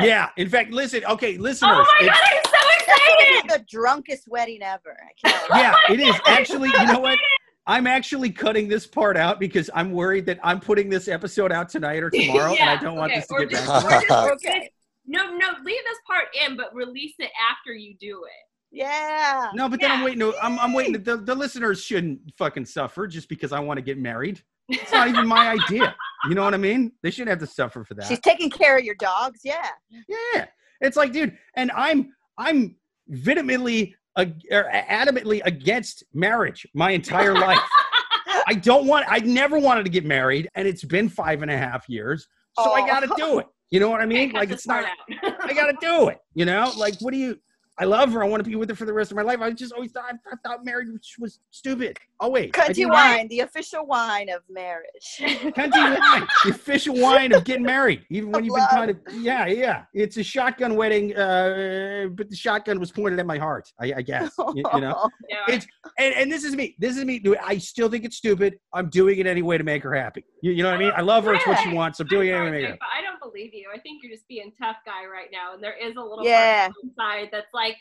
yeah. 0.00 0.28
In 0.36 0.48
fact, 0.48 0.70
listen. 0.72 1.04
Okay, 1.04 1.36
listeners. 1.38 1.76
Oh 1.78 1.94
my 2.00 2.06
it's- 2.06 2.18
God, 2.18 2.52
I'm 2.54 2.86
so 2.86 2.92
excited. 2.94 3.50
the 3.50 3.64
drunkest 3.68 4.28
wedding 4.28 4.62
ever. 4.62 4.96
I 5.02 5.28
can't. 5.28 5.48
yeah, 5.50 5.74
Oh 5.74 5.78
my 5.88 5.94
it 5.94 6.00
is 6.00 6.12
God, 6.12 6.20
I'm 6.26 6.40
actually. 6.40 6.68
so 6.70 6.80
You 6.82 6.92
know 6.92 6.98
what? 7.00 7.18
Excited. 7.66 7.78
I'm 7.78 7.86
actually 7.86 8.30
cutting 8.30 8.68
this 8.68 8.86
part 8.86 9.16
out 9.16 9.40
because 9.40 9.70
I'm 9.74 9.92
worried 9.92 10.26
that 10.26 10.38
I'm 10.42 10.60
putting 10.60 10.88
this 10.88 11.08
episode 11.08 11.52
out 11.52 11.68
tonight 11.68 12.02
or 12.02 12.10
tomorrow, 12.10 12.54
and 12.54 12.70
I 12.70 12.76
don't 12.76 12.96
want 12.96 13.12
this 13.14 13.26
to 13.28 13.34
or 13.34 13.40
get 13.46 13.50
just- 13.50 13.88
back. 13.88 14.08
just- 14.08 14.32
Okay. 14.46 14.70
No, 15.08 15.36
no, 15.36 15.46
leave 15.64 15.80
this 15.84 15.98
part 16.06 16.24
in, 16.44 16.56
but 16.56 16.74
release 16.74 17.14
it 17.20 17.30
after 17.50 17.72
you 17.72 17.94
do 18.00 18.24
it. 18.24 18.76
Yeah. 18.76 19.50
No, 19.54 19.68
but 19.68 19.80
then 19.80 19.92
I'm 19.92 20.02
waiting. 20.02 20.18
To, 20.18 20.34
I'm, 20.42 20.58
I'm 20.58 20.72
waiting. 20.72 21.00
The, 21.00 21.16
the 21.16 21.34
listeners 21.34 21.80
shouldn't 21.82 22.20
fucking 22.36 22.66
suffer 22.66 23.06
just 23.06 23.28
because 23.28 23.52
I 23.52 23.60
want 23.60 23.78
to 23.78 23.82
get 23.82 23.98
married. 23.98 24.42
It's 24.68 24.90
not 24.90 25.06
even 25.06 25.28
my 25.28 25.50
idea. 25.50 25.94
You 26.28 26.34
know 26.34 26.42
what 26.42 26.54
I 26.54 26.56
mean? 26.56 26.90
They 27.04 27.12
shouldn't 27.12 27.30
have 27.30 27.38
to 27.38 27.46
suffer 27.46 27.84
for 27.84 27.94
that. 27.94 28.06
She's 28.06 28.18
taking 28.18 28.50
care 28.50 28.76
of 28.76 28.84
your 28.84 28.96
dogs. 28.96 29.40
Yeah. 29.44 29.68
Yeah, 30.08 30.46
it's 30.80 30.96
like, 30.96 31.12
dude, 31.12 31.38
and 31.54 31.70
I'm 31.70 32.12
I'm 32.36 32.74
vehemently, 33.06 33.94
uh, 34.16 34.24
er, 34.52 34.70
adamantly 34.72 35.40
against 35.44 36.04
marriage 36.14 36.66
my 36.74 36.90
entire 36.90 37.34
life. 37.34 37.60
I 38.48 38.54
don't 38.54 38.86
want. 38.86 39.06
I 39.08 39.18
never 39.20 39.58
wanted 39.58 39.84
to 39.84 39.90
get 39.90 40.04
married, 40.04 40.48
and 40.54 40.66
it's 40.68 40.84
been 40.84 41.08
five 41.08 41.42
and 41.42 41.50
a 41.50 41.56
half 41.56 41.88
years, 41.88 42.28
so 42.58 42.72
I 42.72 42.80
Oh. 42.82 42.86
got 42.86 43.00
to 43.00 43.12
do 43.16 43.38
it. 43.38 43.46
You 43.70 43.80
know 43.80 43.90
what 43.90 44.00
I 44.00 44.06
mean? 44.06 44.30
Cut 44.30 44.38
Like 44.38 44.50
it's 44.50 44.66
not. 44.66 44.84
I 45.42 45.52
got 45.52 45.66
to 45.66 45.76
do 45.80 46.08
it. 46.08 46.18
You 46.34 46.44
know, 46.44 46.72
like 46.76 46.94
what 47.00 47.12
do 47.12 47.18
you? 47.18 47.38
I 47.78 47.84
love 47.84 48.12
her. 48.12 48.22
I 48.24 48.28
want 48.28 48.42
to 48.42 48.48
be 48.48 48.56
with 48.56 48.68
her 48.70 48.74
for 48.74 48.86
the 48.86 48.92
rest 48.92 49.10
of 49.10 49.16
my 49.16 49.22
life. 49.22 49.40
I 49.40 49.50
just 49.50 49.72
always 49.72 49.92
thought 49.92 50.04
I 50.32 50.36
thought 50.46 50.64
marriage 50.64 50.88
was 51.18 51.40
stupid. 51.50 51.98
Always. 52.18 52.50
I 52.54 52.58
Cunty 52.68 52.74
didn't- 52.74 52.92
wine, 52.92 53.28
the 53.28 53.40
official 53.40 53.86
wine 53.86 54.30
of 54.30 54.42
marriage. 54.48 54.86
Cunty 55.20 56.00
wine, 56.00 56.26
the 56.44 56.50
official 56.50 56.94
wine 56.98 57.32
of 57.32 57.44
getting 57.44 57.62
married, 57.62 58.04
even 58.10 58.32
when 58.32 58.40
Of 58.40 58.46
you've 58.46 58.54
been 58.56 58.66
kind 58.68 58.90
of 58.90 58.96
yeah, 59.14 59.46
yeah. 59.46 59.84
It's 59.92 60.16
a 60.16 60.22
shotgun 60.22 60.76
wedding, 60.76 61.14
uh, 61.16 62.06
but 62.12 62.30
the 62.30 62.36
shotgun 62.36 62.80
was 62.80 62.90
pointed 62.90 63.20
at 63.20 63.26
my 63.26 63.36
heart. 63.36 63.70
I, 63.78 63.92
I 63.98 64.02
guess 64.02 64.32
you, 64.38 64.64
you 64.74 64.80
know. 64.80 65.08
No, 65.30 65.52
It's 65.54 65.66
and, 65.98 66.14
and 66.14 66.32
this 66.32 66.44
is 66.44 66.54
me. 66.56 66.74
This 66.78 66.96
is 66.96 67.04
me. 67.04 67.22
I 67.44 67.58
still 67.58 67.90
think 67.90 68.04
it's 68.04 68.16
stupid. 68.16 68.58
I'm 68.72 68.88
doing 68.88 69.18
it 69.18 69.26
anyway 69.26 69.58
to 69.58 69.64
make 69.64 69.82
her 69.82 69.94
happy. 69.94 70.24
You, 70.42 70.52
you 70.52 70.62
know 70.62 70.70
what 70.70 70.76
I 70.76 70.78
mean? 70.78 70.92
I 70.96 71.02
love 71.02 71.24
her. 71.24 71.34
It's 71.34 71.46
what 71.46 71.58
she 71.60 71.68
Yeah. 71.70 71.74
wants. 71.74 72.00
I'm 72.00 72.04
I'm 72.06 72.08
doing 72.08 72.28
it 72.28 72.32
anyway 72.32 72.46
to 72.62 72.68
make 72.70 72.70
her. 72.70 72.78
I 72.98 73.02
don't 73.02 73.20
believe 73.20 73.52
you. 73.52 73.68
I 73.74 73.78
think 73.80 74.02
you're 74.02 74.12
just 74.12 74.26
being 74.28 74.52
tough 74.58 74.76
guy 74.86 75.04
right 75.04 75.28
now, 75.32 75.52
and 75.54 75.62
there 75.62 75.76
is 75.76 75.96
a 75.96 76.00
little 76.00 76.24
Yeah. 76.24 76.68
part 76.68 76.72
inside 76.84 77.28
that's 77.32 77.52
like, 77.52 77.76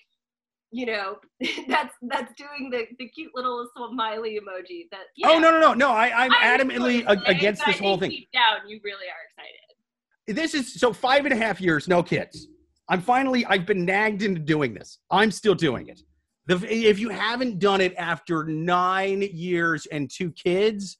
you 0.75 0.85
know, 0.85 1.15
that's 1.69 1.93
that's 2.01 2.33
doing 2.35 2.69
the, 2.69 2.85
the 2.99 3.07
cute 3.07 3.31
little 3.33 3.65
smiley 3.91 4.37
emoji. 4.41 4.89
That 4.91 5.05
yeah, 5.15 5.29
Oh 5.29 5.39
no 5.39 5.49
no 5.51 5.59
no 5.61 5.73
no! 5.73 5.89
I, 5.91 6.25
I'm 6.25 6.31
I 6.33 6.57
know 6.57 6.63
adamantly 6.63 6.79
what 6.79 6.93
you're 6.93 7.11
ag- 7.11 7.25
saying, 7.25 7.37
against 7.37 7.65
this 7.65 7.79
whole 7.79 7.97
thing. 7.97 8.09
Deep 8.09 8.27
down, 8.33 8.67
you 8.67 8.81
really 8.83 9.05
are 9.07 9.23
excited. 9.29 10.35
this 10.37 10.53
is 10.53 10.73
so 10.79 10.91
five 10.91 11.23
and 11.25 11.33
a 11.33 11.37
half 11.37 11.61
years, 11.61 11.87
no 11.87 12.03
kids. 12.03 12.47
I'm 12.89 12.99
finally, 13.01 13.45
I've 13.45 13.65
been 13.65 13.85
nagged 13.85 14.21
into 14.21 14.41
doing 14.41 14.73
this. 14.73 14.99
I'm 15.09 15.31
still 15.31 15.55
doing 15.55 15.87
it. 15.87 16.01
The, 16.47 16.55
if 16.69 16.99
you 16.99 17.09
haven't 17.09 17.57
done 17.59 17.79
it 17.81 17.95
after 17.97 18.43
nine 18.43 19.21
years 19.33 19.87
and 19.87 20.11
two 20.13 20.31
kids, 20.33 20.97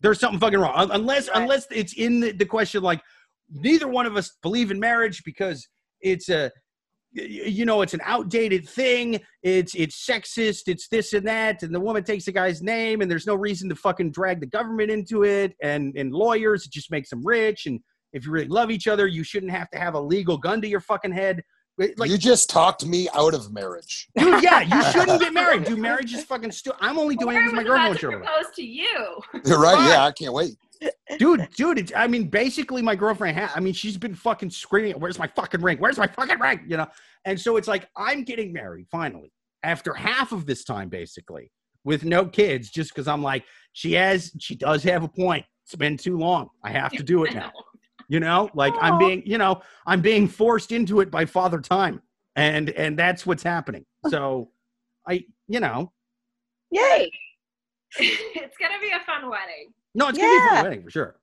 there's 0.00 0.18
something 0.18 0.40
fucking 0.40 0.58
wrong. 0.58 0.88
Unless, 0.90 1.28
Right. 1.28 1.42
unless 1.42 1.66
it's 1.70 1.92
in 1.92 2.20
the, 2.20 2.32
the 2.32 2.46
question 2.46 2.82
like 2.82 3.00
neither 3.52 3.86
one 3.86 4.06
of 4.06 4.16
us 4.16 4.32
believe 4.42 4.70
in 4.72 4.80
marriage 4.80 5.22
because 5.24 5.68
it's 6.00 6.28
a, 6.30 6.50
you 7.16 7.64
know 7.64 7.82
it's 7.82 7.94
an 7.94 8.00
outdated 8.04 8.68
thing 8.68 9.18
it's 9.42 9.74
it's 9.74 10.06
sexist 10.06 10.62
it's 10.66 10.88
this 10.88 11.12
and 11.14 11.26
that 11.26 11.62
and 11.62 11.74
the 11.74 11.80
woman 11.80 12.04
takes 12.04 12.26
the 12.26 12.32
guy's 12.32 12.62
name 12.62 13.00
and 13.00 13.10
there's 13.10 13.26
no 13.26 13.34
reason 13.34 13.68
to 13.68 13.74
fucking 13.74 14.10
drag 14.10 14.40
the 14.40 14.46
government 14.46 14.90
into 14.90 15.24
it 15.24 15.54
and 15.62 15.96
and 15.96 16.12
lawyers 16.12 16.66
it 16.66 16.72
just 16.72 16.90
makes 16.90 17.10
them 17.10 17.24
rich 17.24 17.66
and 17.66 17.80
if 18.12 18.26
you 18.26 18.32
really 18.32 18.48
love 18.48 18.70
each 18.70 18.86
other 18.86 19.06
you 19.06 19.24
shouldn't 19.24 19.52
have 19.52 19.70
to 19.70 19.78
have 19.78 19.94
a 19.94 20.00
legal 20.00 20.36
gun 20.36 20.60
to 20.60 20.68
your 20.68 20.80
fucking 20.80 21.12
head 21.12 21.42
like 21.98 22.10
you 22.10 22.16
just 22.16 22.48
talked 22.48 22.86
me 22.86 23.06
out 23.14 23.34
of 23.34 23.52
marriage. 23.52 24.08
dude 24.18 24.42
yeah 24.42 24.60
you 24.60 24.82
shouldn't 24.92 25.20
get 25.20 25.32
married 25.32 25.64
dude 25.64 25.78
marriage 25.78 26.12
is 26.12 26.24
fucking 26.24 26.50
stupid 26.52 26.78
i'm 26.80 26.98
only 26.98 27.16
doing 27.16 27.36
it 27.36 27.40
Lauren 27.40 27.50
because 27.50 27.64
my 27.64 27.88
was 27.88 27.98
girlfriend 28.00 28.14
about 28.14 28.22
won't 28.22 28.38
to 28.38 28.42
propose 28.42 28.54
to 28.56 28.62
you. 28.62 29.20
You're 29.44 29.60
right. 29.60 29.76
Fine. 29.76 29.88
Yeah, 29.88 30.04
I 30.04 30.12
can't 30.12 30.32
wait. 30.32 30.56
Dude, 31.18 31.48
dude. 31.56 31.78
It's, 31.78 31.92
I 31.94 32.06
mean, 32.06 32.28
basically, 32.28 32.82
my 32.82 32.94
girlfriend. 32.94 33.38
Ha- 33.38 33.52
I 33.54 33.60
mean, 33.60 33.74
she's 33.74 33.96
been 33.96 34.14
fucking 34.14 34.50
screaming, 34.50 35.00
"Where's 35.00 35.18
my 35.18 35.26
fucking 35.28 35.60
ring? 35.60 35.78
Where's 35.78 35.98
my 35.98 36.06
fucking 36.06 36.38
ring?" 36.38 36.64
You 36.66 36.78
know. 36.78 36.86
And 37.24 37.40
so 37.40 37.56
it's 37.56 37.68
like 37.68 37.88
I'm 37.96 38.22
getting 38.22 38.52
married 38.52 38.86
finally 38.90 39.32
after 39.62 39.92
half 39.94 40.32
of 40.32 40.46
this 40.46 40.64
time, 40.64 40.88
basically, 40.88 41.50
with 41.84 42.04
no 42.04 42.26
kids, 42.26 42.70
just 42.70 42.94
because 42.94 43.08
I'm 43.08 43.22
like, 43.22 43.44
she 43.72 43.92
has, 43.94 44.32
she 44.38 44.54
does 44.54 44.82
have 44.84 45.02
a 45.02 45.08
point. 45.08 45.44
It's 45.64 45.74
been 45.74 45.96
too 45.96 46.16
long. 46.16 46.48
I 46.62 46.70
have 46.70 46.92
to 46.92 47.02
do 47.02 47.24
it 47.24 47.34
now. 47.34 47.52
You 48.08 48.20
know, 48.20 48.48
like 48.54 48.72
I'm 48.80 48.98
being, 48.98 49.24
you 49.26 49.36
know, 49.36 49.62
I'm 49.84 50.00
being 50.00 50.28
forced 50.28 50.70
into 50.70 51.00
it 51.00 51.10
by 51.10 51.24
Father 51.24 51.60
Time, 51.60 52.00
and 52.36 52.70
and 52.70 52.96
that's 52.96 53.26
what's 53.26 53.42
happening. 53.42 53.84
So, 54.08 54.52
I, 55.08 55.24
you 55.48 55.58
know, 55.58 55.90
Yay! 56.70 57.10
it's 57.98 58.56
gonna 58.58 58.80
be 58.80 58.90
a 58.90 59.04
fun 59.04 59.28
wedding. 59.28 59.72
No, 59.96 60.08
it's 60.08 60.18
gonna 60.18 60.30
be 60.30 60.36
a 60.36 60.48
fun 60.50 60.64
wedding 60.64 60.82
for 60.84 60.90
sure. 60.90 61.16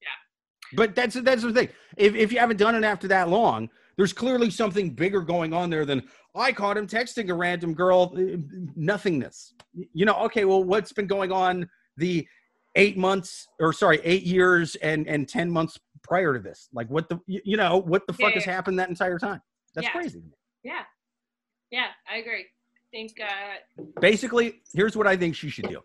Yeah. 0.00 0.76
But 0.76 0.94
that's 0.94 1.14
that's 1.14 1.42
the 1.42 1.52
thing. 1.52 1.68
If 1.96 2.14
if 2.14 2.32
you 2.32 2.38
haven't 2.38 2.56
done 2.56 2.74
it 2.74 2.82
after 2.84 3.06
that 3.08 3.28
long, 3.28 3.68
there's 3.96 4.12
clearly 4.12 4.50
something 4.50 4.90
bigger 4.90 5.20
going 5.20 5.52
on 5.52 5.70
there 5.70 5.84
than 5.84 6.02
I 6.34 6.50
caught 6.52 6.76
him 6.76 6.86
texting 6.86 7.28
a 7.30 7.34
random 7.34 7.74
girl. 7.74 8.12
uh, 8.16 8.36
Nothingness. 8.74 9.54
You 9.92 10.06
know. 10.06 10.14
Okay. 10.24 10.44
Well, 10.44 10.64
what's 10.64 10.92
been 10.92 11.06
going 11.06 11.30
on 11.30 11.68
the 11.96 12.26
eight 12.76 12.96
months 12.96 13.46
or 13.60 13.72
sorry, 13.72 14.00
eight 14.02 14.24
years 14.24 14.74
and 14.76 15.06
and 15.06 15.28
ten 15.28 15.50
months 15.50 15.78
prior 16.02 16.32
to 16.32 16.40
this? 16.40 16.68
Like 16.72 16.88
what 16.88 17.08
the 17.08 17.20
you 17.26 17.40
you 17.44 17.56
know 17.56 17.76
what 17.76 18.06
the 18.06 18.12
fuck 18.14 18.30
Yeah, 18.30 18.34
has 18.40 18.46
yeah. 18.46 18.52
happened 18.54 18.78
that 18.78 18.88
entire 18.88 19.18
time? 19.18 19.40
That's 19.74 19.86
Yeah. 19.86 19.92
crazy. 19.92 20.22
Yeah, 20.64 20.82
yeah, 21.70 21.88
I 22.10 22.16
agree. 22.16 22.46
I 22.46 22.90
think 22.90 23.12
uh, 23.20 23.82
basically, 24.00 24.62
here's 24.72 24.96
what 24.96 25.06
I 25.06 25.16
think 25.16 25.36
she 25.36 25.50
should 25.50 25.68
do. 25.68 25.80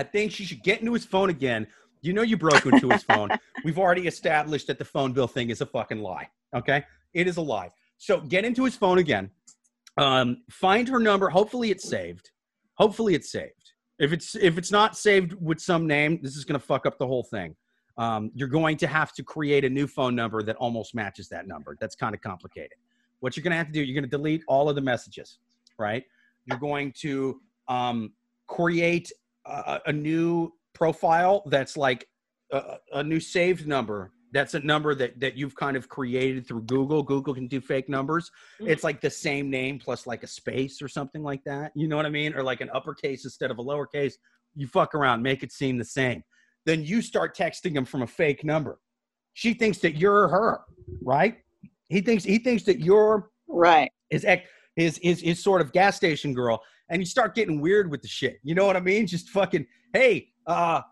I 0.00 0.02
think 0.02 0.32
she 0.32 0.44
should 0.46 0.62
get 0.62 0.80
into 0.80 0.94
his 0.94 1.04
phone 1.04 1.28
again. 1.28 1.66
You 2.00 2.14
know, 2.14 2.22
you 2.22 2.38
broke 2.38 2.64
into 2.64 2.88
his 2.88 3.02
phone. 3.02 3.28
We've 3.64 3.78
already 3.78 4.06
established 4.06 4.66
that 4.68 4.78
the 4.78 4.84
phone 4.86 5.12
bill 5.12 5.28
thing 5.28 5.50
is 5.50 5.60
a 5.60 5.66
fucking 5.66 6.00
lie. 6.00 6.30
Okay, 6.56 6.82
it 7.12 7.28
is 7.28 7.36
a 7.36 7.42
lie. 7.42 7.68
So 7.98 8.22
get 8.22 8.46
into 8.46 8.64
his 8.64 8.74
phone 8.74 8.96
again. 8.96 9.30
Um, 9.98 10.38
find 10.50 10.88
her 10.88 10.98
number. 10.98 11.28
Hopefully, 11.28 11.70
it's 11.70 11.86
saved. 11.86 12.30
Hopefully, 12.76 13.14
it's 13.14 13.30
saved. 13.30 13.72
If 13.98 14.14
it's 14.14 14.34
if 14.36 14.56
it's 14.56 14.72
not 14.72 14.96
saved 14.96 15.34
with 15.34 15.60
some 15.60 15.86
name, 15.86 16.18
this 16.22 16.34
is 16.34 16.46
going 16.46 16.58
to 16.58 16.66
fuck 16.66 16.86
up 16.86 16.96
the 16.96 17.06
whole 17.06 17.24
thing. 17.24 17.54
Um, 17.98 18.30
you're 18.34 18.48
going 18.48 18.78
to 18.78 18.86
have 18.86 19.12
to 19.12 19.22
create 19.22 19.66
a 19.66 19.68
new 19.68 19.86
phone 19.86 20.14
number 20.14 20.42
that 20.42 20.56
almost 20.56 20.94
matches 20.94 21.28
that 21.28 21.46
number. 21.46 21.76
That's 21.78 21.94
kind 21.94 22.14
of 22.14 22.22
complicated. 22.22 22.78
What 23.18 23.36
you're 23.36 23.44
going 23.44 23.50
to 23.50 23.58
have 23.58 23.66
to 23.66 23.72
do, 23.72 23.82
you're 23.82 24.00
going 24.00 24.10
to 24.10 24.16
delete 24.16 24.42
all 24.48 24.70
of 24.70 24.76
the 24.76 24.80
messages, 24.80 25.40
right? 25.78 26.04
You're 26.46 26.58
going 26.58 26.94
to 27.00 27.42
um, 27.68 28.14
create 28.46 29.12
a, 29.46 29.80
a 29.86 29.92
new 29.92 30.52
profile 30.74 31.42
that's 31.46 31.76
like 31.76 32.06
a, 32.52 32.76
a 32.92 33.02
new 33.02 33.20
saved 33.20 33.66
number. 33.66 34.12
That's 34.32 34.54
a 34.54 34.60
number 34.60 34.94
that 34.94 35.18
that 35.20 35.36
you've 35.36 35.56
kind 35.56 35.76
of 35.76 35.88
created 35.88 36.46
through 36.46 36.62
Google. 36.62 37.02
Google 37.02 37.34
can 37.34 37.48
do 37.48 37.60
fake 37.60 37.88
numbers. 37.88 38.30
Mhm. 38.60 38.68
It's 38.68 38.84
like 38.84 39.00
the 39.00 39.10
same 39.10 39.50
name 39.50 39.78
plus 39.78 40.06
like 40.06 40.22
a 40.22 40.26
space 40.28 40.80
or 40.80 40.86
something 40.88 41.22
like 41.22 41.42
that. 41.44 41.72
You 41.74 41.88
know 41.88 41.96
what 41.96 42.06
I 42.06 42.10
mean? 42.10 42.34
Or 42.34 42.42
like 42.42 42.60
an 42.60 42.70
uppercase 42.72 43.24
instead 43.24 43.50
of 43.50 43.58
a 43.58 43.62
lowercase. 43.64 44.14
You 44.54 44.66
fuck 44.68 44.94
around, 44.94 45.22
make 45.22 45.42
it 45.42 45.52
seem 45.52 45.78
the 45.78 45.84
same. 45.84 46.22
Then 46.66 46.84
you 46.84 47.02
start 47.02 47.36
texting 47.36 47.74
him 47.74 47.84
from 47.84 48.02
a 48.02 48.06
fake 48.06 48.44
number. 48.44 48.78
She 49.34 49.54
thinks 49.54 49.78
that 49.78 49.96
you're 49.96 50.28
her, 50.28 50.60
right? 51.02 51.38
He 51.88 52.00
thinks 52.00 52.22
he 52.24 52.38
thinks 52.38 52.62
that 52.64 52.80
you're 52.80 53.30
Right. 53.48 53.90
his 54.10 54.24
ex 54.24 54.48
his 54.76 54.98
his 55.02 55.20
his 55.20 55.42
sort 55.42 55.60
of 55.60 55.72
gas 55.72 55.96
station 55.96 56.32
girl 56.34 56.62
and 56.90 57.00
you 57.00 57.06
start 57.06 57.34
getting 57.34 57.60
weird 57.60 57.90
with 57.90 58.02
the 58.02 58.08
shit. 58.08 58.40
You 58.42 58.54
know 58.54 58.66
what 58.66 58.76
i 58.76 58.80
mean? 58.80 59.06
Just 59.06 59.28
fucking 59.30 59.66
hey 59.92 60.28
uh 60.46 60.82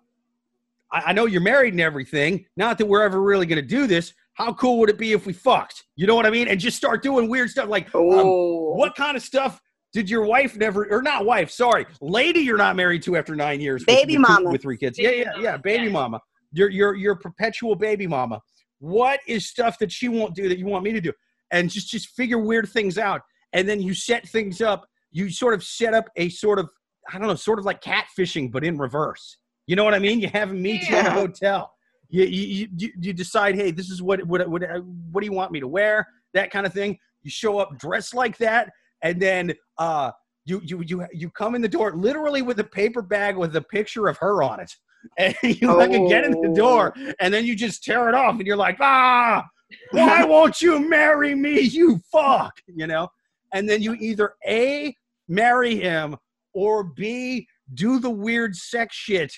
I, 0.91 1.03
I 1.09 1.13
know 1.13 1.27
you're 1.27 1.41
married 1.43 1.75
and 1.75 1.81
everything. 1.81 2.47
Not 2.57 2.79
that 2.79 2.87
we're 2.87 3.03
ever 3.03 3.21
really 3.21 3.47
gonna 3.47 3.63
do 3.63 3.87
this. 3.87 4.15
How 4.35 4.53
cool 4.55 4.79
would 4.79 4.89
it 4.89 4.99
be 4.99 5.13
if 5.13 5.27
we 5.27 5.33
fucked? 5.33 5.85
You 5.97 6.07
know 6.07 6.15
what 6.15 6.25
i 6.27 6.31
mean? 6.31 6.49
And 6.49 6.59
just 6.59 6.77
start 6.77 7.03
doing 7.03 7.29
weird 7.29 7.51
stuff 7.51 7.69
like 7.69 7.87
um, 7.95 8.03
Oh. 8.03 8.75
what 8.75 8.95
kind 8.95 9.17
of 9.17 9.23
stuff 9.23 9.61
did 9.93 10.09
your 10.09 10.25
wife 10.25 10.57
never 10.57 10.87
or 10.91 11.01
not 11.03 11.25
wife 11.25 11.51
sorry 11.51 11.87
lady 12.03 12.41
you're 12.41 12.59
not 12.59 12.77
married 12.77 13.03
to 13.03 13.17
after 13.17 13.35
nine 13.35 13.59
years 13.59 13.85
Baby 13.85 14.19
with, 14.19 14.29
mama. 14.29 14.51
with 14.51 14.63
three 14.63 14.77
kids. 14.77 14.99
Baby 14.99 15.19
yeah 15.19 15.23
yeah 15.25 15.31
mama, 15.33 15.43
yeah 15.43 15.57
baby 15.57 15.85
yeah. 15.87 15.91
mama. 15.93 16.21
Your 16.53 16.71
your 16.71 16.95
your 16.95 17.17
perpetual 17.17 17.75
baby 17.75 18.07
mama. 18.07 18.41
What 18.81 19.21
is 19.27 19.47
stuff 19.47 19.79
that 19.81 19.91
she 19.91 20.09
won't 20.09 20.35
do 20.35 20.49
that 20.49 20.59
you 20.59 20.67
want 20.67 20.85
me 20.85 20.93
to 20.93 21.01
do? 21.01 21.13
And 21.51 21.69
just 21.71 21.89
just 21.91 22.09
figure 22.11 22.39
weird 22.39 22.69
things 22.69 22.97
out. 22.99 23.23
And 23.55 23.67
then 23.69 23.81
you 23.83 23.95
set 23.95 24.29
things 24.29 24.61
up 24.61 24.87
you 25.19 25.31
sort 25.31 25.53
of 25.53 25.65
set 25.65 25.95
up 25.95 26.09
a 26.17 26.29
sort 26.29 26.59
of 26.59 26.71
i 27.13 27.19
don't 27.19 27.27
know 27.27 27.35
sort 27.35 27.59
of 27.59 27.65
like 27.65 27.83
catfishing 27.83 28.51
but 28.51 28.65
in 28.65 28.79
reverse. 28.79 29.39
You 29.67 29.77
know 29.77 29.85
what 29.85 29.95
i 29.95 29.99
mean? 29.99 30.21
You 30.21 30.29
have 30.29 30.49
them 30.49 30.63
meet 30.63 30.89
you 30.89 30.97
in 30.97 31.07
a 31.07 31.11
hotel. 31.11 31.73
You, 32.09 32.25
you, 32.25 32.69
you, 32.75 32.93
you 33.01 33.13
decide 33.13 33.55
hey 33.55 33.71
this 33.71 33.91
is 33.91 34.01
what, 34.01 34.25
what 34.27 34.49
what 34.49 34.63
what 35.11 35.21
do 35.21 35.27
you 35.27 35.33
want 35.33 35.53
me 35.53 35.61
to 35.61 35.69
wear? 35.69 36.07
That 36.35 36.51
kind 36.51 36.67
of 36.67 36.73
thing. 36.73 36.99
You 37.23 37.31
show 37.31 37.59
up 37.59 37.79
dressed 37.79 38.15
like 38.15 38.39
that 38.39 38.71
and 39.03 39.21
then 39.21 39.55
uh 39.77 40.13
you 40.47 40.63
you 40.65 40.83
you 40.87 41.07
you 41.13 41.31
come 41.31 41.55
in 41.55 41.61
the 41.61 41.69
door 41.69 41.95
literally 41.95 42.43
with 42.43 42.59
a 42.61 42.65
paper 42.65 43.03
bag 43.03 43.37
with 43.37 43.55
a 43.57 43.63
picture 43.63 44.09
of 44.09 44.17
her 44.19 44.43
on 44.43 44.61
it. 44.61 44.73
And 45.17 45.35
you 45.43 45.69
fucking 45.69 46.09
get 46.09 46.25
in 46.25 46.33
the 46.33 46.53
door 46.55 46.93
and 47.21 47.33
then 47.33 47.47
you 47.47 47.55
just 47.55 47.85
tear 47.85 48.09
it 48.09 48.17
off 48.17 48.35
and 48.35 48.47
you're 48.47 48.57
like 48.57 48.79
ah 48.81 49.45
why 49.93 50.25
won't 50.25 50.61
you 50.61 50.81
marry 50.81 51.35
me 51.35 51.61
you 51.61 52.01
fuck? 52.11 52.55
You 52.67 52.87
know? 52.87 53.09
And 53.53 53.69
then 53.69 53.83
you 53.83 53.95
either 53.95 54.35
a 54.47 54.95
marry 55.29 55.77
him 55.77 56.17
or 56.55 56.83
b 56.85 57.47
do 57.75 57.99
the 58.01 58.11
weird 58.11 58.57
sex 58.57 58.95
shit 58.97 59.33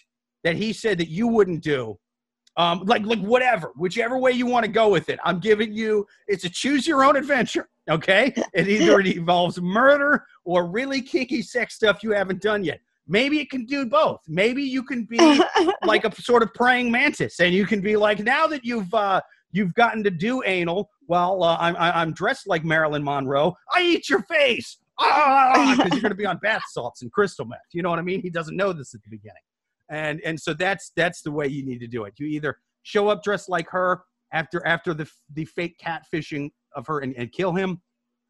that 0.44 0.56
he 0.56 0.72
said 0.72 0.98
that 0.98 1.08
you 1.08 1.26
wouldn't 1.28 1.62
do. 1.62 1.98
Um 2.56 2.82
like 2.86 3.02
like 3.04 3.20
whatever 3.20 3.72
whichever 3.76 4.18
way 4.18 4.32
you 4.32 4.46
want 4.46 4.64
to 4.64 4.70
go 4.70 4.88
with 4.88 5.08
it. 5.08 5.18
I'm 5.24 5.40
giving 5.40 5.72
you 5.72 6.06
it's 6.28 6.44
a 6.44 6.48
choose 6.48 6.86
your 6.86 7.04
own 7.04 7.16
adventure 7.16 7.68
okay? 7.88 8.32
It 8.54 8.68
either 8.68 9.00
it 9.00 9.16
involves 9.16 9.60
murder 9.60 10.24
or 10.44 10.68
really 10.70 11.02
kinky 11.02 11.42
sex 11.42 11.74
stuff 11.74 12.02
you 12.02 12.12
haven't 12.12 12.40
done 12.40 12.62
yet. 12.64 12.80
Maybe 13.08 13.40
it 13.40 13.50
can 13.50 13.64
do 13.66 13.84
both. 13.86 14.20
Maybe 14.28 14.62
you 14.62 14.84
can 14.84 15.04
be 15.04 15.18
like 15.84 16.04
a 16.04 16.14
sort 16.22 16.44
of 16.44 16.54
praying 16.54 16.92
mantis 16.92 17.40
and 17.40 17.52
you 17.52 17.66
can 17.66 17.80
be 17.80 17.96
like 17.96 18.20
now 18.20 18.46
that 18.46 18.64
you've 18.64 18.92
uh 18.94 19.20
you've 19.52 19.74
gotten 19.74 20.04
to 20.04 20.10
do 20.10 20.42
anal 20.44 20.88
well 21.08 21.42
uh, 21.42 21.56
I'm, 21.58 21.74
I- 21.76 22.00
I'm 22.00 22.12
dressed 22.12 22.46
like 22.46 22.64
marilyn 22.64 23.02
monroe 23.02 23.54
i 23.74 23.82
eat 23.82 24.08
your 24.08 24.22
face 24.22 24.78
ah 25.00 25.74
because 25.76 25.92
you're 25.92 26.02
going 26.02 26.10
to 26.10 26.16
be 26.16 26.26
on 26.26 26.38
bath 26.38 26.62
salts 26.70 27.02
and 27.02 27.12
crystal 27.12 27.44
meth. 27.44 27.58
You 27.72 27.82
know 27.82 27.90
what 27.90 27.98
i 27.98 28.02
mean? 28.02 28.20
He 28.20 28.30
doesn't 28.30 28.56
know 28.56 28.72
this 28.72 28.94
at 28.94 29.02
the 29.02 29.10
beginning. 29.10 29.42
And 29.88 30.20
and 30.24 30.40
so 30.40 30.54
that's 30.54 30.92
that's 30.96 31.22
the 31.22 31.30
way 31.30 31.48
you 31.48 31.64
need 31.64 31.80
to 31.80 31.86
do 31.86 32.04
it. 32.04 32.14
You 32.18 32.26
either 32.26 32.58
show 32.82 33.08
up 33.08 33.22
dressed 33.22 33.48
like 33.48 33.68
her 33.70 34.04
after 34.32 34.64
after 34.66 34.94
the 34.94 35.10
the 35.34 35.44
fake 35.44 35.80
catfishing 35.82 36.50
of 36.76 36.86
her 36.86 37.00
and, 37.00 37.14
and 37.16 37.32
kill 37.32 37.52
him 37.52 37.80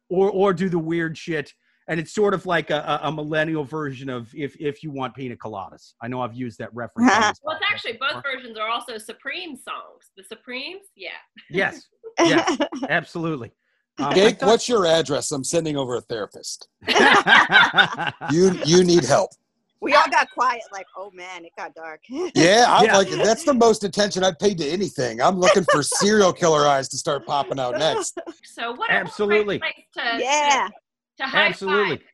or 0.09 0.31
or 0.31 0.53
do 0.53 0.69
the 0.69 0.79
weird 0.79 1.17
shit. 1.17 1.53
And 1.87 1.99
it's 1.99 2.13
sort 2.13 2.33
of 2.33 2.45
like 2.45 2.69
a, 2.69 3.01
a 3.03 3.07
a 3.07 3.11
millennial 3.11 3.63
version 3.63 4.09
of 4.09 4.33
if 4.33 4.55
if 4.59 4.81
you 4.81 4.91
want 4.91 5.15
pina 5.15 5.35
coladas. 5.35 5.93
I 6.01 6.07
know 6.07 6.21
i've 6.21 6.33
used 6.33 6.57
that 6.59 6.73
reference 6.73 7.11
well, 7.11 7.29
it's 7.29 7.39
podcast 7.41 7.73
actually 7.73 7.93
before. 7.93 8.07
both 8.13 8.23
versions 8.23 8.57
are 8.57 8.69
also 8.69 8.97
Supreme 8.97 9.55
songs. 9.55 10.09
The 10.17 10.23
Supremes, 10.23 10.87
yeah. 10.95 11.09
yes. 11.49 11.87
Yes. 12.19 12.57
Absolutely 12.89 13.53
um, 13.99 14.13
Jake, 14.15 14.41
I 14.41 14.45
what's 14.47 14.67
your 14.69 14.85
address? 14.85 15.31
I'm 15.31 15.43
sending 15.43 15.77
over 15.77 15.95
a 15.95 16.01
therapist. 16.01 16.67
You 18.31 18.51
you 18.65 18.83
need 18.83 19.03
help. 19.03 19.31
we 19.81 19.93
all 19.95 20.07
got 20.09 20.29
quiet, 20.31 20.61
like, 20.71 20.85
oh 20.95 21.11
man, 21.13 21.43
it 21.43 21.51
got 21.57 21.73
dark. 21.73 22.01
Yeah, 22.35 22.65
I'm 22.67 22.85
Yeah. 22.85 22.97
like 22.97 23.09
that's 23.09 23.43
the 23.43 23.53
most 23.53 23.83
attention 23.83 24.23
I've 24.23 24.39
paid 24.39 24.57
to 24.59 24.67
anything. 24.67 25.21
I'm 25.21 25.39
looking 25.39 25.65
for 25.71 25.83
serial 25.83 26.31
killer 26.33 26.65
eyes 26.67 26.87
to 26.89 26.97
start 26.97 27.25
popping 27.25 27.59
out 27.59 27.77
next. 27.77 28.17
So 28.43 28.73
what? 28.73 28.89
Absolutely. 28.91 29.57
great 29.59 29.73
place 29.93 30.15
To, 30.17 30.23
yeah. 30.23 30.67
To, 31.17 31.23
to 31.23 31.29
high 31.29 31.47
Absolutely. 31.47 31.97
five. 31.97 32.05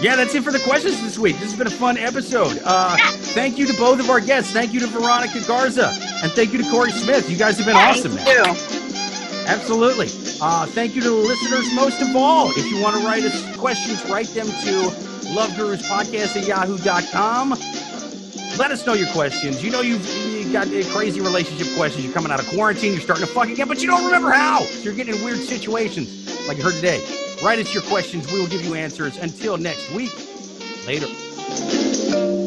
Yeah, 0.00 0.14
that's 0.14 0.32
it 0.34 0.44
for 0.44 0.52
the 0.52 0.60
questions 0.60 1.02
this 1.02 1.18
week. 1.18 1.34
This 1.40 1.50
has 1.50 1.58
been 1.58 1.66
a 1.66 1.70
fun 1.70 1.98
episode. 1.98 2.60
Uh, 2.64 2.96
thank 3.34 3.58
you 3.58 3.66
to 3.66 3.72
both 3.74 3.98
of 3.98 4.08
our 4.10 4.20
guests. 4.20 4.52
Thank 4.52 4.72
you 4.72 4.78
to 4.78 4.86
Veronica 4.86 5.40
Garza. 5.44 5.88
And 6.22 6.30
thank 6.32 6.52
you 6.52 6.62
to 6.62 6.70
Kory 6.70 6.92
Smith. 6.92 7.28
You 7.28 7.36
guys 7.36 7.56
have 7.58 7.66
been 7.66 7.74
awesome, 7.74 8.14
man. 8.14 8.54
Absolutely. 9.48 10.06
Uh, 10.42 10.66
thank 10.66 10.94
you 10.94 11.00
to 11.00 11.08
the 11.08 11.16
listeners 11.16 11.72
most 11.74 12.02
of 12.02 12.14
all. 12.14 12.50
If 12.50 12.70
you 12.70 12.82
want 12.82 12.96
to 12.96 13.04
write 13.04 13.24
us 13.24 13.56
questions, 13.56 14.04
write 14.10 14.28
them 14.28 14.46
to 14.46 14.90
loveguruspodcast 15.32 16.36
at 16.36 16.46
yahoo.com. 16.46 17.50
Let 18.58 18.70
us 18.70 18.86
know 18.86 18.92
your 18.92 19.08
questions. 19.12 19.64
You 19.64 19.70
know 19.70 19.80
you've 19.80 20.06
you 20.48 20.52
got 20.52 20.66
crazy 20.92 21.20
relationship 21.20 21.66
questions. 21.76 22.04
You're 22.04 22.14
coming 22.14 22.30
out 22.30 22.40
of 22.40 22.46
quarantine. 22.48 22.92
You're 22.92 23.00
starting 23.00 23.26
to 23.26 23.32
fuck 23.32 23.48
again, 23.48 23.68
but 23.68 23.80
you 23.80 23.86
don't 23.86 24.04
remember 24.04 24.30
how. 24.30 24.60
So 24.60 24.80
you're 24.80 24.94
getting 24.94 25.14
in 25.14 25.24
weird 25.24 25.38
situations. 25.38 26.46
like 26.46 26.58
you 26.58 26.62
heard 26.62 26.74
today. 26.74 27.02
Write 27.42 27.58
us 27.58 27.72
your 27.72 27.82
questions. 27.84 28.30
We 28.32 28.40
will 28.40 28.48
give 28.48 28.64
you 28.64 28.74
answers. 28.74 29.16
Until 29.16 29.56
next 29.56 29.90
week, 29.92 30.12
later. 30.86 32.37